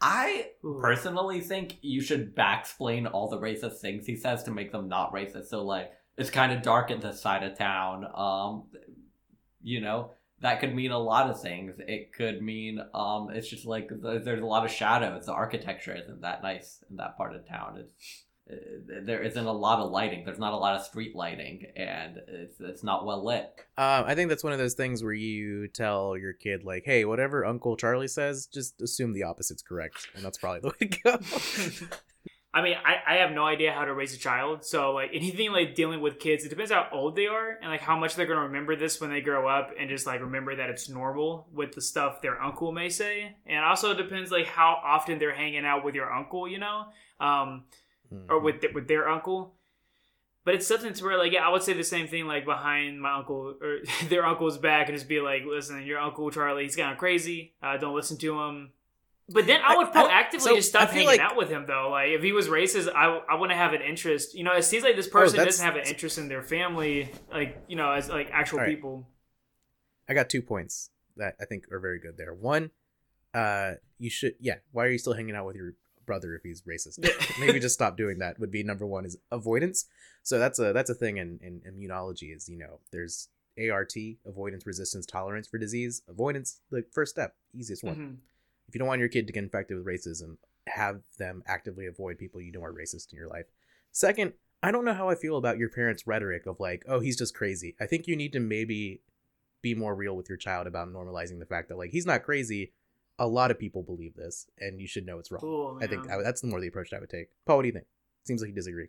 I 0.00 0.50
Ooh. 0.64 0.78
personally 0.80 1.40
think 1.40 1.78
you 1.80 2.00
should 2.00 2.34
backsplain 2.34 3.10
all 3.10 3.28
the 3.28 3.38
racist 3.38 3.78
things 3.78 4.06
he 4.06 4.16
says 4.16 4.42
to 4.44 4.50
make 4.50 4.72
them 4.72 4.88
not 4.88 5.12
racist. 5.12 5.46
So 5.46 5.64
like 5.64 5.92
it's 6.16 6.30
kind 6.30 6.52
of 6.52 6.62
dark 6.62 6.90
at 6.90 7.00
this 7.00 7.20
side 7.20 7.42
of 7.42 7.56
town. 7.56 8.06
Um, 8.14 8.64
you 9.62 9.80
know 9.80 10.12
that 10.40 10.60
could 10.60 10.74
mean 10.74 10.90
a 10.90 10.98
lot 10.98 11.30
of 11.30 11.40
things. 11.40 11.74
It 11.78 12.12
could 12.12 12.42
mean 12.42 12.80
um, 12.94 13.30
it's 13.30 13.48
just 13.48 13.64
like 13.64 13.88
th- 13.88 14.22
there's 14.22 14.42
a 14.42 14.46
lot 14.46 14.64
of 14.64 14.70
shadows. 14.70 15.26
The 15.26 15.32
architecture 15.32 15.96
isn't 15.96 16.20
that 16.20 16.42
nice 16.42 16.84
in 16.90 16.96
that 16.96 17.16
part 17.16 17.34
of 17.34 17.48
town. 17.48 17.78
It's 17.78 18.25
there 18.48 19.22
isn't 19.22 19.44
a 19.44 19.52
lot 19.52 19.80
of 19.80 19.90
lighting. 19.90 20.24
There's 20.24 20.38
not 20.38 20.52
a 20.52 20.56
lot 20.56 20.76
of 20.76 20.82
street 20.82 21.16
lighting, 21.16 21.66
and 21.74 22.20
it's 22.28 22.60
it's 22.60 22.84
not 22.84 23.04
well 23.04 23.24
lit. 23.24 23.64
Um, 23.76 24.04
I 24.06 24.14
think 24.14 24.28
that's 24.28 24.44
one 24.44 24.52
of 24.52 24.58
those 24.58 24.74
things 24.74 25.02
where 25.02 25.12
you 25.12 25.68
tell 25.68 26.16
your 26.16 26.32
kid, 26.32 26.62
like, 26.64 26.84
hey, 26.84 27.04
whatever 27.04 27.44
Uncle 27.44 27.76
Charlie 27.76 28.08
says, 28.08 28.46
just 28.46 28.80
assume 28.80 29.12
the 29.12 29.24
opposite's 29.24 29.62
correct. 29.62 30.08
And 30.14 30.24
that's 30.24 30.38
probably 30.38 30.60
the 30.60 30.68
way 30.80 30.88
to 30.88 31.02
go. 31.02 31.88
I 32.54 32.62
mean, 32.62 32.76
I, 32.82 33.14
I 33.14 33.16
have 33.16 33.32
no 33.32 33.44
idea 33.44 33.70
how 33.72 33.84
to 33.84 33.92
raise 33.92 34.14
a 34.14 34.18
child. 34.18 34.64
So 34.64 34.92
like 34.92 35.10
anything 35.12 35.52
like 35.52 35.74
dealing 35.74 36.00
with 36.00 36.18
kids, 36.18 36.42
it 36.42 36.48
depends 36.48 36.70
how 36.70 36.88
old 36.90 37.14
they 37.14 37.26
are 37.26 37.58
and 37.60 37.70
like 37.70 37.82
how 37.82 37.98
much 37.98 38.14
they're 38.14 38.24
gonna 38.24 38.46
remember 38.46 38.76
this 38.76 38.98
when 38.98 39.10
they 39.10 39.20
grow 39.20 39.46
up 39.46 39.72
and 39.78 39.90
just 39.90 40.06
like 40.06 40.22
remember 40.22 40.56
that 40.56 40.70
it's 40.70 40.88
normal 40.88 41.48
with 41.52 41.72
the 41.72 41.82
stuff 41.82 42.22
their 42.22 42.40
uncle 42.40 42.72
may 42.72 42.88
say. 42.88 43.36
And 43.44 43.62
also 43.62 43.90
it 43.90 43.98
depends 43.98 44.30
like 44.30 44.46
how 44.46 44.80
often 44.82 45.18
they're 45.18 45.34
hanging 45.34 45.66
out 45.66 45.84
with 45.84 45.94
your 45.94 46.10
uncle, 46.10 46.48
you 46.48 46.58
know, 46.58 46.84
um, 47.20 47.64
or 48.28 48.40
with 48.40 48.60
th- 48.60 48.74
with 48.74 48.88
their 48.88 49.08
uncle. 49.08 49.54
But 50.44 50.54
it's 50.54 50.66
something 50.66 50.92
to 50.92 51.04
where 51.04 51.18
like 51.18 51.32
yeah, 51.32 51.46
I 51.46 51.50
would 51.50 51.62
say 51.62 51.72
the 51.72 51.82
same 51.84 52.06
thing 52.06 52.26
like 52.26 52.44
behind 52.44 53.00
my 53.00 53.14
uncle 53.16 53.56
or 53.60 53.78
their 54.08 54.24
uncle's 54.24 54.58
back 54.58 54.88
and 54.88 54.96
just 54.96 55.08
be 55.08 55.20
like, 55.20 55.42
listen, 55.44 55.84
your 55.84 55.98
uncle 55.98 56.30
Charlie, 56.30 56.64
he's 56.64 56.76
kind 56.76 56.92
of 56.92 56.98
crazy. 56.98 57.54
Uh, 57.62 57.76
don't 57.76 57.94
listen 57.94 58.16
to 58.18 58.40
him. 58.42 58.70
But 59.28 59.48
then 59.48 59.60
I 59.60 59.76
would 59.76 59.88
proactively 59.88 60.40
so 60.40 60.54
just 60.54 60.68
stop 60.68 60.90
hanging 60.90 61.08
like- 61.08 61.18
out 61.20 61.36
with 61.36 61.48
him 61.48 61.64
though. 61.66 61.88
Like 61.90 62.10
if 62.10 62.22
he 62.22 62.30
was 62.30 62.46
racist, 62.48 62.88
I 62.94 63.06
I 63.28 63.34
wouldn't 63.34 63.58
have 63.58 63.72
an 63.72 63.82
interest. 63.82 64.34
You 64.36 64.44
know, 64.44 64.52
it 64.52 64.62
seems 64.62 64.84
like 64.84 64.94
this 64.94 65.08
person 65.08 65.40
Oh, 65.40 65.44
doesn't 65.44 65.64
have 65.64 65.74
an 65.74 65.84
interest 65.84 66.16
in 66.16 66.28
their 66.28 66.42
family, 66.44 67.10
like 67.32 67.60
you 67.66 67.74
know, 67.74 67.90
as 67.90 68.08
like 68.08 68.30
actual 68.32 68.60
right. 68.60 68.68
people. 68.68 69.08
I 70.08 70.14
got 70.14 70.30
two 70.30 70.42
points 70.42 70.90
that 71.16 71.34
I 71.40 71.44
think 71.44 71.64
are 71.72 71.80
very 71.80 71.98
good 71.98 72.16
there. 72.16 72.32
One, 72.32 72.70
uh, 73.34 73.72
you 73.98 74.10
should, 74.10 74.34
yeah, 74.38 74.56
why 74.70 74.84
are 74.84 74.90
you 74.90 74.98
still 74.98 75.14
hanging 75.14 75.34
out 75.34 75.46
with 75.46 75.56
your 75.56 75.72
brother 76.06 76.34
if 76.34 76.42
he's 76.42 76.62
racist? 76.62 76.98
Maybe 77.40 77.60
just 77.60 77.74
stop 77.74 77.96
doing 77.96 78.18
that 78.18 78.38
would 78.38 78.50
be 78.50 78.62
number 78.62 78.86
one 78.86 79.04
is 79.04 79.18
avoidance. 79.30 79.86
So 80.22 80.38
that's 80.38 80.58
a 80.58 80.72
that's 80.72 80.90
a 80.90 80.94
thing 80.94 81.18
in, 81.18 81.38
in 81.42 81.60
immunology 81.70 82.34
is 82.34 82.48
you 82.48 82.58
know 82.58 82.80
there's 82.92 83.28
ART 83.58 83.94
avoidance 84.24 84.66
resistance 84.66 85.06
tolerance 85.06 85.48
for 85.48 85.58
disease 85.58 86.02
avoidance 86.08 86.60
the 86.70 86.84
first 86.92 87.10
step 87.10 87.34
easiest 87.54 87.84
one. 87.84 87.96
Mhm. 87.96 88.16
If 88.68 88.74
you 88.74 88.78
don't 88.78 88.88
want 88.88 89.00
your 89.00 89.08
kid 89.08 89.26
to 89.26 89.32
get 89.32 89.44
infected 89.44 89.76
with 89.76 89.86
racism, 89.86 90.38
have 90.66 91.02
them 91.18 91.42
actively 91.46 91.86
avoid 91.86 92.18
people 92.18 92.40
you 92.40 92.52
know 92.52 92.62
are 92.64 92.72
racist 92.72 93.12
in 93.12 93.18
your 93.18 93.28
life. 93.28 93.46
Second, 93.92 94.32
I 94.62 94.72
don't 94.72 94.84
know 94.84 94.94
how 94.94 95.08
I 95.08 95.14
feel 95.14 95.36
about 95.36 95.58
your 95.58 95.68
parents' 95.68 96.06
rhetoric 96.06 96.46
of 96.46 96.58
like, 96.58 96.84
oh, 96.88 97.00
he's 97.00 97.16
just 97.16 97.34
crazy. 97.34 97.76
I 97.80 97.86
think 97.86 98.06
you 98.06 98.16
need 98.16 98.32
to 98.32 98.40
maybe 98.40 99.00
be 99.62 99.74
more 99.74 99.94
real 99.94 100.16
with 100.16 100.28
your 100.28 100.38
child 100.38 100.66
about 100.66 100.92
normalizing 100.92 101.38
the 101.38 101.46
fact 101.46 101.68
that 101.68 101.78
like 101.78 101.90
he's 101.90 102.06
not 102.06 102.22
crazy. 102.24 102.72
A 103.18 103.26
lot 103.26 103.50
of 103.50 103.58
people 103.58 103.82
believe 103.82 104.14
this, 104.14 104.46
and 104.58 104.80
you 104.80 104.86
should 104.86 105.06
know 105.06 105.18
it's 105.18 105.30
wrong. 105.30 105.40
Cool, 105.40 105.78
I 105.80 105.86
think. 105.86 106.10
I, 106.10 106.22
that's 106.22 106.40
the 106.42 106.48
more 106.48 106.60
the 106.60 106.68
approach 106.68 106.92
I 106.92 106.98
would 107.00 107.08
take. 107.10 107.28
Paul, 107.46 107.56
what 107.56 107.62
do 107.62 107.68
you 107.68 107.72
think? 107.72 107.86
Seems 108.24 108.40
like 108.42 108.48
you 108.48 108.54
disagree. 108.54 108.88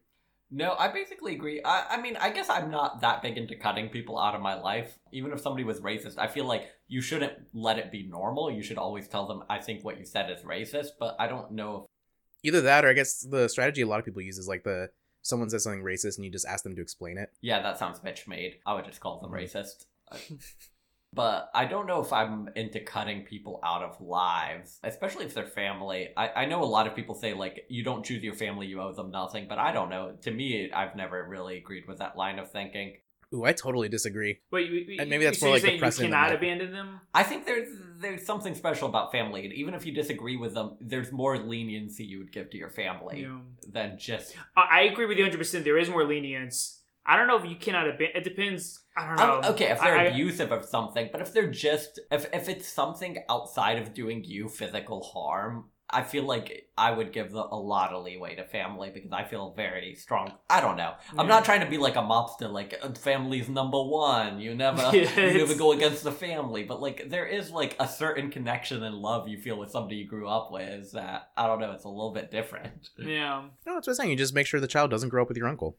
No, 0.49 0.75
I 0.79 0.87
basically 0.89 1.35
agree. 1.35 1.61
I, 1.63 1.95
I 1.97 2.01
mean, 2.01 2.15
I 2.17 2.29
guess 2.29 2.49
I'm 2.49 2.71
not 2.71 3.01
that 3.01 3.21
big 3.21 3.37
into 3.37 3.55
cutting 3.55 3.89
people 3.89 4.17
out 4.17 4.33
of 4.33 4.41
my 4.41 4.55
life. 4.55 4.97
Even 5.11 5.31
if 5.33 5.41
somebody 5.41 5.65
was 5.65 5.81
racist, 5.81 6.17
I 6.17 6.27
feel 6.27 6.45
like 6.45 6.69
you 6.87 7.01
shouldn't 7.01 7.33
let 7.53 7.77
it 7.77 7.91
be 7.91 8.07
normal. 8.07 8.49
You 8.49 8.63
should 8.63 8.77
always 8.77 9.07
tell 9.09 9.27
them, 9.27 9.43
I 9.49 9.59
think 9.59 9.83
what 9.83 9.99
you 9.99 10.05
said 10.05 10.29
is 10.31 10.43
racist, 10.43 10.91
but 10.99 11.15
I 11.19 11.27
don't 11.27 11.51
know 11.51 11.83
if. 11.83 12.47
Either 12.47 12.61
that, 12.61 12.85
or 12.85 12.89
I 12.89 12.93
guess 12.93 13.19
the 13.19 13.47
strategy 13.49 13.81
a 13.81 13.87
lot 13.87 13.99
of 13.99 14.05
people 14.05 14.21
use 14.21 14.37
is 14.37 14.47
like 14.47 14.63
the 14.63 14.89
someone 15.21 15.49
says 15.49 15.63
something 15.63 15.83
racist 15.83 16.15
and 16.15 16.23
you 16.23 16.31
just 16.31 16.45
ask 16.47 16.63
them 16.63 16.75
to 16.75 16.81
explain 16.81 17.17
it. 17.17 17.29
Yeah, 17.41 17.61
that 17.61 17.77
sounds 17.77 17.99
bitch 17.99 18.27
made. 18.27 18.59
I 18.65 18.73
would 18.73 18.85
just 18.85 19.01
call 19.01 19.19
them 19.19 19.31
Mhm. 19.31 19.43
racist. 19.43 19.85
but 21.17 21.49
I 21.53 21.65
don't 21.65 21.87
know 21.87 21.99
if 22.01 22.13
I'm 22.13 22.49
into 22.55 22.79
cutting 22.79 23.23
people 23.23 23.59
out 23.63 23.83
of 23.83 23.99
lives, 23.99 24.79
especially 24.83 25.25
if 25.25 25.33
they're 25.33 25.45
family. 25.47 26.09
I, 26.15 26.29
I 26.29 26.45
know 26.45 26.63
a 26.63 26.71
lot 26.77 26.87
of 26.87 26.95
people 26.95 27.15
say, 27.15 27.33
like, 27.33 27.65
you 27.67 27.83
don't 27.83 28.05
choose 28.05 28.23
your 28.23 28.35
family, 28.35 28.67
you 28.67 28.79
owe 28.81 28.93
them 28.93 29.11
nothing, 29.11 29.47
but 29.49 29.57
I 29.57 29.73
don't 29.73 29.89
know. 29.89 30.13
To 30.21 30.31
me, 30.31 30.71
I've 30.71 30.95
never 30.95 31.27
really 31.27 31.57
agreed 31.57 31.87
with 31.87 31.97
that 31.97 32.15
line 32.15 32.39
of 32.39 32.49
thinking. 32.51 32.93
Ooh, 33.33 33.43
I 33.43 33.51
totally 33.51 33.89
disagree. 33.89 34.39
Wait, 34.51 34.69
you- 34.71 34.85
you- 34.87 34.97
And 35.01 35.09
maybe 35.09 35.25
that's 35.25 35.39
so 35.41 35.47
more 35.47 35.57
you're 35.57 35.67
like 35.71 35.81
the 35.81 35.91
saying 35.91 36.09
you 36.09 36.15
cannot 36.15 36.31
of- 36.31 36.37
abandon 36.37 36.71
them. 36.71 37.01
I 37.13 37.23
think 37.23 37.45
there's 37.45 37.67
there's 37.99 38.23
something 38.25 38.53
special 38.55 38.87
about 38.87 39.11
family, 39.11 39.43
and 39.43 39.51
even 39.53 39.73
if 39.73 39.85
you 39.85 39.91
disagree 39.91 40.37
with 40.37 40.53
them, 40.53 40.77
there's 40.79 41.11
more 41.11 41.37
leniency 41.37 42.05
you 42.05 42.19
would 42.19 42.31
give 42.31 42.49
to 42.51 42.57
your 42.57 42.69
family 42.69 43.23
Yeah. 43.23 43.39
than 43.67 43.97
just. 43.97 44.33
I 44.55 44.67
I 44.71 44.81
agree 44.83 45.07
with 45.07 45.17
you 45.17 45.23
100. 45.25 45.37
percent 45.39 45.65
There 45.65 45.77
is 45.77 45.89
more 45.89 46.05
lenience. 46.05 46.83
I 47.07 47.15
don't 47.15 47.27
know 47.27 47.37
if 47.37 47.49
you 47.49 47.55
cannot 47.55 47.87
abandon. 47.87 48.17
It 48.17 48.23
depends. 48.23 48.83
I 48.97 49.07
don't 49.07 49.15
know. 49.17 49.47
Um, 49.47 49.53
okay, 49.53 49.71
if 49.71 49.79
they're 49.79 49.97
I- 49.97 50.03
I- 50.05 50.07
abusive 50.09 50.51
of 50.51 50.65
something, 50.65 51.09
but 51.11 51.21
if 51.21 51.33
they're 51.33 51.49
just 51.51 51.99
if 52.11 52.27
if 52.33 52.49
it's 52.49 52.67
something 52.67 53.17
outside 53.29 53.77
of 53.81 53.93
doing 53.93 54.23
you 54.23 54.49
physical 54.49 55.01
harm, 55.01 55.69
I 55.89 56.03
feel 56.03 56.23
like 56.23 56.67
I 56.77 56.91
would 56.91 57.13
give 57.13 57.31
the, 57.31 57.39
a 57.39 57.55
lot 57.55 57.93
of 57.93 58.03
leeway 58.03 58.35
to 58.35 58.43
family 58.43 58.89
because 58.93 59.13
I 59.13 59.23
feel 59.23 59.53
very 59.55 59.95
strong. 59.95 60.33
I 60.49 60.59
don't 60.59 60.75
know. 60.75 60.95
I'm 61.17 61.29
not 61.29 61.45
trying 61.45 61.61
to 61.61 61.69
be 61.69 61.77
like 61.77 61.95
a 61.95 61.99
mobster, 62.01 62.51
like 62.51 62.77
uh, 62.83 62.91
family's 62.91 63.47
number 63.47 63.81
one. 63.81 64.41
You 64.41 64.53
never 64.53 64.81
Yeah, 64.93 65.17
you 65.31 65.37
never 65.37 65.55
go 65.55 65.71
against 65.71 66.03
the 66.03 66.11
family, 66.11 66.63
but 66.63 66.81
like 66.81 67.09
there 67.09 67.25
is 67.25 67.51
like 67.51 67.77
a 67.79 67.87
certain 67.87 68.29
connection 68.29 68.83
and 68.83 68.95
love 68.97 69.29
you 69.29 69.37
feel 69.37 69.57
with 69.57 69.71
somebody 69.71 69.95
you 69.95 70.07
grew 70.09 70.27
up 70.27 70.51
with 70.51 70.91
that 70.91 71.29
I 71.37 71.47
don't 71.47 71.61
know. 71.61 71.71
It's 71.71 71.85
a 71.85 71.89
little 71.89 72.11
bit 72.11 72.31
different. 72.31 72.89
yeah. 72.97 73.43
No, 73.65 73.75
that's 73.75 73.87
what 73.87 73.93
I'm 73.93 73.95
saying. 73.95 74.09
You 74.09 74.17
just 74.17 74.33
make 74.33 74.45
sure 74.47 74.59
the 74.59 74.67
child 74.67 74.91
doesn't 74.91 75.07
grow 75.07 75.21
up 75.21 75.29
with 75.29 75.37
your 75.37 75.47
uncle. 75.47 75.77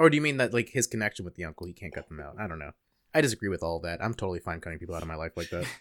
Or 0.00 0.08
do 0.08 0.16
you 0.16 0.22
mean 0.22 0.38
that 0.38 0.54
like 0.54 0.70
his 0.70 0.86
connection 0.86 1.26
with 1.26 1.34
the 1.34 1.44
uncle, 1.44 1.66
he 1.66 1.74
can't 1.74 1.92
cut 1.92 2.08
them 2.08 2.20
out? 2.20 2.36
I 2.38 2.46
don't 2.46 2.58
know. 2.58 2.70
I 3.14 3.20
disagree 3.20 3.50
with 3.50 3.62
all 3.62 3.80
that. 3.80 4.02
I'm 4.02 4.14
totally 4.14 4.38
fine 4.38 4.58
cutting 4.58 4.78
people 4.78 4.94
out 4.94 5.02
of 5.02 5.08
my 5.08 5.14
life 5.14 5.32
like 5.36 5.50
that. 5.50 5.66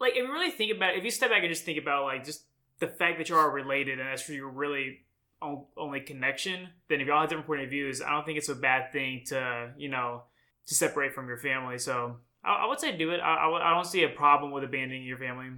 Like 0.00 0.12
if 0.12 0.26
you 0.26 0.32
really 0.32 0.50
think 0.50 0.74
about 0.74 0.94
it, 0.94 0.98
if 0.98 1.04
you 1.04 1.10
step 1.10 1.28
back 1.28 1.42
and 1.42 1.52
just 1.52 1.66
think 1.66 1.78
about 1.78 2.04
like 2.04 2.24
just 2.24 2.44
the 2.78 2.88
fact 2.88 3.18
that 3.18 3.28
you 3.28 3.36
are 3.36 3.50
related 3.50 4.00
and 4.00 4.08
that's 4.08 4.26
your 4.30 4.48
really 4.48 5.00
only 5.76 6.00
connection, 6.00 6.70
then 6.88 7.02
if 7.02 7.06
y'all 7.06 7.20
have 7.20 7.28
different 7.28 7.46
point 7.46 7.60
of 7.60 7.68
views, 7.68 8.00
I 8.00 8.12
don't 8.12 8.24
think 8.24 8.38
it's 8.38 8.48
a 8.48 8.54
bad 8.54 8.92
thing 8.92 9.24
to 9.26 9.72
you 9.76 9.90
know 9.90 10.22
to 10.68 10.74
separate 10.74 11.12
from 11.12 11.28
your 11.28 11.36
family. 11.36 11.76
So 11.76 12.16
I, 12.42 12.64
I 12.64 12.66
would 12.66 12.80
say 12.80 12.96
do 12.96 13.10
it. 13.10 13.18
I, 13.18 13.34
I, 13.34 13.70
I 13.70 13.74
don't 13.74 13.86
see 13.86 14.02
a 14.04 14.08
problem 14.08 14.52
with 14.52 14.64
abandoning 14.64 15.04
your 15.04 15.18
family. 15.18 15.48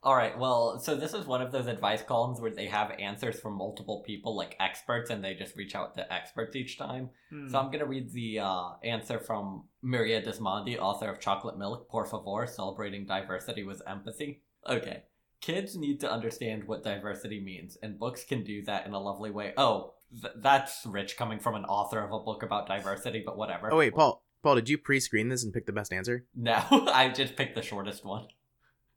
All 0.00 0.14
right, 0.14 0.38
well, 0.38 0.78
so 0.78 0.94
this 0.94 1.12
is 1.12 1.26
one 1.26 1.42
of 1.42 1.50
those 1.50 1.66
advice 1.66 2.02
columns 2.02 2.40
where 2.40 2.52
they 2.52 2.66
have 2.66 2.92
answers 3.00 3.40
from 3.40 3.54
multiple 3.54 4.04
people, 4.06 4.36
like 4.36 4.54
experts, 4.60 5.10
and 5.10 5.24
they 5.24 5.34
just 5.34 5.56
reach 5.56 5.74
out 5.74 5.94
to 5.94 6.12
experts 6.12 6.54
each 6.54 6.78
time. 6.78 7.10
Hmm. 7.30 7.48
So 7.48 7.58
I'm 7.58 7.72
gonna 7.72 7.84
read 7.84 8.12
the 8.12 8.38
uh, 8.38 8.68
answer 8.84 9.18
from 9.18 9.64
Maria 9.82 10.22
Dismondy, 10.22 10.78
author 10.78 11.10
of 11.10 11.18
Chocolate 11.18 11.58
Milk, 11.58 11.88
Por 11.88 12.06
favor, 12.06 12.46
celebrating 12.46 13.06
diversity 13.06 13.64
with 13.64 13.82
empathy. 13.88 14.42
Okay, 14.68 15.02
kids 15.40 15.76
need 15.76 15.98
to 16.00 16.10
understand 16.10 16.68
what 16.68 16.84
diversity 16.84 17.40
means, 17.40 17.76
and 17.82 17.98
books 17.98 18.22
can 18.22 18.44
do 18.44 18.62
that 18.66 18.86
in 18.86 18.92
a 18.92 19.00
lovely 19.00 19.32
way. 19.32 19.52
Oh, 19.56 19.94
th- 20.22 20.34
that's 20.36 20.86
rich 20.86 21.16
coming 21.16 21.40
from 21.40 21.56
an 21.56 21.64
author 21.64 21.98
of 22.04 22.12
a 22.12 22.20
book 22.20 22.44
about 22.44 22.68
diversity, 22.68 23.24
but 23.26 23.36
whatever. 23.36 23.72
Oh 23.72 23.78
wait, 23.78 23.94
Paul. 23.94 24.22
Paul, 24.44 24.54
did 24.54 24.68
you 24.68 24.78
pre-screen 24.78 25.28
this 25.28 25.42
and 25.42 25.52
pick 25.52 25.66
the 25.66 25.72
best 25.72 25.92
answer? 25.92 26.24
No, 26.36 26.62
I 26.70 27.08
just 27.08 27.34
picked 27.34 27.56
the 27.56 27.62
shortest 27.62 28.04
one. 28.04 28.28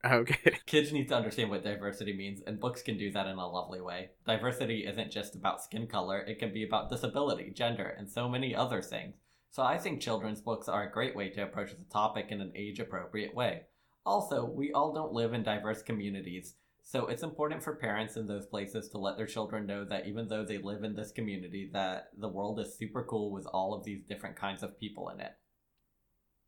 Okay. 0.03 0.57
Kids 0.65 0.91
need 0.91 1.09
to 1.09 1.15
understand 1.15 1.49
what 1.49 1.63
diversity 1.63 2.13
means, 2.13 2.41
and 2.47 2.59
books 2.59 2.81
can 2.81 2.97
do 2.97 3.11
that 3.11 3.27
in 3.27 3.37
a 3.37 3.47
lovely 3.47 3.81
way. 3.81 4.11
Diversity 4.25 4.85
isn't 4.87 5.11
just 5.11 5.35
about 5.35 5.63
skin 5.63 5.85
color, 5.87 6.19
it 6.19 6.39
can 6.39 6.53
be 6.53 6.63
about 6.63 6.89
disability, 6.89 7.51
gender, 7.51 7.95
and 7.97 8.09
so 8.09 8.27
many 8.27 8.55
other 8.55 8.81
things. 8.81 9.15
So 9.51 9.61
I 9.63 9.77
think 9.77 10.01
children's 10.01 10.41
books 10.41 10.67
are 10.67 10.83
a 10.83 10.91
great 10.91 11.15
way 11.15 11.29
to 11.29 11.43
approach 11.43 11.71
the 11.71 11.85
topic 11.91 12.27
in 12.29 12.41
an 12.41 12.53
age 12.55 12.79
appropriate 12.79 13.35
way. 13.35 13.63
Also, 14.05 14.45
we 14.45 14.71
all 14.71 14.93
don't 14.93 15.13
live 15.13 15.33
in 15.33 15.43
diverse 15.43 15.83
communities, 15.83 16.55
so 16.83 17.05
it's 17.05 17.23
important 17.23 17.61
for 17.61 17.75
parents 17.75 18.17
in 18.17 18.25
those 18.25 18.47
places 18.47 18.89
to 18.89 18.97
let 18.97 19.17
their 19.17 19.27
children 19.27 19.67
know 19.67 19.85
that 19.85 20.07
even 20.07 20.27
though 20.27 20.43
they 20.43 20.57
live 20.57 20.83
in 20.83 20.95
this 20.95 21.11
community, 21.11 21.69
that 21.73 22.09
the 22.17 22.27
world 22.27 22.59
is 22.59 22.75
super 22.75 23.03
cool 23.03 23.31
with 23.31 23.45
all 23.45 23.75
of 23.75 23.83
these 23.83 24.03
different 24.03 24.35
kinds 24.35 24.63
of 24.63 24.79
people 24.79 25.09
in 25.09 25.19
it. 25.19 25.33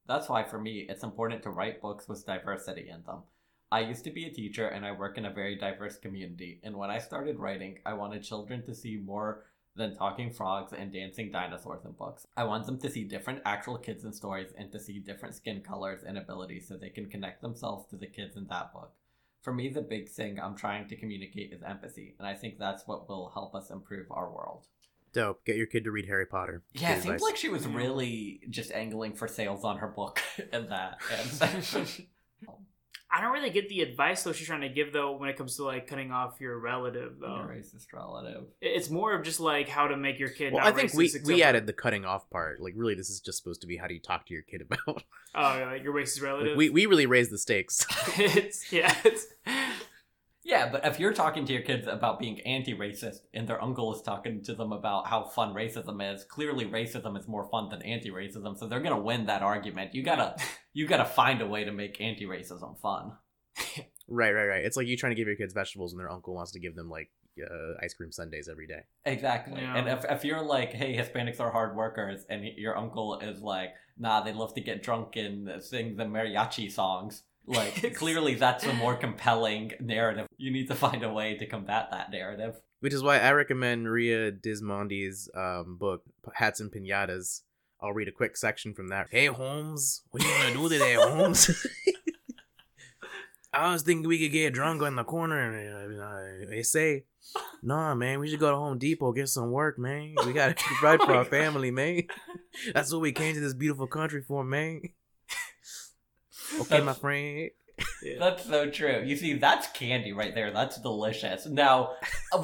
That's 0.07 0.27
why 0.27 0.43
for 0.43 0.59
me, 0.59 0.85
it's 0.89 1.03
important 1.03 1.43
to 1.43 1.51
write 1.51 1.81
books 1.81 2.07
with 2.07 2.25
diversity 2.25 2.89
in 2.89 3.03
them. 3.03 3.23
I 3.73 3.79
used 3.79 4.03
to 4.03 4.11
be 4.11 4.25
a 4.25 4.29
teacher 4.29 4.67
and 4.67 4.85
I 4.85 4.91
work 4.91 5.17
in 5.17 5.25
a 5.25 5.33
very 5.33 5.55
diverse 5.55 5.97
community, 5.97 6.59
and 6.63 6.77
when 6.77 6.91
I 6.91 6.99
started 6.99 7.39
writing, 7.39 7.79
I 7.87 7.93
wanted 7.93 8.21
children 8.21 8.61
to 8.67 8.75
see 8.75 8.97
more 8.97 9.45
than 9.75 9.95
talking 9.95 10.29
frogs 10.31 10.73
and 10.73 10.93
dancing 10.93 11.31
dinosaurs 11.31 11.83
in 11.83 11.93
books. 11.93 12.27
I 12.37 12.43
want 12.43 12.67
them 12.67 12.77
to 12.77 12.91
see 12.91 13.03
different 13.03 13.41
actual 13.45 13.79
kids 13.79 14.03
in 14.03 14.13
stories 14.13 14.53
and 14.55 14.71
to 14.73 14.79
see 14.79 14.99
different 14.99 15.33
skin 15.33 15.61
colors 15.61 16.03
and 16.05 16.19
abilities 16.19 16.67
so 16.67 16.77
they 16.77 16.91
can 16.91 17.09
connect 17.09 17.41
themselves 17.41 17.89
to 17.89 17.95
the 17.95 18.05
kids 18.05 18.37
in 18.37 18.45
that 18.51 18.71
book. 18.73 18.91
For 19.41 19.51
me, 19.51 19.69
the 19.69 19.81
big 19.81 20.07
thing 20.07 20.39
I'm 20.39 20.55
trying 20.55 20.87
to 20.89 20.95
communicate 20.95 21.51
is 21.51 21.63
empathy, 21.63 22.13
and 22.19 22.27
I 22.27 22.35
think 22.35 22.59
that's 22.59 22.85
what 22.85 23.09
will 23.09 23.31
help 23.33 23.55
us 23.55 23.71
improve 23.71 24.05
our 24.11 24.29
world. 24.29 24.67
Dope. 25.13 25.43
Get 25.45 25.55
your 25.55 25.65
kid 25.65 25.85
to 25.85 25.91
read 25.91 26.05
Harry 26.05 26.27
Potter. 26.27 26.61
Yeah, 26.73 26.89
Good 26.89 26.99
it 26.99 27.03
seems 27.05 27.21
like 27.23 27.37
she 27.37 27.49
was 27.49 27.65
really 27.65 28.41
just 28.51 28.71
angling 28.71 29.15
for 29.15 29.27
sales 29.27 29.63
on 29.63 29.79
her 29.79 29.87
book 29.87 30.21
and 30.53 30.69
that. 30.69 30.99
And 31.11 32.05
I 33.15 33.21
don't 33.21 33.31
really 33.31 33.51
get 33.51 33.69
the 33.69 33.81
advice 33.81 34.23
though 34.23 34.31
she's 34.31 34.47
trying 34.47 34.61
to 34.61 34.69
give 34.69 34.91
though 34.91 35.15
when 35.15 35.29
it 35.29 35.37
comes 35.37 35.55
to 35.57 35.63
like 35.63 35.85
cutting 35.85 36.11
off 36.11 36.41
your 36.41 36.57
relative 36.57 37.13
though. 37.21 37.35
Your 37.35 37.45
racist 37.45 37.93
relative. 37.93 38.45
It's 38.59 38.89
more 38.89 39.13
of 39.13 39.23
just 39.23 39.39
like 39.39 39.69
how 39.69 39.87
to 39.87 39.95
make 39.95 40.17
your 40.17 40.29
kid. 40.29 40.51
Well, 40.51 40.63
not 40.63 40.73
I 40.73 40.75
think 40.75 40.91
racist, 40.91 41.23
we 41.27 41.35
we 41.35 41.41
for- 41.41 41.45
added 41.47 41.67
the 41.67 41.73
cutting 41.73 42.05
off 42.05 42.27
part. 42.31 42.59
Like, 42.59 42.73
really, 42.75 42.95
this 42.95 43.11
is 43.11 43.19
just 43.19 43.37
supposed 43.37 43.61
to 43.61 43.67
be 43.67 43.77
how 43.77 43.85
do 43.85 43.93
you 43.93 43.99
talk 43.99 44.25
to 44.25 44.33
your 44.33 44.41
kid 44.41 44.61
about. 44.61 45.03
Oh, 45.35 45.57
yeah, 45.57 45.65
like 45.65 45.83
your 45.83 45.93
racist 45.93 46.21
relative. 46.23 46.49
Like, 46.49 46.57
we 46.57 46.69
we 46.71 46.85
really 46.87 47.05
raised 47.05 47.31
the 47.31 47.37
stakes. 47.37 47.85
it's 48.17 48.71
yeah. 48.71 48.95
It's, 49.03 49.27
Yeah, 50.45 50.69
but 50.69 50.85
if 50.85 50.99
you're 50.99 51.13
talking 51.13 51.45
to 51.45 51.53
your 51.53 51.61
kids 51.61 51.87
about 51.87 52.19
being 52.19 52.41
anti-racist 52.41 53.19
and 53.33 53.47
their 53.47 53.63
uncle 53.63 53.95
is 53.95 54.01
talking 54.01 54.43
to 54.43 54.53
them 54.53 54.73
about 54.73 55.07
how 55.07 55.23
fun 55.23 55.53
racism 55.53 56.13
is, 56.13 56.25
clearly 56.25 56.65
racism 56.65 57.17
is 57.17 57.27
more 57.27 57.47
fun 57.49 57.69
than 57.69 57.81
anti-racism, 57.81 58.57
so 58.57 58.67
they're 58.67 58.81
gonna 58.81 58.99
win 58.99 59.25
that 59.27 59.41
argument. 59.41 59.95
You 59.95 60.03
gotta 60.03 60.35
you 60.73 60.87
gotta 60.87 61.05
find 61.05 61.41
a 61.41 61.47
way 61.47 61.63
to 61.63 61.71
make 61.71 62.01
anti-racism 62.01 62.79
fun. 62.79 63.13
right, 64.07 64.33
right, 64.33 64.47
right. 64.47 64.65
It's 64.65 64.75
like 64.75 64.87
you 64.87 64.97
trying 64.97 65.11
to 65.11 65.15
give 65.15 65.27
your 65.27 65.37
kids 65.37 65.53
vegetables, 65.53 65.93
and 65.93 65.99
their 65.99 66.11
uncle 66.11 66.33
wants 66.33 66.51
to 66.51 66.59
give 66.59 66.75
them 66.75 66.89
like 66.89 67.09
uh, 67.41 67.73
ice 67.81 67.93
cream 67.93 68.11
sundaes 68.11 68.49
every 68.49 68.67
day. 68.67 68.81
Exactly. 69.05 69.61
Yeah. 69.61 69.77
And 69.77 69.87
if, 69.87 70.05
if 70.09 70.25
you're 70.25 70.43
like, 70.43 70.73
hey, 70.73 70.95
Hispanics 70.95 71.39
are 71.39 71.51
hard 71.51 71.75
workers, 71.75 72.25
and 72.29 72.43
your 72.57 72.77
uncle 72.77 73.19
is 73.19 73.41
like, 73.41 73.73
nah, 73.97 74.21
they 74.21 74.33
love 74.33 74.53
to 74.55 74.61
get 74.61 74.83
drunk 74.83 75.15
and 75.15 75.63
sing 75.63 75.95
the 75.95 76.03
mariachi 76.03 76.71
songs, 76.71 77.23
like, 77.45 77.93
clearly 77.95 78.35
that's 78.35 78.63
a 78.65 78.73
more 78.73 78.95
compelling 78.95 79.73
narrative. 79.79 80.27
You 80.37 80.51
need 80.51 80.67
to 80.67 80.75
find 80.75 81.03
a 81.03 81.11
way 81.11 81.37
to 81.37 81.45
combat 81.45 81.89
that 81.91 82.11
narrative. 82.11 82.55
Which 82.79 82.93
is 82.93 83.03
why 83.03 83.19
I 83.19 83.31
recommend 83.31 83.89
Ria 83.89 84.31
Dismondy's 84.31 85.29
um, 85.35 85.77
book, 85.77 86.03
Hats 86.33 86.59
and 86.59 86.71
Pinatas. 86.71 87.41
I'll 87.81 87.93
read 87.93 88.07
a 88.07 88.11
quick 88.11 88.37
section 88.37 88.73
from 88.73 88.89
that. 88.89 89.07
Hey, 89.09 89.27
Holmes, 89.27 90.03
what 90.11 90.23
are 90.23 90.27
you 90.27 90.37
gonna 90.37 90.53
do 90.53 90.69
today, 90.69 90.93
Holmes? 90.99 91.65
I 93.53 93.71
was 93.71 93.83
thinking 93.83 94.07
we 94.07 94.19
could 94.19 94.31
get 94.31 94.53
drunk 94.53 94.81
on 94.81 94.95
the 94.95 95.03
corner, 95.03 95.39
and 95.39 96.01
uh, 96.01 96.49
they 96.49 96.63
say, 96.63 97.03
"Nah, 97.61 97.93
man, 97.93 98.19
we 98.19 98.27
should 98.27 98.39
go 98.39 98.49
to 98.49 98.57
Home 98.57 98.79
Depot 98.79 99.11
get 99.11 99.29
some 99.29 99.51
work, 99.51 99.77
man. 99.77 100.15
We 100.25 100.33
gotta 100.33 100.55
provide 100.55 101.01
for 101.01 101.13
our 101.13 101.25
family, 101.25 101.69
man. 101.69 102.03
That's 102.73 102.91
what 102.91 103.01
we 103.01 103.11
came 103.11 103.35
to 103.35 103.41
this 103.41 103.53
beautiful 103.53 103.85
country 103.85 104.23
for, 104.23 104.43
man." 104.43 104.81
Okay, 106.61 106.81
my 106.81 106.93
friend. 106.93 107.49
yeah. 108.03 108.15
That's 108.19 108.45
so 108.45 108.69
true. 108.69 109.01
You 109.03 109.15
see, 109.15 109.33
that's 109.33 109.67
candy 109.71 110.13
right 110.13 110.35
there. 110.35 110.51
That's 110.51 110.79
delicious. 110.79 111.47
Now, 111.47 111.93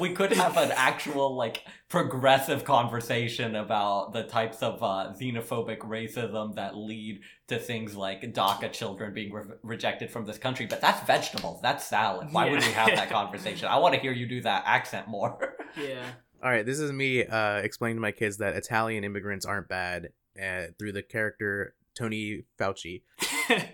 we 0.00 0.12
could 0.12 0.32
have 0.32 0.56
an 0.56 0.72
actual, 0.74 1.36
like, 1.36 1.64
progressive 1.88 2.64
conversation 2.64 3.54
about 3.54 4.12
the 4.12 4.24
types 4.24 4.62
of 4.62 4.82
uh, 4.82 5.12
xenophobic 5.20 5.78
racism 5.78 6.56
that 6.56 6.76
lead 6.76 7.20
to 7.48 7.58
things 7.58 7.94
like 7.94 8.22
DACA 8.22 8.72
children 8.72 9.14
being 9.14 9.32
re- 9.32 9.44
rejected 9.62 10.10
from 10.10 10.26
this 10.26 10.38
country, 10.38 10.66
but 10.66 10.80
that's 10.80 11.06
vegetables. 11.06 11.60
That's 11.62 11.84
salad. 11.86 12.28
Why 12.32 12.50
would 12.50 12.60
we 12.60 12.72
have 12.72 12.88
that 12.88 13.10
conversation? 13.10 13.68
I 13.68 13.78
want 13.78 13.94
to 13.94 14.00
hear 14.00 14.12
you 14.12 14.26
do 14.26 14.40
that 14.42 14.64
accent 14.66 15.08
more. 15.08 15.56
yeah. 15.76 16.02
All 16.42 16.50
right, 16.50 16.64
this 16.64 16.80
is 16.80 16.90
me 16.90 17.24
uh, 17.26 17.56
explaining 17.58 17.98
to 17.98 18.00
my 18.00 18.12
kids 18.12 18.38
that 18.38 18.56
Italian 18.56 19.04
immigrants 19.04 19.44
aren't 19.44 19.68
bad 19.68 20.08
uh, 20.42 20.68
through 20.78 20.92
the 20.92 21.02
character 21.02 21.74
Tony 21.94 22.44
Fauci. 22.58 23.02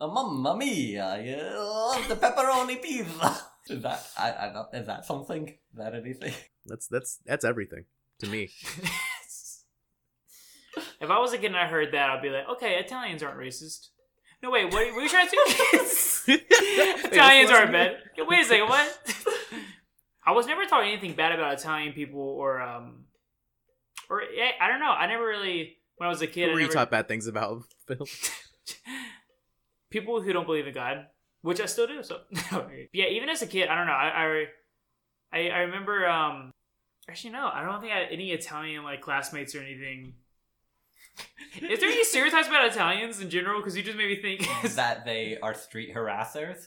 Uh, 0.00 0.06
Mamma 0.06 0.56
mia! 0.56 1.20
You 1.22 1.36
love 1.58 2.06
the 2.08 2.14
pepperoni 2.16 2.80
pizza. 2.80 3.36
Is 3.68 3.82
that 3.82 4.06
I, 4.16 4.48
I 4.48 4.52
don't, 4.52 4.72
is 4.72 4.86
that 4.86 5.04
something? 5.04 5.46
Is 5.46 5.76
that 5.76 5.94
anything? 5.94 6.32
That's 6.64 6.86
that's 6.86 7.18
that's 7.26 7.44
everything 7.44 7.84
to 8.20 8.26
me. 8.26 8.48
if 11.00 11.10
I 11.10 11.18
was 11.18 11.34
a 11.34 11.38
kid 11.38 11.48
and 11.48 11.56
I 11.56 11.66
heard 11.66 11.92
that, 11.92 12.08
I'd 12.08 12.22
be 12.22 12.30
like, 12.30 12.48
okay, 12.52 12.78
Italians 12.78 13.22
aren't 13.22 13.38
racist. 13.38 13.88
No, 14.42 14.50
wait, 14.50 14.64
what, 14.66 14.74
what 14.74 14.82
are 14.82 15.02
you 15.02 15.08
trying 15.08 15.28
to 15.28 15.36
say? 15.90 16.34
Italians 17.12 17.50
aren't 17.50 17.72
bad. 17.72 17.96
Wait 18.16 18.40
a 18.40 18.44
second, 18.44 18.68
what? 18.68 19.00
I 20.24 20.32
was 20.32 20.46
never 20.46 20.64
taught 20.64 20.84
anything 20.84 21.14
bad 21.14 21.32
about 21.32 21.58
Italian 21.58 21.92
people 21.92 22.20
or, 22.20 22.62
um, 22.62 23.04
or 24.08 24.22
yeah, 24.22 24.50
I 24.60 24.68
don't 24.68 24.80
know. 24.80 24.90
I 24.90 25.06
never 25.08 25.26
really, 25.26 25.76
when 25.96 26.06
I 26.06 26.10
was 26.10 26.22
a 26.22 26.26
kid, 26.26 26.44
Who 26.44 26.50
I 26.50 26.54
were 26.54 26.60
you 26.60 26.66
never, 26.66 26.74
taught 26.74 26.90
bad 26.90 27.08
things 27.08 27.26
about, 27.26 27.64
Phil? 27.86 28.06
People 29.90 30.20
who 30.22 30.32
don't 30.32 30.46
believe 30.46 30.66
in 30.66 30.74
God, 30.74 31.06
which 31.42 31.60
I 31.60 31.66
still 31.66 31.86
do. 31.86 32.02
So 32.02 32.20
yeah, 32.92 33.06
even 33.06 33.28
as 33.28 33.42
a 33.42 33.46
kid, 33.46 33.68
I 33.68 33.74
don't 33.74 33.86
know. 33.86 33.92
I 33.92 34.08
I, 35.32 35.38
I, 35.38 35.48
I 35.50 35.58
remember 35.60 36.08
um, 36.08 36.52
Actually, 37.08 37.30
no. 37.30 37.50
I 37.52 37.64
don't 37.64 37.80
think 37.80 37.92
I 37.92 38.00
had 38.00 38.08
any 38.10 38.32
Italian 38.32 38.84
like 38.84 39.00
classmates 39.00 39.54
or 39.54 39.60
anything. 39.60 40.14
Is 41.62 41.80
there 41.80 41.88
any 41.88 42.04
stereotypes 42.04 42.48
about 42.48 42.66
Italians 42.66 43.20
in 43.20 43.30
general? 43.30 43.60
Because 43.60 43.76
you 43.76 43.82
just 43.82 43.96
made 43.96 44.08
me 44.08 44.20
think. 44.20 44.46
that 44.76 45.06
they 45.06 45.38
are 45.42 45.54
street 45.54 45.94
harassers, 45.94 46.66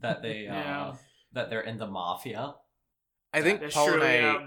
that 0.00 0.22
they 0.22 0.46
uh, 0.46 0.54
Yeah. 0.54 0.92
that 1.32 1.50
they're 1.50 1.60
in 1.62 1.78
the 1.78 1.88
mafia. 1.88 2.54
I 3.34 3.42
think 3.42 3.60
That's 3.60 3.74
Paul 3.74 3.86
true. 3.88 3.94
and 3.94 4.04
I 4.04 4.14
yeah. 4.14 4.46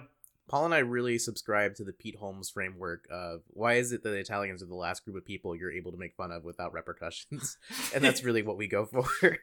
Paul 0.50 0.66
and 0.66 0.74
I 0.74 0.80
really 0.80 1.18
subscribe 1.18 1.76
to 1.76 1.84
the 1.84 1.94
Pete 1.94 2.18
Holmes 2.18 2.50
framework 2.50 3.06
of 3.12 3.41
why 3.48 3.76
is 3.76 3.91
it 3.91 4.04
that 4.04 4.10
the 4.10 4.18
Italians 4.20 4.62
are 4.62 4.68
the 4.68 4.76
last 4.76 5.04
group 5.06 5.16
of 5.18 5.26
people 5.26 5.56
you're 5.56 5.72
able 5.72 5.91
to 5.91 5.98
make 5.98 6.16
fun 6.16 6.32
of 6.32 6.44
without 6.44 6.74
repercussions? 6.74 7.58
and 7.96 8.04
that's 8.04 8.24
really 8.24 8.41
what 8.44 8.58
we 8.58 8.68
go 8.68 8.86
for. 8.91 9.06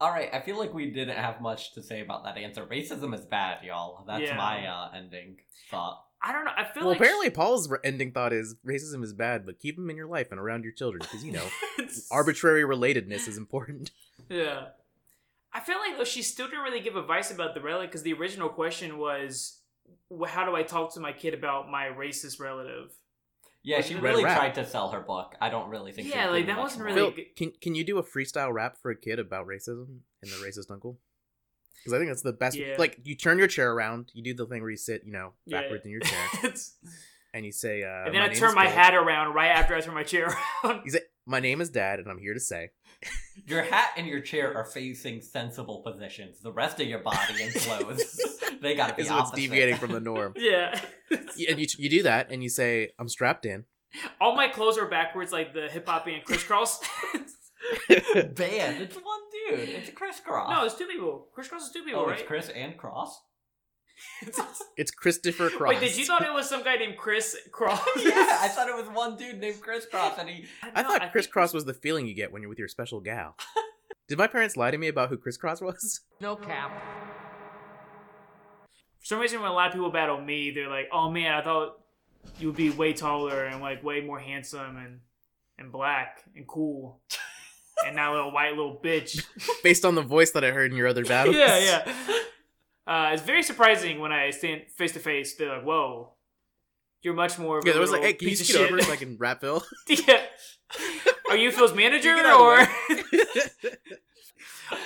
All 0.00 0.10
right, 0.10 0.28
I 0.34 0.40
feel 0.40 0.58
like 0.58 0.74
we 0.74 0.90
didn't 0.90 1.16
have 1.16 1.40
much 1.40 1.72
to 1.74 1.82
say 1.82 2.00
about 2.00 2.24
that 2.24 2.36
answer. 2.36 2.66
Racism 2.66 3.14
is 3.14 3.24
bad, 3.24 3.64
y'all. 3.64 4.04
That's 4.06 4.22
Yeah. 4.22 4.36
my 4.36 4.66
uh, 4.66 4.90
ending 4.94 5.36
thought. 5.70 6.02
I 6.20 6.32
don't 6.32 6.44
know. 6.44 6.50
I 6.56 6.64
feel 6.64 6.82
well, 6.82 6.88
like 6.90 7.00
apparently 7.00 7.30
Paul's 7.30 7.68
re- 7.70 7.78
ending 7.84 8.10
thought 8.10 8.32
is 8.32 8.56
racism 8.66 9.04
is 9.04 9.12
bad, 9.12 9.46
but 9.46 9.60
keep 9.60 9.76
them 9.76 9.88
in 9.90 9.96
your 9.96 10.08
life 10.08 10.28
and 10.30 10.40
around 10.40 10.64
your 10.64 10.72
children 10.72 11.00
because 11.02 11.22
you 11.24 11.32
know 11.32 11.46
arbitrary 12.10 12.62
relatedness 12.62 13.28
is 13.28 13.36
important. 13.38 13.90
Yeah. 14.28 14.68
I 15.54 15.60
feel 15.60 15.76
like 15.78 15.96
though 15.96 16.04
she 16.04 16.22
still 16.22 16.46
didn't 16.46 16.62
really 16.62 16.80
give 16.80 16.96
advice 16.96 17.30
about 17.30 17.54
the 17.54 17.60
relative 17.60 17.90
because 17.90 18.02
the 18.02 18.12
original 18.14 18.48
question 18.48 18.98
was, 18.98 19.60
"How 20.26 20.44
do 20.44 20.56
I 20.56 20.62
talk 20.62 20.92
to 20.94 21.00
my 21.00 21.12
kid 21.12 21.32
about 21.34 21.70
my 21.70 21.84
racist 21.86 22.40
relative?" 22.40 22.90
Yeah, 23.62 23.80
she 23.80 23.94
really 23.94 24.24
Rap. 24.24 24.36
tried 24.36 24.54
to 24.56 24.66
sell 24.66 24.90
her 24.90 25.00
book. 25.00 25.36
I 25.40 25.48
don't 25.48 25.70
really 25.70 25.92
think. 25.92 26.08
she 26.08 26.12
Yeah, 26.14 26.28
was 26.28 26.38
like, 26.38 26.46
that 26.48 26.58
wasn't 26.58 26.84
really- 26.84 27.12
Phil, 27.12 27.24
can 27.36 27.52
can 27.62 27.74
you 27.74 27.82
do 27.84 27.96
a 27.98 28.02
freestyle 28.02 28.52
rap 28.52 28.76
for 28.82 28.90
a 28.90 28.96
kid 28.96 29.18
about 29.18 29.46
racism 29.46 30.00
and 30.22 30.30
the 30.30 30.36
racist 30.36 30.70
uncle? 30.70 30.98
Because 31.78 31.94
I 31.94 31.98
think 31.98 32.10
that's 32.10 32.22
the 32.22 32.32
best. 32.34 32.56
Yeah. 32.58 32.76
Like 32.78 32.98
you 33.04 33.14
turn 33.14 33.38
your 33.38 33.46
chair 33.46 33.72
around, 33.72 34.10
you 34.12 34.22
do 34.22 34.34
the 34.34 34.46
thing 34.46 34.60
where 34.60 34.70
you 34.70 34.76
sit, 34.76 35.02
you 35.06 35.12
know, 35.12 35.32
Yeah. 35.46 35.62
backwards 35.62 35.84
in 35.86 35.92
your 35.92 36.00
chair, 36.10 36.28
It's- 36.42 36.76
and 37.32 37.46
you 37.46 37.52
say, 37.52 37.82
uh, 37.82 38.04
and 38.06 38.14
then 38.14 38.20
I 38.22 38.28
turn 38.28 38.54
my 38.54 38.66
Phil. 38.66 38.74
hat 38.74 38.94
around 38.94 39.34
right 39.34 39.48
after 39.50 39.74
I 39.74 39.80
turn 39.80 39.94
my 39.94 40.02
chair 40.04 40.26
around. 40.64 40.82
You 40.84 40.90
say, 40.90 41.00
"My 41.26 41.40
name 41.40 41.60
is 41.60 41.70
Dad, 41.70 41.98
and 41.98 42.08
I'm 42.08 42.18
here 42.18 42.34
to 42.34 42.40
say." 42.40 42.70
Your 43.46 43.62
hat 43.62 43.90
and 43.96 44.06
your 44.06 44.20
chair 44.20 44.56
are 44.56 44.64
facing 44.64 45.20
sensible 45.20 45.82
positions. 45.82 46.40
The 46.40 46.52
rest 46.52 46.80
of 46.80 46.86
your 46.86 47.00
body 47.00 47.42
and 47.42 47.52
clothes, 47.54 48.20
they 48.62 48.74
gotta 48.74 48.94
be 48.94 49.02
Is 49.02 49.10
what's 49.10 49.30
deviating 49.32 49.76
from 49.76 49.92
the 49.92 50.00
norm. 50.00 50.34
yeah. 50.36 50.80
Y- 51.10 51.46
and 51.48 51.58
you 51.58 51.66
you 51.78 51.88
do 51.90 52.02
that, 52.04 52.30
and 52.30 52.42
you 52.42 52.48
say, 52.48 52.90
"I'm 52.98 53.08
strapped 53.08 53.44
in." 53.46 53.64
All 54.20 54.34
my 54.34 54.48
clothes 54.48 54.78
are 54.78 54.88
backwards, 54.88 55.32
like 55.32 55.54
the 55.54 55.68
hip 55.68 55.86
hop 55.88 56.06
band 56.06 56.24
Kris 56.24 56.42
Kross. 56.44 56.78
Band, 58.14 58.82
it's 58.82 58.96
one 58.96 59.20
dude. 59.48 59.68
It's 59.70 59.88
a 59.88 59.92
crisscross. 59.92 60.50
no, 60.50 60.64
it's 60.64 60.74
two 60.74 60.86
people. 60.86 61.28
Kris 61.34 61.48
Kross 61.48 61.62
is 61.62 61.70
two 61.70 61.82
people, 61.82 62.00
oh, 62.00 62.06
right? 62.06 62.18
it's 62.18 62.26
Chris 62.26 62.48
and 62.50 62.76
Cross. 62.76 63.20
It's 64.76 64.90
Christopher 64.90 65.50
Cross. 65.50 65.74
Wait, 65.74 65.80
did 65.80 65.96
you 65.96 66.04
thought 66.04 66.22
it 66.26 66.32
was 66.32 66.48
some 66.48 66.64
guy 66.64 66.74
named 66.76 66.96
Chris 66.96 67.36
Cross? 67.52 67.80
yeah, 67.96 68.38
I 68.40 68.48
thought 68.48 68.68
it 68.68 68.74
was 68.74 68.86
one 68.92 69.16
dude 69.16 69.38
named 69.38 69.60
Chris 69.60 69.86
Cross, 69.86 70.18
and 70.18 70.28
he. 70.28 70.46
I 70.74 70.82
No, 70.82 70.88
thought 70.88 71.00
think- 71.00 71.12
crisscross 71.12 71.52
was 71.54 71.64
the 71.64 71.74
feeling 71.74 72.06
you 72.08 72.14
get 72.14 72.32
when 72.32 72.42
you're 72.42 72.48
with 72.48 72.58
your 72.58 72.66
special 72.68 73.00
gal. 73.00 73.36
Did 74.08 74.18
my 74.18 74.26
parents 74.26 74.56
lie 74.56 74.70
to 74.72 74.78
me 74.78 74.88
about 74.88 75.08
who 75.10 75.16
Chris 75.16 75.36
Cross 75.36 75.60
was? 75.62 76.00
No 76.20 76.34
cap. 76.36 76.72
For 79.00 79.06
some 79.06 79.18
reason, 79.20 79.40
when 79.40 79.50
a 79.50 79.54
lot 79.54 79.68
of 79.68 79.74
people 79.74 79.90
battle 79.90 80.20
me, 80.20 80.50
they're 80.50 80.68
like, 80.68 80.88
"Oh 80.92 81.10
man, 81.10 81.32
I 81.34 81.42
thought 81.42 81.78
you 82.38 82.48
would 82.48 82.56
be 82.56 82.70
way 82.70 82.92
taller 82.94 83.44
and 83.44 83.60
like 83.60 83.82
way 83.84 84.00
more 84.00 84.18
handsome 84.18 84.76
and 84.76 85.00
and 85.58 85.70
black 85.70 86.24
and 86.34 86.46
cool, 86.48 87.00
and 87.86 87.94
now 87.94 88.12
little 88.12 88.32
white 88.32 88.50
little 88.56 88.80
bitch." 88.82 89.24
Based 89.62 89.84
on 89.84 89.94
the 89.94 90.02
voice 90.02 90.32
that 90.32 90.42
I 90.44 90.50
heard 90.50 90.70
in 90.72 90.76
your 90.76 90.88
other 90.88 91.04
battles. 91.04 91.36
yeah, 91.36 91.58
yeah. 91.58 91.92
Uh, 92.86 93.10
it's 93.12 93.22
very 93.22 93.42
surprising 93.42 93.98
when 94.00 94.12
I 94.12 94.30
stand 94.30 94.62
face 94.76 94.92
to 94.92 95.00
face. 95.00 95.36
They're 95.36 95.56
like, 95.56 95.64
"Whoa, 95.64 96.12
you're 97.02 97.14
much 97.14 97.38
more." 97.38 97.58
Of 97.58 97.64
Yeah, 97.64 97.70
a 97.70 97.72
there 97.74 97.80
was 97.80 97.90
like, 97.90 98.02
little 98.02 98.12
hey, 98.12 98.18
can 98.18 98.28
you 98.28 98.36
piece 98.36 98.46
scoot 98.48 98.60
of 98.60 98.66
over 98.68 98.78
shit." 98.78 98.86
so 98.88 98.92
I 98.92 98.96
can 98.96 99.16
rap 99.18 99.40
Phil? 99.40 99.64
yeah. 99.88 100.20
Are 101.30 101.36
you 101.36 101.50
Phil's 101.50 101.74
manager 101.74 102.14
You 102.14 102.34
or 102.34 102.58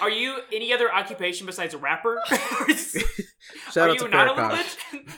are 0.00 0.10
you 0.10 0.38
any 0.52 0.72
other 0.72 0.92
occupation 0.92 1.46
besides 1.46 1.74
a 1.74 1.78
rapper? 1.78 2.20
Shout 2.28 3.76
are 3.76 3.88
out 3.90 3.94
you 3.94 3.98
to 4.06 4.08
not 4.08 4.28
a 4.28 4.32
Farrakhan. 4.32 4.50
little 4.50 4.56
bitch? 4.56 5.14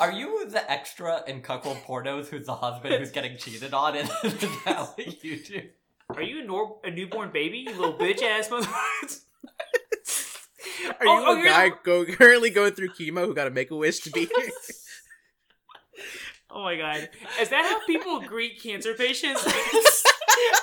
Are 0.00 0.12
you 0.12 0.48
the 0.48 0.70
extra 0.70 1.22
in 1.26 1.42
cuckold 1.42 1.78
pornos 1.86 2.26
who's 2.28 2.46
the 2.46 2.54
husband 2.54 2.94
who's 2.94 3.10
getting 3.10 3.36
cheated 3.36 3.74
on? 3.74 3.96
And 3.96 4.08
is 4.24 4.40
that 4.64 4.88
what 4.96 5.24
you 5.24 5.36
do? 5.42 5.62
Are 6.10 6.22
you 6.22 6.42
a, 6.42 6.44
nor- 6.44 6.80
a 6.84 6.90
newborn 6.90 7.30
baby, 7.32 7.58
you 7.58 7.70
little 7.70 7.94
bitch 7.98 8.22
ass 8.22 8.48
motherfucker? 8.48 9.20
Are 10.88 10.94
Oh, 11.06 11.18
you 11.20 11.24
oh, 11.26 11.32
a 11.34 11.36
you're 11.38 11.46
guy 11.46 11.68
the- 11.70 11.76
go, 11.84 12.04
currently 12.16 12.50
going 12.50 12.72
through 12.72 12.90
chemo 12.90 13.24
who 13.26 13.34
got 13.34 13.44
to 13.44 13.50
make 13.50 13.70
a 13.70 13.76
wish 13.76 14.00
to 14.00 14.10
be 14.10 14.20
here? 14.36 14.50
Oh 16.50 16.62
my 16.62 16.76
god. 16.76 17.08
Is 17.40 17.48
that 17.48 17.64
how 17.64 17.84
people 17.86 18.20
greet 18.28 18.62
cancer 18.62 18.94
patients? 18.94 19.44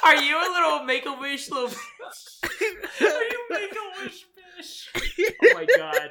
Are 0.03 0.15
you 0.15 0.35
a 0.37 0.49
little 0.51 0.83
make 0.83 1.05
a 1.05 1.13
wish 1.13 1.49
little 1.49 1.67
bitch? 1.69 3.01
Are 3.01 3.23
you 3.23 3.45
make 3.49 3.71
a 3.73 4.03
wish 4.05 4.25
bitch? 4.59 5.33
Oh 5.43 5.53
my 5.53 5.65
god. 5.77 6.09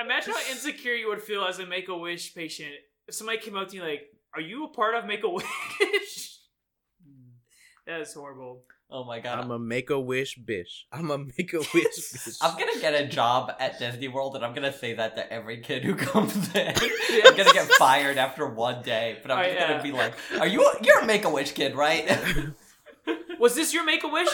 Imagine 0.00 0.32
how 0.32 0.40
insecure 0.50 0.94
you 0.94 1.08
would 1.08 1.22
feel 1.22 1.44
as 1.44 1.58
a 1.58 1.66
make 1.66 1.88
a 1.88 1.96
wish 1.96 2.34
patient 2.34 2.72
if 3.06 3.14
somebody 3.14 3.38
came 3.38 3.56
up 3.56 3.68
to 3.68 3.76
you 3.76 3.82
like, 3.82 4.02
Are 4.34 4.40
you 4.40 4.64
a 4.64 4.68
part 4.68 4.94
of 4.94 5.04
Make 5.06 5.24
a 5.24 5.28
Wish? 5.28 6.38
Hmm. 7.04 7.30
that 7.86 8.00
is 8.00 8.14
horrible. 8.14 8.62
Oh 8.92 9.04
my 9.04 9.20
god. 9.20 9.38
I'm 9.38 9.50
a 9.52 9.58
make 9.58 9.88
a 9.90 10.00
wish 10.00 10.34
bish. 10.36 10.86
I'm 10.90 11.10
a 11.10 11.18
make 11.18 11.52
a 11.52 11.58
wish 11.58 11.66
bitch. 11.72 12.38
I'm 12.40 12.58
gonna 12.58 12.80
get 12.80 12.92
a 12.94 13.06
job 13.06 13.52
at 13.60 13.78
Disney 13.78 14.08
World 14.08 14.34
and 14.34 14.44
I'm 14.44 14.52
gonna 14.54 14.72
say 14.72 14.94
that 14.94 15.14
to 15.16 15.32
every 15.32 15.58
kid 15.60 15.84
who 15.84 15.94
comes 16.10 16.34
in. 16.54 16.74
I'm 16.76 17.36
gonna 17.36 17.52
get 17.52 17.70
fired 17.78 18.18
after 18.18 18.46
one 18.48 18.82
day, 18.82 19.18
but 19.22 19.30
I'm 19.30 19.38
Oh, 19.38 19.42
just 19.44 19.54
yeah. 19.54 19.68
gonna 19.68 19.82
be 19.82 19.92
like, 19.92 20.14
"Are 20.40 20.46
you? 20.46 20.62
A, 20.66 20.74
you're 20.82 21.00
a 21.00 21.06
Make 21.06 21.24
a 21.24 21.30
Wish 21.30 21.52
kid, 21.52 21.74
right?" 21.76 22.10
Was 23.38 23.54
this 23.54 23.72
your 23.72 23.84
make 23.84 24.04
a 24.04 24.08
wish? 24.08 24.28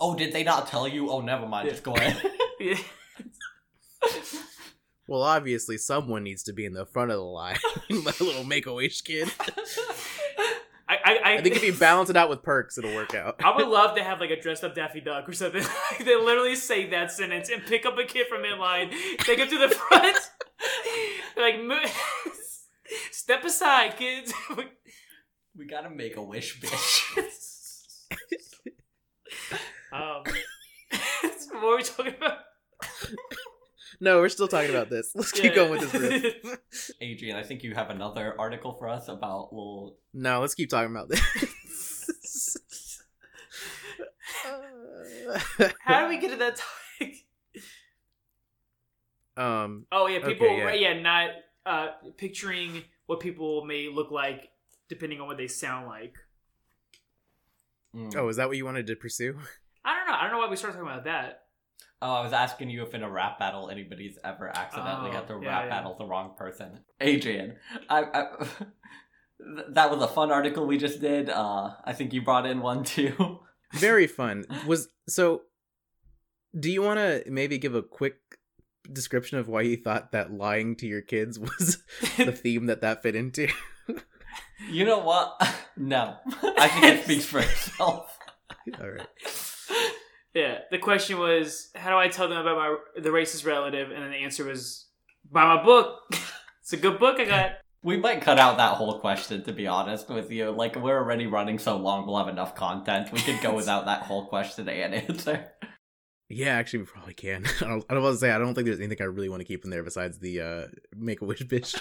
oh, 0.00 0.14
did 0.14 0.32
they 0.34 0.44
not 0.44 0.66
tell 0.68 0.86
you? 0.86 1.10
Oh, 1.10 1.20
never 1.22 1.46
mind. 1.46 1.68
Just 1.70 1.82
go 1.82 1.94
ahead. 1.94 2.20
yeah. 2.60 2.76
Well, 5.06 5.22
obviously, 5.22 5.78
someone 5.78 6.22
needs 6.24 6.42
to 6.44 6.52
be 6.52 6.66
in 6.66 6.74
the 6.74 6.84
front 6.84 7.10
of 7.10 7.16
the 7.16 7.22
line. 7.22 7.56
My 7.88 8.12
little 8.20 8.44
make 8.44 8.66
a 8.66 8.74
wish 8.74 9.00
kid. 9.00 9.32
I, 10.88 10.96
I, 11.04 11.14
I, 11.14 11.34
I 11.36 11.42
think 11.42 11.56
if 11.56 11.62
you 11.62 11.72
balance 11.78 12.08
it 12.08 12.16
out 12.16 12.30
with 12.30 12.42
perks, 12.42 12.78
it'll 12.78 12.94
work 12.94 13.14
out. 13.14 13.36
I 13.44 13.54
would 13.54 13.68
love 13.68 13.94
to 13.96 14.02
have 14.02 14.20
like 14.20 14.30
a 14.30 14.40
dressed 14.40 14.64
up 14.64 14.74
Daffy 14.74 15.00
Duck 15.00 15.28
or 15.28 15.32
something. 15.32 15.62
they 16.04 16.16
literally 16.16 16.56
say 16.56 16.88
that 16.90 17.12
sentence 17.12 17.50
and 17.50 17.62
pick 17.64 17.84
up 17.84 17.98
a 17.98 18.04
kid 18.04 18.26
from 18.28 18.42
inline, 18.42 18.90
take 19.18 19.38
him 19.38 19.48
to 19.48 19.58
the 19.58 19.68
front, 19.68 20.16
like 21.36 21.62
mo- 21.62 21.82
step 23.10 23.44
aside, 23.44 23.96
kids. 23.96 24.32
we 25.56 25.66
gotta 25.66 25.90
make 25.90 26.16
a 26.16 26.22
wish, 26.22 26.60
bitch. 26.60 27.18
um, 29.92 30.22
what 31.52 31.64
are 31.64 31.76
we 31.76 31.82
talking 31.82 32.14
about? 32.16 32.38
No, 34.00 34.18
we're 34.18 34.28
still 34.28 34.48
talking 34.48 34.70
about 34.70 34.90
this. 34.90 35.12
Let's 35.14 35.32
keep 35.32 35.54
going 35.54 35.70
with 35.70 35.90
this. 35.90 36.34
riff. 36.44 36.90
Adrian, 37.00 37.36
I 37.36 37.42
think 37.42 37.62
you 37.62 37.74
have 37.74 37.90
another 37.90 38.34
article 38.38 38.72
for 38.74 38.88
us 38.88 39.08
about 39.08 39.52
little. 39.52 39.96
no, 40.14 40.40
let's 40.40 40.54
keep 40.54 40.70
talking 40.70 40.90
about 40.90 41.08
this. 41.08 41.20
How 45.80 46.02
do 46.02 46.08
we 46.08 46.18
get 46.18 46.30
to 46.30 46.36
that 46.36 46.56
topic? 46.56 47.16
um, 49.36 49.86
Oh 49.90 50.06
yeah, 50.06 50.24
people. 50.24 50.46
Okay, 50.46 50.80
yeah. 50.80 50.92
yeah, 50.92 51.00
not 51.00 51.30
uh, 51.66 51.88
picturing 52.16 52.82
what 53.06 53.20
people 53.20 53.64
may 53.64 53.88
look 53.88 54.10
like 54.10 54.50
depending 54.88 55.20
on 55.20 55.26
what 55.26 55.36
they 55.36 55.48
sound 55.48 55.86
like. 55.86 56.14
Mm. 57.94 58.14
oh, 58.16 58.28
is 58.28 58.36
that 58.36 58.48
what 58.48 58.56
you 58.56 58.64
wanted 58.64 58.86
to 58.86 58.96
pursue? 58.96 59.36
I 59.84 59.96
don't 59.96 60.06
know. 60.06 60.14
I 60.14 60.22
don't 60.22 60.32
know 60.32 60.38
why 60.38 60.48
we 60.48 60.56
started 60.56 60.76
talking 60.76 60.90
about 60.90 61.04
that. 61.04 61.47
Oh, 62.00 62.12
I 62.12 62.22
was 62.22 62.32
asking 62.32 62.70
you 62.70 62.82
if 62.84 62.94
in 62.94 63.02
a 63.02 63.10
rap 63.10 63.38
battle 63.40 63.70
anybody's 63.70 64.18
ever 64.24 64.48
accidentally 64.48 65.10
Oh, 65.10 65.14
had 65.14 65.26
to 65.28 65.40
yeah, 65.42 65.48
rap 65.48 65.64
yeah. 65.64 65.68
battle 65.70 65.96
the 65.98 66.06
wrong 66.06 66.34
person. 66.38 66.80
Adrian, 67.00 67.56
I, 67.88 68.02
I 68.04 68.24
that 69.70 69.90
was 69.90 70.00
a 70.02 70.08
fun 70.08 70.30
article 70.30 70.66
we 70.66 70.78
just 70.78 71.00
did. 71.00 71.28
Uh, 71.30 71.70
I 71.84 71.92
think 71.92 72.12
you 72.12 72.22
brought 72.22 72.46
in 72.46 72.60
one 72.60 72.84
too. 72.84 73.40
Very 73.74 74.06
fun. 74.06 74.44
Was 74.66 74.88
so. 75.08 75.42
Do 76.58 76.70
you 76.70 76.82
want 76.82 76.98
to 76.98 77.24
maybe 77.30 77.58
give 77.58 77.74
a 77.74 77.82
quick 77.82 78.16
description 78.90 79.38
of 79.38 79.48
why 79.48 79.60
you 79.62 79.76
thought 79.76 80.12
that 80.12 80.32
lying 80.32 80.76
to 80.76 80.86
your 80.86 81.02
kids 81.02 81.38
was 81.38 81.82
the 82.16 82.32
theme 82.32 82.66
that 82.66 82.80
that 82.80 83.02
fit 83.02 83.14
into? 83.14 83.48
you 84.70 84.84
know 84.84 84.98
what? 85.00 85.36
no, 85.76 86.16
I 86.42 86.68
think 86.68 86.84
it 86.84 87.04
speaks 87.04 87.26
for 87.26 87.40
itself. 87.40 88.16
All 88.80 88.88
right. 88.90 89.06
Yeah, 90.34 90.58
the 90.70 90.78
question 90.78 91.18
was, 91.18 91.70
how 91.74 91.90
do 91.90 91.96
I 91.96 92.08
tell 92.08 92.28
them 92.28 92.38
about 92.38 92.56
my 92.56 92.76
the 93.00 93.10
racist 93.10 93.46
relative? 93.46 93.90
And 93.90 94.02
then 94.02 94.10
the 94.10 94.18
answer 94.18 94.44
was, 94.44 94.86
buy 95.30 95.44
my 95.56 95.62
book. 95.62 96.00
it's 96.62 96.72
a 96.72 96.76
good 96.76 96.98
book 96.98 97.18
I 97.18 97.24
got. 97.24 97.52
We 97.82 97.96
might 97.96 98.20
cut 98.20 98.38
out 98.38 98.56
that 98.56 98.74
whole 98.74 98.98
question 98.98 99.42
to 99.44 99.52
be 99.52 99.66
honest 99.66 100.08
with 100.08 100.30
you. 100.30 100.50
Like 100.50 100.76
we're 100.76 100.98
already 100.98 101.26
running 101.26 101.58
so 101.58 101.76
long, 101.76 102.06
we'll 102.06 102.18
have 102.18 102.28
enough 102.28 102.54
content. 102.54 103.12
We 103.12 103.20
could 103.20 103.40
go 103.40 103.54
without 103.56 103.86
that 103.86 104.02
whole 104.02 104.26
question 104.26 104.68
and 104.68 104.94
answer. 104.94 105.52
Yeah, 106.30 106.56
actually, 106.56 106.80
we 106.80 106.84
probably 106.84 107.14
can. 107.14 107.46
I 107.62 107.64
don't, 107.64 107.84
I 107.88 107.94
don't 107.94 108.02
want 108.02 108.14
to 108.14 108.18
say 108.20 108.30
I 108.30 108.38
don't 108.38 108.54
think 108.54 108.66
there's 108.66 108.80
anything 108.80 108.98
I 109.00 109.04
really 109.06 109.30
want 109.30 109.40
to 109.40 109.46
keep 109.46 109.64
in 109.64 109.70
there 109.70 109.82
besides 109.82 110.18
the 110.18 110.40
uh, 110.42 110.66
Make 110.94 111.22
a 111.22 111.24
Wish 111.24 111.40
bitch, 111.40 111.74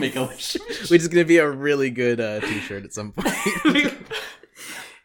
Make 0.00 0.16
a 0.16 0.24
wish. 0.24 0.56
which 0.90 1.00
is 1.00 1.06
gonna 1.06 1.24
be 1.24 1.38
a 1.38 1.48
really 1.48 1.90
good 1.90 2.20
uh, 2.20 2.40
T-shirt 2.40 2.84
at 2.84 2.92
some 2.92 3.12
point. 3.12 3.92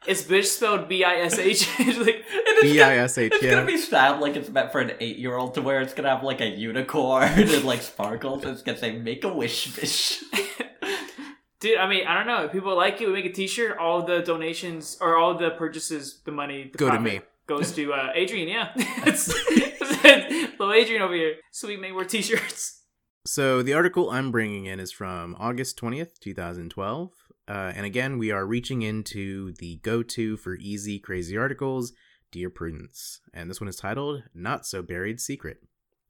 It's 0.09 0.23
bitch 0.23 0.45
spelled 0.45 0.89
B 0.89 1.03
I 1.03 1.15
S 1.17 1.37
H. 1.37 1.69
Like 2.05 2.25
B 2.61 2.81
I 2.81 2.97
S 2.97 3.17
H. 3.17 3.31
It's 3.33 3.43
Yeah. 3.43 3.51
gonna 3.51 3.65
be 3.67 3.77
styled 3.77 4.19
like 4.21 4.35
it's 4.35 4.49
meant 4.49 4.71
for 4.71 4.81
an 4.81 4.93
eight-year-old 4.99 5.53
to 5.53 5.61
wear. 5.61 5.81
It's 5.81 5.93
gonna 5.93 6.09
have 6.09 6.23
like 6.23 6.41
a 6.41 6.47
unicorn 6.49 7.29
and 7.37 7.63
like 7.63 7.81
sparkles. 7.83 8.43
It's 8.43 8.63
gonna 8.63 8.77
say 8.77 8.97
"Make 8.97 9.23
a 9.23 9.31
wish, 9.31 9.67
bitch." 9.75 10.23
Dude, 11.59 11.77
I 11.77 11.87
mean, 11.89 12.07
I 12.07 12.13
don't 12.17 12.25
know. 12.25 12.45
If 12.45 12.51
people 12.53 12.75
like 12.75 13.01
it, 13.01 13.07
we 13.07 13.13
make 13.13 13.25
a 13.25 13.33
T-shirt. 13.33 13.77
All 13.77 14.01
the 14.03 14.21
donations 14.21 14.97
or 15.01 15.17
all 15.17 15.37
the 15.37 15.51
purchases, 15.51 16.21
the 16.23 16.31
money, 16.31 16.69
the 16.71 16.77
Go 16.77 16.89
to 16.89 16.99
me. 16.99 17.19
goes 17.47 17.73
to 17.73 17.93
uh, 17.93 18.11
Adrian. 18.15 18.47
Yeah, 18.47 18.71
it's, 19.05 19.29
it's 19.49 20.57
little 20.57 20.73
Adrian 20.73 21.01
over 21.01 21.13
here. 21.13 21.35
So 21.51 21.67
we 21.67 21.75
make 21.77 21.91
more 21.91 22.05
T-shirts. 22.05 22.77
So 23.25 23.61
the 23.61 23.73
article 23.73 24.09
I'm 24.09 24.31
bringing 24.31 24.65
in 24.65 24.79
is 24.79 24.91
from 24.93 25.35
August 25.37 25.77
20th, 25.79 26.17
2012. 26.19 27.11
Uh, 27.49 27.73
and 27.75 27.83
again, 27.83 28.19
we 28.19 28.29
are 28.29 28.45
reaching 28.45 28.83
into 28.83 29.53
the 29.53 29.77
go-to 29.77 30.37
for 30.37 30.55
easy, 30.57 30.99
crazy 30.99 31.35
articles, 31.35 31.93
Dear 32.31 32.51
Prudence. 32.51 33.21
And 33.33 33.49
this 33.49 33.59
one 33.59 33.67
is 33.67 33.77
titled 33.77 34.21
Not 34.35 34.67
So 34.67 34.83
Buried 34.83 35.19
Secret. 35.19 35.57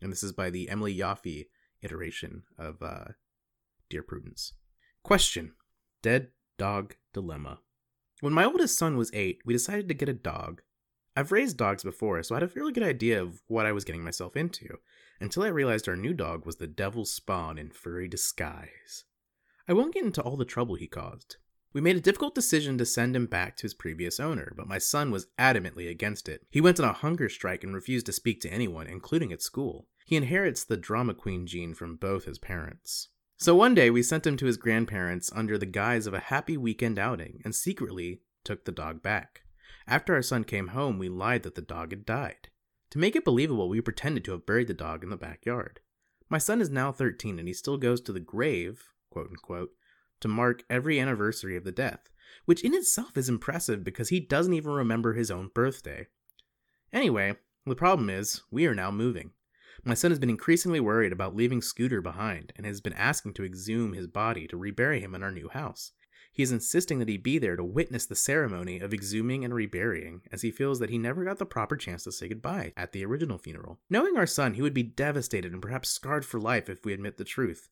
And 0.01 0.11
this 0.11 0.21
is 0.21 0.33
by 0.33 0.49
the 0.49 0.69
Emily 0.69 0.93
Yoffe 0.93 1.45
iteration 1.81 2.43
of 2.57 2.83
uh, 2.83 3.05
Dear 3.89 4.03
Prudence. 4.03 4.51
Question 5.01 5.53
Dead 6.01 6.27
Dog 6.57 6.95
Dilemma. 7.13 7.59
When 8.19 8.33
my 8.33 8.43
oldest 8.43 8.77
son 8.77 8.97
was 8.97 9.09
eight, 9.13 9.39
we 9.45 9.53
decided 9.53 9.87
to 9.87 9.93
get 9.93 10.09
a 10.09 10.13
dog. 10.13 10.61
I've 11.15 11.31
raised 11.31 11.55
dogs 11.55 11.83
before, 11.83 12.21
so 12.21 12.35
I 12.35 12.37
had 12.37 12.43
a 12.43 12.49
fairly 12.49 12.73
good 12.73 12.83
idea 12.83 13.21
of 13.21 13.41
what 13.47 13.65
I 13.65 13.71
was 13.71 13.85
getting 13.85 14.03
myself 14.03 14.35
into 14.35 14.77
until 15.21 15.43
I 15.43 15.47
realized 15.47 15.87
our 15.87 15.95
new 15.95 16.13
dog 16.13 16.45
was 16.45 16.57
the 16.57 16.67
devil's 16.67 17.11
spawn 17.13 17.57
in 17.57 17.69
furry 17.69 18.09
disguise. 18.09 19.05
I 19.69 19.73
won't 19.73 19.93
get 19.93 20.03
into 20.03 20.23
all 20.23 20.35
the 20.35 20.45
trouble 20.45 20.73
he 20.73 20.87
caused. 20.87 21.37
We 21.73 21.79
made 21.79 21.95
a 21.95 22.01
difficult 22.01 22.33
decision 22.33 22.79
to 22.79 22.87
send 22.87 23.15
him 23.15 23.27
back 23.27 23.55
to 23.57 23.61
his 23.61 23.75
previous 23.75 24.19
owner, 24.19 24.51
but 24.57 24.67
my 24.67 24.79
son 24.79 25.11
was 25.11 25.27
adamantly 25.37 25.87
against 25.87 26.27
it. 26.27 26.41
He 26.49 26.59
went 26.59 26.79
on 26.79 26.89
a 26.89 26.93
hunger 26.93 27.29
strike 27.29 27.63
and 27.63 27.75
refused 27.75 28.07
to 28.07 28.11
speak 28.11 28.41
to 28.41 28.49
anyone, 28.49 28.87
including 28.87 29.31
at 29.31 29.43
school. 29.43 29.87
He 30.07 30.15
inherits 30.15 30.63
the 30.63 30.75
drama 30.75 31.13
queen 31.13 31.45
gene 31.45 31.75
from 31.75 31.97
both 31.97 32.25
his 32.25 32.39
parents. 32.39 33.09
So 33.37 33.53
one 33.53 33.75
day 33.75 33.91
we 33.91 34.01
sent 34.01 34.25
him 34.25 34.37
to 34.37 34.47
his 34.47 34.57
grandparents 34.57 35.31
under 35.35 35.55
the 35.55 35.67
guise 35.67 36.07
of 36.07 36.15
a 36.15 36.19
happy 36.19 36.57
weekend 36.57 36.97
outing 36.97 37.39
and 37.45 37.53
secretly 37.53 38.21
took 38.43 38.65
the 38.65 38.71
dog 38.71 39.03
back. 39.03 39.41
After 39.87 40.15
our 40.15 40.23
son 40.23 40.45
came 40.45 40.69
home, 40.69 40.97
we 40.97 41.09
lied 41.09 41.43
that 41.43 41.53
the 41.53 41.61
dog 41.61 41.91
had 41.91 42.07
died. 42.07 42.49
To 42.89 42.97
make 42.97 43.15
it 43.15 43.23
believable, 43.23 43.69
we 43.69 43.81
pretended 43.81 44.25
to 44.25 44.31
have 44.31 44.47
buried 44.47 44.67
the 44.67 44.73
dog 44.73 45.03
in 45.03 45.11
the 45.11 45.15
backyard. 45.15 45.79
My 46.27 46.39
son 46.39 46.59
is 46.59 46.71
now 46.71 46.91
13 46.91 47.37
and 47.37 47.47
he 47.47 47.53
still 47.53 47.77
goes 47.77 48.01
to 48.01 48.11
the 48.11 48.19
grave, 48.19 48.89
quote 49.09 49.29
unquote, 49.29 49.71
to 50.19 50.27
mark 50.27 50.63
every 50.69 50.99
anniversary 50.99 51.55
of 51.55 51.63
the 51.63 51.71
death, 51.71 52.09
which 52.45 52.63
in 52.63 52.73
itself 52.73 53.17
is 53.17 53.29
impressive 53.29 53.83
because 53.83 54.09
he 54.09 54.19
doesn't 54.19 54.53
even 54.53 54.71
remember 54.71 55.13
his 55.13 55.31
own 55.31 55.49
birthday. 55.53 56.07
Anyway, 56.91 57.35
the 57.65 57.75
problem 57.75 58.09
is, 58.09 58.41
we 58.51 58.65
are 58.65 58.75
now 58.75 58.91
moving. 58.91 59.31
My 59.83 59.93
son 59.93 60.11
has 60.11 60.19
been 60.19 60.29
increasingly 60.29 60.79
worried 60.79 61.13
about 61.13 61.35
leaving 61.35 61.61
Scooter 61.61 62.01
behind 62.01 62.51
and 62.55 62.65
has 62.65 62.81
been 62.81 62.93
asking 62.93 63.33
to 63.35 63.45
exhume 63.45 63.93
his 63.93 64.07
body 64.07 64.47
to 64.47 64.57
rebury 64.57 64.99
him 64.99 65.15
in 65.15 65.23
our 65.23 65.31
new 65.31 65.49
house. 65.49 65.93
He 66.31 66.43
is 66.43 66.51
insisting 66.51 66.99
that 66.99 67.09
he 67.09 67.17
be 67.17 67.37
there 67.37 67.55
to 67.55 67.63
witness 67.63 68.05
the 68.05 68.15
ceremony 68.15 68.79
of 68.79 68.93
exhuming 68.93 69.43
and 69.43 69.53
reburying, 69.53 70.21
as 70.31 70.41
he 70.41 70.51
feels 70.51 70.79
that 70.79 70.89
he 70.89 70.97
never 70.97 71.23
got 71.23 71.37
the 71.37 71.45
proper 71.45 71.75
chance 71.75 72.03
to 72.03 72.11
say 72.11 72.27
goodbye 72.27 72.73
at 72.77 72.91
the 72.91 73.03
original 73.03 73.37
funeral. 73.37 73.79
Knowing 73.89 74.15
our 74.15 74.27
son, 74.27 74.53
he 74.53 74.61
would 74.61 74.73
be 74.73 74.83
devastated 74.83 75.53
and 75.53 75.61
perhaps 75.61 75.89
scarred 75.89 76.25
for 76.25 76.39
life 76.39 76.69
if 76.69 76.85
we 76.85 76.93
admit 76.93 77.17
the 77.17 77.23
truth. 77.23 77.69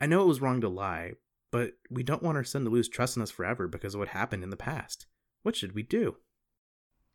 I 0.00 0.06
know 0.06 0.22
it 0.22 0.28
was 0.28 0.40
wrong 0.40 0.60
to 0.62 0.68
lie, 0.68 1.12
but 1.50 1.72
we 1.90 2.02
don't 2.02 2.22
want 2.22 2.36
our 2.36 2.44
son 2.44 2.64
to 2.64 2.70
lose 2.70 2.88
trust 2.88 3.16
in 3.16 3.22
us 3.22 3.30
forever 3.30 3.68
because 3.68 3.94
of 3.94 4.00
what 4.00 4.08
happened 4.08 4.42
in 4.42 4.50
the 4.50 4.56
past. 4.56 5.06
What 5.42 5.56
should 5.56 5.74
we 5.74 5.82
do? 5.82 6.16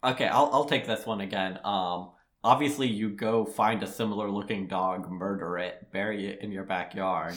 Okay, 0.03 0.27
I'll 0.27 0.49
I'll 0.53 0.65
take 0.65 0.85
this 0.85 1.05
one 1.05 1.21
again. 1.21 1.59
Um, 1.63 2.11
obviously 2.45 2.87
you 2.87 3.09
go 3.09 3.43
find 3.43 3.81
a 3.83 3.87
similar 3.87 4.29
looking 4.29 4.67
dog, 4.67 5.09
murder 5.09 5.57
it, 5.57 5.91
bury 5.91 6.27
it 6.27 6.39
in 6.41 6.51
your 6.51 6.63
backyard. 6.63 7.35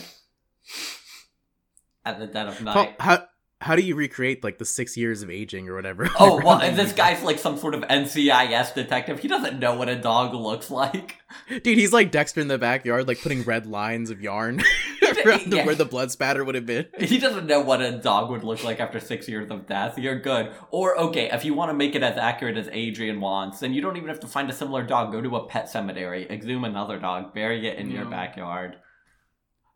At 2.05 2.19
the 2.19 2.27
dead 2.27 2.47
of 2.47 2.61
night. 2.61 2.95
how 2.99 3.25
how 3.61 3.75
do 3.75 3.81
you 3.81 3.95
recreate 3.95 4.41
like 4.43 4.57
the 4.57 4.65
six 4.65 4.95
years 4.95 5.21
of 5.21 5.29
aging 5.29 5.67
or 5.67 5.75
whatever? 5.75 6.09
Oh, 6.19 6.41
well, 6.41 6.61
and 6.61 6.77
this 6.77 6.93
guy's 6.93 7.23
like 7.23 7.39
some 7.39 7.57
sort 7.57 7.75
of 7.75 7.81
NCIS 7.81 8.73
detective. 8.73 9.19
He 9.19 9.27
doesn't 9.27 9.59
know 9.59 9.75
what 9.75 9.89
a 9.89 9.95
dog 9.95 10.33
looks 10.33 10.71
like. 10.81 11.17
Dude, 11.49 11.77
he's 11.77 11.91
like 11.91 12.11
Dexter 12.11 12.39
in 12.39 12.47
the 12.47 12.57
backyard, 12.57 13.07
like 13.07 13.21
putting 13.21 13.43
red 13.43 13.65
lines 13.65 14.11
of 14.11 14.21
yarn 14.21 14.61
around 15.25 15.49
the- 15.51 15.57
Yeah. 15.57 15.65
where 15.65 15.75
the 15.75 15.85
blood 15.85 16.11
spatter 16.11 16.43
would 16.43 16.55
have 16.55 16.65
been. 16.65 16.87
He 16.99 17.17
doesn't 17.17 17.45
know 17.47 17.61
what 17.61 17.81
a 17.81 17.91
dog 17.97 18.29
would 18.29 18.43
look 18.43 18.63
like 18.63 18.79
after 18.79 18.99
six 18.99 19.27
years 19.27 19.49
of 19.51 19.67
death. 19.67 19.97
You're 19.97 20.19
good. 20.19 20.51
Or, 20.71 20.97
okay, 20.99 21.29
if 21.31 21.43
you 21.45 21.53
want 21.53 21.69
to 21.69 21.73
make 21.73 21.95
it 21.95 22.03
as 22.03 22.17
accurate 22.17 22.57
as 22.57 22.69
Adrian 22.71 23.19
wants, 23.21 23.59
then 23.59 23.73
you 23.73 23.81
don't 23.81 23.97
even 23.97 24.09
have 24.09 24.19
to 24.21 24.27
find 24.27 24.49
a 24.49 24.53
similar 24.53 24.83
dog. 24.83 25.11
Go 25.11 25.21
to 25.21 25.35
a 25.37 25.47
pet 25.47 25.69
cemetery, 25.69 26.27
exhume 26.29 26.63
another 26.63 26.99
dog, 26.99 27.33
bury 27.33 27.67
it 27.67 27.77
in 27.77 27.89
your 27.91 28.05
backyard. 28.05 28.77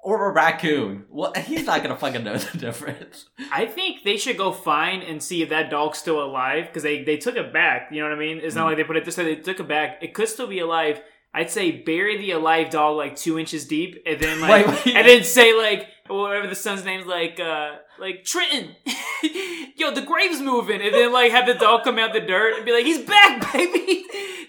Or 0.06 0.30
a 0.30 0.34
raccoon. 0.34 1.06
Well, 1.10 1.32
he's 1.46 1.66
not 1.66 1.82
gonna 1.82 1.96
fucking 1.96 2.26
know 2.26 2.36
the 2.38 2.58
difference. 2.58 3.30
I 3.54 3.66
think 3.66 4.04
they 4.04 4.18
should 4.18 4.38
go 4.38 4.52
find 4.52 5.02
and 5.02 5.24
see 5.24 5.42
if 5.42 5.48
that 5.50 5.70
dog's 5.70 5.98
still 5.98 6.22
alive 6.22 6.66
because 6.68 6.84
they, 6.84 7.04
they 7.04 7.16
took 7.16 7.38
it 7.38 7.54
back. 7.54 7.88
You 7.90 8.02
know 8.02 8.10
what 8.10 8.18
I 8.18 8.20
mean? 8.20 8.40
It's 8.44 8.54
not 8.54 8.64
Mm. 8.66 8.68
like 8.68 8.78
they 8.78 8.84
put 8.84 8.98
it 8.98 9.06
this 9.06 9.16
way. 9.18 9.24
They 9.36 9.36
took 9.42 9.62
it 9.62 9.68
back. 9.70 10.00
It 10.04 10.14
could 10.14 10.28
still 10.28 10.48
be 10.48 10.60
alive. 10.60 11.02
I'd 11.34 11.50
say 11.50 11.72
bury 11.72 12.18
the 12.18 12.32
alive 12.32 12.70
dog 12.70 12.96
like 12.98 13.16
two 13.16 13.40
inches 13.40 13.66
deep, 13.66 14.02
and 14.06 14.20
then 14.20 14.40
like, 14.48 14.68
Wait, 14.68 14.76
wait. 14.86 14.96
and 14.96 15.08
then 15.08 15.24
say 15.24 15.56
like 15.58 15.88
whatever 16.08 16.48
the 16.48 16.56
son's 16.56 16.84
name's 16.86 17.06
like, 17.08 17.40
uh, 17.40 17.76
like 18.00 18.24
Trenton. 18.24 18.76
Yo, 19.76 19.92
the 19.92 20.02
grave's 20.02 20.42
moving, 20.42 20.82
and 20.82 20.94
then 20.94 21.12
like 21.12 21.32
have 21.32 21.48
the 21.48 21.54
dog 21.56 21.84
come 21.84 21.98
out 21.98 22.14
the 22.14 22.20
dirt 22.22 22.56
and 22.58 22.66
be 22.66 22.72
like, 22.72 22.86
he's 22.86 23.00
back, 23.00 23.52
baby. 23.54 24.04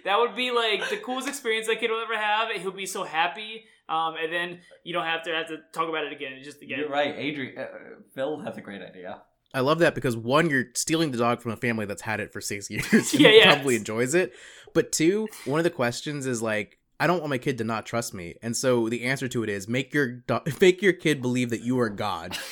that 0.05 0.19
would 0.19 0.35
be 0.37 0.51
like 0.51 0.89
the 0.91 0.97
coolest 0.97 1.29
experience 1.29 1.67
that 1.67 1.81
kid 1.81 1.91
will 1.91 2.01
ever 2.03 2.17
have. 2.19 2.51
He'll 2.61 2.71
be 2.73 2.87
so 2.87 3.05
happy. 3.05 3.65
Um, 3.89 4.15
and 4.23 4.33
then 4.33 4.59
you 4.83 4.93
don't 4.95 5.05
have 5.05 5.23
to 5.25 5.31
have 5.31 5.49
to 5.49 5.59
talk 5.73 5.89
about 5.89 6.05
it 6.05 6.13
again. 6.13 6.33
It's 6.35 6.47
Just 6.47 6.63
again, 6.63 6.79
You're 6.81 6.89
right, 6.89 7.15
Adrian. 7.17 7.59
Uh, 7.59 7.67
Phil 8.15 8.41
has 8.41 8.57
a 8.57 8.61
great 8.63 8.81
idea. 8.83 9.21
I 9.53 9.61
love 9.61 9.79
that 9.81 9.95
because 9.95 10.17
one, 10.17 10.51
you're 10.51 10.65
stealing 10.75 11.13
the 11.13 11.19
dog 11.19 11.41
from 11.41 11.53
a 11.53 11.57
family 11.57 11.87
that's 11.87 12.03
had 12.03 12.19
it 12.19 12.33
for 12.33 12.41
six 12.41 12.69
years 12.71 12.91
and 12.93 13.21
Yeah, 13.21 13.29
yeah. 13.29 13.55
probably 13.55 13.77
enjoys 13.77 14.15
it. 14.15 14.33
But 14.75 14.93
two, 14.93 15.29
one 15.47 15.59
of 15.61 15.65
the 15.65 15.71
questions 15.71 16.27
is 16.27 16.43
like, 16.43 16.79
I 17.01 17.07
don't 17.07 17.19
want 17.21 17.31
my 17.31 17.39
kid 17.39 17.59
to 17.59 17.65
not 17.65 17.87
trust 17.87 18.13
me, 18.13 18.35
and 18.43 18.57
so 18.57 18.89
the 18.89 19.05
answer 19.05 19.27
to 19.29 19.43
it 19.43 19.49
is 19.49 19.67
make 19.69 19.95
your 19.95 20.07
do- 20.13 20.41
make 20.61 20.83
your 20.83 20.93
kid 20.93 21.23
believe 21.23 21.51
that 21.51 21.63
you 21.63 21.79
are 21.81 21.89
God. 21.89 22.37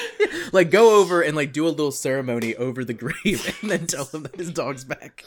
like 0.52 0.70
go 0.70 1.00
over 1.00 1.20
and 1.22 1.36
like 1.36 1.52
do 1.52 1.66
a 1.66 1.70
little 1.70 1.92
ceremony 1.92 2.54
over 2.56 2.84
the 2.84 2.94
grave, 2.94 3.58
and 3.62 3.70
then 3.70 3.86
tell 3.86 4.04
him 4.06 4.22
that 4.22 4.36
his 4.36 4.50
dog's 4.50 4.84
back. 4.84 5.24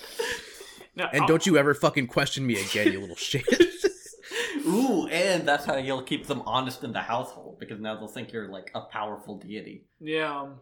No, 0.95 1.07
And 1.11 1.21
I'll- 1.23 1.27
don't 1.27 1.45
you 1.45 1.57
ever 1.57 1.73
fucking 1.73 2.07
question 2.07 2.45
me 2.45 2.61
again, 2.61 2.91
you 2.91 2.99
little 2.99 3.15
shit. 3.15 3.45
Ooh, 4.67 5.07
and 5.07 5.47
that's 5.47 5.65
how 5.65 5.77
you'll 5.77 6.03
keep 6.03 6.27
them 6.27 6.43
honest 6.45 6.84
in 6.84 6.91
the 6.93 6.99
household 7.01 7.57
because 7.59 7.79
now 7.79 7.95
they'll 7.95 8.07
think 8.07 8.32
you're 8.32 8.47
like 8.47 8.69
a 8.75 8.82
powerful 8.82 9.38
deity. 9.38 9.86
Yeah, 9.99 10.41
um, 10.41 10.59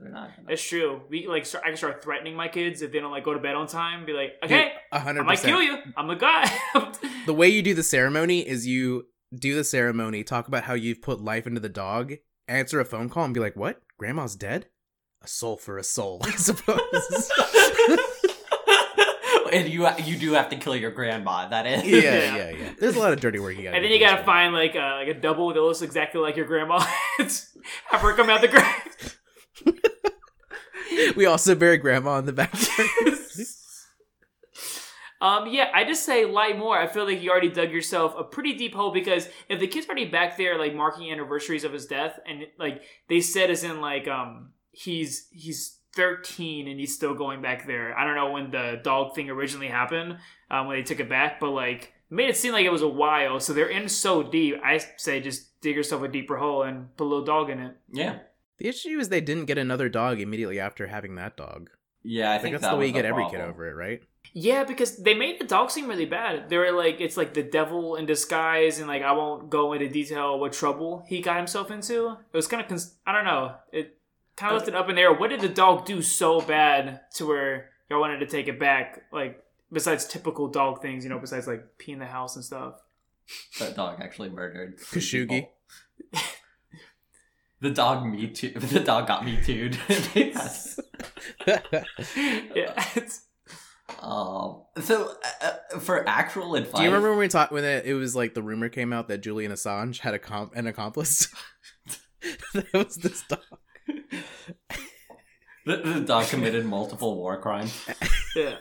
They're 0.00 0.10
not. 0.10 0.36
Gonna... 0.36 0.48
it's 0.52 0.62
true. 0.62 1.02
We 1.08 1.26
like 1.26 1.46
start, 1.46 1.64
I 1.64 1.68
can 1.68 1.76
start 1.76 2.02
threatening 2.02 2.34
my 2.34 2.48
kids 2.48 2.82
if 2.82 2.92
they 2.92 3.00
don't 3.00 3.10
like 3.10 3.24
go 3.24 3.34
to 3.34 3.40
bed 3.40 3.54
on 3.54 3.66
time. 3.66 4.04
Be 4.06 4.12
like, 4.12 4.32
okay, 4.42 4.72
A 4.92 4.96
I 4.96 4.98
hundred 4.98 5.24
might 5.24 5.40
kill 5.40 5.62
you. 5.62 5.78
I'm 5.96 6.08
the 6.08 6.14
guy. 6.14 6.50
The 7.26 7.34
way 7.34 7.48
you 7.48 7.60
do 7.60 7.74
the 7.74 7.82
ceremony 7.82 8.46
is 8.46 8.66
you 8.68 9.06
do 9.34 9.56
the 9.56 9.64
ceremony, 9.64 10.22
talk 10.22 10.46
about 10.46 10.62
how 10.64 10.74
you've 10.74 11.02
put 11.02 11.20
life 11.20 11.46
into 11.46 11.58
the 11.60 11.68
dog, 11.68 12.14
answer 12.46 12.78
a 12.78 12.84
phone 12.84 13.08
call, 13.08 13.24
and 13.24 13.34
be 13.34 13.40
like, 13.40 13.56
"What? 13.56 13.82
Grandma's 13.98 14.36
dead? 14.36 14.66
A 15.22 15.26
soul 15.26 15.56
for 15.56 15.76
a 15.76 15.82
soul, 15.82 16.20
I 16.24 16.30
suppose." 16.36 17.30
and 19.52 19.68
you 19.68 19.88
you 20.04 20.16
do 20.16 20.32
have 20.34 20.48
to 20.50 20.56
kill 20.56 20.76
your 20.76 20.90
grandma. 20.90 21.48
That 21.48 21.66
is. 21.66 21.84
yeah, 21.84 22.00
Yeah. 22.00 22.36
yeah, 22.36 22.50
yeah. 22.50 22.72
There's 22.78 22.96
a 22.96 23.00
lot 23.00 23.12
of 23.12 23.20
dirty 23.20 23.38
work 23.38 23.56
you 23.56 23.64
got. 23.64 23.74
and 23.74 23.84
then 23.84 23.90
you 23.90 23.98
gotta 23.98 24.22
find 24.24 24.52
like 24.52 24.74
a, 24.74 25.02
like 25.04 25.08
a 25.08 25.14
double 25.14 25.52
that 25.52 25.60
looks 25.60 25.82
exactly 25.82 26.20
like 26.20 26.36
your 26.36 26.46
grandma. 26.46 26.78
Have 27.18 28.00
her 28.00 28.14
come 28.14 28.30
out 28.30 28.40
the 28.40 28.48
grave. 28.48 29.18
We 31.16 31.26
also 31.26 31.54
bury 31.54 31.78
grandma 31.78 32.18
in 32.18 32.26
the 32.26 32.32
backyard. 32.32 32.88
Um, 35.18 35.48
yeah, 35.48 35.70
I 35.72 35.84
just 35.84 36.04
say 36.04 36.26
lie 36.26 36.52
more. 36.52 36.78
I 36.78 36.86
feel 36.86 37.06
like 37.06 37.22
you 37.22 37.30
already 37.30 37.48
dug 37.48 37.70
yourself 37.70 38.14
a 38.18 38.22
pretty 38.22 38.52
deep 38.52 38.74
hole 38.74 38.90
because 38.90 39.28
if 39.48 39.58
the 39.58 39.66
kid's 39.66 39.86
are 39.86 39.88
already 39.88 40.04
back 40.04 40.36
there, 40.36 40.58
like 40.58 40.74
marking 40.74 41.10
anniversaries 41.10 41.64
of 41.64 41.72
his 41.72 41.86
death, 41.86 42.20
and 42.26 42.46
like 42.58 42.82
they 43.08 43.20
said, 43.22 43.50
as 43.50 43.64
in 43.64 43.80
like 43.80 44.06
um 44.08 44.50
he's 44.72 45.26
he's 45.32 45.78
thirteen 45.94 46.68
and 46.68 46.78
he's 46.78 46.94
still 46.94 47.14
going 47.14 47.40
back 47.40 47.66
there. 47.66 47.98
I 47.98 48.04
don't 48.04 48.14
know 48.14 48.30
when 48.30 48.50
the 48.50 48.78
dog 48.84 49.14
thing 49.14 49.30
originally 49.30 49.68
happened, 49.68 50.18
um, 50.50 50.66
when 50.66 50.76
they 50.76 50.82
took 50.82 51.00
it 51.00 51.08
back, 51.08 51.40
but 51.40 51.50
like 51.50 51.94
made 52.10 52.28
it 52.28 52.36
seem 52.36 52.52
like 52.52 52.66
it 52.66 52.70
was 52.70 52.82
a 52.82 52.88
while. 52.88 53.40
So 53.40 53.54
they're 53.54 53.70
in 53.70 53.88
so 53.88 54.22
deep. 54.22 54.56
I 54.62 54.78
say 54.98 55.20
just 55.20 55.60
dig 55.62 55.76
yourself 55.76 56.02
a 56.02 56.08
deeper 56.08 56.36
hole 56.36 56.62
and 56.62 56.94
put 56.98 57.04
a 57.04 57.08
little 57.08 57.24
dog 57.24 57.48
in 57.48 57.60
it. 57.60 57.76
Yeah. 57.90 58.18
The 58.58 58.68
issue 58.68 58.98
is 58.98 59.08
they 59.08 59.20
didn't 59.20 59.46
get 59.46 59.58
another 59.58 59.88
dog 59.88 60.20
immediately 60.20 60.58
after 60.60 60.86
having 60.86 61.14
that 61.16 61.36
dog. 61.36 61.70
Yeah, 62.02 62.30
I 62.30 62.34
I 62.34 62.38
think 62.38 62.42
think 62.42 62.52
that's 62.54 62.64
that 62.64 62.70
the 62.72 62.78
way 62.78 62.86
you 62.86 62.92
get 62.92 63.04
every 63.04 63.28
kid 63.28 63.40
over 63.40 63.68
it, 63.68 63.74
right? 63.74 64.02
Yeah, 64.32 64.64
because 64.64 64.96
they 64.96 65.14
made 65.14 65.40
the 65.40 65.44
dog 65.44 65.70
seem 65.70 65.88
really 65.88 66.04
bad. 66.06 66.48
They 66.48 66.56
were 66.56 66.72
like, 66.72 67.00
it's 67.00 67.16
like 67.16 67.34
the 67.34 67.42
devil 67.42 67.96
in 67.96 68.06
disguise, 68.06 68.78
and 68.78 68.86
like 68.86 69.02
I 69.02 69.12
won't 69.12 69.50
go 69.50 69.72
into 69.72 69.88
detail 69.88 70.38
what 70.38 70.52
trouble 70.52 71.04
he 71.08 71.20
got 71.20 71.36
himself 71.36 71.70
into. 71.70 72.16
It 72.32 72.36
was 72.36 72.46
kind 72.46 72.62
of, 72.62 72.68
cons- 72.68 72.94
I 73.06 73.12
don't 73.12 73.24
know. 73.24 73.54
It 73.72 73.98
kind 74.36 74.52
of 74.54 74.58
left 74.58 74.68
it 74.68 74.74
up 74.74 74.88
in 74.88 74.96
the 74.96 75.02
air. 75.02 75.12
What 75.14 75.30
did 75.30 75.40
the 75.40 75.48
dog 75.48 75.84
do 75.84 76.02
so 76.02 76.40
bad 76.40 77.00
to 77.14 77.26
where 77.26 77.70
y'all 77.90 78.00
wanted 78.00 78.18
to 78.20 78.26
take 78.26 78.46
it 78.48 78.60
back? 78.60 79.02
Like 79.12 79.42
besides 79.72 80.06
typical 80.06 80.48
dog 80.48 80.82
things, 80.82 81.02
you 81.02 81.10
know, 81.10 81.18
besides 81.18 81.46
like 81.46 81.78
pee 81.78 81.92
in 81.92 81.98
the 81.98 82.06
house 82.06 82.36
and 82.36 82.44
stuff. 82.44 82.74
That 83.58 83.74
dog 83.74 84.00
actually 84.00 84.28
murdered 84.28 84.78
three 84.78 85.00
Khashoggi. 85.02 85.28
people. 85.28 85.52
The 87.60 87.70
dog 87.70 88.06
me 88.06 88.28
too. 88.28 88.50
The 88.56 88.80
dog 88.80 89.06
got 89.06 89.24
me 89.24 89.38
too. 89.42 89.70
yes. 90.14 90.78
yeah, 91.46 92.84
it's, 92.94 93.22
Um. 94.00 94.62
So, 94.80 95.14
uh, 95.42 95.46
uh, 95.74 95.78
for 95.78 96.06
actual 96.08 96.54
advice, 96.54 96.76
Do 96.76 96.82
you 96.82 96.88
remember 96.88 97.10
when 97.10 97.18
we 97.18 97.28
talked 97.28 97.52
when 97.52 97.64
it, 97.64 97.86
it 97.86 97.94
was 97.94 98.14
like 98.14 98.34
the 98.34 98.42
rumor 98.42 98.68
came 98.68 98.92
out 98.92 99.08
that 99.08 99.18
Julian 99.18 99.52
Assange 99.52 100.00
had 100.00 100.14
a 100.14 100.18
comp- 100.18 100.54
an 100.54 100.66
accomplice? 100.66 101.28
that 102.52 102.72
was 102.74 102.96
this 102.96 103.22
dog. 103.22 103.40
the, 105.64 105.76
the 105.76 106.00
dog 106.00 106.26
committed 106.26 106.66
multiple 106.66 107.16
war 107.16 107.40
crimes? 107.40 107.86
yeah. 108.34 108.56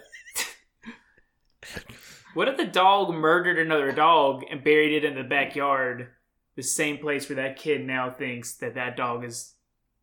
what 2.34 2.48
if 2.48 2.58
the 2.58 2.68
dog 2.68 3.14
murdered 3.14 3.60
another 3.60 3.92
dog 3.92 4.44
and 4.50 4.64
buried 4.64 4.94
it 4.94 5.04
in 5.04 5.16
the 5.16 5.24
backyard? 5.24 6.10
The 6.56 6.64
same 6.64 6.98
place 6.98 7.28
where 7.30 7.36
that 7.38 7.58
kid 7.58 7.86
now 7.86 8.10
thinks 8.12 8.54
that 8.56 8.76
that 8.76 8.96
dog 8.96 9.24
is 9.26 9.54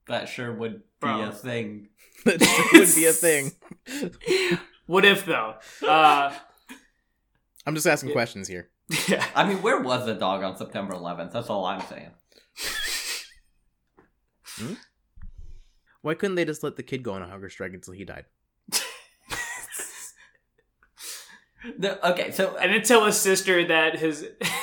That 0.06 0.28
sure 0.28 0.52
would 0.52 0.74
be 0.78 0.80
Bro. 1.00 1.28
a 1.28 1.32
thing. 1.32 1.88
that 2.24 2.42
sure 2.42 2.80
would 2.80 2.94
be 2.94 3.06
a 3.06 3.12
thing. 3.12 3.52
What 4.86 5.04
if 5.04 5.24
though? 5.24 5.54
Uh, 5.86 6.34
I'm 7.64 7.74
just 7.74 7.86
asking 7.86 8.10
Yeah. 8.10 8.14
questions 8.14 8.48
here. 8.48 8.68
yeah. 9.08 9.24
I 9.34 9.44
mean, 9.46 9.62
where 9.62 9.80
was 9.80 10.04
the 10.04 10.14
dog 10.14 10.42
on 10.42 10.56
September 10.56 10.92
11th? 10.94 11.32
That's 11.32 11.48
all 11.48 11.64
I'm 11.64 11.80
saying. 11.82 12.10
hmm? 14.58 14.74
Why 16.02 16.14
couldn't 16.14 16.34
they 16.34 16.44
just 16.44 16.62
let 16.64 16.74
the 16.76 16.82
kid 16.82 17.04
go 17.04 17.12
on 17.12 17.22
a 17.22 17.28
hunger 17.28 17.48
strike 17.48 17.72
until 17.72 17.94
he 17.94 18.04
died? 18.04 18.24
The, 21.78 22.04
okay, 22.10 22.32
so 22.32 22.56
And 22.56 22.72
then 22.72 22.82
tell 22.82 23.04
his 23.06 23.16
sister 23.16 23.64
that 23.68 23.96
his 24.00 24.22
that 24.22 24.61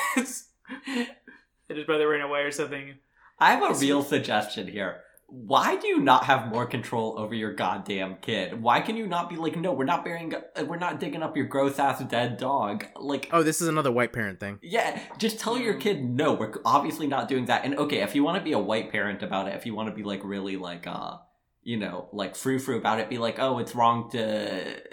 his 1.79 1.85
brother 1.85 2.07
ran 2.09 2.21
away 2.21 2.41
or 2.41 2.51
something. 2.51 2.95
I 3.39 3.53
have 3.53 3.63
a 3.75 3.79
real 3.79 4.03
suggestion 4.03 4.67
here. 4.67 5.01
Why 5.31 5.75
do 5.75 5.87
you 5.87 5.99
not 5.99 6.23
have 6.25 6.47
more 6.47 6.65
control 6.65 7.19
over 7.19 7.35
your 7.35 7.53
goddamn 7.53 8.17
kid? 8.19 8.61
Why 8.63 8.81
can 8.81 8.97
you 8.97 9.05
not 9.05 9.29
be 9.29 9.35
like, 9.35 9.55
no, 9.55 9.71
we're 9.73 9.85
not 9.85 10.03
burying, 10.03 10.33
uh, 10.33 10.65
we're 10.65 10.77
not 10.77 10.99
digging 10.99 11.21
up 11.21 11.37
your 11.37 11.45
gross 11.45 11.77
ass 11.77 12.03
dead 12.05 12.37
dog? 12.37 12.85
Like, 12.95 13.29
Oh, 13.31 13.43
this 13.43 13.61
is 13.61 13.67
another 13.67 13.91
white 13.91 14.11
parent 14.11 14.39
thing. 14.39 14.57
yeah, 14.63 14.99
just 15.19 15.39
tell 15.39 15.55
your 15.57 15.75
kid, 15.75 16.03
no, 16.03 16.33
we're 16.33 16.53
obviously 16.65 17.05
not 17.05 17.27
doing 17.27 17.45
that. 17.45 17.63
And 17.63 17.77
okay, 17.77 18.01
if 18.01 18.15
you 18.15 18.23
want 18.23 18.39
to 18.39 18.43
be 18.43 18.53
a 18.53 18.59
white 18.59 18.91
parent 18.91 19.21
about 19.21 19.47
it, 19.47 19.53
if 19.55 19.67
you 19.67 19.75
want 19.75 19.87
to 19.89 19.95
be 19.95 20.01
like 20.03 20.21
really 20.23 20.57
like, 20.57 20.87
uh, 20.87 21.17
you 21.61 21.77
know, 21.77 22.09
like 22.11 22.35
frou 22.35 22.57
frou 22.57 22.77
about 22.77 22.99
it, 22.99 23.07
be 23.07 23.19
like, 23.19 23.37
oh, 23.37 23.59
it's 23.59 23.75
wrong 23.75 24.09
to, 24.11 24.17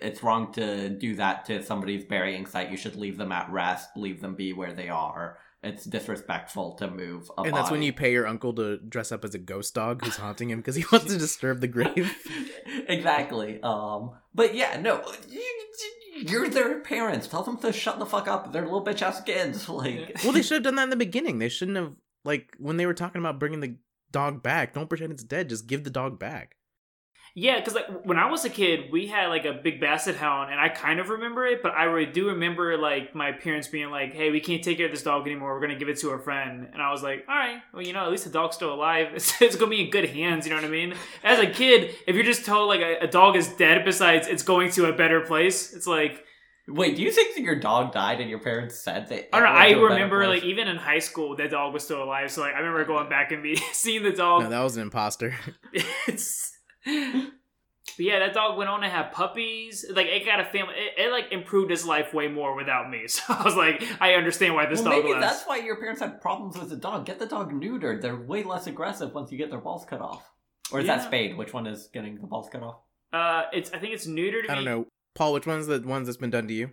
it's 0.07 0.23
wrong 0.23 0.53
to 0.53 0.91
do 0.91 1.15
that 1.17 1.47
to 1.47 1.63
somebody's 1.65 2.05
burying 2.05 2.45
site. 2.45 2.71
You 2.71 2.77
should 2.77 2.97
leave 2.97 3.17
them 3.17 3.33
at 3.33 3.51
rest, 3.51 3.89
leave 3.97 4.21
them 4.21 4.35
be 4.35 4.53
where 4.53 4.75
they 4.75 4.91
are. 4.91 5.39
It's 5.63 5.85
disrespectful 5.85 6.75
to 6.75 6.91
move 6.91 7.31
a 7.37 7.43
And 7.43 7.57
that's 7.57 7.71
when 7.71 7.83
you 7.83 7.93
pay 7.93 8.13
your 8.13 8.27
uncle 8.27 8.53
to 8.55 8.79
dress 8.79 9.11
up 9.11 9.25
as 9.25 9.35
a 9.35 9.39
ghost 9.39 9.75
dog 9.75 10.05
who's 10.05 10.17
haunting 10.17 10.51
him 10.51 10.61
because 10.61 10.77
he 10.77 10.85
wants 10.93 11.13
to 11.13 11.19
disturb 11.19 11.61
the 11.61 11.69
grave. 11.69 12.15
exactly. 12.89 13.61
Um, 13.63 14.13
but 14.35 14.55
yeah, 14.55 14.79
no, 14.81 15.03
you're 16.17 16.49
their 16.49 16.81
parents. 16.81 17.27
Tell 17.27 17.43
them 17.43 17.57
to 17.59 17.73
shut 17.73 17.99
the 17.99 18.07
fuck 18.07 18.29
up. 18.29 18.53
They're 18.53 18.65
little 18.65 18.85
bitch 18.85 19.03
ass 19.03 19.21
kids. 19.23 19.69
Like, 19.77 20.19
Well, 20.23 20.33
they 20.33 20.43
should 20.43 20.57
have 20.57 20.63
done 20.63 20.77
that 20.77 20.85
in 20.85 20.91
the 20.91 20.97
beginning. 20.97 21.39
They 21.39 21.49
shouldn't 21.49 21.77
have 21.77 21.93
like 22.25 22.55
when 22.59 22.77
they 22.77 22.87
were 22.87 22.95
talking 22.95 23.21
about 23.21 23.39
bringing 23.39 23.61
the 23.61 23.77
dog 24.13 24.43
back. 24.43 24.75
Don't 24.75 24.89
pretend 24.89 25.13
it's 25.13 25.25
dead. 25.25 25.49
Just 25.49 25.67
give 25.67 25.85
the 25.85 25.91
dog 25.91 26.19
back. 26.19 26.57
Yeah, 27.39 27.59
because 27.59 27.75
like 27.75 27.87
when 28.03 28.17
I 28.17 28.31
was 28.31 28.47
a 28.47 28.49
kid, 28.49 28.91
we 28.91 29.09
had 29.09 29.27
like 29.27 29.45
a 29.45 29.53
big 29.53 29.79
basset 29.79 30.17
hound, 30.17 30.51
and 30.51 30.59
I 30.59 30.71
kind 30.71 30.99
of 30.99 31.11
remember 31.11 31.45
it, 31.45 31.63
but 31.63 31.73
I 31.73 31.85
really 31.85 32.11
do 32.11 32.29
remember 32.29 32.79
like 32.79 33.15
my 33.15 33.31
parents 33.31 33.69
being 33.69 33.91
like, 33.91 34.15
"Hey, 34.15 34.31
we 34.31 34.41
can't 34.41 34.65
take 34.65 34.79
care 34.79 34.87
of 34.87 34.93
this 34.93 35.03
dog 35.03 35.27
anymore. 35.27 35.53
We're 35.53 35.61
gonna 35.61 35.79
give 35.79 35.91
it 35.91 35.99
to 35.99 36.11
a 36.11 36.19
friend." 36.19 36.67
And 36.73 36.81
I 36.81 36.91
was 36.91 37.03
like, 37.03 37.27
"All 37.29 37.35
right, 37.35 37.61
well, 37.75 37.83
you 37.83 37.93
know, 37.93 38.03
at 38.07 38.11
least 38.11 38.25
the 38.25 38.31
dog's 38.31 38.57
still 38.57 38.73
alive. 38.73 39.09
It's, 39.17 39.43
it's 39.43 39.55
gonna 39.55 39.71
be 39.71 39.85
in 39.85 39.91
good 39.91 40.09
hands." 40.09 40.47
You 40.47 40.55
know 40.55 40.57
what 40.57 40.65
I 40.65 40.71
mean? 40.71 40.95
As 41.23 41.39
a 41.39 41.47
kid, 41.47 41.95
if 42.07 42.15
you're 42.15 42.25
just 42.25 42.47
told 42.47 42.69
like 42.69 42.81
a, 42.81 43.01
a 43.01 43.07
dog 43.07 43.37
is 43.37 43.49
dead, 43.49 43.85
besides 43.85 44.27
it's 44.29 44.43
going 44.43 44.71
to 44.73 44.87
a 44.87 44.95
better 44.95 45.21
place, 45.21 45.75
it's 45.75 45.87
like 45.87 46.25
wait, 46.69 46.97
do 46.97 47.03
you 47.03 47.13
think 47.13 47.35
that 47.37 47.43
your 47.43 47.55
dog 47.55 47.93
died 47.93 48.21
and 48.21 48.31
your 48.31 48.39
parents 48.39 48.77
said 48.77 49.09
that? 49.09 49.29
I 49.37 49.41
don't 49.41 49.53
know. 49.53 49.61
I 49.61 49.73
to 49.73 49.79
a 49.79 49.89
better 49.89 49.95
remember 49.95 50.27
like 50.27 50.43
even 50.43 50.69
in 50.69 50.77
high 50.79 51.01
school, 51.01 51.37
that 51.37 51.51
dog 51.51 51.75
was 51.75 51.85
still 51.85 52.03
alive. 52.03 52.31
So 52.31 52.41
like 52.41 52.55
I 52.55 52.59
remember 52.61 52.85
going 52.87 53.11
back 53.11 53.31
and 53.31 53.43
be 53.43 53.57
seeing 53.73 54.03
the 54.03 54.13
dog. 54.13 54.45
No, 54.45 54.49
that 54.49 54.63
was 54.63 54.77
an 54.77 54.83
imposter. 54.83 55.35
it's 56.09 56.56
but 56.87 58.05
yeah 58.05 58.19
that 58.19 58.33
dog 58.35 58.57
went 58.57 58.71
on 58.71 58.81
to 58.81 58.89
have 58.89 59.13
puppies 59.13 59.85
like 59.95 60.07
it 60.07 60.25
got 60.25 60.41
a 60.41 60.45
family 60.45 60.75
it, 60.75 61.07
it 61.07 61.11
like 61.11 61.31
improved 61.33 61.71
his 61.71 61.85
life 61.87 62.13
way 62.15 62.29
more 62.29 62.55
without 62.57 62.89
me 62.91 63.07
so 63.09 63.23
i 63.29 63.43
was 63.43 63.57
like 63.57 63.83
i 64.01 64.15
understand 64.15 64.55
why 64.55 64.67
this 64.67 64.81
well, 64.83 64.93
dog 64.93 65.05
maybe 65.05 65.13
left 65.15 65.23
that's 65.35 65.45
why 65.47 65.57
your 65.59 65.77
parents 65.77 66.01
had 66.01 66.21
problems 66.21 66.57
with 66.57 66.69
the 66.71 66.77
dog. 66.77 67.05
Get 67.07 67.19
the 67.19 67.27
dog 67.27 67.53
neutered. 67.53 68.01
They're 68.03 68.17
way 68.17 68.43
less 68.43 68.67
aggressive 68.67 69.15
once 69.15 69.31
you 69.33 69.39
get 69.39 69.51
their 69.51 69.61
balls 69.61 69.85
cut 69.85 70.01
off. 70.01 70.31
Or 70.73 70.81
is 70.81 70.87
Yeah. 70.87 70.97
that 70.97 71.05
spade? 71.07 71.37
Which 71.37 71.53
one 71.53 71.67
is 71.67 71.89
getting 71.93 72.17
the 72.21 72.27
balls 72.27 72.49
cut 72.51 72.63
off? 72.63 72.81
uh 73.13 73.45
it's 73.53 73.73
i 73.73 73.79
think 73.79 73.95
it's 73.95 74.07
neutered 74.07 74.49
I 74.51 74.55
don't 74.55 74.65
know. 74.65 74.87
Paul, 75.15 75.33
which 75.33 75.47
one's 75.47 75.67
the 75.67 75.81
ones 75.81 76.07
that's 76.07 76.19
been 76.19 76.31
done 76.31 76.47
to 76.49 76.55
you? 76.55 76.71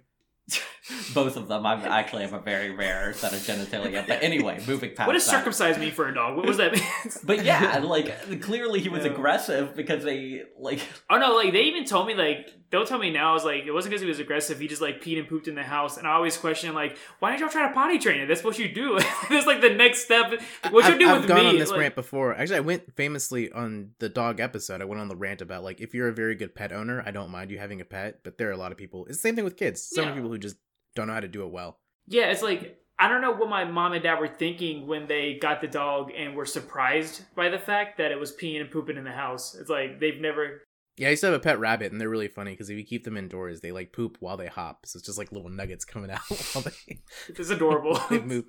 Both 1.13 1.37
of 1.37 1.47
them. 1.47 1.65
I 1.65 1.73
actually 1.99 2.23
have 2.23 2.33
a 2.33 2.39
very 2.39 2.71
rare 2.71 3.13
set 3.13 3.31
of 3.33 3.39
genitalia. 3.39 4.05
But 4.07 4.21
anyway, 4.23 4.61
moving 4.67 4.93
past 4.95 5.07
what 5.07 5.13
does 5.13 5.25
that. 5.25 5.31
circumcise 5.31 5.77
mean 5.77 5.91
for 5.91 6.07
a 6.09 6.13
dog 6.13 6.35
what 6.35 6.45
was 6.45 6.57
that 6.57 6.73
mean? 6.73 6.83
But 7.23 7.45
yeah, 7.45 7.77
like 7.83 8.41
clearly 8.41 8.79
he 8.81 8.89
was 8.89 9.05
Yeah. 9.05 9.11
aggressive 9.11 9.75
because 9.75 10.03
they 10.03 10.43
like 10.59 10.79
oh 11.09 11.17
no 11.17 11.35
like 11.35 11.53
they 11.53 11.63
even 11.63 11.85
told 11.85 12.07
me 12.07 12.15
like 12.15 12.49
they'll 12.69 12.85
tell 12.85 12.97
me 12.97 13.11
now 13.11 13.29
i 13.31 13.33
was 13.33 13.45
like 13.45 13.65
it 13.65 13.71
wasn't 13.71 13.91
because 13.91 14.01
he 14.01 14.07
was 14.07 14.19
aggressive 14.19 14.59
he 14.59 14.67
just 14.67 14.81
like 14.81 15.01
peed 15.03 15.19
and 15.19 15.27
pooped 15.27 15.47
in 15.47 15.53
the 15.55 15.61
house 15.63 15.97
and 15.97 16.07
i 16.07 16.11
always 16.11 16.35
question 16.37 16.73
like 16.73 16.97
why 17.19 17.29
didn't 17.29 17.41
y'all 17.41 17.49
try 17.49 17.67
to 17.67 17.73
potty 17.73 17.99
train 17.99 18.19
it 18.21 18.25
that's 18.27 18.43
what 18.43 18.57
you 18.57 18.67
do 18.73 18.97
that's 19.29 19.45
like 19.45 19.61
the 19.61 19.69
next 19.69 20.03
step 20.05 20.31
what 20.71 20.85
you 20.85 20.93
I've, 20.93 20.99
do 20.99 21.07
I've 21.07 21.19
with 21.21 21.27
gone 21.27 21.39
me 21.43 21.49
on 21.49 21.57
this 21.59 21.69
like- 21.69 21.79
rant 21.79 21.95
before. 21.95 22.33
Actually, 22.35 22.57
I 22.57 22.61
went 22.61 22.95
famously 22.95 23.51
on 23.51 23.91
the 23.99 24.09
dog 24.09 24.39
episode. 24.39 24.81
I 24.81 24.85
went 24.85 24.99
on 25.01 25.07
the 25.07 25.15
rant 25.15 25.41
about 25.41 25.63
like 25.63 25.79
if 25.81 25.93
you're 25.93 26.07
a 26.07 26.13
very 26.13 26.35
good 26.35 26.55
pet 26.55 26.71
owner, 26.71 27.03
I 27.05 27.11
don't 27.11 27.29
mind 27.29 27.51
you 27.51 27.59
having 27.59 27.79
a 27.81 27.85
pet, 27.85 28.19
but 28.23 28.37
there 28.37 28.49
are 28.49 28.51
a 28.53 28.57
lot 28.57 28.71
of 28.71 28.77
people. 28.77 29.05
It's 29.05 29.17
the 29.17 29.21
same 29.21 29.35
thing 29.35 29.43
with 29.43 29.57
kids. 29.57 29.81
So 29.81 30.01
Yeah. 30.01 30.07
many 30.07 30.17
people 30.19 30.31
who 30.31 30.37
just 30.39 30.55
don't 30.95 31.07
know 31.07 31.13
how 31.13 31.19
to 31.19 31.27
do 31.27 31.43
it 31.45 31.51
well. 31.51 31.79
Yeah, 32.07 32.31
it's 32.31 32.41
like 32.41 32.79
I 32.99 33.07
don't 33.07 33.21
know 33.21 33.31
what 33.31 33.49
my 33.49 33.65
mom 33.65 33.93
and 33.93 34.03
dad 34.03 34.19
were 34.19 34.27
thinking 34.27 34.87
when 34.87 35.07
they 35.07 35.37
got 35.41 35.61
the 35.61 35.67
dog 35.67 36.11
and 36.15 36.35
were 36.35 36.45
surprised 36.45 37.23
by 37.35 37.49
the 37.49 37.59
fact 37.59 37.97
that 37.97 38.11
it 38.11 38.19
was 38.19 38.35
peeing 38.35 38.61
and 38.61 38.69
pooping 38.71 38.97
in 38.97 39.03
the 39.03 39.11
house. 39.11 39.55
It's 39.55 39.69
like 39.69 39.99
they've 39.99 40.19
never. 40.21 40.61
Yeah, 40.95 41.07
I 41.07 41.09
used 41.11 41.21
to 41.21 41.27
have 41.27 41.33
a 41.33 41.39
pet 41.39 41.57
rabbit, 41.57 41.91
and 41.91 41.99
they're 41.99 42.07
really 42.07 42.27
funny 42.27 42.51
because 42.51 42.69
if 42.69 42.77
you 42.77 42.83
keep 42.85 43.03
them 43.03 43.17
indoors, 43.17 43.61
they 43.61 43.71
like 43.71 43.93
poop 43.93 44.17
while 44.19 44.37
they 44.37 44.45
hop. 44.45 44.85
So 44.85 44.97
it's 44.97 45.05
just 45.07 45.17
like 45.17 45.31
little 45.31 45.49
nuggets 45.49 45.85
coming 45.85 46.11
out 46.11 46.19
while 46.53 46.63
they, 46.63 46.99
It's 47.29 47.49
adorable. 47.49 47.99
they 48.11 48.19
move. 48.21 48.45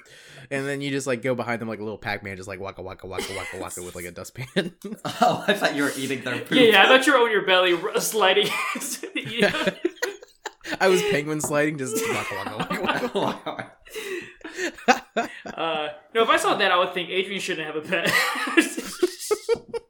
And 0.50 0.66
then 0.68 0.82
you 0.82 0.90
just 0.90 1.06
like 1.06 1.22
go 1.22 1.34
behind 1.34 1.62
them 1.62 1.68
like 1.68 1.80
a 1.80 1.82
little 1.82 1.96
Pac 1.96 2.22
Man, 2.22 2.36
just 2.36 2.46
like 2.46 2.60
waka 2.60 2.82
waka 2.82 3.06
waka 3.06 3.32
waka 3.34 3.58
waka 3.58 3.82
with 3.82 3.94
like 3.94 4.04
a 4.04 4.10
dustpan. 4.10 4.74
Oh, 5.22 5.42
I 5.48 5.54
thought 5.54 5.74
you 5.74 5.84
were 5.84 5.92
eating 5.96 6.22
their 6.22 6.38
poop. 6.40 6.50
yeah, 6.50 6.62
yeah. 6.64 6.82
I 6.82 6.86
thought 6.86 7.06
you 7.06 7.14
were 7.14 7.20
on 7.20 7.30
your 7.30 7.46
belly 7.46 7.72
r- 7.72 7.98
sliding. 7.98 8.48
Yeah. 10.66 10.76
I 10.80 10.88
was 10.88 11.02
penguin 11.02 11.40
sliding, 11.40 11.78
just 11.78 11.96
uh, 15.54 15.88
no, 16.14 16.22
if 16.22 16.28
I 16.28 16.36
saw 16.36 16.54
that, 16.56 16.72
I 16.72 16.78
would 16.78 16.94
think 16.94 17.10
Adrian 17.10 17.40
shouldn't 17.40 17.66
have 17.66 17.76
a 17.76 17.82
pet. 17.82 18.06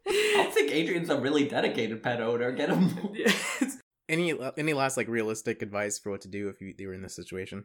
I 0.06 0.50
think 0.52 0.72
Adrian's 0.72 1.10
a 1.10 1.18
really 1.18 1.48
dedicated 1.48 2.02
pet 2.02 2.20
owner. 2.20 2.52
Get 2.52 2.70
him. 2.70 2.96
any 4.08 4.34
any 4.56 4.72
last 4.72 4.96
like 4.96 5.08
realistic 5.08 5.62
advice 5.62 5.98
for 5.98 6.10
what 6.10 6.22
to 6.22 6.28
do 6.28 6.48
if 6.48 6.60
you, 6.60 6.74
you 6.78 6.88
were 6.88 6.94
in 6.94 7.02
this 7.02 7.16
situation? 7.16 7.64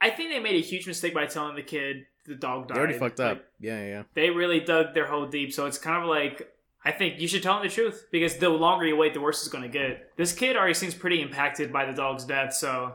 I 0.00 0.10
think 0.10 0.30
they 0.30 0.40
made 0.40 0.56
a 0.56 0.66
huge 0.66 0.86
mistake 0.86 1.14
by 1.14 1.26
telling 1.26 1.56
the 1.56 1.62
kid 1.62 2.04
the 2.26 2.34
dog 2.34 2.68
died. 2.68 2.76
They 2.76 2.80
already 2.80 2.98
fucked 2.98 3.20
up. 3.20 3.38
Like, 3.38 3.46
yeah, 3.60 3.80
yeah, 3.80 3.86
yeah. 3.86 4.02
they 4.14 4.30
really 4.30 4.60
dug 4.60 4.94
their 4.94 5.06
hole 5.06 5.26
deep. 5.26 5.52
So 5.52 5.66
it's 5.66 5.78
kind 5.78 6.02
of 6.02 6.08
like 6.08 6.48
I 6.84 6.92
think 6.92 7.20
you 7.20 7.28
should 7.28 7.42
tell 7.42 7.56
him 7.56 7.62
the 7.62 7.70
truth 7.72 8.08
because 8.10 8.36
the 8.36 8.50
longer 8.50 8.84
you 8.86 8.96
wait, 8.96 9.14
the 9.14 9.20
worse 9.20 9.40
it's 9.40 9.48
going 9.48 9.62
to 9.62 9.70
get. 9.70 10.16
This 10.16 10.32
kid 10.32 10.56
already 10.56 10.74
seems 10.74 10.94
pretty 10.94 11.22
impacted 11.22 11.72
by 11.72 11.86
the 11.86 11.92
dog's 11.92 12.24
death, 12.24 12.52
so 12.52 12.92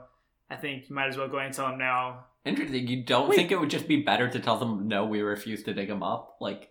I 0.49 0.55
think 0.55 0.89
you 0.89 0.95
might 0.95 1.07
as 1.07 1.17
well 1.17 1.27
go 1.27 1.37
ahead 1.37 1.47
and 1.47 1.55
tell 1.55 1.69
him 1.69 1.79
now. 1.79 2.25
Interesting. 2.45 2.87
You 2.87 3.03
don't 3.03 3.29
Wait. 3.29 3.35
think 3.35 3.51
it 3.51 3.59
would 3.59 3.69
just 3.69 3.87
be 3.87 4.01
better 4.01 4.29
to 4.29 4.39
tell 4.39 4.57
them 4.57 4.87
no, 4.87 5.05
we 5.05 5.21
refuse 5.21 5.63
to 5.63 5.73
dig 5.73 5.89
him 5.89 6.03
up? 6.03 6.37
Like, 6.39 6.69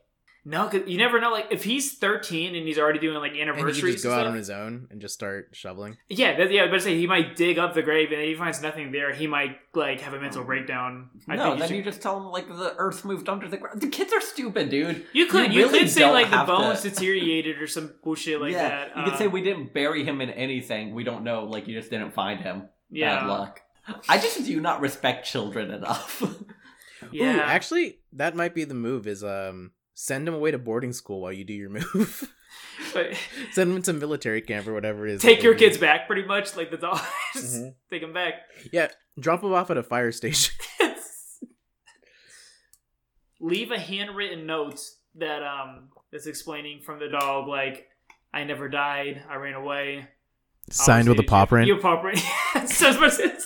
No, 0.50 0.66
cause 0.68 0.80
you 0.86 0.96
never 0.96 1.20
know. 1.20 1.30
Like 1.30 1.48
if 1.50 1.62
he's 1.62 1.98
13 1.98 2.54
and 2.54 2.66
he's 2.66 2.78
already 2.78 2.98
doing 2.98 3.16
like 3.18 3.32
And 3.32 3.36
he 3.36 3.42
anniversaries, 3.42 3.80
can 3.82 3.92
just 3.92 4.04
go 4.04 4.10
and 4.12 4.18
out 4.18 4.22
stuff, 4.22 4.30
on 4.32 4.36
his 4.38 4.50
own 4.50 4.88
and 4.90 5.00
just 5.00 5.12
start 5.12 5.50
shoveling. 5.52 5.98
Yeah, 6.08 6.38
that, 6.38 6.50
yeah. 6.50 6.68
But 6.70 6.80
say 6.82 6.96
he 6.96 7.06
might 7.06 7.36
dig 7.36 7.58
up 7.58 7.74
the 7.74 7.82
grave 7.82 8.12
and 8.12 8.20
if 8.22 8.28
he 8.28 8.34
finds 8.34 8.62
nothing 8.62 8.90
there. 8.90 9.12
He 9.12 9.26
might 9.26 9.58
like 9.74 10.00
have 10.00 10.14
a 10.14 10.20
mental 10.20 10.44
breakdown. 10.44 11.10
I 11.28 11.36
no, 11.36 11.42
think 11.42 11.54
you 11.54 11.58
then 11.60 11.68
should- 11.68 11.76
you 11.76 11.82
just 11.82 12.00
tell 12.00 12.16
him 12.16 12.24
like 12.26 12.48
the 12.48 12.74
Earth 12.78 13.04
moved 13.04 13.28
under 13.28 13.46
the 13.46 13.58
ground. 13.58 13.80
The 13.82 13.88
kids 13.88 14.12
are 14.12 14.20
stupid, 14.22 14.70
dude. 14.70 15.04
You 15.12 15.26
could 15.26 15.52
you, 15.52 15.64
really 15.66 15.80
could 15.80 15.90
say 15.90 16.10
like 16.10 16.30
the 16.30 16.36
have 16.36 16.46
to- 16.82 16.82
deteriorated 16.90 17.60
or 17.60 17.66
some 17.66 17.92
bullshit 18.02 18.40
like 18.40 18.52
yeah, 18.52 18.68
that. 18.70 18.96
you 18.96 19.04
could 19.04 19.12
Uh, 19.14 19.18
say 19.18 19.26
we 19.26 19.42
didn't 19.42 19.74
bury 19.74 20.02
him 20.04 20.20
in 20.22 20.30
anything. 20.30 20.94
We 20.94 21.04
don't 21.04 21.24
know. 21.24 21.44
Like 21.44 21.68
you 21.68 21.78
just 21.78 21.90
didn't 21.90 22.14
find 22.14 22.40
him. 22.40 22.68
yeah, 22.90 23.20
Bad 23.20 23.26
luck. 23.28 23.60
I 24.08 24.16
just 24.18 24.44
do 24.46 24.60
not 24.60 24.80
respect 24.80 25.26
children 25.26 25.70
enough. 25.70 26.22
yeah. 27.12 27.36
Ooh, 27.36 27.40
actually, 27.40 27.98
that 28.14 28.34
might 28.34 28.54
be 28.54 28.64
the 28.64 28.74
move. 28.74 29.06
Is 29.06 29.22
um 29.22 29.72
send 30.00 30.28
him 30.28 30.34
away 30.34 30.52
to 30.52 30.58
boarding 30.58 30.92
school 30.92 31.20
while 31.22 31.32
you 31.32 31.42
do 31.44 31.52
your 31.52 31.70
move. 31.78 32.32
Send 33.52 33.72
him 33.74 33.82
to 33.82 33.92
military 33.92 34.40
camp 34.40 34.66
or 34.68 34.72
whatever 34.72 35.06
it 35.06 35.14
is. 35.14 35.20
take 35.22 35.42
your 35.42 35.52
they 35.54 35.58
do. 35.58 35.64
kids 35.66 35.78
back, 35.78 36.06
pretty 36.06 36.24
much 36.24 36.56
like 36.56 36.70
the 36.70 36.76
dog. 36.76 37.00
Just 37.34 37.56
Mhm. 37.56 37.74
take 37.90 38.00
them 38.02 38.12
back. 38.12 38.34
Yeah, 38.72 38.88
drop 39.18 39.40
them 39.42 39.52
off 39.52 39.70
at 39.70 39.76
a 39.76 39.82
fire 39.82 40.12
station. 40.12 40.54
Leave 43.40 43.70
a 43.72 43.78
handwritten 43.78 44.46
note 44.46 44.80
that 45.16 45.42
um 45.42 45.88
that's 46.12 46.26
explaining 46.26 46.80
from 46.82 46.98
the 47.00 47.08
dog 47.08 47.46
like 47.48 47.86
I 48.32 48.44
never 48.44 48.68
died, 48.68 49.22
I 49.28 49.34
ran 49.36 49.54
away. 49.54 50.06
Signed 50.70 51.08
with 51.08 51.18
a 51.18 51.22
paw 51.24 51.44
print. 51.46 51.66
Your 51.66 51.80
paw 51.80 52.00
print. 52.00 52.18
Says 52.68 52.96
what 52.98 53.08
it 53.18 53.40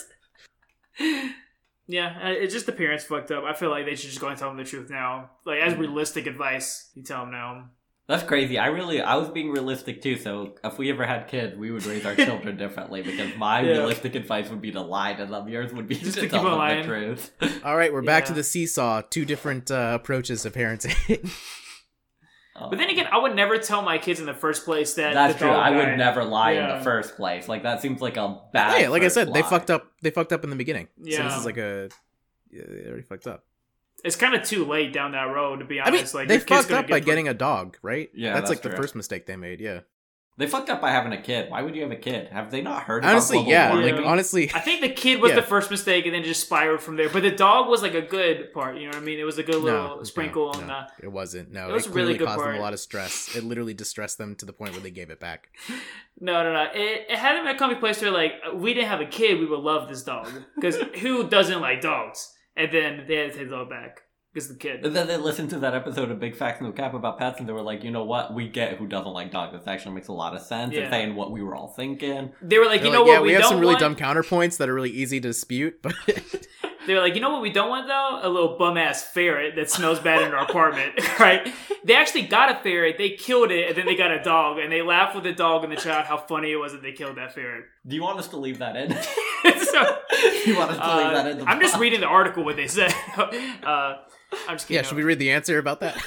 says. 0.99 1.33
Yeah, 1.87 2.17
uh, 2.23 2.29
it's 2.29 2.53
just 2.53 2.65
the 2.65 2.71
parents 2.71 3.03
fucked 3.03 3.31
up. 3.31 3.43
I 3.43 3.53
feel 3.53 3.69
like 3.69 3.85
they 3.85 3.95
should 3.95 4.09
just 4.09 4.21
go 4.21 4.27
and 4.29 4.37
tell 4.37 4.49
them 4.49 4.57
the 4.57 4.63
truth 4.63 4.89
now. 4.89 5.31
Like 5.45 5.59
as 5.59 5.75
realistic 5.75 6.27
advice, 6.27 6.89
you 6.95 7.03
tell 7.03 7.21
them 7.21 7.31
now. 7.31 7.69
That's 8.05 8.23
crazy. 8.23 8.57
I 8.57 8.67
really, 8.67 9.01
I 9.01 9.15
was 9.15 9.29
being 9.29 9.49
realistic 9.51 10.01
too. 10.01 10.17
So 10.17 10.55
if 10.63 10.77
we 10.77 10.89
ever 10.91 11.05
had 11.05 11.27
kids, 11.29 11.55
we 11.57 11.71
would 11.71 11.85
raise 11.85 12.05
our 12.05 12.15
children 12.17 12.57
differently 12.57 13.01
because 13.01 13.33
my 13.37 13.61
Yeah. 13.61 13.71
realistic 13.77 14.15
advice 14.15 14.49
would 14.49 14.61
be 14.61 14.71
to 14.71 14.81
lie 14.81 15.13
to 15.13 15.25
them. 15.25 15.47
Yours 15.47 15.71
would 15.73 15.87
be 15.87 15.95
Just 15.95 16.15
to, 16.15 16.21
to 16.21 16.27
tell 16.29 16.39
keep 16.39 16.45
on 16.45 16.51
them 16.51 16.59
lying. 16.59 16.81
the 16.81 16.87
truth. 16.87 17.31
All 17.63 17.77
right, 17.77 17.93
we're 17.93 18.01
back 18.01 18.25
to 18.25 18.33
the 18.33 18.43
seesaw. 18.43 19.01
Two 19.09 19.23
different 19.25 19.71
uh, 19.71 19.91
approaches 19.95 20.41
to 20.43 20.51
parenting. 20.51 21.29
But 22.55 22.77
then 22.77 22.89
again, 22.89 23.07
I 23.11 23.17
would 23.17 23.35
never 23.35 23.57
tell 23.57 23.81
my 23.81 23.97
kids 23.97 24.19
in 24.19 24.25
the 24.25 24.33
first 24.33 24.63
place 24.63 24.93
that 24.93 25.13
that's 25.15 25.33
the 25.33 25.39
true. 25.39 25.47
dog 25.47 25.57
I 25.65 25.71
would 25.71 25.85
died. 25.85 25.97
never 25.97 26.23
lie 26.23 26.51
in 26.51 26.77
the 26.77 26.83
first 26.83 27.15
place. 27.15 27.47
Like 27.47 27.63
that 27.63 27.81
seems 27.81 28.01
like 28.01 28.15
a 28.17 28.39
bad. 28.53 28.77
hey, 28.77 28.87
like 28.87 29.01
I 29.01 29.05
first 29.05 29.15
said, 29.15 29.33
they 29.33 29.41
fucked 29.41 29.71
up. 29.71 29.87
They 30.01 30.11
fucked 30.11 30.31
up 30.33 30.43
in 30.43 30.49
the 30.49 30.55
beginning. 30.55 30.87
So 30.97 31.23
this 31.23 31.35
is 31.37 31.45
like 31.45 31.57
a. 31.57 31.89
Yeah, 32.51 32.63
they 32.67 32.85
already 32.87 33.01
fucked 33.01 33.25
up. 33.27 33.43
It's 34.03 34.15
kind 34.15 34.35
of 34.35 34.43
too 34.43 34.65
late 34.65 34.93
down 34.93 35.13
that 35.13 35.23
road 35.33 35.59
to 35.59 35.65
be 35.65 35.79
I 35.81 35.85
mean, 35.89 35.99
honest. 35.99 36.13
like 36.13 36.27
they 36.27 36.37
fucked 36.39 36.69
gonna 36.69 36.81
up 36.81 36.87
by 36.87 36.99
get- 36.99 37.05
getting 37.05 37.27
a 37.29 37.33
dog, 37.33 37.77
right? 37.81 38.09
Yeah, 38.13 38.33
that's, 38.33 38.49
that's 38.49 38.63
like 38.63 38.71
the 38.71 38.77
first 38.77 38.95
mistake 38.95 39.25
they 39.25 39.35
made. 39.37 39.59
Yeah, 39.59 39.79
They 40.35 40.47
fucked 40.47 40.69
up 40.71 40.81
by 40.81 40.89
having 40.89 41.13
a 41.13 41.21
kid. 41.21 41.51
Why 41.51 41.61
would 41.61 41.75
you 41.75 41.83
have 41.83 41.91
a 41.91 41.95
kid? 41.95 42.29
Have 42.29 42.49
they 42.49 42.61
not 42.61 42.83
heard? 42.83 43.05
honestly, 43.05 43.37
about 43.37 43.45
global 43.45 43.51
yeah. 43.51 43.73
warming? 43.73 43.95
Like 43.97 44.05
honestly, 44.05 44.51
I 44.53 44.59
think 44.61 44.81
the 44.81 44.89
kid 44.89 45.21
was 45.21 45.29
Yeah. 45.29 45.35
the 45.35 45.41
first 45.43 45.69
mistake, 45.69 46.05
and 46.07 46.15
then 46.15 46.23
just 46.23 46.41
spiraled 46.41 46.81
from 46.81 46.95
there. 46.95 47.07
But 47.07 47.21
the 47.21 47.31
dog 47.31 47.69
was 47.69 47.83
like 47.83 47.93
a 47.93 48.01
good 48.01 48.51
part. 48.51 48.77
You 48.77 48.83
know 48.83 48.89
what 48.89 48.97
I 48.97 49.01
mean? 49.01 49.19
It 49.19 49.25
was 49.25 49.37
a 49.37 49.43
good 49.43 49.61
little 49.61 49.97
no, 49.97 50.03
sprinkle 50.03 50.51
no, 50.53 50.59
on 50.59 50.67
no, 50.67 50.85
the. 50.99 51.05
it 51.05 51.11
wasn't. 51.11 51.51
No, 51.51 51.67
It 51.67 51.69
it, 51.69 51.73
was 51.73 51.85
a 51.87 51.91
really 51.91 52.17
good 52.17 52.25
caused 52.27 52.39
them 52.39 52.45
part. 52.45 52.57
a 52.57 52.61
lot 52.61 52.73
of 52.73 52.79
stress. 52.79 53.35
It 53.35 53.43
literally 53.43 53.75
distressed 53.75 54.17
them 54.17 54.35
to 54.37 54.45
the 54.45 54.53
point 54.53 54.71
where 54.71 54.81
they 54.81 54.91
gave 54.91 55.09
it 55.09 55.19
back. 55.19 55.49
No, 56.19 56.43
no, 56.43 56.53
no. 56.53 56.69
It, 56.73 57.07
it 57.09 57.17
had 57.17 57.35
them 57.35 57.47
at 57.47 57.55
a 57.55 57.57
coming 57.57 57.77
place 57.77 57.99
where 57.99 58.11
like 58.11 58.33
we 58.53 58.75
didn't 58.75 58.87
have 58.89 59.01
a 59.01 59.05
kid, 59.05 59.39
we 59.39 59.47
would 59.47 59.59
love 59.59 59.89
this 59.89 60.03
dog 60.03 60.29
because 60.55 60.77
who 61.01 61.27
doesn't 61.27 61.59
like 61.59 61.81
dogs? 61.81 62.31
And 62.55 62.71
then 62.71 63.05
they 63.07 63.15
had 63.15 63.31
to 63.31 63.37
take 63.39 63.49
the 63.49 63.55
dog 63.55 63.69
back 63.71 64.01
because 64.33 64.49
the 64.49 64.55
kid. 64.55 64.85
And 64.85 64.95
then 64.95 65.07
they 65.07 65.17
listened 65.17 65.51
to 65.51 65.59
that 65.59 65.75
episode 65.75 66.09
of 66.09 66.19
Big 66.19 66.35
Facts 66.35 66.61
No 66.61 66.71
Cap 66.71 66.93
about 66.93 67.19
pets, 67.19 67.39
and 67.39 67.47
they 67.47 67.53
were 67.53 67.61
like, 67.61 67.83
you 67.83 67.91
know 67.91 68.03
what? 68.03 68.33
We 68.33 68.47
get 68.47 68.77
who 68.77 68.87
doesn't 68.87 69.11
like 69.13 69.31
dogs. 69.31 69.53
This 69.53 69.67
actually 69.67 69.95
makes 69.95 70.07
a 70.07 70.13
lot 70.13 70.35
of 70.35 70.41
sense. 70.41 70.73
Yeah. 70.73 70.81
It's 70.81 70.91
saying 70.91 71.15
what 71.15 71.31
we 71.31 71.43
were 71.43 71.55
all 71.55 71.67
thinking. 71.67 72.31
They 72.41 72.57
were 72.57 72.65
like, 72.65 72.81
They're 72.81 72.87
you 72.87 72.93
know 72.93 73.01
like, 73.03 73.07
yeah, 73.07 73.19
what? 73.19 73.23
we, 73.23 73.31
have 73.33 73.41
don't 73.43 73.51
some 73.51 73.59
really 73.59 73.75
want? 73.75 73.79
dumb 73.81 73.95
counterpoints 73.95 74.57
that 74.57 74.69
are 74.69 74.73
really 74.73 74.89
easy 74.91 75.19
to 75.19 75.27
dispute, 75.27 75.81
but 75.81 75.93
They 76.85 76.93
were 76.93 76.99
like, 76.99 77.15
you 77.15 77.21
know 77.21 77.31
what 77.31 77.41
we 77.41 77.51
don't 77.51 77.69
want 77.69 77.87
though? 77.87 78.19
A 78.21 78.29
little 78.29 78.57
bum 78.57 78.77
ass 78.77 79.03
ferret 79.03 79.55
that 79.55 79.69
smells 79.69 79.99
bad 79.99 80.21
in 80.21 80.33
our 80.33 80.43
apartment, 80.43 80.93
right? 81.19 81.53
They 81.83 81.95
actually 81.95 82.23
got 82.23 82.51
a 82.51 82.61
ferret, 82.61 82.97
they 82.97 83.11
killed 83.11 83.51
it, 83.51 83.69
and 83.69 83.77
then 83.77 83.85
they 83.85 83.95
got 83.95 84.11
a 84.11 84.21
dog, 84.21 84.57
and 84.57 84.71
they 84.71 84.81
laughed 84.81 85.15
with 85.15 85.23
the 85.23 85.33
dog 85.33 85.63
and 85.63 85.71
the 85.71 85.77
child 85.77 86.05
how 86.05 86.17
funny 86.17 86.51
it 86.51 86.57
was 86.57 86.73
that 86.73 86.81
they 86.81 86.91
killed 86.91 87.17
that 87.17 87.33
ferret. 87.33 87.65
Do 87.85 87.95
you 87.95 88.01
want 88.01 88.19
us 88.19 88.27
to 88.29 88.37
leave 88.37 88.59
that 88.59 88.75
in? 88.75 88.91
so, 89.43 89.97
you 90.45 90.57
want 90.57 90.71
us 90.71 90.77
to 90.77 90.97
leave 90.97 91.07
uh, 91.07 91.13
that 91.13 91.27
in? 91.27 91.37
The 91.39 91.45
I'm 91.45 91.59
just 91.59 91.77
reading 91.77 91.99
the 91.99 92.07
article 92.07 92.43
what 92.43 92.55
they 92.55 92.67
said. 92.67 92.93
uh, 93.17 93.95
I'm 94.47 94.55
just 94.55 94.67
kidding. 94.67 94.75
yeah. 94.75 94.87
Should 94.87 94.97
we 94.97 95.03
read 95.03 95.19
the 95.19 95.31
answer 95.31 95.57
about 95.57 95.81
that? 95.81 96.01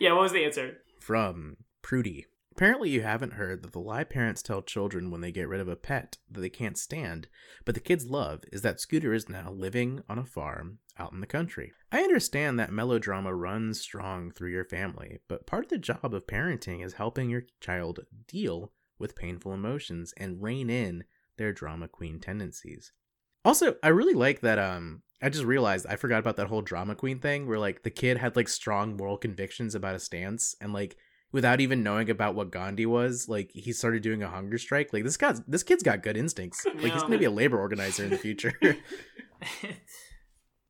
yeah, 0.00 0.12
what 0.12 0.22
was 0.22 0.32
the 0.32 0.44
answer? 0.44 0.78
From 1.00 1.56
Prudy. 1.82 2.26
Apparently, 2.56 2.88
you 2.88 3.02
haven't 3.02 3.34
heard 3.34 3.62
that 3.62 3.72
the 3.72 3.78
lie 3.78 4.02
parents 4.02 4.40
tell 4.40 4.62
children 4.62 5.10
when 5.10 5.20
they 5.20 5.30
get 5.30 5.46
rid 5.46 5.60
of 5.60 5.68
a 5.68 5.76
pet 5.76 6.16
that 6.30 6.40
they 6.40 6.48
can't 6.48 6.78
stand, 6.78 7.28
but 7.66 7.74
the 7.74 7.82
kids 7.82 8.08
love 8.08 8.44
is 8.50 8.62
that 8.62 8.80
Scooter 8.80 9.12
is 9.12 9.28
now 9.28 9.50
living 9.50 10.00
on 10.08 10.18
a 10.18 10.24
farm 10.24 10.78
out 10.98 11.12
in 11.12 11.20
the 11.20 11.26
country. 11.26 11.74
I 11.92 12.00
understand 12.00 12.58
that 12.58 12.72
melodrama 12.72 13.34
runs 13.34 13.82
strong 13.82 14.30
through 14.30 14.52
your 14.52 14.64
family, 14.64 15.18
but 15.28 15.46
part 15.46 15.64
of 15.64 15.68
the 15.68 15.76
job 15.76 16.14
of 16.14 16.26
parenting 16.26 16.82
is 16.82 16.94
helping 16.94 17.28
your 17.28 17.42
child 17.60 18.00
deal 18.26 18.72
with 18.98 19.16
painful 19.16 19.52
emotions 19.52 20.14
and 20.16 20.42
rein 20.42 20.70
in 20.70 21.04
their 21.36 21.52
drama 21.52 21.88
queen 21.88 22.20
tendencies. 22.20 22.90
Also, 23.44 23.76
I 23.82 23.88
really 23.88 24.14
like 24.14 24.40
that 24.40 24.58
um 24.58 25.02
I 25.20 25.28
just 25.28 25.44
realized 25.44 25.86
I 25.86 25.96
forgot 25.96 26.20
about 26.20 26.36
that 26.36 26.46
whole 26.46 26.62
drama 26.62 26.94
queen 26.94 27.18
thing 27.18 27.46
where 27.46 27.58
like 27.58 27.82
the 27.82 27.90
kid 27.90 28.16
had 28.16 28.34
like 28.34 28.48
strong 28.48 28.96
moral 28.96 29.18
convictions 29.18 29.74
about 29.74 29.94
a 29.94 29.98
stance 29.98 30.54
and 30.58 30.72
like 30.72 30.96
without 31.36 31.60
even 31.60 31.82
knowing 31.82 32.08
about 32.08 32.34
what 32.34 32.50
Gandhi 32.50 32.86
was, 32.86 33.28
like 33.28 33.50
he 33.52 33.70
started 33.70 34.02
doing 34.02 34.22
a 34.22 34.28
hunger 34.28 34.56
strike. 34.56 34.90
Like 34.90 35.04
this 35.04 35.18
guy's 35.18 35.42
this 35.42 35.62
kid's 35.62 35.82
got 35.82 36.02
good 36.02 36.16
instincts. 36.16 36.64
Like 36.64 36.94
he's 36.94 37.02
gonna 37.02 37.18
be 37.18 37.26
a 37.26 37.30
labor 37.30 37.60
organizer 37.60 38.04
in 38.04 38.10
the 38.10 38.16
future. 38.16 38.54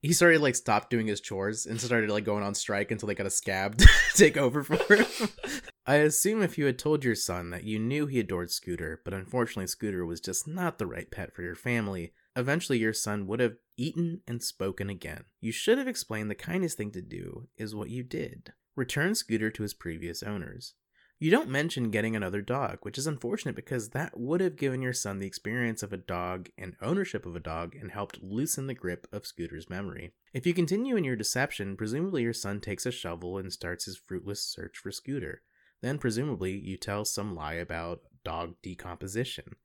he 0.03 0.13
started 0.13 0.41
like 0.41 0.57
stopped 0.57 0.91
doing 0.91 1.07
his 1.07 1.21
chores 1.21 1.67
and 1.67 1.81
started 1.81 2.11
like 2.11 2.25
going 2.25 2.43
on 2.43 2.57
strike 2.57 2.91
until 2.91 3.07
they 3.07 3.15
got 3.15 3.29
a 3.29 3.31
scab 3.31 3.77
to 3.79 3.89
take 4.17 4.37
over 4.37 4.65
for 4.65 4.97
him. 4.97 5.07
I 5.87 5.99
assume 5.99 6.43
if 6.43 6.59
you 6.59 6.67
had 6.67 6.81
told 6.81 7.05
your 7.05 7.15
son 7.15 7.51
that 7.51 7.63
you 7.63 7.79
knew 7.79 8.07
he 8.07 8.19
adored 8.19 8.51
Scooter, 8.51 9.01
but 9.05 9.15
unfortunately 9.15 9.69
Scooter 9.69 10.05
was 10.05 10.21
just 10.21 10.49
not 10.49 10.79
the 10.79 10.87
right 10.87 11.09
pet 11.13 11.33
for 11.33 11.43
your 11.43 11.55
family, 11.55 12.13
eventually 12.35 12.81
your 12.81 12.93
son 12.93 13.29
would 13.29 13.39
have 13.39 13.55
eaten 13.77 14.23
and 14.27 14.43
spoken 14.43 14.91
again. 14.91 15.27
You 15.41 15.53
should 15.53 15.79
have 15.79 15.87
explained 15.87 16.29
the 16.29 16.35
kindest 16.35 16.77
thing 16.77 16.91
to 16.91 17.03
do 17.03 17.47
is 17.57 17.73
what 17.73 17.89
you 17.89 18.03
did. 18.03 18.53
Return 18.77 19.15
Scooter 19.15 19.51
to 19.51 19.63
his 19.63 19.73
previous 19.73 20.23
owners. 20.23 20.75
You 21.19 21.31
don't 21.31 21.49
mention 21.49 21.91
getting 21.91 22.15
another 22.15 22.43
dog, 22.43 22.81
which 22.83 22.99
is 22.99 23.07
unfortunate 23.07 23.57
because 23.57 23.89
that 23.91 24.21
would 24.21 24.43
have 24.43 24.59
given 24.59 24.83
your 24.83 24.93
son 24.93 25.19
the 25.19 25.27
experience 25.27 25.83
of 25.83 25.95
a 25.95 25.97
dog 25.97 26.51
and 26.59 26.77
ownership 26.83 27.25
of 27.25 27.35
a 27.35 27.41
dog 27.41 27.75
and 27.75 27.91
helped 27.91 28.23
loosen 28.23 28.67
the 28.67 28.75
grip 28.75 29.07
of 29.11 29.27
Scooter's 29.27 29.71
memory. 29.71 30.13
If 30.35 30.47
you 30.47 30.53
continue 30.53 30.95
in 30.95 31.05
your 31.05 31.17
deception, 31.17 31.75
presumably 31.75 32.23
your 32.23 32.35
son 32.35 32.61
takes 32.61 32.85
a 32.85 32.91
shovel 32.91 33.39
and 33.39 33.51
starts 33.51 33.87
his 33.87 33.97
fruitless 33.97 34.45
search 34.45 34.77
for 34.77 34.91
Scooter. 34.91 35.41
Then, 35.81 35.97
presumably, 35.97 36.53
you 36.53 36.77
tell 36.77 37.07
some 37.07 37.35
lie 37.35 37.55
about 37.55 38.03
dog 38.23 38.57
decomposition. 38.63 39.57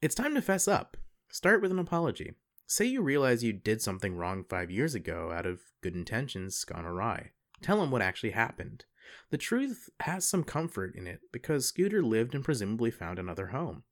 It's 0.00 0.14
time 0.14 0.34
to 0.36 0.40
fess 0.40 0.66
up. 0.66 0.96
Start 1.30 1.60
with 1.60 1.70
an 1.70 1.78
apology. 1.78 2.32
Say 2.66 2.86
you 2.86 3.02
realize 3.02 3.44
you 3.44 3.52
did 3.52 3.82
something 3.82 4.16
wrong 4.16 4.44
five 4.48 4.70
years 4.70 4.94
ago 4.94 5.32
out 5.34 5.44
of 5.44 5.60
good 5.82 5.94
intentions 5.94 6.64
gone 6.64 6.86
awry. 6.86 7.32
Tell 7.62 7.82
him 7.82 7.90
what 7.90 8.02
actually 8.02 8.30
happened. 8.30 8.84
The 9.30 9.38
truth 9.38 9.88
has 10.00 10.28
some 10.28 10.44
comfort 10.44 10.94
in 10.94 11.06
it 11.06 11.20
because 11.32 11.66
Scooter 11.66 12.02
lived 12.02 12.34
and 12.34 12.44
presumably 12.44 12.90
found 12.90 13.18
another 13.18 13.48
home. 13.48 13.84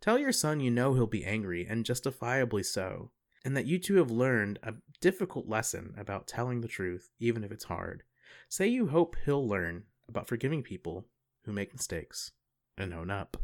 Tell 0.00 0.18
your 0.18 0.32
son 0.32 0.60
you 0.60 0.70
know 0.70 0.94
he'll 0.94 1.06
be 1.06 1.24
angry, 1.24 1.66
and 1.66 1.84
justifiably 1.84 2.62
so, 2.62 3.10
and 3.44 3.56
that 3.56 3.66
you 3.66 3.78
two 3.78 3.96
have 3.96 4.10
learned 4.10 4.58
a 4.62 4.74
difficult 5.00 5.48
lesson 5.48 5.94
about 5.96 6.26
telling 6.26 6.60
the 6.60 6.68
truth, 6.68 7.10
even 7.18 7.44
if 7.44 7.50
it's 7.50 7.64
hard. 7.64 8.02
Say 8.48 8.66
you 8.68 8.88
hope 8.88 9.16
he'll 9.24 9.46
learn 9.46 9.84
about 10.08 10.28
forgiving 10.28 10.62
people 10.62 11.06
who 11.44 11.52
make 11.52 11.72
mistakes 11.72 12.32
and 12.76 12.92
own 12.92 13.10
up. 13.10 13.36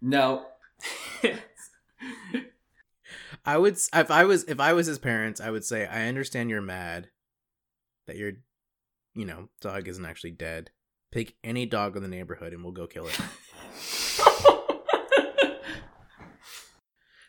No. 0.00 0.46
I 3.44 3.58
would 3.58 3.76
if 3.92 4.10
I 4.10 4.24
was 4.24 4.44
if 4.44 4.60
I 4.60 4.72
was 4.72 4.86
his 4.86 4.98
parents, 4.98 5.40
I 5.40 5.50
would 5.50 5.64
say 5.64 5.86
I 5.86 6.06
understand 6.08 6.50
you're 6.50 6.62
mad 6.62 7.10
that 8.06 8.16
your 8.16 8.32
you 9.14 9.24
know, 9.24 9.48
dog 9.60 9.88
isn't 9.88 10.04
actually 10.04 10.32
dead. 10.32 10.70
Pick 11.12 11.34
any 11.44 11.66
dog 11.66 11.96
in 11.96 12.02
the 12.02 12.08
neighborhood 12.08 12.52
and 12.52 12.62
we'll 12.62 12.72
go 12.72 12.86
kill 12.86 13.06
it. 13.06 13.20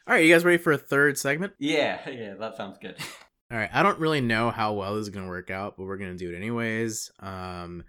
All 0.07 0.13
right, 0.13 0.23
you 0.23 0.31
guys 0.31 0.45
ready 0.45 0.57
for 0.57 0.71
a 0.71 0.77
third 0.77 1.17
segment? 1.17 1.53
yeah, 1.59 2.07
yeah, 2.09 2.35
that 2.35 2.55
sounds 2.55 2.77
good. 2.79 2.95
All 3.51 3.57
right, 3.57 3.69
I 3.73 3.83
don't 3.83 3.99
really 3.99 4.21
know 4.21 4.51
how 4.51 4.73
well 4.73 4.95
this 4.95 5.03
is 5.03 5.09
going 5.09 5.25
to 5.25 5.29
work 5.29 5.49
out, 5.49 5.77
but 5.77 5.85
we're 5.85 5.97
going 5.97 6.15
to 6.15 6.17
do 6.17 6.33
it 6.33 6.37
anyways. 6.37 7.11
Um 7.19 7.83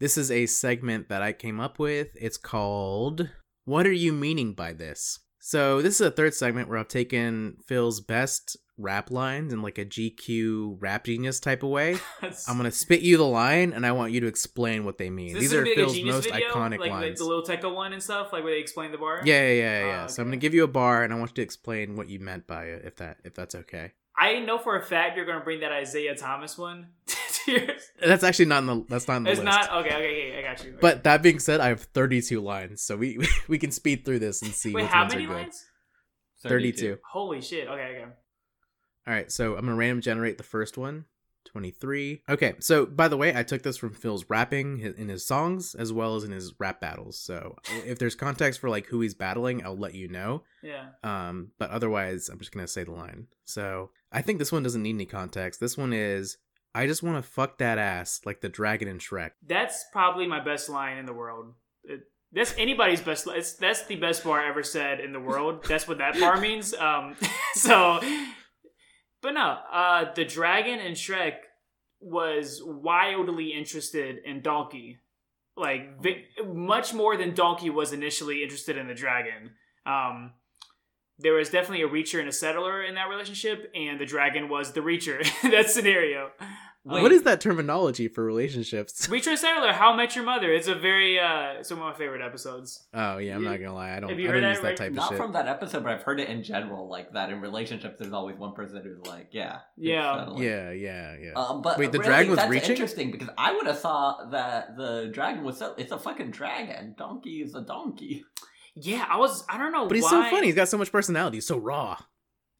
this 0.00 0.16
is 0.16 0.30
a 0.30 0.46
segment 0.46 1.10
that 1.10 1.20
I 1.20 1.34
came 1.34 1.60
up 1.60 1.78
with. 1.78 2.08
It's 2.14 2.38
called 2.38 3.28
What 3.66 3.86
Are 3.86 3.92
You 3.92 4.14
Meaning 4.14 4.54
by 4.54 4.72
This? 4.72 5.18
So, 5.38 5.82
this 5.82 6.00
is 6.00 6.06
a 6.06 6.10
third 6.10 6.32
segment 6.32 6.68
where 6.68 6.78
I've 6.78 6.88
taken 6.88 7.56
Phil's 7.66 8.00
best 8.00 8.56
rap 8.80 9.10
lines 9.10 9.52
in 9.52 9.62
like 9.62 9.78
a 9.78 9.84
GQ 9.84 10.76
rap 10.80 11.04
genius 11.04 11.38
type 11.40 11.62
of 11.62 11.68
way. 11.70 11.96
I'm 12.48 12.56
gonna 12.56 12.70
spit 12.70 13.00
you 13.02 13.16
the 13.16 13.24
line, 13.26 13.72
and 13.72 13.84
I 13.86 13.92
want 13.92 14.12
you 14.12 14.20
to 14.20 14.26
explain 14.26 14.84
what 14.84 14.98
they 14.98 15.10
mean. 15.10 15.34
This 15.34 15.42
These 15.42 15.54
are 15.54 15.64
like 15.64 15.74
Phil's 15.74 16.02
most 16.02 16.30
video? 16.30 16.50
iconic 16.50 16.78
like, 16.80 16.90
like 16.90 17.16
the 17.16 17.24
little 17.24 17.42
Techo 17.44 17.74
one 17.74 17.92
and 17.92 18.02
stuff, 18.02 18.32
like 18.32 18.42
where 18.44 18.52
they 18.54 18.60
explain 18.60 18.92
the 18.92 18.98
bar. 18.98 19.20
yeah, 19.24 19.42
yeah, 19.48 19.52
yeah, 19.52 19.86
yeah. 19.86 20.02
Ah, 20.04 20.06
So 20.06 20.22
I'm 20.22 20.28
gonna 20.28 20.36
give 20.38 20.54
you 20.54 20.64
a 20.64 20.68
bar, 20.68 21.04
and 21.04 21.12
I 21.12 21.16
want 21.16 21.30
you 21.30 21.34
to 21.36 21.42
explain 21.42 21.96
what 21.96 22.08
you 22.08 22.18
meant 22.20 22.46
by 22.46 22.64
it, 22.64 22.82
if 22.84 22.96
that 22.96 23.18
if 23.24 23.34
that's 23.34 23.54
okay. 23.54 23.92
I 24.16 24.40
know 24.40 24.58
for 24.58 24.76
a 24.76 24.82
fact 24.82 25.16
you're 25.16 25.24
gonna 25.26 25.44
bring 25.44 25.60
that 25.60 25.72
Isaiah 25.72 26.14
Thomas 26.14 26.58
one. 26.58 26.88
That's 28.00 28.22
actually 28.22 28.44
not 28.46 28.58
in 28.58 28.66
the 28.66 28.84
that's 28.88 29.08
not 29.08 29.16
in 29.18 29.22
the 29.24 29.30
It's 29.30 29.40
list. 29.40 29.44
not 29.58 29.72
okay. 29.84 29.94
Okay, 29.94 30.28
okay, 30.32 30.38
I 30.38 30.42
got 30.42 30.64
you. 30.64 30.76
But 30.80 31.04
that 31.04 31.22
being 31.22 31.38
said, 31.38 31.60
I 31.60 31.68
have 31.68 31.80
32 31.80 32.40
lines, 32.40 32.82
so 32.82 32.96
we 32.96 33.18
we 33.48 33.58
can 33.58 33.70
speed 33.70 34.04
through 34.04 34.18
this 34.20 34.42
and 34.42 34.52
see 34.52 34.72
wait, 34.74 34.82
which 34.82 34.90
how 34.92 35.02
ones 35.02 35.14
many 35.14 35.24
are 35.24 35.28
good. 35.28 35.34
lines? 35.36 35.64
32. 36.42 36.98
Holy 37.12 37.40
shit! 37.40 37.66
Okay, 37.68 37.96
okay. 37.96 38.04
All 39.06 39.14
right, 39.14 39.30
so 39.30 39.54
I'm 39.56 39.64
gonna 39.64 39.76
random 39.76 40.00
generate 40.00 40.38
the 40.38 40.44
first 40.44 40.76
one. 40.76 41.06
23. 41.46 42.22
Okay, 42.28 42.54
so 42.60 42.86
by 42.86 43.08
the 43.08 43.16
way, 43.16 43.34
I 43.34 43.42
took 43.42 43.62
this 43.62 43.76
from 43.76 43.92
Phil's 43.92 44.24
rapping 44.28 44.80
in 44.80 45.08
his 45.08 45.26
songs 45.26 45.74
as 45.74 45.92
well 45.92 46.14
as 46.14 46.22
in 46.22 46.30
his 46.30 46.52
rap 46.60 46.80
battles. 46.80 47.18
So 47.18 47.56
if 47.86 47.98
there's 47.98 48.14
context 48.14 48.60
for 48.60 48.70
like 48.70 48.86
who 48.86 49.00
he's 49.00 49.14
battling, 49.14 49.64
I'll 49.64 49.76
let 49.76 49.94
you 49.94 50.08
know. 50.08 50.44
Yeah. 50.62 50.90
Um, 51.02 51.52
but 51.58 51.70
otherwise, 51.70 52.28
I'm 52.28 52.38
just 52.38 52.52
gonna 52.52 52.68
say 52.68 52.84
the 52.84 52.92
line. 52.92 53.26
So 53.44 53.90
I 54.12 54.22
think 54.22 54.38
this 54.38 54.52
one 54.52 54.62
doesn't 54.62 54.82
need 54.82 54.94
any 54.94 55.06
context. 55.06 55.60
This 55.60 55.76
one 55.76 55.92
is, 55.92 56.38
"I 56.74 56.86
just 56.86 57.02
want 57.02 57.16
to 57.16 57.28
fuck 57.28 57.58
that 57.58 57.78
ass 57.78 58.20
like 58.24 58.42
the 58.42 58.48
dragon 58.48 58.86
in 58.86 58.98
Shrek." 58.98 59.32
That's 59.44 59.86
probably 59.92 60.26
my 60.26 60.40
best 60.40 60.68
line 60.68 60.98
in 60.98 61.06
the 61.06 61.14
world. 61.14 61.54
It, 61.82 62.02
that's 62.32 62.54
anybody's 62.56 63.00
best. 63.00 63.26
It's, 63.26 63.54
that's 63.54 63.86
the 63.86 63.96
best 63.96 64.22
bar 64.22 64.44
ever 64.44 64.62
said 64.62 65.00
in 65.00 65.12
the 65.12 65.20
world. 65.20 65.64
That's 65.64 65.88
what 65.88 65.98
that 65.98 66.18
bar 66.20 66.40
means. 66.40 66.74
Um, 66.74 67.16
so, 67.54 68.00
but 69.22 69.32
no, 69.32 69.58
uh, 69.72 70.12
the 70.14 70.24
dragon 70.24 70.78
in 70.80 70.92
Shrek 70.92 71.34
was 72.00 72.62
wildly 72.64 73.52
interested 73.52 74.18
in 74.24 74.40
Donkey, 74.40 75.00
like 75.56 76.02
vi- 76.02 76.24
much 76.46 76.94
more 76.94 77.16
than 77.16 77.34
Donkey 77.34 77.70
was 77.70 77.92
initially 77.92 78.42
interested 78.42 78.76
in 78.76 78.88
the 78.88 78.94
dragon. 78.94 79.50
Um, 79.84 80.32
there 81.18 81.34
was 81.34 81.50
definitely 81.50 81.82
a 81.84 81.88
reacher 81.88 82.18
and 82.18 82.28
a 82.28 82.32
settler 82.32 82.82
in 82.82 82.94
that 82.94 83.08
relationship, 83.08 83.70
and 83.74 84.00
the 84.00 84.06
dragon 84.06 84.48
was 84.48 84.72
the 84.72 84.80
reacher 84.80 85.20
in 85.44 85.50
that 85.50 85.70
scenario. 85.70 86.30
Wait, 86.90 87.02
What 87.02 87.12
is 87.12 87.22
that 87.22 87.40
terminology 87.40 88.08
for 88.08 88.24
relationships? 88.24 89.06
Reacher 89.08 89.28
and 89.28 89.38
Settler, 89.38 89.72
How 89.72 89.92
I 89.92 89.96
Met 89.96 90.14
Your 90.16 90.24
Mother. 90.24 90.52
It's 90.52 90.68
a 90.68 90.74
very 90.74 91.18
uh 91.18 91.54
it's 91.60 91.70
one 91.70 91.78
of 91.80 91.84
my 91.86 91.94
favorite 91.94 92.22
episodes. 92.22 92.86
Oh 92.92 93.18
yeah, 93.18 93.34
I'm 93.36 93.42
You- 93.42 93.48
not 93.50 93.60
gonna 93.60 93.74
lie. 93.74 93.96
I 93.96 94.00
don't. 94.00 94.10
have 94.10 94.18
you 94.18 94.28
I 94.28 94.32
heard 94.32 94.40
don't 94.40 94.42
that, 94.42 94.48
use 94.50 94.60
that 94.62 94.68
right? 94.68 94.76
type 94.76 94.90
of 94.90 94.96
Not 94.96 95.14
from 95.16 95.32
that 95.32 95.46
episode, 95.48 95.82
but 95.84 95.92
I've 95.92 96.02
heard 96.02 96.20
it 96.20 96.28
in 96.28 96.42
general, 96.42 96.88
like 96.88 97.12
that 97.12 97.30
in 97.30 97.40
relationships. 97.40 97.96
There's 97.98 98.12
always 98.12 98.36
one 98.36 98.52
person 98.54 98.80
who's 98.82 99.06
like, 99.06 99.28
yeah, 99.32 99.58
Yeah. 99.76 100.30
Yeah, 100.36 100.70
yeah, 100.72 101.16
yeah. 101.20 101.32
Um, 101.34 101.62
but 101.62 101.78
Wait, 101.78 101.92
the 101.92 101.98
really, 101.98 102.08
dragon 102.10 102.30
was 102.30 102.38
that's 102.38 102.50
reaching? 102.50 102.70
interesting 102.70 103.10
because 103.10 103.28
I 103.38 103.52
would 103.54 103.66
have 103.66 103.80
thought 103.80 104.30
that 104.32 104.76
the 104.76 105.10
dragon 105.12 105.44
was 105.44 105.58
so, 105.58 105.74
it's 105.78 105.92
a 105.92 105.98
fucking 105.98 106.30
dragon. 106.30 106.94
Donkey 106.98 107.42
is 107.42 107.54
a 107.54 107.60
donkey. 107.62 108.24
Yeah, 108.74 109.04
I 109.08 109.16
was 109.16 109.44
I 109.48 109.58
don't 109.58 109.72
know 109.72 109.86
but 109.88 109.96
he's 109.96 110.04
why. 110.04 110.10
so 110.10 110.30
funny. 110.30 110.46
He's 110.46 110.54
got 110.54 110.68
so 110.68 110.78
much 110.78 110.92
personality. 110.92 111.38
He's 111.38 111.46
so 111.46 111.58
raw. 111.58 111.96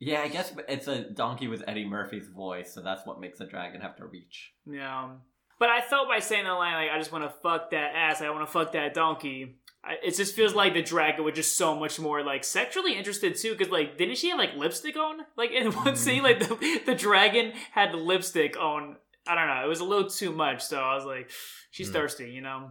Yeah, 0.01 0.23
I 0.23 0.29
guess 0.29 0.53
it's 0.69 0.89
a 0.89 1.03
donkey 1.03 1.47
with 1.47 1.63
Eddie 1.69 1.85
Murphy's 1.85 2.27
voice, 2.27 2.73
so 2.73 2.81
that's 2.81 3.07
what 3.07 3.21
makes 3.21 3.39
a 3.41 3.47
dragon 3.47 3.83
have 3.83 3.97
to 3.97 4.07
reach. 4.07 4.53
Yeah. 4.67 5.11
But 5.59 5.69
I 5.69 5.83
felt 5.83 6.09
by 6.09 6.21
saying 6.21 6.45
the 6.45 6.53
line 6.55 6.73
like 6.73 6.91
I 6.91 6.99
just 6.99 7.13
want 7.13 7.25
to 7.25 7.31
fuck 7.43 7.71
that 7.73 7.93
ass, 7.95 8.23
I 8.23 8.31
want 8.31 8.47
to 8.47 8.51
fuck 8.53 8.73
that 8.73 8.95
donkey. 8.95 9.57
I, 9.85 9.97
it 10.03 10.17
just 10.17 10.35
feels 10.35 10.55
like 10.55 10.73
the 10.75 10.83
dragon 10.83 11.23
was 11.25 11.35
just 11.35 11.57
so 11.57 11.75
much 11.79 12.01
more 12.01 12.23
like 12.23 12.45
sexually 12.45 12.95
interested 12.97 13.37
too, 13.37 13.53
because 13.53 13.71
like 13.71 13.99
didn't 13.99 14.17
she 14.17 14.31
have 14.31 14.39
like 14.39 14.57
lipstick 14.57 14.97
on? 14.97 15.19
Like 15.37 15.51
in 15.51 15.71
one 15.73 15.97
scene, 15.97 16.23
like 16.23 16.39
the, 16.41 16.81
the 16.87 16.95
dragon 16.95 17.53
had 17.73 17.95
lipstick 17.95 18.59
on. 18.59 18.97
I 19.27 19.35
don't 19.35 19.49
know. 19.49 19.63
It 19.65 19.69
was 19.69 19.81
a 19.81 19.85
little 19.85 20.09
too 20.09 20.33
much, 20.33 20.63
so 20.63 20.81
I 20.81 20.95
was 20.95 21.05
like, 21.05 21.31
she's 21.71 21.91
Mm. 21.91 21.93
thirsty, 21.93 22.31
you 22.31 22.41
know. 22.41 22.71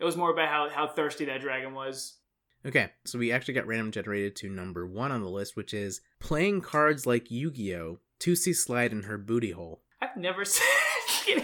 It 0.00 0.04
was 0.04 0.16
more 0.16 0.30
about 0.32 0.48
how 0.48 0.68
how 0.70 0.88
thirsty 0.88 1.26
that 1.26 1.42
dragon 1.42 1.74
was. 1.74 2.16
Okay, 2.64 2.90
so 3.04 3.18
we 3.18 3.32
actually 3.32 3.54
got 3.54 3.66
random 3.66 3.90
generated 3.90 4.36
to 4.36 4.48
number 4.48 4.86
one 4.86 5.10
on 5.10 5.20
the 5.22 5.28
list, 5.28 5.56
which 5.56 5.74
is 5.74 6.00
playing 6.20 6.60
cards 6.60 7.06
like 7.06 7.30
Yu-Gi-Oh. 7.30 7.98
To 8.20 8.36
see 8.36 8.52
slide 8.52 8.92
in 8.92 9.02
her 9.02 9.18
booty 9.18 9.50
hole. 9.50 9.82
I've 10.00 10.16
never 10.16 10.44
seen. 10.46 10.62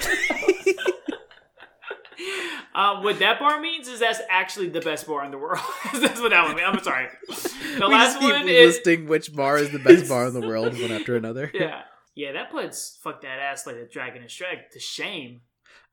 um, 2.75 3.03
what 3.03 3.19
that 3.19 3.41
bar 3.41 3.61
means 3.61 3.89
is 3.89 3.99
that's 3.99 4.21
actually 4.31 4.69
the 4.69 4.81
best 4.81 5.05
bar 5.07 5.25
in 5.25 5.33
the 5.33 5.39
world. 5.39 5.59
that's 5.93 6.21
what 6.21 6.31
that 6.31 6.45
one 6.45 6.55
means. 6.55 6.69
I'm 6.69 6.81
sorry. 6.83 7.09
The 7.27 7.87
we 7.89 7.95
last 7.95 8.13
just 8.15 8.21
keep 8.21 8.33
one 8.33 8.49
is 8.49 8.77
listing 8.77 9.07
which 9.09 9.35
bar 9.35 9.59
is 9.59 9.71
the 9.71 9.81
best 9.81 10.09
bar 10.09 10.27
in 10.29 10.35
the 10.35 10.47
world 10.47 10.81
one 10.81 10.93
after 10.93 11.17
another. 11.17 11.51
yeah, 11.53 11.83
yeah. 12.15 12.31
That 12.33 12.53
puts 12.53 12.97
fuck 13.03 13.23
that 13.23 13.41
ass 13.41 13.67
like 13.67 13.77
the 13.77 13.89
dragon 13.91 14.23
and 14.23 14.31
Shrek 14.31 14.71
to 14.73 14.79
shame. 14.79 15.41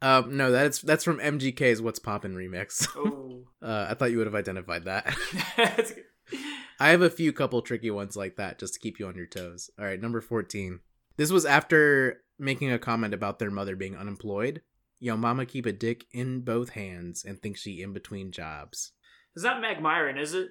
Um, 0.01 0.37
no, 0.37 0.51
that's 0.51 0.81
that's 0.81 1.03
from 1.03 1.19
MGK's 1.19 1.81
"What's 1.81 1.99
Poppin" 1.99 2.35
remix. 2.35 2.87
Oh, 2.95 3.43
Uh, 3.61 3.87
I 3.89 3.93
thought 3.95 4.11
you 4.11 4.17
would 4.17 4.27
have 4.27 4.35
identified 4.35 4.85
that. 4.85 5.15
I 6.79 6.89
have 6.89 7.01
a 7.01 7.09
few 7.09 7.33
couple 7.33 7.61
tricky 7.61 7.89
ones 7.89 8.15
like 8.15 8.35
that 8.35 8.59
just 8.59 8.75
to 8.75 8.79
keep 8.79 8.99
you 8.99 9.07
on 9.07 9.15
your 9.15 9.25
toes. 9.25 9.69
All 9.79 9.85
right, 9.85 9.99
number 9.99 10.21
14. 10.21 10.81
This 11.17 11.31
was 11.31 11.45
after 11.45 12.21
making 12.37 12.71
a 12.71 12.77
comment 12.79 13.13
about 13.13 13.39
their 13.39 13.49
mother 13.49 13.75
being 13.75 13.95
unemployed. 13.95 14.61
Yo, 14.99 15.15
mama 15.15 15.45
keep 15.45 15.65
a 15.65 15.71
dick 15.71 16.05
in 16.11 16.41
both 16.41 16.69
hands 16.71 17.23
and 17.23 17.41
think 17.41 17.57
she 17.57 17.81
in 17.81 17.93
between 17.93 18.31
jobs. 18.31 18.91
Is 19.35 19.43
that 19.43 19.61
Meg 19.61 19.81
Myron, 19.81 20.17
is 20.17 20.33
it? 20.33 20.49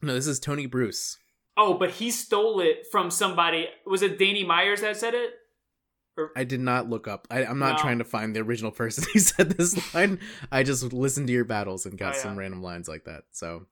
No, 0.00 0.14
this 0.14 0.26
is 0.26 0.38
Tony 0.38 0.66
Bruce. 0.66 1.18
Oh, 1.56 1.74
but 1.74 1.90
he 1.90 2.10
stole 2.10 2.60
it 2.60 2.86
from 2.90 3.10
somebody. 3.10 3.66
Was 3.84 4.02
it 4.02 4.18
Danny 4.18 4.44
Myers 4.44 4.80
that 4.80 4.96
said 4.96 5.14
it? 5.14 5.30
I 6.36 6.44
did 6.44 6.60
not 6.60 6.88
look 6.88 7.06
up. 7.08 7.26
I, 7.30 7.44
I'm 7.44 7.58
not 7.58 7.76
No. 7.76 7.82
trying 7.82 7.98
to 7.98 8.04
find 8.04 8.34
the 8.34 8.40
original 8.40 8.70
person 8.82 9.04
who 9.12 9.18
said 9.18 9.50
this 9.50 9.94
line. 9.94 10.18
I 10.52 10.62
just 10.62 10.92
listened 10.92 11.26
to 11.28 11.32
your 11.32 11.44
battles 11.44 11.86
and 11.86 11.98
got 11.98 12.14
Oh, 12.14 12.16
yeah. 12.16 12.22
some 12.22 12.38
random 12.38 12.62
lines 12.62 12.88
like 12.88 13.04
that. 13.04 13.24
So, 13.32 13.66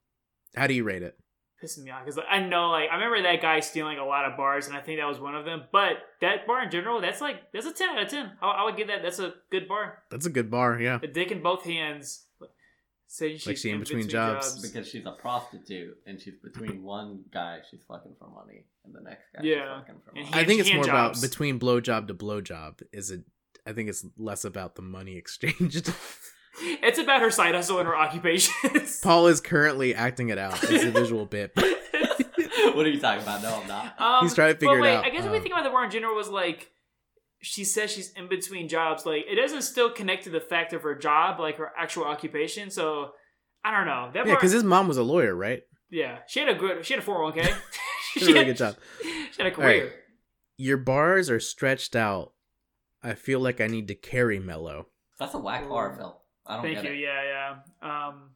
how 0.56 0.66
do 0.66 0.74
you 0.74 0.84
rate 0.84 1.02
it? 1.02 1.16
pissing 1.64 1.84
me 1.84 1.90
off 1.90 2.04
because 2.04 2.20
I 2.30 2.38
know 2.40 2.68
like 2.68 2.90
I 2.90 2.96
remember 2.96 3.22
that 3.22 3.40
guy 3.40 3.60
stealing 3.60 3.96
a 3.96 4.04
lot 4.04 4.26
of 4.26 4.36
bars 4.36 4.66
and 4.66 4.76
I 4.76 4.80
think 4.82 5.00
that 5.00 5.06
was 5.08 5.18
one 5.18 5.34
of 5.34 5.46
them. 5.46 5.62
But 5.72 5.92
that 6.20 6.46
bar 6.46 6.62
in 6.64 6.70
general, 6.70 7.00
that's 7.00 7.22
like 7.22 7.50
that's 7.50 7.64
a 7.64 7.72
ten 7.72 7.96
out 7.96 8.02
of 8.02 8.08
ten. 8.10 8.32
I, 8.42 8.46
I 8.46 8.64
would 8.64 8.76
give 8.76 8.88
that. 8.88 9.02
That's 9.02 9.18
a 9.20 9.32
good 9.50 9.66
bar. 9.66 10.02
That's 10.10 10.26
a 10.26 10.30
good 10.30 10.50
bar, 10.50 10.78
yeah. 10.78 10.98
A 11.02 11.06
dick 11.06 11.30
in 11.32 11.42
both 11.42 11.64
hands. 11.64 12.25
Saying 13.08 13.38
she's 13.38 13.60
she 13.60 13.70
in 13.70 13.78
between 13.80 14.08
jobs. 14.08 14.60
Because 14.60 14.88
she's 14.88 15.06
a 15.06 15.12
prostitute 15.12 15.96
and 16.06 16.20
she's 16.20 16.34
between 16.42 16.82
one 16.96 17.22
guy 17.32 17.60
she's 17.70 17.82
fucking 17.86 18.16
for 18.18 18.28
money 18.28 18.64
and 18.84 18.94
the 18.94 19.00
next 19.00 19.24
guy 19.34 19.42
Yeah. 19.44 19.54
she's 19.78 19.86
fucking 19.86 20.00
for 20.04 20.12
money. 20.14 20.28
I 20.32 20.44
think 20.44 20.60
it's 20.60 20.72
more 20.74 20.84
jobs. 20.84 21.18
about 21.18 21.30
between 21.30 21.60
blowjob 21.60 22.08
to 22.08 22.14
blowjob. 22.14 22.82
Is 22.92 23.10
it? 23.10 23.22
I 23.66 23.72
think 23.72 23.88
it's 23.88 24.04
less 24.16 24.44
about 24.44 24.74
the 24.76 24.82
money 24.82 25.16
exchanged. 25.16 25.92
It's 26.58 26.98
about 26.98 27.20
her 27.20 27.30
side 27.30 27.54
hustle 27.54 27.78
and 27.80 27.86
her 27.86 27.94
occupations. 27.94 29.00
Paul 29.02 29.26
is 29.26 29.42
currently 29.42 29.94
acting 29.94 30.30
it 30.30 30.38
out. 30.38 30.58
It's 30.64 30.84
a 30.84 30.90
visual 30.90 31.26
bit. 31.26 31.52
what 31.54 32.86
are 32.86 32.88
you 32.88 32.98
talking 32.98 33.22
about? 33.22 33.42
No, 33.42 33.60
I'm 33.60 33.68
not. 33.68 34.00
Um, 34.00 34.24
He's 34.24 34.34
trying 34.34 34.54
to 34.54 34.58
figure 34.58 34.68
but 34.68 34.78
it 34.78 34.80
wait, 34.80 34.94
out. 34.96 35.04
I 35.04 35.10
guess 35.10 35.24
if 35.26 35.30
we 35.30 35.36
Um, 35.36 35.42
think 35.42 35.52
about 35.54 35.64
the 35.64 35.70
bar 35.70 35.84
in 35.84 35.90
general, 35.90 36.14
was 36.14 36.28
like 36.30 36.70
she 37.46 37.64
says 37.64 37.90
she's 37.90 38.12
in 38.12 38.28
between 38.28 38.68
jobs. 38.68 39.06
Like 39.06 39.24
it 39.28 39.36
doesn't 39.36 39.62
still 39.62 39.90
connect 39.90 40.24
to 40.24 40.30
the 40.30 40.40
fact 40.40 40.72
of 40.72 40.82
her 40.82 40.94
job, 40.94 41.38
like 41.40 41.56
her 41.58 41.72
actual 41.76 42.04
occupation. 42.04 42.70
So 42.70 43.12
I 43.64 43.70
don't 43.76 43.86
know. 43.86 44.10
That 44.12 44.26
Yeah, 44.26 44.34
because 44.34 44.52
his 44.52 44.64
mom 44.64 44.88
was 44.88 44.96
a 44.96 45.02
lawyer, 45.02 45.34
right? 45.34 45.62
yeah, 45.90 46.18
she 46.26 46.40
had 46.40 46.48
a 46.48 46.54
good, 46.54 46.84
she 46.84 46.94
had 46.94 47.02
a 47.02 47.06
four 47.06 47.16
hundred 47.30 47.44
one 47.44 47.54
k. 47.54 47.54
She 48.16 48.20
had 48.20 48.30
a 48.30 48.32
really 48.34 48.44
good 48.46 48.56
job. 48.56 48.76
She 49.02 49.42
had 49.42 49.52
a 49.52 49.56
All 49.56 49.62
right. 49.62 49.80
career. 49.82 49.92
Your 50.56 50.76
bars 50.78 51.28
are 51.28 51.38
stretched 51.40 51.94
out. 51.94 52.32
I 53.02 53.14
feel 53.14 53.40
like 53.40 53.60
I 53.60 53.66
need 53.66 53.88
to 53.88 53.94
Caramello. 53.94 54.86
That's 55.18 55.34
a 55.34 55.38
whack 55.38 55.68
bar, 55.68 55.94
Phil. 55.94 56.18
I 56.46 56.54
don't 56.54 56.62
Thank 56.62 56.76
get 56.76 56.84
you. 56.84 56.92
it. 56.92 56.98
Yeah, 57.00 57.56
yeah. 57.82 58.06
Um, 58.08 58.30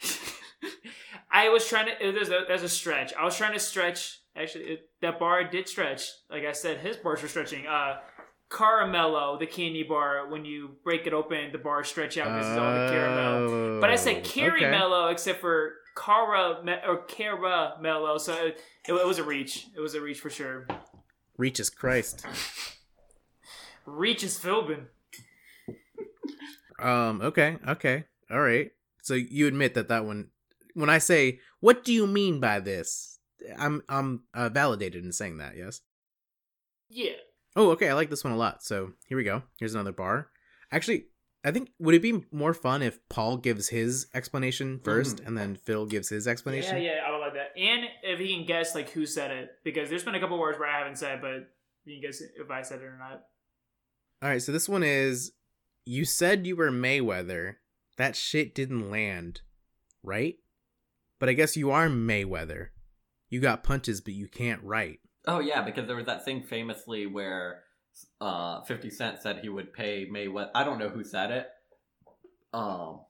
I 1.30 1.48
was 1.50 1.66
trying 1.68 1.86
to. 1.86 2.12
There's 2.12 2.30
a 2.30 2.44
there's 2.48 2.62
a 2.62 2.68
stretch. 2.68 3.14
I 3.14 3.24
was 3.24 3.36
trying 3.36 3.52
to 3.52 3.58
stretch. 3.60 4.20
Actually, 4.36 4.64
it, 4.64 4.90
that 5.00 5.18
bar 5.18 5.44
did 5.44 5.68
stretch. 5.68 6.08
Like 6.30 6.44
I 6.44 6.52
said, 6.52 6.78
his 6.78 6.96
bars 6.96 7.22
were 7.22 7.28
stretching. 7.28 7.66
Uh, 7.66 7.98
Caramello, 8.50 9.38
the 9.38 9.46
candy 9.46 9.82
bar. 9.82 10.28
When 10.28 10.44
you 10.44 10.76
break 10.84 11.06
it 11.06 11.12
open, 11.12 11.50
the 11.50 11.58
bars 11.58 11.88
stretch 11.88 12.16
out 12.16 12.28
because 12.28 12.46
it's 12.46 12.58
all 12.58 12.72
the 12.72 12.90
caramel. 12.90 13.80
But 13.80 13.90
I 13.90 13.96
said 13.96 14.18
Oh, 14.18 14.20
caramelo, 14.20 15.10
except 15.10 15.40
for 15.40 15.74
cara 15.96 16.62
or 16.86 17.06
caramello. 17.06 18.20
So 18.20 18.34
it, 18.34 18.60
it, 18.86 19.06
was 19.06 19.18
a 19.18 19.24
reach. 19.24 19.66
It 19.74 19.80
was 19.80 19.94
a 19.94 20.00
reach 20.00 20.20
for 20.20 20.30
sure. 20.30 20.68
Reaches 21.36 21.70
Christ. 21.70 22.24
Reach 23.86 24.24
is 24.24 24.38
Philbin. 24.38 24.86
Um. 26.80 27.20
Okay. 27.22 27.56
Okay. 27.66 28.04
All 28.30 28.40
right. 28.40 28.70
So 29.02 29.14
you 29.14 29.46
admit 29.46 29.74
that 29.74 29.88
that 29.88 30.04
one. 30.04 30.30
When 30.74 30.90
I 30.90 30.98
say, 30.98 31.40
"What 31.60 31.84
do 31.84 31.92
you 31.92 32.06
mean 32.06 32.40
by 32.40 32.60
this?" 32.60 33.15
I'm 33.58 33.82
I'm 33.88 34.22
uh, 34.34 34.48
validated 34.48 35.04
in 35.04 35.12
saying 35.12 35.38
that. 35.38 35.56
Yes. 35.56 35.80
Yeah. 36.88 37.12
Oh, 37.54 37.70
okay. 37.70 37.88
I 37.88 37.94
like 37.94 38.10
this 38.10 38.24
one 38.24 38.32
a 38.32 38.36
lot. 38.36 38.62
So 38.62 38.92
here 39.06 39.16
we 39.16 39.24
go. 39.24 39.42
Here's 39.58 39.74
another 39.74 39.92
bar. 39.92 40.28
Actually, 40.70 41.06
I 41.44 41.52
think 41.52 41.70
would 41.78 41.94
it 41.94 42.02
be 42.02 42.24
more 42.32 42.54
fun 42.54 42.82
if 42.82 42.98
Paul 43.08 43.36
gives 43.36 43.68
his 43.68 44.08
explanation 44.14 44.80
1st 44.82 45.26
and 45.26 45.38
then 45.38 45.54
Phil 45.54 45.86
gives 45.86 46.08
his 46.08 46.26
explanation? 46.26 46.76
Yeah, 46.78 46.94
yeah, 46.94 47.00
I 47.06 47.12
would 47.12 47.20
like 47.20 47.34
that. 47.34 47.52
And 47.56 47.84
if 48.02 48.18
he 48.18 48.34
can 48.34 48.46
guess 48.46 48.74
like 48.74 48.90
who 48.90 49.06
said 49.06 49.30
it, 49.30 49.50
because 49.64 49.88
there's 49.88 50.02
been 50.02 50.16
a 50.16 50.20
couple 50.20 50.38
words 50.38 50.58
where 50.58 50.68
I 50.68 50.78
haven't 50.78 50.98
said, 50.98 51.20
but 51.20 51.48
you 51.84 51.94
can 51.94 52.02
guess 52.02 52.20
if 52.20 52.50
I 52.50 52.62
said 52.62 52.80
it 52.80 52.84
or 52.84 52.98
not. 52.98 53.22
All 54.22 54.28
right, 54.28 54.42
so 54.42 54.50
this 54.50 54.68
one 54.68 54.82
is 54.82 55.32
you 55.84 56.04
said 56.04 56.46
you 56.46 56.56
were 56.56 56.70
Mayweather. 56.70 57.54
That 57.96 58.16
shit 58.16 58.54
didn't 58.54 58.90
land, 58.90 59.42
right? 60.02 60.34
But 61.20 61.28
I 61.28 61.34
guess 61.34 61.56
you 61.56 61.70
are 61.70 61.88
Mayweather. 61.88 62.68
You 63.28 63.40
got 63.40 63.62
punches, 63.64 64.00
but 64.00 64.14
you 64.14 64.28
can't 64.28 64.62
write. 64.62 65.00
Oh 65.26 65.40
yeah, 65.40 65.62
because 65.62 65.86
there 65.86 65.96
was 65.96 66.06
that 66.06 66.24
thing 66.24 66.42
famously 66.42 67.06
where 67.06 67.62
uh, 68.20 68.62
Fifty 68.62 68.90
Cent 68.90 69.20
said 69.20 69.38
he 69.38 69.48
would 69.48 69.72
pay 69.72 70.06
Mayweather. 70.12 70.50
I 70.54 70.62
don't 70.64 70.78
know 70.78 70.88
who 70.88 71.02
said 71.04 71.30
it. 71.32 71.46
Um, 72.52 73.00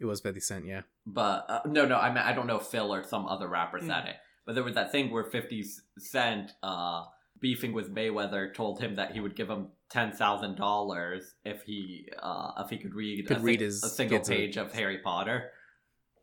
It 0.00 0.06
was 0.06 0.20
50 0.20 0.40
Cent, 0.40 0.64
yeah. 0.66 0.82
but 1.06 1.44
uh, 1.48 1.60
no, 1.66 1.84
no, 1.86 1.96
I 1.96 2.08
mean 2.08 2.18
I 2.18 2.32
don't 2.32 2.46
know 2.46 2.56
if 2.58 2.66
Phil 2.66 2.92
or 2.92 3.04
some 3.04 3.26
other 3.26 3.48
rapper 3.48 3.78
said 3.80 4.04
Mm. 4.04 4.08
it. 4.10 4.16
But 4.46 4.54
there 4.54 4.64
was 4.64 4.74
that 4.74 4.90
thing 4.90 5.10
where 5.12 5.24
Fifty 5.24 5.62
Cent, 5.98 6.52
uh, 6.62 7.04
beefing 7.40 7.72
with 7.74 7.94
Mayweather, 7.94 8.52
told 8.54 8.80
him 8.80 8.96
that 8.96 9.12
he 9.12 9.20
would 9.20 9.36
give 9.36 9.48
him 9.50 9.68
ten 9.90 10.12
thousand 10.12 10.56
dollars 10.56 11.34
if 11.44 11.62
he 11.64 12.08
uh, 12.20 12.52
if 12.64 12.70
he 12.70 12.78
could 12.78 12.94
read 12.94 13.26
Could 13.28 13.36
a, 13.36 13.40
read 13.40 13.58
sing- 13.60 13.66
his 13.66 13.84
a 13.84 13.88
single 13.90 14.20
schizo- 14.20 14.28
page 14.28 14.56
of 14.56 14.72
Harry 14.72 14.98
Potter. 15.04 15.50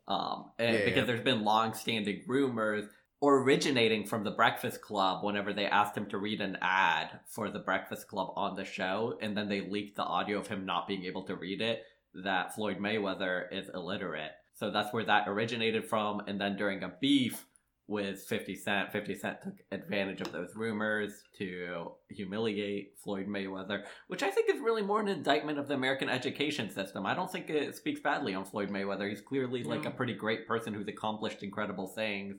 Um, 0.08 0.50
and 0.58 0.74
Yeah, 0.74 0.84
because 0.84 0.96
yeah. 0.96 1.04
there's 1.04 1.20
been 1.20 1.44
long-standing 1.44 2.24
rumors 2.26 2.86
originating 3.22 4.06
from 4.06 4.24
the 4.24 4.30
Breakfast 4.30 4.80
Club 4.80 5.24
whenever 5.24 5.52
they 5.52 5.66
asked 5.66 5.96
him 5.96 6.06
to 6.06 6.18
read 6.18 6.40
an 6.40 6.56
ad 6.62 7.20
for 7.26 7.50
the 7.50 7.58
Breakfast 7.58 8.08
Club 8.08 8.32
on 8.36 8.56
the 8.56 8.64
show, 8.64 9.18
and 9.20 9.36
then 9.36 9.48
they 9.48 9.60
leaked 9.60 9.96
the 9.96 10.04
audio 10.04 10.38
of 10.38 10.46
him 10.46 10.64
not 10.64 10.88
being 10.88 11.04
able 11.04 11.24
to 11.24 11.36
read 11.36 11.60
it, 11.60 11.82
that 12.14 12.54
Floyd 12.54 12.78
Mayweather 12.78 13.44
is 13.52 13.68
illiterate. 13.74 14.32
So 14.54 14.70
that's 14.70 14.92
where 14.92 15.04
that 15.04 15.28
originated 15.28 15.84
from, 15.84 16.22
and 16.26 16.40
then 16.40 16.56
during 16.56 16.82
a 16.82 16.94
beef 17.00 17.44
with 17.88 18.20
50 18.22 18.54
Cent, 18.54 18.92
50 18.92 19.14
Cent 19.14 19.40
took 19.42 19.54
advantage 19.72 20.20
of 20.20 20.30
those 20.30 20.54
rumors 20.54 21.22
to 21.38 21.92
humiliate 22.10 22.92
Floyd 23.02 23.26
Mayweather, 23.26 23.82
which 24.08 24.22
I 24.22 24.30
think 24.30 24.50
is 24.54 24.60
really 24.60 24.82
more 24.82 25.00
an 25.00 25.08
indictment 25.08 25.58
of 25.58 25.68
the 25.68 25.74
American 25.74 26.10
education 26.10 26.70
system. 26.70 27.06
I 27.06 27.14
don't 27.14 27.32
think 27.32 27.48
it 27.48 27.74
speaks 27.74 28.00
badly 28.00 28.34
on 28.34 28.44
Floyd 28.44 28.68
Mayweather. 28.68 29.08
He's 29.08 29.22
clearly 29.22 29.64
like 29.64 29.84
No. 29.84 29.88
a 29.88 29.92
pretty 29.92 30.14
great 30.14 30.46
person 30.46 30.74
who's 30.74 30.86
accomplished 30.86 31.42
incredible 31.42 31.88
things. 31.88 32.36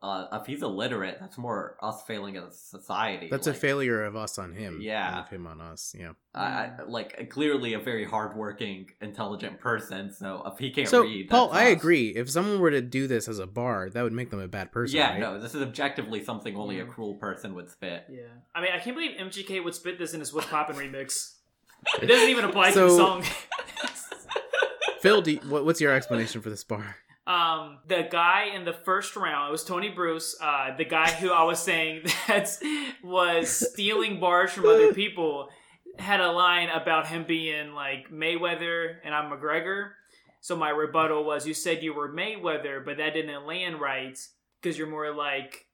Uh, 0.00 0.26
if 0.40 0.46
he's 0.46 0.62
illiterate, 0.62 1.16
that's 1.20 1.36
more 1.36 1.76
us 1.82 2.02
failing 2.06 2.36
as 2.36 2.44
a 2.44 2.50
society. 2.52 3.26
That's 3.28 3.48
a 3.48 3.52
failure 3.54 4.04
of 4.04 4.14
us 4.14 4.38
on 4.38 4.52
him. 4.52 4.78
Yeah. 4.80 5.08
and 5.08 5.18
Of 5.18 5.28
him 5.28 5.44
on 5.48 5.60
us, 5.60 5.92
yeah. 5.98 6.12
I, 6.34 6.44
I- 6.46 6.72
like 6.86 7.30
clearly 7.30 7.74
a 7.74 7.80
very 7.80 8.04
hardworking, 8.04 8.90
intelligent 9.00 9.58
person. 9.58 10.12
So 10.12 10.44
if 10.46 10.58
he 10.60 10.70
can't 10.70 10.86
so, 10.88 11.02
read, 11.02 11.28
Paul, 11.28 11.48
that's 11.48 11.58
I 11.60 11.64
agree. 11.70 12.10
If 12.10 12.30
someone 12.30 12.60
were 12.60 12.70
to 12.70 12.80
do 12.80 13.08
this 13.08 13.26
as 13.26 13.40
a 13.40 13.46
bar, 13.46 13.90
that 13.90 14.02
would 14.02 14.12
make 14.12 14.30
them 14.30 14.38
a 14.40 14.46
bad 14.46 14.70
person. 14.70 14.96
yeah, 14.98 15.10
right? 15.10 15.20
no, 15.20 15.40
this 15.40 15.54
is 15.56 15.62
objectively 15.62 16.22
something 16.22 16.54
only 16.56 16.78
a 16.78 16.84
cruel 16.84 17.14
person 17.14 17.56
would 17.56 17.68
spit. 17.68 18.04
Yeah. 18.08 18.22
I 18.54 18.60
mean, 18.60 18.70
I 18.72 18.78
can't 18.78 18.94
believe 18.94 19.16
MGK 19.18 19.64
would 19.64 19.74
spit 19.74 19.98
this 19.98 20.14
in 20.14 20.20
his 20.20 20.32
What's 20.32 20.46
Poppin' 20.46 20.76
remix. 20.76 21.34
It 22.02 22.06
doesn't 22.06 22.28
even 22.28 22.44
apply 22.44 22.72
to 22.72 22.80
the 22.80 22.88
song. 22.90 23.24
Phil, 25.00 25.22
do 25.22 25.32
you- 25.32 25.40
what, 25.48 25.64
what's 25.64 25.80
your 25.80 25.92
explanation 25.92 26.40
for 26.40 26.50
this 26.50 26.64
bar? 26.64 26.96
Um, 27.28 27.78
the 27.86 28.08
guy 28.10 28.46
in 28.54 28.64
the 28.64 28.72
first 28.72 29.14
round, 29.14 29.50
it 29.50 29.52
was 29.52 29.62
Tony 29.62 29.90
Bruce, 29.90 30.34
uh, 30.40 30.74
the 30.74 30.86
guy 30.86 31.10
who 31.10 31.30
I 31.30 31.42
was 31.42 31.58
saying 31.58 32.06
that 32.26 32.58
was 33.04 33.50
stealing 33.50 34.18
bars 34.18 34.50
from 34.50 34.64
other 34.64 34.94
people, 34.94 35.50
had 35.98 36.20
a 36.20 36.32
line 36.32 36.70
about 36.70 37.06
him 37.06 37.24
being 37.28 37.74
like 37.74 38.10
Mayweather 38.10 38.96
and 39.04 39.14
I'm 39.14 39.30
McGregor. 39.30 39.90
So 40.40 40.56
my 40.56 40.70
rebuttal 40.70 41.22
was, 41.22 41.46
you 41.46 41.52
said 41.52 41.82
you 41.82 41.92
were 41.92 42.10
Mayweather, 42.10 42.82
but 42.82 42.96
that 42.96 43.12
didn't 43.12 43.46
land 43.46 43.78
right 43.78 44.18
because 44.62 44.78
you're 44.78 44.88
more 44.88 45.14
like, 45.14 45.66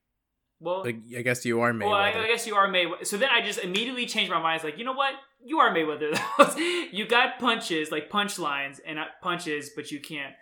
well, 0.58 0.82
Like, 0.82 0.96
I 1.16 1.22
guess 1.22 1.44
you 1.44 1.60
are 1.60 1.72
Mayweather. 1.72 1.84
well, 1.84 1.92
I, 1.94 2.08
I 2.10 2.26
guess 2.26 2.48
you 2.48 2.56
are 2.56 2.66
Mayweather. 2.66 3.06
So 3.06 3.16
then 3.16 3.28
I 3.30 3.42
just 3.42 3.60
immediately 3.60 4.06
changed 4.06 4.32
my 4.32 4.40
mind. 4.40 4.56
It's 4.56 4.64
like, 4.64 4.78
you 4.78 4.84
know 4.84 4.94
what? 4.94 5.14
You 5.44 5.58
are 5.58 5.72
Mayweather. 5.72 6.18
you 6.92 7.06
got 7.06 7.38
punches, 7.38 7.92
like 7.92 8.10
punchlines 8.10 8.80
and 8.84 8.98
punches, 9.22 9.70
but 9.76 9.92
you 9.92 10.00
can't 10.00 10.34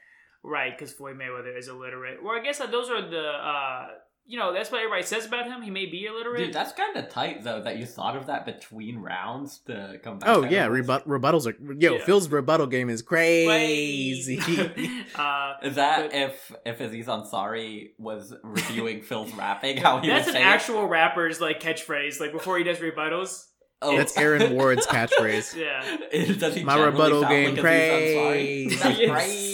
write 0.43 0.77
because 0.79 0.93
Floyd 0.93 1.17
Mayweather 1.17 1.57
is 1.57 1.69
illiterate. 1.69 2.23
Well, 2.23 2.35
I 2.39 2.43
guess 2.43 2.59
that 2.59 2.71
those 2.71 2.91
are 2.91 3.01
the, 3.03 3.21
uh, 3.29 3.87
you 4.25 4.39
know, 4.39 4.53
that's 4.53 4.71
what 4.71 4.79
everybody 4.79 5.03
says 5.03 5.27
about 5.27 5.47
him. 5.47 5.63
He 5.63 5.71
may 5.71 5.87
be 5.87 6.07
illiterate. 6.07 6.39
Dude, 6.47 6.53
that's 6.55 6.73
kind 6.73 6.97
of 6.97 7.09
tight 7.09 7.43
though 7.43 7.61
that 7.63 7.79
you 7.79 7.87
thought 7.87 8.17
of 8.17 8.27
that 8.27 8.47
between 8.47 8.99
rounds 8.99 9.59
to 9.67 9.99
come 10.05 10.21
back. 10.21 10.29
Oh 10.29 10.45
yeah, 10.45 10.65
it. 10.67 10.69
rebut- 10.69 11.07
rebuttals 11.09 11.47
are 11.47 11.57
yo. 11.75 11.97
Yeah. 11.97 12.05
Phil's 12.05 12.29
rebuttal 12.29 12.69
game 12.69 12.89
is 12.89 13.03
crazy. 13.03 14.39
uh, 15.17 15.55
that 15.71 16.11
But- 16.11 16.15
if 16.15 16.53
if 16.65 16.81
Aziz 16.81 17.07
Ansari 17.07 17.91
was 17.99 18.33
reviewing 18.45 19.03
Phil's 19.09 19.35
rapping? 19.35 19.77
How 19.79 20.01
he 20.01 20.09
that's 20.09 20.27
would 20.27 20.37
an 20.37 20.41
say 20.41 20.47
it? 20.49 20.55
actual 20.55 20.87
rapper's 20.87 21.41
like 21.41 21.61
catchphrase, 21.61 22.21
Like 22.21 22.31
before 22.33 22.59
he 22.59 22.65
does 22.65 22.79
rebuttals. 22.79 23.47
Oh. 23.85 23.97
That's 23.97 24.17
Aaron 24.17 24.55
Ward's 24.55 24.87
catchphrase. 24.87 25.57
Yeah. 25.57 26.63
My 26.63 26.81
rebuttal 26.81 27.23
game 27.25 27.57
like 27.57 27.65
Aziz 27.65 28.81
Ansari? 28.81 29.11
crazy. 29.11 29.52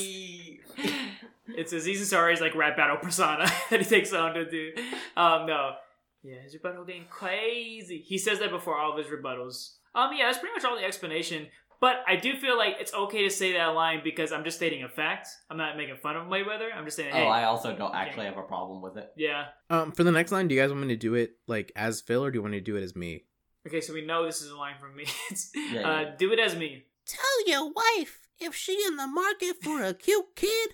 That's 1.58 1.72
Yes. 1.72 1.82
great. 1.84 1.90
It's 1.94 2.02
Aziz 2.02 2.12
Ansari's 2.12 2.40
like 2.40 2.54
rap 2.54 2.76
battle 2.76 2.96
persona 2.96 3.46
that 3.70 3.80
he 3.80 3.84
takes 3.86 4.12
on 4.12 4.34
to 4.34 4.48
do. 4.48 4.72
Um, 5.16 5.46
no, 5.46 5.72
yeah, 6.22 6.40
his 6.42 6.54
rebuttal 6.54 6.84
game 6.84 7.04
crazy. 7.10 7.98
He 8.06 8.18
says 8.18 8.38
that 8.40 8.50
before 8.50 8.78
all 8.78 8.92
of 8.92 8.98
his 8.98 9.06
rebuttals. 9.06 9.74
Um, 9.94 10.10
yeah, 10.16 10.26
that's 10.26 10.38
pretty 10.38 10.54
much 10.54 10.64
all 10.64 10.76
the 10.76 10.84
explanation. 10.84 11.48
But 11.80 11.98
I 12.08 12.16
do 12.16 12.36
feel 12.36 12.56
like 12.58 12.74
it's 12.80 12.92
okay 12.92 13.22
to 13.22 13.30
say 13.30 13.52
that 13.52 13.66
line 13.68 14.00
because 14.02 14.32
I'm 14.32 14.42
just 14.42 14.56
stating 14.56 14.82
a 14.82 14.88
fact. 14.88 15.28
I'm 15.48 15.56
not 15.56 15.76
making 15.76 15.96
fun 15.98 16.16
of 16.16 16.26
Mayweather. 16.26 16.70
I'm 16.76 16.84
just 16.84 16.96
saying, 16.96 17.12
hey, 17.14 17.22
Oh, 17.24 17.28
I 17.28 17.44
also 17.44 17.76
don't 17.76 17.94
actually 17.94 18.26
have 18.26 18.36
a 18.36 18.42
problem 18.42 18.82
with 18.82 18.96
it. 18.96 19.12
yeah. 19.16 19.46
Um, 19.70 19.92
for 19.92 20.02
the 20.02 20.10
next 20.10 20.32
line, 20.32 20.48
do 20.48 20.56
you 20.56 20.60
guys 20.60 20.70
want 20.70 20.82
me 20.82 20.88
to 20.88 20.96
do 20.96 21.14
it 21.14 21.36
like 21.46 21.70
as 21.76 22.00
Phil, 22.00 22.24
or 22.24 22.32
do 22.32 22.38
you 22.38 22.42
want 22.42 22.52
me 22.52 22.58
to 22.58 22.64
do 22.64 22.76
it 22.76 22.82
as 22.82 22.96
me? 22.96 23.26
Okay, 23.66 23.80
so 23.80 23.92
we 23.94 24.04
know 24.04 24.24
this 24.26 24.42
is 24.42 24.50
a 24.50 24.56
line 24.56 24.74
from 24.80 24.96
me. 24.96 25.04
It's, 25.30 25.52
Yeah, 25.54 25.88
uh, 25.88 26.16
do 26.16 26.32
it 26.32 26.40
as 26.40 26.56
me. 26.56 26.84
Tell 27.06 27.46
your 27.46 27.70
wife 27.72 28.26
if 28.40 28.56
she 28.56 28.82
in 28.86 28.96
the 28.96 29.06
market 29.06 29.56
for 29.62 29.82
a 29.82 29.94
cute 29.94 30.34
kid, 30.34 30.70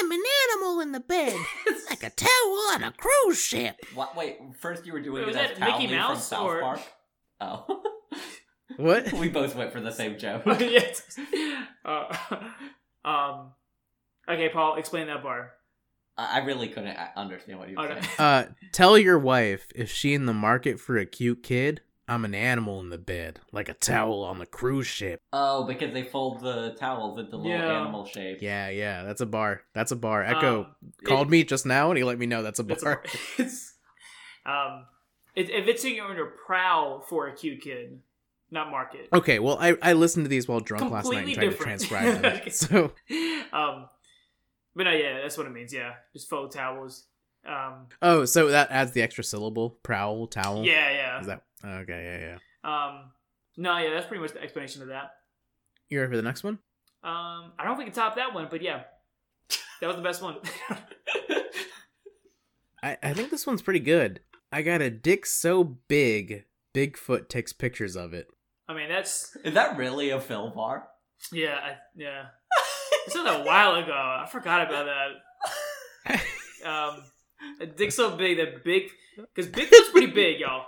I'm 0.00 0.10
an 0.10 0.22
animal 0.50 0.80
in 0.80 0.92
the 0.92 1.00
bed, 1.00 1.36
like 1.90 2.02
a 2.02 2.10
towel 2.10 2.58
on 2.74 2.82
a 2.82 2.92
cruise 2.92 3.38
ship. 3.40 3.76
What? 3.94 4.16
Wait, 4.16 4.38
first 4.60 4.84
you 4.86 4.92
were 4.92 5.00
doing 5.00 5.20
Wait, 5.22 5.26
was 5.26 5.36
it 5.36 5.52
as 5.52 5.58
that 5.58 5.60
Mickey 5.60 5.70
Townley 5.72 5.86
from 5.88 5.96
Mouse, 5.96 6.26
South 6.26 6.42
or- 6.46 6.60
Park. 6.60 6.80
Oh, 7.40 7.82
What? 8.76 9.12
we 9.14 9.28
both 9.28 9.54
went 9.54 9.72
for 9.72 9.80
the 9.80 9.92
same 9.92 10.18
joke. 10.18 10.42
yes. 10.46 11.02
Uh, 11.84 12.16
um. 13.04 13.52
Okay, 14.28 14.48
Paul, 14.48 14.74
explain 14.76 15.06
that 15.06 15.22
bar. 15.22 15.52
I 16.18 16.40
I 16.40 16.44
really 16.44 16.68
couldn't 16.68 16.88
a- 16.96 17.12
understand 17.16 17.58
what 17.60 17.68
you 17.68 17.76
were 17.76 17.84
Okay. 17.84 18.00
saying. 18.00 18.14
Uh, 18.18 18.44
tell 18.72 18.98
your 18.98 19.18
wife 19.18 19.68
if 19.74 19.90
she 19.90 20.14
in 20.14 20.26
the 20.26 20.34
market 20.34 20.80
for 20.80 20.96
a 20.98 21.06
cute 21.06 21.42
kid, 21.42 21.80
I'm 22.08 22.24
an 22.24 22.34
animal 22.34 22.78
in 22.80 22.90
the 22.90 22.98
bed, 22.98 23.40
like 23.50 23.68
a 23.68 23.74
towel 23.74 24.22
on 24.22 24.38
the 24.38 24.46
cruise 24.46 24.86
ship. 24.86 25.20
Oh, 25.32 25.64
because 25.64 25.92
they 25.92 26.04
fold 26.04 26.40
the 26.40 26.76
towels 26.78 27.18
into 27.18 27.36
little 27.36 27.50
Yeah. 27.50 27.80
animal 27.80 28.04
shapes. 28.04 28.40
Yeah, 28.42 28.68
yeah, 28.68 29.02
that's 29.02 29.20
a 29.20 29.26
bar. 29.26 29.62
That's 29.74 29.90
a 29.90 29.96
bar. 29.96 30.22
Echo 30.22 30.60
Um, 30.64 30.76
called 31.04 31.26
it- 31.28 31.30
me 31.30 31.42
just 31.44 31.66
now, 31.66 31.90
and 31.90 31.98
he 31.98 32.04
let 32.04 32.18
me 32.18 32.26
know 32.26 32.42
that's 32.42 32.60
a 32.60 32.66
It's, 32.68 32.84
bar. 32.84 33.02
it's 33.38 33.74
um, 34.44 34.86
it, 35.34 35.50
if 35.50 35.66
it's 35.66 35.84
in 35.84 35.94
your 35.96 36.32
prowl 36.46 37.00
for 37.00 37.26
a 37.26 37.34
cute 37.34 37.60
kid, 37.60 38.00
not 38.52 38.70
market. 38.70 39.08
Okay, 39.12 39.40
well, 39.40 39.58
I, 39.60 39.76
I 39.82 39.92
listened 39.94 40.24
to 40.26 40.28
these 40.28 40.46
while 40.46 40.60
drunk 40.60 40.90
last 40.92 41.06
night 41.10 41.24
Completely 41.24 41.46
and 41.48 41.56
tried 41.56 41.76
different. 41.78 41.80
to 41.80 41.86
transcribe 41.88 42.22
them. 42.22 42.32
Okay. 42.40 42.50
So 42.50 42.92
um, 43.52 43.88
but 44.76 44.84
no, 44.84 44.92
yeah, 44.92 45.20
that's 45.22 45.36
what 45.36 45.46
it 45.48 45.50
means. 45.50 45.72
Yeah, 45.72 45.94
just 46.12 46.28
faux 46.30 46.54
towels. 46.54 47.06
Um, 47.46 47.86
Oh, 48.02 48.24
so 48.24 48.48
that 48.48 48.70
adds 48.70 48.92
the 48.92 49.02
extra 49.02 49.22
syllable. 49.24 49.78
Prowl, 49.82 50.26
towel. 50.26 50.64
yeah, 50.64 50.90
yeah. 50.90 51.20
Is 51.20 51.26
that 51.26 51.42
okay? 51.64 52.02
Yeah, 52.04 52.38
yeah. 52.64 52.86
Um, 52.88 53.10
no, 53.56 53.78
yeah, 53.78 53.90
that's 53.90 54.06
pretty 54.06 54.20
much 54.22 54.32
the 54.32 54.42
explanation 54.42 54.82
of 54.82 54.88
that. 54.88 55.12
You 55.88 56.00
ready 56.00 56.10
for 56.10 56.16
the 56.16 56.22
next 56.22 56.42
one? 56.42 56.58
Um, 57.04 57.52
I 57.58 57.58
don't 57.58 57.66
know 57.68 57.72
if 57.74 57.78
we 57.78 57.84
can 57.84 57.92
top 57.92 58.16
that 58.16 58.34
one, 58.34 58.48
but 58.50 58.60
yeah, 58.62 58.82
that 59.80 59.86
was 59.86 59.96
the 59.96 60.02
best 60.02 60.20
one. 60.22 60.36
I, 62.82 62.96
I 63.02 63.12
think 63.14 63.30
this 63.30 63.46
one's 63.46 63.62
pretty 63.62 63.80
good. 63.80 64.20
I 64.52 64.62
got 64.62 64.80
a 64.82 64.90
dick 64.90 65.26
so 65.26 65.64
big, 65.64 66.44
Bigfoot 66.74 67.28
takes 67.28 67.52
pictures 67.52 67.96
of 67.96 68.12
it. 68.12 68.28
I 68.68 68.74
mean, 68.74 68.88
that's 68.88 69.36
Is 69.44 69.54
that 69.54 69.76
really 69.76 70.10
a 70.10 70.20
Phil 70.20 70.50
bar? 70.50 70.88
yeah, 71.32 71.58
I, 71.62 71.76
yeah. 71.94 72.26
This 73.06 73.14
was 73.14 73.26
a 73.26 73.44
while 73.44 73.76
ago. 73.76 73.92
I 73.92 74.26
forgot 74.30 74.66
about 74.68 74.86
that. 74.86 76.20
Um, 76.64 77.04
a 77.60 77.66
dick 77.66 77.92
so 77.92 78.16
big 78.16 78.38
that 78.38 78.64
big 78.64 78.84
because 79.34 79.50
Bigfoot's 79.50 79.90
pretty 79.90 80.06
big, 80.12 80.40
y'all. 80.40 80.66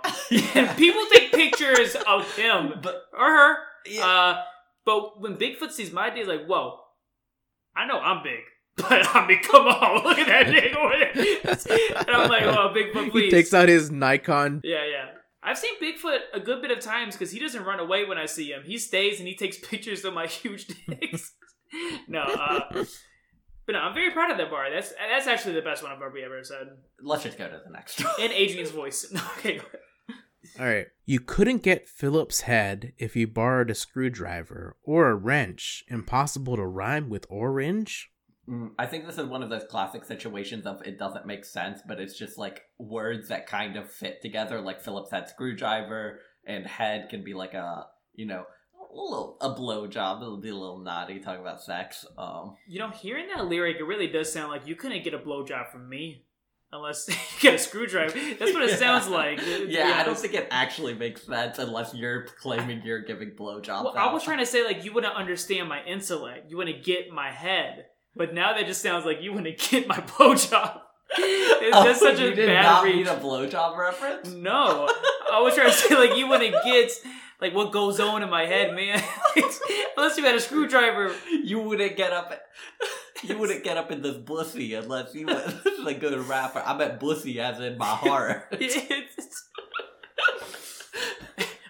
And 0.55 0.69
people 0.77 1.03
take 1.11 1.31
pictures 1.31 1.95
of 2.07 2.35
him 2.35 2.73
But 2.81 3.03
or 3.13 3.25
her. 3.29 3.55
yeah, 3.85 4.05
Uh, 4.05 4.41
but 4.85 5.21
when 5.21 5.35
Bigfoot 5.37 5.71
sees 5.71 5.91
my 5.91 6.09
dick, 6.09 6.19
he's 6.19 6.27
like, 6.27 6.45
whoa, 6.47 6.79
I 7.75 7.85
know 7.85 7.99
I'm 7.99 8.23
big. 8.23 8.39
But 8.77 9.13
I 9.15 9.27
mean, 9.27 9.39
come 9.43 9.67
on, 9.67 10.03
look 10.03 10.17
at 10.17 10.27
that 10.27 10.51
dick 10.51 10.73
over 10.75 10.93
there. 10.97 11.97
And 11.97 12.09
I'm 12.09 12.29
like, 12.29 12.43
oh, 12.43 12.73
Bigfoot, 12.75 13.03
He 13.05 13.09
please. 13.11 13.31
takes 13.31 13.53
out 13.53 13.67
his 13.69 13.91
Nikon 13.91 14.61
yeah, 14.63 14.85
yeah. 14.85 15.05
I've 15.43 15.57
seen 15.57 15.73
Bigfoot 15.81 16.19
a 16.33 16.39
good 16.39 16.61
bit 16.61 16.71
of 16.71 16.79
times 16.79 17.15
because 17.15 17.31
he 17.31 17.39
doesn't 17.39 17.63
run 17.65 17.79
away 17.79 18.05
when 18.05 18.17
I 18.17 18.25
see 18.25 18.51
him. 18.51 18.63
He 18.65 18.77
stays 18.77 19.19
and 19.19 19.27
he 19.27 19.35
takes 19.35 19.57
pictures 19.57 20.03
of 20.05 20.13
my 20.13 20.27
huge 20.27 20.67
dicks. 20.87 21.33
no, 22.07 22.21
uh, 22.21 22.83
but 23.69 23.73
no, 23.73 23.81
I'm 23.81 23.93
very 23.93 24.09
proud 24.09 24.31
of 24.31 24.37
that 24.39 24.49
bar. 24.49 24.71
That's 24.71 24.93
that's 25.11 25.27
actually 25.27 25.53
the 25.53 25.61
best 25.61 25.83
one 25.83 25.91
I've 25.91 26.01
ever 26.01 26.17
ever 26.17 26.43
said 26.43 26.69
Let's 27.03 27.21
just 27.21 27.37
go 27.37 27.47
to 27.47 27.61
the 27.63 27.71
next 27.71 28.03
one. 28.03 28.15
in 28.19 28.31
Adrian's 28.31 28.71
voice. 28.71 29.05
No, 29.11 29.21
okay. 29.37 29.61
All 30.59 30.65
right. 30.65 30.87
You 31.05 31.19
couldn't 31.19 31.61
get 31.61 31.87
Philip's 31.87 32.41
head 32.41 32.93
if 32.97 33.15
you 33.15 33.27
borrowed 33.27 33.69
a 33.69 33.75
screwdriver 33.75 34.75
or 34.81 35.11
a 35.11 35.15
wrench. 35.15 35.83
Impossible 35.87 36.55
to 36.55 36.65
rhyme 36.65 37.09
with 37.09 37.27
orange? 37.29 38.09
Mm, 38.49 38.71
I 38.79 38.87
think 38.87 39.05
this 39.05 39.19
is 39.19 39.27
one 39.27 39.43
of 39.43 39.51
those 39.51 39.65
classic 39.69 40.03
situations 40.03 40.65
of 40.65 40.81
it 40.83 40.97
doesn't 40.97 41.27
make 41.27 41.45
sense, 41.45 41.81
but 41.87 41.99
it's 41.99 42.17
just 42.17 42.39
like 42.39 42.63
words 42.79 43.27
that 43.29 43.45
kind 43.45 43.77
of 43.77 43.91
fit 43.91 44.19
together. 44.23 44.61
Like 44.61 44.81
Phillips 44.81 45.11
had 45.11 45.29
screwdriver, 45.29 46.21
and 46.43 46.65
head 46.65 47.09
can 47.11 47.23
be 47.23 47.35
like 47.35 47.53
a 47.53 47.85
you 48.15 48.25
know 48.25 48.41
a 48.41 48.45
little 48.91 49.37
a 49.41 49.49
blowjob. 49.49 50.21
It'll 50.21 50.37
be 50.37 50.49
a 50.49 50.55
little 50.55 50.79
naughty 50.79 51.19
talking 51.19 51.41
about 51.41 51.61
sex. 51.61 52.05
Um, 52.17 52.55
You 52.67 52.79
know, 52.79 52.89
hearing 52.89 53.27
that 53.35 53.45
lyric, 53.47 53.77
it 53.79 53.83
really 53.83 54.07
does 54.07 54.31
sound 54.31 54.51
like 54.51 54.67
you 54.67 54.75
couldn't 54.75 55.03
get 55.03 55.13
a 55.13 55.19
blowjob 55.19 55.71
from 55.71 55.87
me 55.89 56.23
unless 56.71 57.07
you 57.09 57.15
get 57.39 57.53
a 57.55 57.57
screwdriver. 57.57 58.13
That's 58.39 58.53
what 58.53 58.63
it 58.63 58.69
Yeah. 58.71 58.75
sounds 58.75 59.07
like. 59.07 59.39
yeah, 59.67 59.97
I 59.99 60.03
don't 60.03 60.17
think 60.17 60.33
it 60.33 60.47
actually 60.51 60.93
makes 60.93 61.23
sense 61.23 61.59
unless 61.59 61.93
you're 61.93 62.23
claiming 62.41 62.81
you're 62.83 63.01
giving 63.03 63.31
blowjobs. 63.31 63.83
Well, 63.85 63.93
I 63.97 64.11
was 64.13 64.23
trying 64.23 64.39
to 64.39 64.45
say 64.45 64.63
like 64.65 64.83
you 64.85 64.93
wouldn't 64.93 65.15
understand 65.15 65.67
my 65.69 65.83
intellect. 65.83 66.49
You 66.49 66.57
wouldn't 66.57 66.83
get 66.83 67.09
my 67.11 67.31
head. 67.31 67.85
But 68.15 68.33
now 68.33 68.53
that 68.53 68.65
just 68.65 68.81
sounds 68.81 69.05
like 69.05 69.21
you 69.21 69.33
wouldn't 69.33 69.57
get 69.69 69.87
my 69.87 69.97
blowjob. 69.97 70.81
It's 71.17 71.75
Oh, 71.75 71.83
just 71.85 72.01
such 72.01 72.19
a 72.19 72.35
did 72.35 72.45
bad 72.47 72.85
need 72.85 73.07
a 73.07 73.15
blowjob 73.15 73.77
reference. 73.77 74.29
No, 74.29 74.87
I 75.31 75.41
was 75.41 75.55
trying 75.55 75.71
to 75.71 75.73
say 75.75 75.95
like 75.95 76.15
you 76.17 76.27
wouldn't 76.27 76.55
get 76.63 76.91
like 77.41 77.53
what 77.53 77.71
goes 77.71 77.99
on 77.99 78.21
in 78.23 78.29
my 78.29 78.45
head, 78.45 78.75
man. 78.75 79.01
Unless 79.97 80.17
you 80.17 80.25
had 80.25 80.35
a 80.35 80.39
screwdriver. 80.39 81.13
You 81.43 81.59
wouldn't 81.59 81.95
get 81.95 82.11
up. 82.11 82.33
You 83.23 83.37
wouldn't 83.37 83.63
get 83.63 83.77
up 83.77 83.91
in 83.91 84.01
this 84.01 84.17
bussy 84.17 84.73
unless 84.73 85.13
you 85.13 85.25
was 85.25 85.61
a 85.85 85.93
good 85.93 86.17
rapper. 86.27 86.63
I 86.65 86.77
meant 86.77 86.99
bussy 87.01 87.39
as 87.39 87.59
in 87.59 87.77
my 87.77 87.85
heart. 87.85 88.43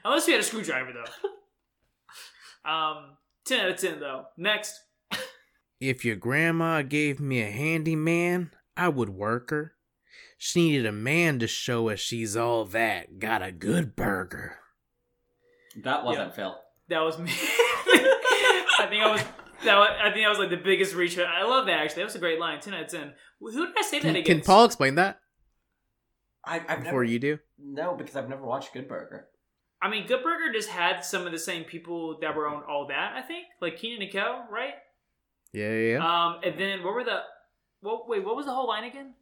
Unless 0.05 0.27
you 0.27 0.33
had 0.33 0.41
a 0.41 0.43
screwdriver 0.43 0.93
though. 0.93 2.69
Um, 2.69 3.17
ten 3.45 3.61
out 3.61 3.71
of 3.71 3.77
ten 3.77 3.99
though. 3.99 4.25
Next. 4.37 4.79
If 5.79 6.05
your 6.05 6.17
grandma 6.17 6.83
gave 6.83 7.19
me 7.19 7.41
a 7.41 7.49
handyman, 7.49 8.51
I 8.77 8.89
would 8.89 9.09
work 9.09 9.49
her. 9.49 9.73
She 10.37 10.69
needed 10.69 10.85
a 10.85 10.91
man 10.91 11.39
to 11.39 11.47
show 11.47 11.89
us 11.89 11.99
she's 11.99 12.37
all 12.37 12.65
that. 12.65 13.17
Got 13.17 13.41
a 13.41 13.51
good 13.51 13.95
burger. 13.95 14.58
That 15.77 16.03
wasn't 16.03 16.35
Phil. 16.35 16.57
That 16.89 16.99
was 16.99 17.17
me. 17.17 17.31
I 17.31 18.87
think 18.89 19.03
I 19.03 19.11
was. 19.11 19.21
That 19.65 19.77
was, 19.77 19.89
I 20.01 20.11
think 20.11 20.25
that 20.25 20.29
was 20.29 20.39
like 20.39 20.49
the 20.49 20.57
biggest 20.57 20.95
reach. 20.95 21.17
I 21.19 21.43
love 21.43 21.65
that 21.65 21.79
actually. 21.79 22.01
That 22.01 22.05
was 22.05 22.15
a 22.15 22.19
great 22.19 22.39
line. 22.39 22.59
Ten 22.61 22.73
out 22.73 22.83
of 22.83 22.87
ten. 22.89 23.13
Who 23.39 23.51
did 23.51 23.75
I 23.77 23.81
say 23.81 23.99
that 23.99 24.03
Can, 24.03 24.15
against? 24.15 24.27
can 24.27 24.41
Paul 24.41 24.65
explain 24.65 24.95
that 24.95 25.19
I, 26.45 26.61
I've 26.67 26.83
before 26.83 26.83
never, 26.83 27.03
you 27.03 27.19
do? 27.19 27.39
No, 27.57 27.93
because 27.95 28.15
I've 28.15 28.29
never 28.29 28.43
watched 28.43 28.73
Good 28.73 28.87
Burger. 28.87 29.27
I 29.81 29.89
mean, 29.89 30.07
Good 30.07 30.23
Burger 30.23 30.51
just 30.53 30.69
had 30.69 31.03
some 31.05 31.25
of 31.25 31.31
the 31.31 31.39
same 31.39 31.63
people 31.63 32.17
that 32.21 32.35
were 32.35 32.47
on 32.47 32.63
all 32.63 32.87
that. 32.87 33.13
I 33.15 33.21
think 33.21 33.47
like 33.61 33.77
Kenan 33.77 34.01
and 34.01 34.11
Kel, 34.11 34.47
right? 34.49 34.73
Yeah, 35.53 35.71
yeah, 35.71 35.97
yeah. 35.97 36.25
Um, 36.27 36.39
and 36.43 36.59
then 36.59 36.83
what 36.83 36.93
were 36.93 37.03
the? 37.03 37.19
What 37.81 38.07
wait? 38.07 38.23
What 38.23 38.35
was 38.35 38.45
the 38.45 38.53
whole 38.53 38.67
line 38.67 38.85
again? 38.85 39.13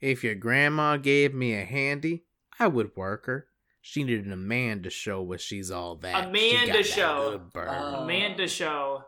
If 0.00 0.22
your 0.22 0.34
grandma 0.34 0.96
gave 0.98 1.34
me 1.34 1.54
a 1.54 1.64
handy, 1.64 2.24
I 2.58 2.66
would 2.66 2.96
work 2.96 3.26
her. 3.26 3.46
She 3.88 4.02
needed 4.02 4.32
a 4.32 4.36
man 4.36 4.82
to 4.82 4.90
show 4.90 5.22
what 5.22 5.40
she's 5.40 5.70
all 5.70 5.94
that. 5.98 6.26
A 6.26 6.32
man 6.32 6.66
to 6.74 6.82
show. 6.82 7.30
good 7.38 7.52
burger. 7.52 7.70
Uh, 7.70 8.02
Amanda 8.02 8.48
show, 8.48 9.04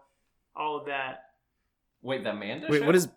all 0.54 0.76
of 0.78 0.86
that. 0.86 1.24
Wait, 2.00 2.22
the 2.22 2.30
Amanda 2.30 2.68
Wait, 2.70 2.78
show? 2.82 2.86
what 2.86 2.94
is? 2.94 3.08
the, 3.08 3.12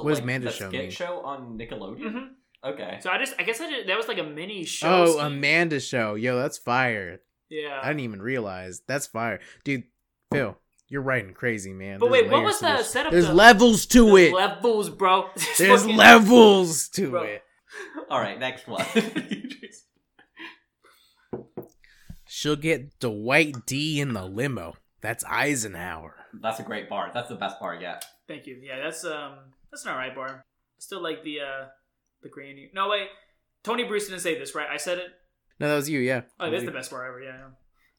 what 0.00 0.10
does 0.10 0.18
like, 0.18 0.22
Amanda 0.22 0.46
the 0.46 0.52
show 0.52 0.68
skit 0.68 0.80
mean? 0.80 0.90
show 0.92 1.22
on 1.24 1.58
Nickelodeon? 1.58 2.12
hmm 2.12 2.18
Okay. 2.64 2.98
So 3.00 3.10
I 3.10 3.18
just, 3.18 3.34
I 3.36 3.42
guess 3.42 3.60
I 3.60 3.68
did, 3.68 3.88
that 3.88 3.96
was 3.96 4.06
like 4.06 4.18
a 4.18 4.22
mini 4.22 4.64
show. 4.64 5.02
Oh, 5.08 5.12
scheme. 5.14 5.24
Amanda 5.26 5.80
show. 5.80 6.14
Yo, 6.14 6.36
that's 6.38 6.56
fire. 6.56 7.18
Yeah. 7.48 7.80
I 7.82 7.88
didn't 7.88 8.00
even 8.00 8.22
realize. 8.22 8.80
That's 8.86 9.08
fire, 9.08 9.40
dude. 9.64 9.82
Phil, 10.32 10.56
you're 10.86 11.02
writing 11.02 11.34
crazy, 11.34 11.72
man. 11.72 11.98
But 11.98 12.12
There's 12.12 12.22
wait, 12.26 12.30
what 12.30 12.44
was 12.44 12.58
to 12.60 12.66
the 12.66 12.72
this. 12.76 12.90
setup 12.90 13.10
There's 13.10 13.26
though? 13.26 13.32
levels 13.32 13.86
to 13.86 14.04
There's 14.04 14.28
it. 14.28 14.34
Levels, 14.34 14.88
bro. 14.88 15.30
There's 15.58 15.80
Fucking- 15.82 15.96
levels 15.96 16.88
to 16.90 17.10
Bro. 17.10 17.22
it. 17.24 17.42
All 18.08 18.20
right, 18.20 18.38
next 18.38 18.68
one. 18.68 18.84
She'll 22.40 22.56
get 22.56 22.98
Dwight 23.00 23.66
D 23.66 24.00
in 24.00 24.14
the 24.14 24.24
limo. 24.24 24.76
That's 25.02 25.22
Eisenhower. 25.26 26.14
That's 26.40 26.58
a 26.58 26.62
great 26.62 26.88
bar. 26.88 27.10
That's 27.12 27.28
the 27.28 27.34
best 27.34 27.60
bar 27.60 27.74
yet. 27.74 28.02
Thank 28.28 28.46
you. 28.46 28.58
Yeah, 28.62 28.82
that's 28.82 29.04
um, 29.04 29.34
that's 29.70 29.84
an 29.84 29.92
alright 29.92 30.14
bar. 30.14 30.46
Still 30.78 31.02
like 31.02 31.22
the 31.22 31.40
uh, 31.40 31.66
the 32.22 32.30
granny. 32.30 32.70
No 32.72 32.88
wait, 32.88 33.08
Tony 33.62 33.84
Bruce 33.84 34.08
didn't 34.08 34.22
say 34.22 34.38
this, 34.38 34.54
right? 34.54 34.68
I 34.70 34.78
said 34.78 34.96
it. 34.96 35.08
No, 35.58 35.68
that 35.68 35.74
was 35.74 35.90
you. 35.90 36.00
Yeah. 36.00 36.22
Oh, 36.40 36.50
that's 36.50 36.64
the 36.64 36.70
best 36.70 36.90
bar 36.90 37.06
ever. 37.06 37.20
Yeah, 37.20 37.36
yeah. 37.36 37.48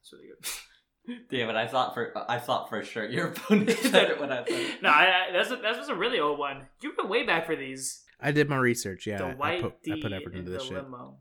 it's 0.00 0.12
really 0.12 0.26
good. 0.26 1.28
Damn 1.30 1.48
it! 1.48 1.54
I 1.54 1.68
thought 1.68 1.94
for 1.94 2.12
I 2.28 2.38
thought 2.38 2.68
for 2.68 2.82
sure 2.82 3.08
your 3.08 3.28
opponent 3.28 3.78
said 3.78 4.10
it 4.10 4.20
when 4.20 4.32
I 4.32 4.44
said 4.44 4.58
it. 4.58 4.82
no, 4.82 4.88
I, 4.88 5.28
I, 5.28 5.32
that's 5.32 5.52
a, 5.52 5.56
that 5.56 5.78
was 5.78 5.88
a 5.88 5.94
really 5.94 6.18
old 6.18 6.40
one. 6.40 6.66
You 6.80 6.92
went 6.98 7.08
way 7.08 7.22
back 7.22 7.46
for 7.46 7.54
these. 7.54 8.02
I 8.20 8.32
did 8.32 8.48
my 8.48 8.56
research. 8.56 9.06
Yeah, 9.06 9.18
the 9.18 9.40
I 9.40 9.60
put, 9.60 9.84
D 9.84 9.92
I 9.92 10.00
put 10.02 10.12
effort 10.12 10.32
in 10.32 10.40
into 10.40 10.50
the 10.50 10.58
this 10.58 10.66
shit. 10.66 10.82
limo. 10.82 11.18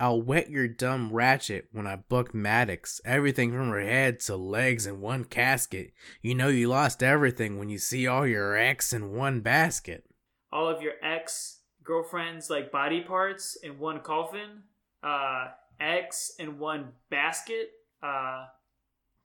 I'll 0.00 0.22
wet 0.22 0.48
your 0.48 0.66
dumb 0.66 1.12
ratchet 1.12 1.68
when 1.72 1.86
I 1.86 1.96
book 1.96 2.34
Maddox. 2.34 3.02
Everything 3.04 3.50
from 3.50 3.68
her 3.68 3.82
head 3.82 4.18
to 4.20 4.34
legs 4.34 4.86
in 4.86 5.02
one 5.02 5.24
casket. 5.24 5.92
You 6.22 6.34
know 6.34 6.48
you 6.48 6.68
lost 6.68 7.02
everything 7.02 7.58
when 7.58 7.68
you 7.68 7.76
see 7.76 8.06
all 8.06 8.26
your 8.26 8.56
ex 8.56 8.94
in 8.94 9.12
one 9.12 9.40
basket. 9.40 10.04
All 10.50 10.66
of 10.66 10.80
your 10.80 10.94
ex 11.02 11.60
girlfriends 11.84 12.48
like 12.48 12.72
body 12.72 13.02
parts 13.02 13.56
in 13.62 13.78
one 13.78 14.00
coffin. 14.00 14.62
Uh, 15.02 15.48
ex 15.78 16.32
in 16.38 16.58
one 16.58 16.92
basket. 17.10 17.68
Uh, 18.02 18.46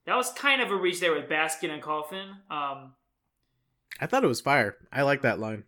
that 0.06 0.18
was 0.18 0.34
kind 0.34 0.61
of 0.61 0.72
a 0.72 0.76
reach 0.76 0.99
there 0.99 1.14
with 1.14 1.30
basket 1.30 1.72
and 1.72 1.81
coffin. 1.81 2.27
Um, 2.52 2.95
I 4.02 4.07
thought 4.07 4.26
it 4.26 4.27
was 4.27 4.41
fire. 4.41 4.76
I 4.91 5.03
like 5.03 5.22
that 5.22 5.39
line. 5.39 5.64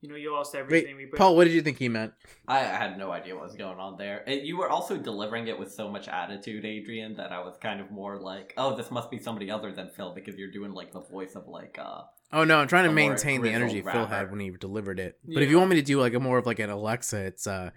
You 0.00 0.08
know, 0.08 0.14
you 0.14 0.32
lost 0.32 0.54
Wait, 0.54 0.60
everything. 0.60 0.96
we 0.96 1.06
Paul, 1.06 1.34
what 1.34 1.44
did 1.44 1.52
you 1.54 1.62
think 1.62 1.78
he 1.78 1.88
meant? 1.88 2.12
I 2.46 2.60
I 2.60 2.62
had 2.62 2.98
no 2.98 3.10
idea 3.10 3.34
what 3.34 3.44
was 3.44 3.56
going 3.56 3.78
on 3.78 3.96
there. 3.96 4.22
And 4.28 4.46
you 4.46 4.56
were 4.56 4.68
also 4.68 4.96
delivering 4.96 5.48
it 5.48 5.58
with 5.58 5.72
so 5.72 5.88
much 5.90 6.08
attitude, 6.08 6.64
Adrian, 6.64 7.16
that 7.16 7.32
I 7.32 7.40
was 7.40 7.56
kind 7.60 7.80
of 7.80 7.90
more 7.90 8.18
like, 8.18 8.54
oh, 8.56 8.76
this 8.76 8.90
must 8.90 9.10
be 9.10 9.18
somebody 9.18 9.50
other 9.50 9.72
than 9.72 9.90
Phil 9.90 10.14
because 10.14 10.36
you're 10.36 10.52
doing 10.52 10.72
like 10.72 10.92
the 10.92 11.00
voice 11.00 11.34
of 11.34 11.48
like 11.48 11.78
uh 11.80 12.02
Oh 12.32 12.44
no, 12.44 12.58
I'm 12.58 12.68
trying 12.68 12.84
to 12.84 12.92
maintain 12.92 13.40
the 13.40 13.48
grizzled 13.48 13.62
energy 13.62 13.82
Phil 13.82 14.06
had 14.06 14.30
when 14.30 14.40
he 14.40 14.50
delivered 14.50 15.00
it. 15.00 15.18
But 15.24 15.42
if 15.42 15.50
you 15.50 15.58
want 15.58 15.70
me 15.70 15.76
to 15.76 15.82
do 15.82 16.00
like 16.00 16.14
a 16.14 16.20
more 16.20 16.38
of 16.38 16.46
like 16.46 16.58
an 16.58 16.70
Alexa, 16.70 17.18
it's 17.18 17.46
uh 17.46 17.70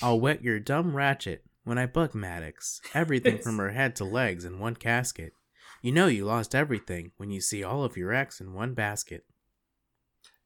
I'll 0.00 0.20
wet 0.20 0.42
your 0.42 0.60
dumb 0.60 0.94
ratchet 0.94 1.44
when 1.64 1.78
I 1.78 1.86
book 1.86 2.14
Maddox. 2.14 2.80
Everything 2.92 3.38
from 3.38 3.58
her 3.58 3.70
head 3.70 3.96
to 3.96 4.04
legs 4.04 4.44
in 4.44 4.58
one 4.58 4.76
casket. 4.76 5.32
You 5.82 5.92
know 5.92 6.06
you 6.06 6.24
lost 6.24 6.54
everything 6.54 7.12
when 7.16 7.30
you 7.30 7.40
see 7.40 7.64
all 7.64 7.82
of 7.82 7.96
your 7.96 8.12
ex 8.12 8.40
in 8.40 8.54
one 8.54 8.74
basket. 8.74 9.24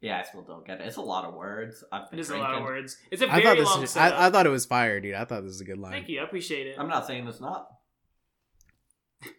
Yeah, 0.01 0.19
I 0.19 0.23
still 0.23 0.43
don't 0.43 0.65
get 0.67 0.81
it. 0.81 0.87
It's 0.87 0.97
a 0.97 1.01
lot 1.01 1.25
of 1.25 1.35
words. 1.35 1.83
I've 1.91 2.03
It 2.05 2.11
been 2.13 2.19
is 2.21 2.31
a 2.31 2.37
lot 2.37 2.51
of 2.53 2.59
drinking. 2.59 2.65
words. 2.67 2.97
It's 3.11 3.21
a 3.23 3.27
I 3.27 3.29
thought 3.35 3.43
very 3.43 3.59
this 3.59 3.67
long 3.69 3.81
was, 3.81 3.91
setup. 3.91 4.19
I, 4.21 4.27
I 4.27 4.31
thought 4.31 4.47
it 4.47 4.51
was 4.51 4.65
fire, 4.65 5.01
dude. 5.01 5.15
I 5.15 5.25
thought 5.25 5.43
this 5.43 5.49
was 5.55 5.61
a 5.61 5.65
good 5.65 5.79
line. 5.79 5.93
Thank 5.93 6.09
you. 6.09 6.21
I 6.21 6.25
appreciate 6.25 6.67
it. 6.69 6.77
I'm 6.79 6.89
not 6.89 7.07
saying 7.07 7.27
it's 7.27 7.41
not. 7.41 7.69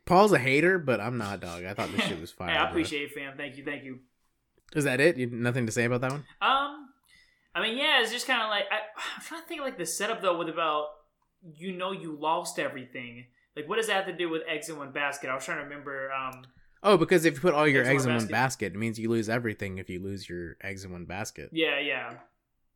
Paul's 0.05 0.33
a 0.33 0.37
hater, 0.39 0.77
but 0.77 0.99
I'm 0.99 1.17
not, 1.17 1.39
dog. 1.39 1.63
I 1.63 1.73
thought 1.73 1.91
this 1.95 2.05
shit 2.05 2.19
was 2.19 2.31
fire. 2.37 2.49
Hey, 2.49 2.55
I 2.57 2.63
bro. 2.63 2.69
appreciate 2.71 3.03
it, 3.03 3.11
fam. 3.13 3.37
Thank 3.37 3.57
you. 3.57 3.63
Thank 3.63 3.83
you. 3.85 3.99
Is 4.75 4.83
that 4.83 4.99
it? 4.99 5.15
You 5.17 5.27
nothing 5.31 5.65
to 5.65 5.71
say 5.71 5.85
about 5.85 6.01
that 6.01 6.11
one? 6.11 6.25
Um, 6.41 6.89
I 7.55 7.61
mean, 7.61 7.77
yeah, 7.77 8.01
it's 8.01 8.11
just 8.11 8.27
kind 8.27 8.41
of 8.41 8.49
like 8.49 8.65
I, 8.69 8.79
I'm 9.17 9.23
trying 9.23 9.41
to 9.41 9.47
think 9.47 9.61
of 9.61 9.65
like 9.65 9.77
the 9.77 9.85
setup 9.85 10.21
though 10.21 10.37
with 10.37 10.49
about 10.49 10.87
you 11.55 11.71
know 11.71 11.91
you 11.93 12.17
lost 12.19 12.59
everything. 12.59 13.27
Like, 13.55 13.67
what 13.69 13.77
does 13.77 13.87
that 13.87 13.95
have 13.95 14.05
to 14.07 14.13
do 14.15 14.29
with 14.29 14.41
eggs 14.47 14.67
in 14.69 14.77
one 14.77 14.91
basket? 14.91 15.29
I 15.29 15.35
was 15.35 15.45
trying 15.45 15.57
to 15.59 15.63
remember. 15.63 16.11
Um, 16.11 16.43
Oh, 16.81 16.97
because 16.97 17.25
if 17.25 17.35
you 17.35 17.39
put 17.41 17.53
all 17.53 17.67
your 17.67 17.81
Eggs 17.81 17.89
in 17.89 17.95
eggs 17.95 18.05
in 18.05 18.11
one 18.11 18.17
one 18.19 18.27
basket. 18.27 18.31
basket, 18.31 18.73
it 18.73 18.79
means 18.79 18.97
you 18.99 19.09
lose 19.09 19.27
everything 19.29 19.79
if 19.79 19.89
you 19.89 20.01
lose 20.01 20.29
your 20.29 20.55
eggs 20.61 20.85
in 20.85 20.91
one 20.91 21.05
basket. 21.05 21.49
yeah, 21.51 21.79
yeah, 21.79 22.13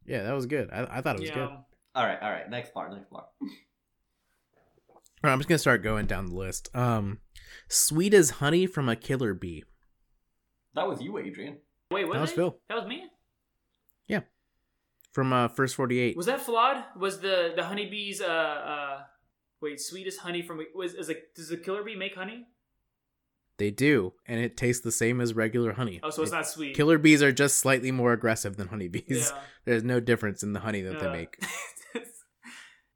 Yeah, 0.05 0.23
that 0.23 0.33
was 0.33 0.45
good. 0.45 0.69
I, 0.71 0.97
I 0.97 1.01
thought 1.01 1.15
it 1.15 1.21
was 1.21 1.29
yeah. 1.29 1.35
good. 1.35 1.49
All 1.95 2.05
right, 2.05 2.17
all 2.21 2.31
right. 2.31 2.49
Next 2.49 2.73
part, 2.73 2.91
next 2.91 3.09
part. 3.09 3.25
All 3.41 3.49
right, 5.23 5.31
I'm 5.31 5.39
just 5.39 5.47
gonna 5.47 5.59
start 5.59 5.83
going 5.83 6.05
down 6.05 6.25
the 6.27 6.35
list. 6.35 6.69
Um, 6.75 7.19
sweet 7.69 8.13
as 8.13 8.29
honey 8.31 8.65
from 8.65 8.89
a 8.89 8.95
killer 8.95 9.33
bee. 9.33 9.63
That 10.75 10.87
was 10.87 11.01
you, 11.01 11.17
Adrian. 11.17 11.57
Wait, 11.91 12.05
was 12.05 12.15
That 12.15 12.21
was 12.21 12.31
it? 12.31 12.35
Phil 12.35 12.57
That 12.67 12.75
was 12.75 12.87
me. 12.87 13.03
Yeah, 14.07 14.21
from 15.13 15.31
uh, 15.31 15.47
First 15.47 15.75
Forty 15.75 15.99
Eight. 15.99 16.17
Was 16.17 16.25
that 16.25 16.41
flawed? 16.41 16.83
Was 16.99 17.21
the 17.21 17.53
the 17.55 17.63
honeybees 17.63 18.19
uh 18.19 18.25
uh 18.25 18.99
wait 19.61 19.79
sweetest 19.79 20.19
honey 20.19 20.41
from 20.41 20.59
was 20.75 20.93
is 20.93 21.07
like 21.07 21.23
does 21.35 21.47
the 21.47 21.57
killer 21.57 21.83
bee 21.83 21.95
make 21.95 22.15
honey? 22.15 22.47
They 23.59 23.69
do, 23.71 24.13
and 24.25 24.39
it 24.39 24.57
tastes 24.57 24.83
the 24.83 24.91
same 24.91 25.21
as 25.21 25.33
regular 25.33 25.73
honey. 25.73 25.99
Oh, 26.01 26.09
so 26.09 26.23
it's 26.23 26.31
It- 26.31 26.35
not 26.35 26.47
sweet. 26.47 26.75
Killer 26.75 26.97
bees 26.97 27.21
are 27.21 27.31
just 27.31 27.59
slightly 27.59 27.91
more 27.91 28.11
aggressive 28.13 28.57
than 28.57 28.69
honeybees. 28.69 29.31
Yeah. 29.31 29.39
There's 29.65 29.83
no 29.83 29.99
difference 29.99 30.43
in 30.43 30.53
the 30.53 30.59
honey 30.61 30.81
that 30.81 30.99
they 30.99 31.09
make. 31.09 31.37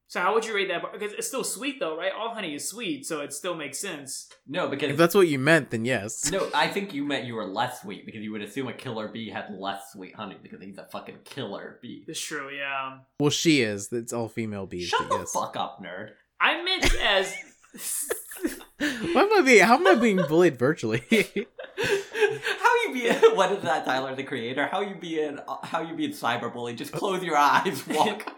So 0.09 0.21
how 0.21 0.33
would 0.33 0.45
you 0.45 0.55
rate 0.55 0.69
that? 0.69 0.81
Because 0.93 1.11
it's 1.11 1.27
still 1.27 1.43
sweet 1.43 1.81
though, 1.81 1.97
right? 1.97 2.13
All 2.17 2.33
honey 2.33 2.55
is 2.55 2.67
sweet, 2.67 3.05
so 3.05 3.19
it 3.19 3.33
still 3.33 3.55
makes 3.55 3.77
sense. 3.77 4.29
No, 4.47 4.69
because 4.69 4.89
If 4.91 4.97
that's 4.97 5.13
what 5.13 5.27
you 5.27 5.37
meant, 5.37 5.69
then 5.69 5.83
yes. 5.83 6.31
no, 6.31 6.49
I 6.55 6.69
think 6.69 6.93
you 6.93 7.03
meant 7.03 7.25
you 7.25 7.35
were 7.35 7.45
less 7.45 7.81
sweet 7.81 8.05
because 8.05 8.21
you 8.21 8.31
would 8.31 8.41
assume 8.41 8.69
a 8.69 8.73
killer 8.73 9.09
bee 9.09 9.29
had 9.29 9.53
less 9.53 9.91
sweet 9.91 10.15
honey 10.15 10.37
because 10.41 10.61
he's 10.61 10.77
a 10.77 10.85
fucking 10.85 11.17
killer 11.25 11.77
bee. 11.81 12.05
It's 12.07 12.21
true, 12.21 12.49
yeah. 12.49 12.99
Well, 13.19 13.31
she 13.31 13.61
is. 13.61 13.91
It's 13.91 14.13
all 14.13 14.29
female 14.29 14.65
bees. 14.65 14.87
Shut 14.87 15.09
the 15.09 15.17
yes. 15.17 15.31
fuck 15.33 15.57
up, 15.57 15.83
nerd. 15.83 16.11
I 16.39 16.63
meant 16.63 16.95
as 17.03 17.33
Why 18.79 19.21
am 19.23 19.33
I 19.33 19.41
being? 19.43 19.63
How 19.63 19.75
am 19.75 19.87
I 19.87 19.95
being 19.95 20.17
bullied 20.17 20.57
virtually? 20.57 21.03
how 21.11 22.73
you 22.85 22.93
be? 22.93 23.09
What 23.35 23.51
is 23.51 23.63
that, 23.63 23.85
Tyler, 23.85 24.15
the 24.15 24.23
creator? 24.23 24.67
How 24.67 24.81
you 24.81 24.95
being? 24.95 25.39
How 25.63 25.81
you 25.81 25.95
being 25.95 26.11
cyberbullied? 26.11 26.77
Just 26.77 26.91
close 26.91 27.23
your 27.23 27.37
eyes, 27.37 27.85
walk. 27.87 28.31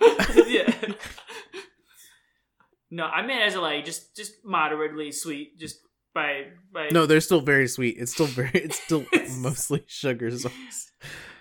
yeah. 0.47 0.73
No, 2.91 3.05
I 3.05 3.21
meant 3.21 3.43
as 3.43 3.53
a 3.53 3.61
like 3.61 3.85
just 3.85 4.15
just 4.15 4.33
moderately 4.43 5.11
sweet, 5.11 5.59
just 5.59 5.77
by 6.15 6.45
by. 6.73 6.89
no, 6.91 7.05
they're 7.05 7.21
still 7.21 7.39
very 7.39 7.67
sweet. 7.67 7.97
It's 7.99 8.11
still 8.11 8.25
very. 8.25 8.49
It's 8.51 8.81
still 8.81 9.05
mostly 9.37 9.83
sugar 9.85 10.31
sauce. 10.31 10.91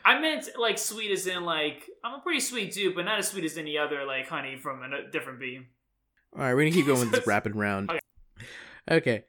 I 0.05 0.21
meant 0.21 0.47
like 0.59 0.77
sweet 0.77 1.11
as 1.11 1.27
in 1.27 1.45
like 1.45 1.87
I'm 2.05 2.19
a 2.19 2.23
pretty 2.23 2.41
sweet 2.41 2.75
dude, 2.75 2.95
but 2.95 3.07
not 3.07 3.19
as 3.19 3.29
sweet 3.29 3.45
as 3.45 3.57
any 3.57 3.79
other 3.79 4.05
like 4.05 4.29
honey 4.29 4.57
from 4.59 4.83
a 4.83 5.11
different 5.11 5.41
bee. 5.41 5.61
All 6.37 6.43
right, 6.43 6.53
we're 6.53 6.65
gonna 6.65 6.73
keep 6.73 6.87
going 6.87 7.01
with 7.01 7.13
this 7.13 7.27
rapid 7.27 7.57
round. 7.57 7.89
Okay. 7.91 8.01
Okay. 8.91 9.25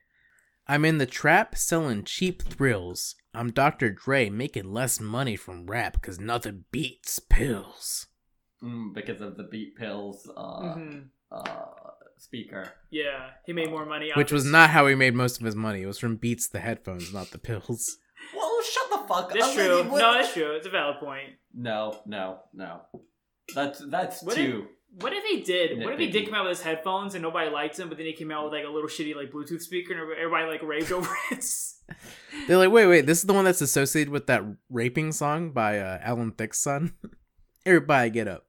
I'm 0.67 0.85
in 0.85 0.97
the 0.99 1.05
trap 1.05 1.57
selling 1.57 2.03
cheap 2.03 2.43
thrills. 2.43 3.15
I'm 3.33 3.51
Dr. 3.51 3.91
Dre 3.91 4.29
making 4.29 4.71
less 4.71 4.99
money 4.99 5.35
from 5.35 5.65
rap 5.65 5.93
because 5.93 6.19
nothing 6.19 6.65
beats 6.71 7.19
pills. 7.19 8.07
Mm, 8.63 8.93
because 8.93 9.21
of 9.21 9.37
the 9.37 9.43
beat 9.43 9.75
pills 9.77 10.29
uh, 10.35 10.75
Mhm. 10.75 11.09
uh, 11.31 11.65
speaker. 12.17 12.73
Yeah, 12.91 13.31
he 13.45 13.53
made 13.53 13.69
more 13.69 13.85
money. 13.85 14.11
Which 14.15 14.31
was 14.31 14.45
not 14.45 14.69
how 14.71 14.87
he 14.87 14.95
made 14.95 15.15
most 15.15 15.39
of 15.39 15.45
his 15.45 15.55
money. 15.55 15.81
It 15.83 15.87
was 15.87 15.97
from 15.99 16.17
Beats 16.17 16.47
the 16.47 16.59
headphones, 16.59 17.13
not 17.13 17.31
the 17.31 17.39
pills. 17.39 17.97
Well, 18.35 18.61
shut 18.61 18.89
the 18.91 18.97
fuck 19.07 19.31
up. 19.31 19.31
That's 19.33 19.53
true. 19.55 19.89
what- 19.89 19.99
No, 19.99 20.13
that's 20.13 20.33
true. 20.33 20.51
It's 20.51 20.67
a 20.67 20.69
valid 20.69 20.97
point. 20.99 21.35
No, 21.53 22.01
no, 22.05 22.41
no. 22.53 22.81
That's 23.55 23.79
that's 23.89 24.21
What 24.21 24.35
too. 24.35 24.67
What 24.91 25.13
if 25.13 25.23
he 25.23 25.41
did? 25.41 25.83
What 25.83 25.93
if 25.93 25.99
he 25.99 26.07
did 26.07 26.23
Nitpicky. 26.23 26.25
come 26.25 26.35
out 26.35 26.45
with 26.45 26.57
his 26.57 26.65
headphones 26.65 27.13
and 27.13 27.21
nobody 27.21 27.49
liked 27.49 27.77
him, 27.77 27.89
but 27.89 27.97
then 27.97 28.07
he 28.07 28.13
came 28.13 28.31
out 28.31 28.45
with 28.45 28.53
like 28.53 28.65
a 28.65 28.69
little 28.69 28.89
shitty 28.89 29.15
like 29.15 29.31
Bluetooth 29.31 29.61
speaker 29.61 29.93
and 29.93 30.01
everybody 30.01 30.47
like 30.47 30.63
raved 30.63 30.91
over 30.91 31.09
it? 31.31 31.45
They're 32.47 32.57
like, 32.57 32.71
wait, 32.71 32.87
wait, 32.87 33.05
this 33.05 33.19
is 33.19 33.25
the 33.25 33.33
one 33.33 33.45
that's 33.45 33.61
associated 33.61 34.11
with 34.11 34.27
that 34.27 34.43
raping 34.69 35.11
song 35.11 35.51
by 35.51 35.79
uh, 35.79 35.99
Alan 36.01 36.31
Thicke's 36.31 36.59
son? 36.59 36.93
Everybody 37.65 38.09
get 38.09 38.27
up. 38.27 38.45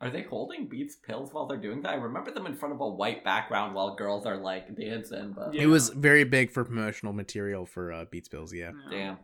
Are 0.00 0.10
they 0.10 0.22
holding 0.22 0.68
Beats 0.68 0.96
pills 0.96 1.32
while 1.32 1.46
they're 1.46 1.58
doing 1.58 1.82
that? 1.82 1.90
I 1.90 1.94
remember 1.94 2.32
them 2.32 2.46
in 2.46 2.56
front 2.56 2.74
of 2.74 2.80
a 2.80 2.88
white 2.88 3.24
background 3.24 3.74
while 3.74 3.94
girls 3.94 4.26
are 4.26 4.36
like 4.36 4.76
dancing, 4.76 5.32
but 5.32 5.54
Yeah. 5.54 5.62
It 5.62 5.66
was 5.66 5.90
very 5.90 6.24
big 6.24 6.50
for 6.50 6.64
promotional 6.64 7.12
material 7.12 7.66
for 7.66 7.92
uh, 7.92 8.04
Beats 8.10 8.28
Pills, 8.28 8.52
yeah. 8.52 8.72
damn. 8.90 9.18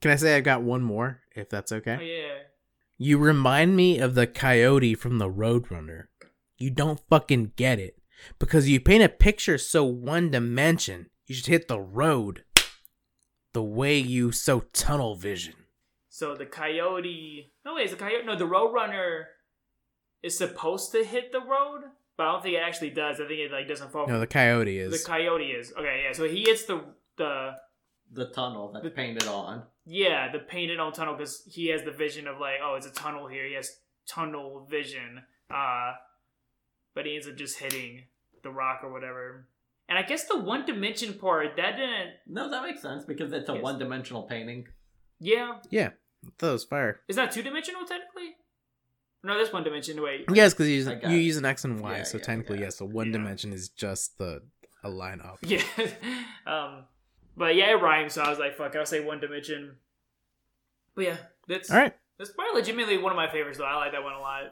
Can 0.00 0.10
I 0.10 0.16
say 0.16 0.36
I 0.36 0.40
got 0.40 0.62
one 0.62 0.82
more, 0.82 1.20
if 1.36 1.48
that's 1.48 1.70
okay? 1.70 1.96
Oh 1.98 2.02
yeah. 2.02 2.38
You 2.96 3.18
remind 3.18 3.76
me 3.76 3.98
of 3.98 4.14
the 4.14 4.26
coyote 4.26 4.94
from 4.94 5.18
the 5.18 5.28
Roadrunner. 5.30 6.04
You 6.56 6.70
don't 6.70 7.00
fucking 7.10 7.52
get 7.56 7.78
it. 7.78 7.98
Because 8.38 8.68
you 8.68 8.80
paint 8.80 9.02
a 9.02 9.08
picture 9.08 9.58
so 9.58 9.84
one 9.84 10.30
dimension, 10.30 11.10
you 11.26 11.34
should 11.34 11.46
hit 11.46 11.68
the 11.68 11.80
road. 11.80 12.44
The 13.52 13.62
way 13.62 13.98
you 13.98 14.32
so 14.32 14.60
tunnel 14.72 15.14
vision. 15.16 15.54
So 16.08 16.34
the 16.34 16.46
coyote. 16.46 17.52
No 17.64 17.74
wait, 17.74 17.86
is 17.86 17.90
the 17.90 17.96
coyote? 17.96 18.24
No, 18.24 18.36
the 18.36 18.46
roadrunner 18.46 19.24
is 20.22 20.38
supposed 20.38 20.92
to 20.92 21.04
hit 21.04 21.32
the 21.32 21.40
road, 21.40 21.82
but 22.16 22.26
I 22.26 22.32
don't 22.32 22.42
think 22.42 22.54
it 22.54 22.62
actually 22.64 22.90
does. 22.90 23.20
I 23.20 23.26
think 23.26 23.40
it 23.40 23.52
like 23.52 23.68
doesn't 23.68 23.90
fall. 23.92 24.06
No, 24.06 24.20
the 24.20 24.26
coyote 24.26 24.78
is. 24.78 25.02
the 25.02 25.06
coyote 25.06 25.50
is 25.50 25.72
okay. 25.72 26.04
Yeah, 26.06 26.12
so 26.12 26.24
he 26.28 26.42
hits 26.42 26.64
the 26.64 26.84
the 27.18 27.56
The 28.12 28.26
tunnel 28.26 28.70
that's 28.72 28.94
painted 28.94 29.26
on. 29.26 29.64
Yeah 29.86 30.30
the 30.32 30.38
painted 30.38 30.78
on 30.80 30.92
tunnel 30.92 31.14
because 31.14 31.42
he 31.46 31.68
has 31.68 31.82
the 31.82 31.90
vision 31.90 32.26
of 32.26 32.38
like 32.38 32.56
oh 32.62 32.74
it's 32.76 32.86
a 32.86 32.92
tunnel 32.92 33.26
here. 33.28 33.46
He 33.46 33.54
has 33.54 33.70
tunnel 34.06 34.66
vision. 34.70 35.22
Uh, 35.50 35.92
but 36.94 37.06
he 37.06 37.14
ends 37.14 37.26
up 37.28 37.36
just 37.36 37.58
hitting 37.58 38.04
the 38.42 38.50
rock 38.50 38.80
or 38.82 38.92
whatever. 38.92 39.46
And 39.88 39.98
I 39.98 40.02
guess 40.02 40.24
the 40.26 40.38
one 40.38 40.64
dimension 40.64 41.14
part 41.14 41.56
that 41.56 41.76
didn't. 41.76 42.10
No, 42.26 42.50
that 42.50 42.62
makes 42.62 42.80
sense 42.80 43.04
because 43.04 43.32
it's 43.32 43.48
a 43.48 43.52
Yes. 43.54 43.62
one-dimensional 43.62 44.22
painting. 44.22 44.66
Yeah, 45.20 45.58
Yeah, 45.70 45.90
those 46.38 46.64
fire. 46.64 47.00
is 47.08 47.16
that 47.16 47.30
two 47.32 47.42
dimensional 47.42 47.84
technically? 47.84 48.36
No, 49.22 49.36
that's 49.38 49.52
one 49.52 49.64
dimension. 49.64 50.00
Wait. 50.02 50.24
Yes, 50.32 50.52
because 50.54 50.68
you, 50.68 50.76
use- 50.76 51.02
you 51.04 51.16
use 51.16 51.36
an 51.36 51.44
X 51.44 51.64
and 51.64 51.80
Y, 51.80 51.98
Yeah, 51.98 52.02
so 52.04 52.18
yeah, 52.18 52.24
technically, 52.24 52.58
yeah. 52.58 52.64
yes. 52.66 52.76
So 52.76 52.84
one 52.86 53.06
Yeah. 53.08 53.12
dimension 53.14 53.52
is 53.52 53.68
just 53.68 54.16
the 54.18 54.42
a 54.82 54.88
line 54.88 55.20
up. 55.20 55.38
Yeah. 55.42 55.62
um, 56.46 56.84
but 57.36 57.54
yeah, 57.54 57.70
it 57.70 57.82
rhymes, 57.82 58.12
so 58.14 58.22
I 58.22 58.30
was 58.30 58.38
like, 58.38 58.56
fuck, 58.56 58.74
I'll 58.76 58.86
say 58.86 59.00
one 59.04 59.20
dimension. 59.20 59.76
But 60.94 61.04
yeah, 61.04 61.16
that's 61.48 61.70
All 61.70 61.78
right, 61.78 61.94
that's 62.18 62.30
probably 62.30 62.60
legitimately 62.60 62.98
one 62.98 63.12
of 63.12 63.16
my 63.16 63.28
favorites 63.30 63.58
though. 63.58 63.64
I 63.64 63.76
like 63.76 63.92
that 63.92 64.02
one 64.04 64.14
a 64.14 64.20
lot. 64.20 64.42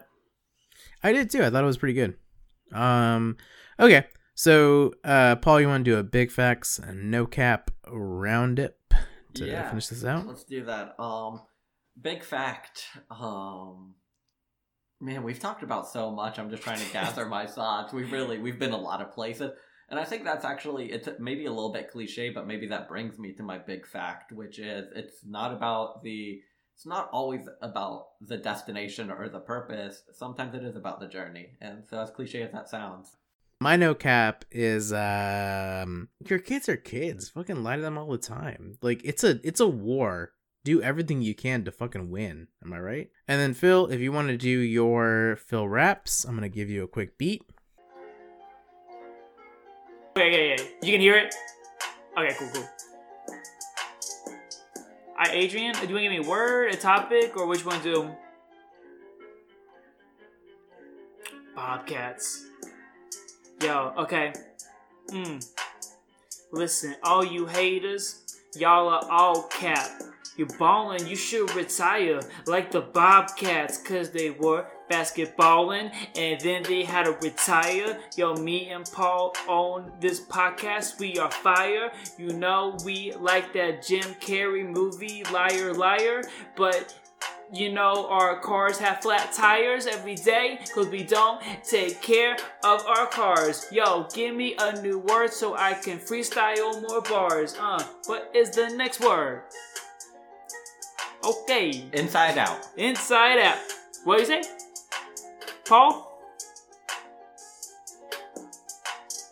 I 1.03 1.11
did 1.11 1.29
too. 1.29 1.43
I 1.43 1.49
thought 1.49 1.63
it 1.63 1.67
was 1.67 1.77
pretty 1.77 1.93
good. 1.93 2.15
Um, 2.73 3.37
okay. 3.79 4.05
So, 4.35 4.93
uh, 5.03 5.35
Paul, 5.35 5.61
you 5.61 5.67
want 5.67 5.85
to 5.85 5.91
do 5.91 5.97
a 5.97 6.03
big 6.03 6.31
facts 6.31 6.79
and 6.79 7.11
no 7.11 7.27
cap 7.27 7.69
roundup 7.87 8.73
to 9.35 9.45
Yeah. 9.45 9.69
finish 9.69 9.87
this 9.87 10.03
out? 10.03 10.25
Let's 10.25 10.43
do 10.43 10.63
that. 10.65 10.99
Um, 10.99 11.41
big 12.01 12.23
fact. 12.23 12.87
Um, 13.11 13.93
man, 14.99 15.21
we've 15.21 15.39
talked 15.39 15.61
about 15.61 15.87
so 15.87 16.09
much. 16.09 16.39
I'm 16.39 16.49
just 16.49 16.63
trying 16.63 16.79
to 16.79 16.91
gather 16.91 17.25
my 17.27 17.45
thoughts. 17.45 17.93
We've 17.93 18.11
really 18.11 18.39
we've 18.39 18.57
been 18.57 18.71
a 18.71 18.77
lot 18.77 19.01
of 19.01 19.11
places, 19.11 19.51
and 19.89 19.99
I 19.99 20.05
think 20.05 20.23
that's 20.23 20.45
actually 20.45 20.91
it's 20.91 21.07
maybe 21.19 21.45
a 21.45 21.51
little 21.51 21.71
bit 21.71 21.91
cliche, 21.91 22.29
but 22.29 22.47
maybe 22.47 22.67
that 22.67 22.87
brings 22.89 23.19
me 23.19 23.33
to 23.33 23.43
my 23.43 23.57
big 23.57 23.85
fact, 23.85 24.31
which 24.31 24.59
is 24.59 24.91
it's 24.95 25.25
not 25.25 25.53
about 25.53 26.03
the. 26.03 26.41
It's 26.75 26.87
not 26.87 27.07
always 27.11 27.47
about 27.61 28.07
the 28.19 28.37
destination 28.37 29.11
or 29.11 29.29
the 29.29 29.39
purpose. 29.39 30.01
Sometimes 30.11 30.55
it 30.55 30.63
is 30.63 30.75
about 30.75 30.99
the 30.99 31.07
journey, 31.07 31.49
and 31.61 31.83
so 31.87 31.99
as 31.99 32.09
cliche 32.09 32.41
as 32.41 32.51
that 32.51 32.67
sounds, 32.67 33.15
My 33.59 33.75
no 33.75 33.93
cap 33.93 34.43
is 34.51 34.91
um 34.91 36.09
your 36.27 36.39
kids 36.39 36.67
are 36.67 36.75
kids. 36.77 37.29
Fucking 37.29 37.63
lie 37.63 37.75
to 37.75 37.81
them 37.81 37.97
all 37.97 38.09
the 38.09 38.17
time. 38.17 38.77
Like 38.81 39.01
it's 39.03 39.23
a 39.23 39.39
it's 39.47 39.59
a 39.59 39.67
war. 39.67 40.31
Do 40.65 40.81
everything 40.81 41.21
you 41.21 41.35
can 41.35 41.63
to 41.65 41.71
fucking 41.71 42.09
win. 42.09 42.47
Am 42.63 42.73
I 42.73 42.79
right? 42.79 43.09
And 43.27 43.39
then 43.39 43.53
Phil, 43.53 43.87
if 43.87 43.99
you 43.99 44.11
want 44.11 44.29
to 44.29 44.37
do 44.37 44.49
your 44.49 45.37
Phil 45.45 45.67
raps, 45.67 46.23
I'm 46.25 46.35
gonna 46.35 46.49
give 46.49 46.69
you 46.69 46.83
a 46.83 46.87
quick 46.87 47.17
beat. 47.17 47.43
Okay, 50.15 50.49
yeah, 50.49 50.55
yeah. 50.57 50.65
You 50.83 50.91
can 50.91 51.01
hear 51.01 51.17
it. 51.17 51.33
Okay, 52.15 52.35
cool, 52.37 52.49
cool. 52.53 52.69
Alright, 55.13 55.31
Adrian, 55.31 55.73
do 55.73 55.87
you 55.87 55.93
want 55.93 55.97
to 55.97 56.01
give 56.01 56.11
me 56.11 56.17
a 56.17 56.29
word, 56.29 56.71
a 56.71 56.77
topic, 56.77 57.35
or 57.35 57.47
which 57.47 57.65
one 57.65 57.81
do? 57.81 58.11
Bobcats. 61.55 62.45
Yo, 63.63 63.93
okay. 63.97 64.33
Mm. 65.09 65.43
Listen, 66.51 66.95
all 67.01 67.25
you 67.25 67.47
haters, 67.47 68.39
y'all 68.55 68.89
are 68.89 69.09
all 69.09 69.43
cap. 69.43 69.89
You 70.37 70.45
ballin', 70.59 71.07
you 71.07 71.15
should 71.15 71.53
retire 71.55 72.19
like 72.45 72.69
the 72.69 72.81
Bobcats, 72.81 73.77
cause 73.77 74.11
they 74.11 74.29
were 74.29 74.67
basketballin' 74.93 75.91
and 76.15 76.39
then 76.41 76.63
they 76.63 76.83
had 76.83 77.05
to 77.05 77.13
retire. 77.13 77.99
Yo, 78.15 78.35
me 78.35 78.69
and 78.69 78.89
Paul 78.93 79.33
on 79.47 79.91
this 79.99 80.21
podcast, 80.21 80.99
we 80.99 81.17
are 81.17 81.31
fire. 81.31 81.91
You 82.17 82.33
know, 82.33 82.77
we 82.85 83.13
like 83.13 83.53
that 83.53 83.85
Jim 83.85 84.03
Carrey 84.21 84.67
movie, 84.67 85.23
Liar, 85.31 85.73
Liar, 85.73 86.21
but 86.55 86.93
you 87.51 87.71
know, 87.71 88.07
our 88.09 88.39
cars 88.39 88.79
have 88.79 89.01
flat 89.01 89.31
tires 89.31 89.85
every 89.85 90.15
day 90.15 90.59
because 90.65 90.87
we 90.87 91.03
don't 91.03 91.39
take 91.63 92.01
care 92.01 92.35
of 92.63 92.85
our 92.87 93.05
cars. 93.07 93.67
Yo, 93.71 94.07
give 94.13 94.35
me 94.35 94.55
a 94.59 94.81
new 94.81 94.99
word 94.99 95.31
so 95.31 95.55
I 95.55 95.73
can 95.73 95.99
freestyle 95.99 96.81
more 96.81 97.01
bars. 97.01 97.55
Uh, 97.59 97.83
what 98.05 98.31
is 98.33 98.49
the 98.51 98.69
next 98.69 99.01
word? 99.01 99.43
Okay, 101.23 101.85
inside 101.93 102.37
out. 102.37 102.67
inside 102.75 103.39
out. 103.39 103.57
What 104.03 104.15
do 104.15 104.21
you 104.21 104.27
say? 104.27 104.62
Paul? 105.65 106.09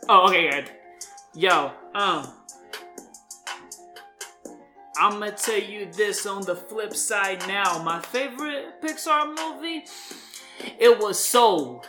Oh, 0.08 0.28
okay, 0.28 0.50
good. 0.50 0.72
Yo, 1.36 1.72
um. 1.94 2.28
I'ma 4.98 5.32
tell 5.32 5.60
you 5.60 5.92
this 5.92 6.26
on 6.26 6.44
the 6.44 6.56
flip 6.56 6.94
side 6.94 7.40
now. 7.48 7.82
My 7.84 8.00
favorite 8.00 8.82
Pixar 8.82 9.28
movie, 9.28 9.86
it 10.80 11.00
was 11.00 11.18
Soul. 11.18 11.84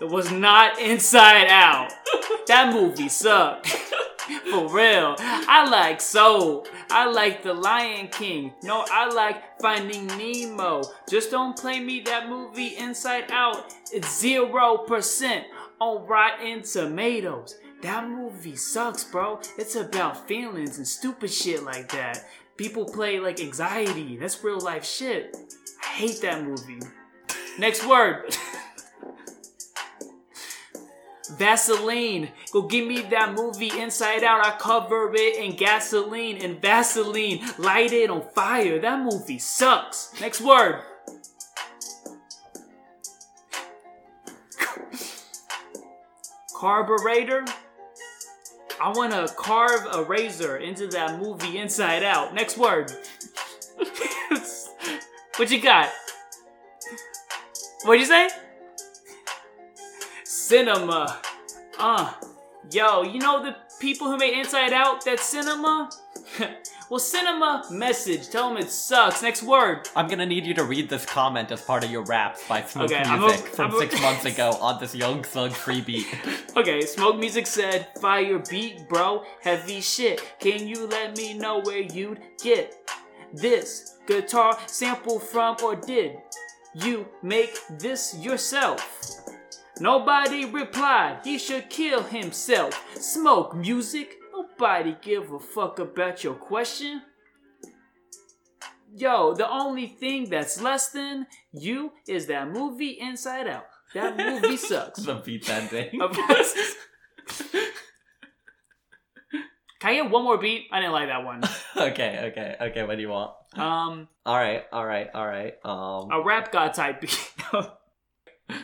It 0.00 0.08
was 0.10 0.30
not 0.30 0.78
Inside 0.78 1.48
Out. 1.48 1.92
that 2.48 2.72
movie 2.72 3.08
sucked. 3.08 3.68
For 4.50 4.68
real. 4.68 5.14
I 5.18 5.68
like 5.70 6.00
Soul. 6.00 6.66
I 6.90 7.06
like 7.10 7.42
The 7.42 7.54
Lion 7.54 8.08
King. 8.08 8.52
No, 8.62 8.84
I 8.90 9.08
like 9.12 9.60
Finding 9.60 10.06
Nemo. 10.06 10.82
Just 11.08 11.30
don't 11.30 11.56
play 11.56 11.78
me 11.80 12.00
that 12.00 12.28
movie 12.28 12.76
Inside 12.76 13.30
Out. 13.30 13.72
It's 13.92 14.20
zero 14.20 14.78
percent 14.78 15.46
on 15.80 16.06
Rotten 16.06 16.62
Tomatoes. 16.62 17.56
That 17.82 18.08
movie 18.08 18.56
sucks, 18.56 19.04
bro. 19.04 19.40
It's 19.58 19.76
about 19.76 20.26
feelings 20.26 20.78
and 20.78 20.86
stupid 20.86 21.30
shit 21.30 21.62
like 21.62 21.92
that. 21.92 22.24
People 22.56 22.84
play 22.84 23.20
like 23.20 23.40
anxiety. 23.40 24.16
That's 24.16 24.42
real 24.42 24.60
life 24.60 24.84
shit. 24.84 25.36
I 25.82 25.86
hate 25.86 26.20
that 26.22 26.42
movie. 26.42 26.80
Next 27.58 27.86
word. 27.86 28.34
Vaseline. 31.28 32.30
Go 32.52 32.62
give 32.62 32.86
me 32.86 33.02
that 33.02 33.34
movie 33.34 33.70
Inside 33.78 34.24
Out. 34.24 34.44
I 34.44 34.56
cover 34.58 35.12
it 35.14 35.36
in 35.36 35.56
gasoline 35.56 36.42
and 36.42 36.60
Vaseline. 36.60 37.40
Light 37.58 37.92
it 37.92 38.10
on 38.10 38.22
fire. 38.34 38.78
That 38.80 39.00
movie 39.00 39.38
sucks. 39.38 40.12
Next 40.20 40.40
word. 40.40 40.82
Carburetor. 46.54 47.44
I 48.80 48.90
want 48.90 49.12
to 49.12 49.32
carve 49.34 49.86
a 49.92 50.02
razor 50.04 50.58
into 50.58 50.86
that 50.88 51.20
movie 51.20 51.58
Inside 51.58 52.02
Out. 52.02 52.34
Next 52.34 52.58
word. 52.58 52.92
what 55.36 55.50
you 55.50 55.60
got? 55.60 55.90
What'd 57.84 58.00
you 58.00 58.06
say? 58.06 58.28
Cinema. 60.50 61.18
Uh. 61.76 62.12
Yo, 62.70 63.02
you 63.02 63.18
know 63.18 63.42
the 63.44 63.56
people 63.80 64.06
who 64.08 64.16
made 64.16 64.38
Inside 64.38 64.72
Out? 64.72 65.04
That 65.04 65.18
cinema? 65.18 65.90
well, 66.90 67.00
cinema 67.00 67.64
message. 67.72 68.28
Tell 68.30 68.48
them 68.48 68.58
it 68.58 68.70
sucks. 68.70 69.22
Next 69.22 69.42
word. 69.42 69.88
I'm 69.96 70.06
gonna 70.06 70.24
need 70.24 70.46
you 70.46 70.54
to 70.54 70.62
read 70.62 70.88
this 70.88 71.04
comment 71.04 71.50
as 71.50 71.62
part 71.62 71.82
of 71.84 71.90
your 71.90 72.04
raps 72.04 72.46
by 72.48 72.62
Smoke 72.62 72.92
Okay, 72.92 73.02
Music 73.18 73.40
a- 73.40 73.50
from 73.50 73.74
a- 73.74 73.78
six 73.78 74.00
months 74.00 74.24
ago 74.24 74.50
on 74.60 74.78
this 74.80 74.94
Young 74.94 75.24
Thug 75.24 75.52
free 75.52 75.80
beat. 75.80 76.06
Okay, 76.56 76.80
Smoke 76.82 77.18
Music 77.18 77.46
said, 77.46 77.88
Fire 78.00 78.38
beat, 78.48 78.88
bro. 78.88 79.24
Heavy 79.42 79.80
shit. 79.80 80.22
Can 80.38 80.66
you 80.68 80.86
let 80.86 81.16
me 81.16 81.34
know 81.34 81.60
where 81.60 81.82
you'd 81.82 82.20
get 82.42 82.72
this 83.32 83.98
guitar 84.06 84.56
sample 84.66 85.18
from, 85.18 85.56
or 85.62 85.74
did 85.76 86.16
you 86.74 87.06
make 87.22 87.58
this 87.78 88.16
yourself? 88.18 88.80
Nobody 89.80 90.46
replied, 90.46 91.20
he 91.24 91.38
should 91.38 91.68
kill 91.68 92.02
himself. 92.02 92.82
Smoke 92.98 93.54
Music, 93.54 94.16
nobody 94.32 94.96
give 95.02 95.32
a 95.32 95.38
fuck 95.38 95.78
about 95.78 96.24
your 96.24 96.34
question. 96.34 97.02
Yo, 98.94 99.34
the 99.34 99.48
only 99.50 99.86
thing 99.86 100.30
that's 100.30 100.60
less 100.62 100.88
than 100.88 101.26
you 101.52 101.92
is 102.08 102.26
that 102.26 102.48
movie 102.48 102.96
Inside 102.98 103.46
Out. 103.48 103.66
That 103.92 104.16
movie 104.16 104.56
sucks. 104.70 105.00
the 105.00 105.14
beat. 105.16 105.46
Of 106.00 106.12
course. 106.16 106.54
Can 109.78 109.90
I 109.90 109.94
get 109.96 110.10
one 110.10 110.24
more 110.24 110.38
beat? 110.38 110.68
I 110.72 110.80
didn't 110.80 110.92
like 110.94 111.08
that 111.08 111.22
one. 111.22 111.42
okay, 111.76 112.30
okay, 112.32 112.56
okay. 112.70 112.82
What 112.84 112.96
do 112.96 113.02
you 113.02 113.10
want? 113.10 113.32
Um, 113.54 114.08
All 114.24 114.34
right, 114.36 114.64
all 114.72 114.86
right, 114.86 115.08
all 115.14 115.26
right. 115.26 115.54
Um, 115.62 116.10
a 116.10 116.22
rap 116.24 116.50
god 116.50 116.72
type 116.72 117.02
beat. 117.02 117.32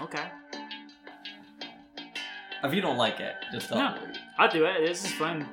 Okay, 0.00 0.26
if 2.62 2.74
you 2.74 2.80
don't 2.80 2.96
like 2.96 3.20
it, 3.20 3.34
just 3.52 3.70
don't. 3.70 3.78
No. 3.78 3.96
I'll 4.38 4.50
do 4.50 4.64
it. 4.64 4.80
This 4.80 5.04
is 5.04 5.12
fun. 5.12 5.48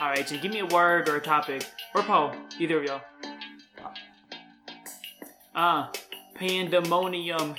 All 0.00 0.08
right, 0.10 0.28
so 0.28 0.38
give 0.38 0.52
me 0.52 0.60
a 0.60 0.66
word 0.66 1.08
or 1.08 1.16
a 1.16 1.20
topic, 1.20 1.66
or 1.94 2.02
Paul, 2.02 2.34
either 2.58 2.78
of 2.78 2.84
y'all. 2.84 3.00
Uh, 5.54 5.88
pandemonium. 6.34 7.56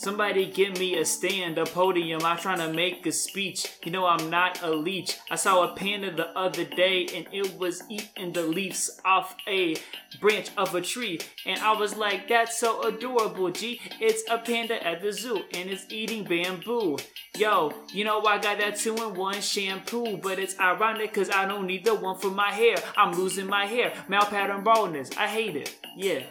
Somebody 0.00 0.46
give 0.46 0.78
me 0.78 0.96
a 0.96 1.04
stand, 1.04 1.58
a 1.58 1.66
podium. 1.66 2.22
I'm 2.24 2.38
trying 2.38 2.60
to 2.60 2.72
make 2.72 3.04
a 3.04 3.12
speech. 3.12 3.66
You 3.84 3.92
know 3.92 4.06
I'm 4.06 4.30
not 4.30 4.62
a 4.62 4.70
leech. 4.70 5.18
I 5.30 5.36
saw 5.36 5.62
a 5.62 5.76
panda 5.76 6.10
the 6.10 6.28
other 6.30 6.64
day 6.64 7.06
and 7.14 7.26
it 7.30 7.58
was 7.58 7.82
eating 7.90 8.32
the 8.32 8.42
leaves 8.42 8.98
off 9.04 9.36
a 9.46 9.76
branch 10.18 10.48
of 10.56 10.74
a 10.74 10.80
tree. 10.80 11.20
And 11.44 11.60
I 11.60 11.72
was 11.72 11.98
like, 11.98 12.28
that's 12.28 12.58
so 12.58 12.82
adorable, 12.88 13.50
G. 13.50 13.78
It's 14.00 14.22
a 14.30 14.38
panda 14.38 14.82
at 14.82 15.02
the 15.02 15.12
zoo 15.12 15.42
and 15.52 15.68
it's 15.68 15.84
eating 15.90 16.24
bamboo. 16.24 16.96
Yo, 17.36 17.74
you 17.92 18.06
know 18.06 18.24
I 18.24 18.38
got 18.38 18.58
that 18.58 18.76
two 18.76 18.96
in 18.96 19.14
one 19.14 19.42
shampoo, 19.42 20.16
but 20.16 20.38
it's 20.38 20.58
ironic 20.58 21.12
cause 21.12 21.28
I 21.28 21.44
don't 21.44 21.66
need 21.66 21.84
the 21.84 21.94
one 21.94 22.18
for 22.18 22.30
my 22.30 22.50
hair. 22.50 22.76
I'm 22.96 23.12
losing 23.12 23.48
my 23.48 23.66
hair. 23.66 23.92
male 24.08 24.22
pattern 24.22 24.64
baldness. 24.64 25.10
I 25.18 25.26
hate 25.26 25.56
it. 25.56 25.76
Yeah. 25.94 26.22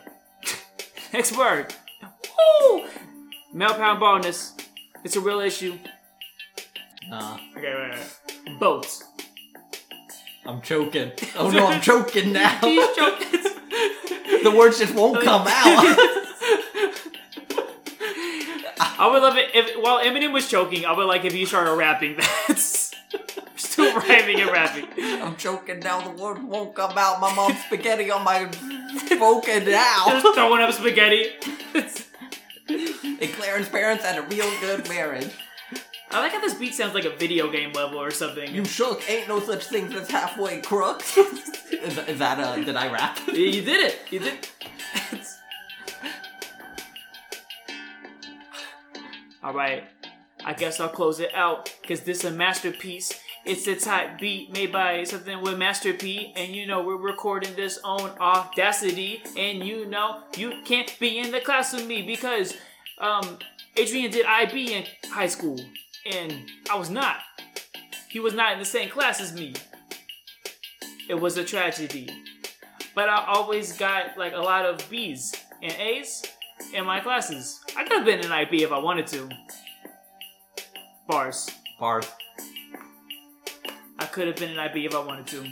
Next 1.13 1.37
word. 1.37 1.75
Woo! 2.01 2.87
Malpattern 3.53 3.99
baldness. 3.99 4.53
It's 5.03 5.15
a 5.15 5.21
real 5.21 5.39
issue. 5.39 5.77
Nah, 7.09 7.37
Okay, 7.57 7.73
wait, 7.73 7.99
wait. 8.47 8.59
Boats. 8.59 9.03
I'm 10.45 10.61
choking. 10.61 11.11
Oh 11.37 11.49
no, 11.49 11.67
I'm 11.67 11.81
choking 11.81 12.33
now. 12.33 12.59
He's 12.61 12.95
joking. 12.95 13.27
the 14.43 14.53
words 14.55 14.79
just 14.79 14.93
won't 14.95 15.23
come 15.23 15.41
out. 15.47 15.97
I 18.81 19.09
would 19.11 19.21
love 19.21 19.37
it 19.37 19.49
if 19.53 19.75
while 19.81 19.99
Eminem 20.03 20.33
was 20.33 20.47
choking, 20.49 20.85
I 20.85 20.91
would 20.93 21.05
like 21.07 21.25
if 21.25 21.33
you 21.35 21.45
started 21.45 21.73
rapping. 21.75 22.17
That's 22.47 22.93
still 23.55 23.95
rhyming 23.95 24.41
and 24.41 24.51
rapping. 24.51 24.87
I'm 25.21 25.35
choking 25.37 25.79
now. 25.79 26.01
The 26.01 26.11
word 26.21 26.43
won't 26.43 26.75
come 26.75 26.97
out. 26.97 27.19
My 27.19 27.33
mom's 27.33 27.59
spaghetti 27.65 28.11
on 28.11 28.23
my 28.23 28.49
spoken 29.05 29.65
now. 29.65 30.05
Just 30.09 30.35
throwing 30.35 30.61
up 30.61 30.73
spaghetti. 30.73 31.31
And 33.21 33.33
Clarence 33.33 33.67
parents 33.69 34.03
had 34.05 34.17
a 34.17 34.21
real 34.23 34.49
good 34.61 34.87
marriage. 34.87 35.31
I 36.11 36.19
like 36.21 36.31
how 36.31 36.39
this 36.41 36.53
beat 36.55 36.73
sounds 36.73 36.93
like 36.93 37.05
a 37.05 37.15
video 37.15 37.51
game 37.51 37.73
level 37.73 37.99
or 38.01 38.11
something. 38.11 38.53
You 38.53 38.65
shook. 38.65 39.07
Ain't 39.09 39.27
no 39.27 39.39
such 39.39 39.65
thing 39.65 39.91
as 39.93 40.09
halfway 40.09 40.61
crooks. 40.61 41.17
is, 41.71 41.97
is 41.97 42.19
that 42.19 42.39
uh? 42.39 42.55
Did 42.55 42.75
I 42.75 42.91
rap? 42.91 43.19
You- 43.27 43.45
you 43.45 43.61
did 43.61 43.81
it. 43.85 43.99
You 44.09 44.19
did. 44.19 44.47
All 49.43 49.53
right. 49.53 49.83
I 50.45 50.53
guess 50.53 50.79
I'll 50.79 50.89
close 50.89 51.19
it 51.19 51.33
out 51.35 51.73
because 51.81 52.01
this 52.01 52.19
is 52.19 52.25
a 52.25 52.31
masterpiece. 52.31 53.13
It's 53.49 53.67
a 53.67 53.75
type 53.75 54.19
beat 54.19 54.53
made 54.53 54.71
by 54.71 55.03
something 55.03 55.41
with 55.41 55.57
Master 55.57 55.93
P, 55.93 56.31
and 56.35 56.55
you 56.55 56.67
know 56.67 56.83
we're 56.83 56.97
recording 56.97 57.55
this 57.55 57.79
on 57.83 58.11
Audacity, 58.19 59.23
and 59.35 59.65
you 59.65 59.85
know 59.85 60.21
you 60.37 60.61
can't 60.65 60.95
be 60.99 61.17
in 61.17 61.31
the 61.31 61.41
class 61.41 61.73
with 61.73 61.87
me 61.87 62.03
because 62.03 62.55
um 62.99 63.39
Adrian 63.75 64.11
did 64.11 64.25
IB 64.25 64.73
in 64.73 64.85
high 65.09 65.27
school, 65.27 65.59
and 66.05 66.33
I 66.69 66.77
was 66.77 66.89
not. 66.89 67.17
He 68.09 68.19
was 68.19 68.33
not 68.33 68.53
in 68.53 68.59
the 68.59 68.65
same 68.65 68.89
class 68.89 69.19
as 69.19 69.33
me. 69.33 69.53
It 71.09 71.19
was 71.19 71.35
a 71.37 71.43
tragedy 71.43 72.09
but 72.99 73.07
I 73.07 73.25
always 73.27 73.77
got 73.77 74.17
like 74.17 74.33
a 74.33 74.39
lot 74.39 74.65
of 74.65 74.89
B's 74.89 75.33
and 75.61 75.71
A's 75.71 76.21
in 76.73 76.85
my 76.85 76.99
classes. 76.99 77.61
I 77.77 77.83
could 77.83 77.93
have 77.93 78.05
been 78.05 78.19
an 78.19 78.31
IB 78.31 78.63
if 78.63 78.73
I 78.73 78.77
wanted 78.77 79.07
to. 79.07 79.29
Bars. 81.07 81.49
Bars. 81.79 82.05
I 83.99 84.05
could 84.05 84.27
have 84.27 84.37
been 84.37 84.51
an 84.51 84.59
IB 84.59 84.85
if 84.85 84.95
I 84.95 85.03
wanted 85.03 85.27
to. 85.27 85.45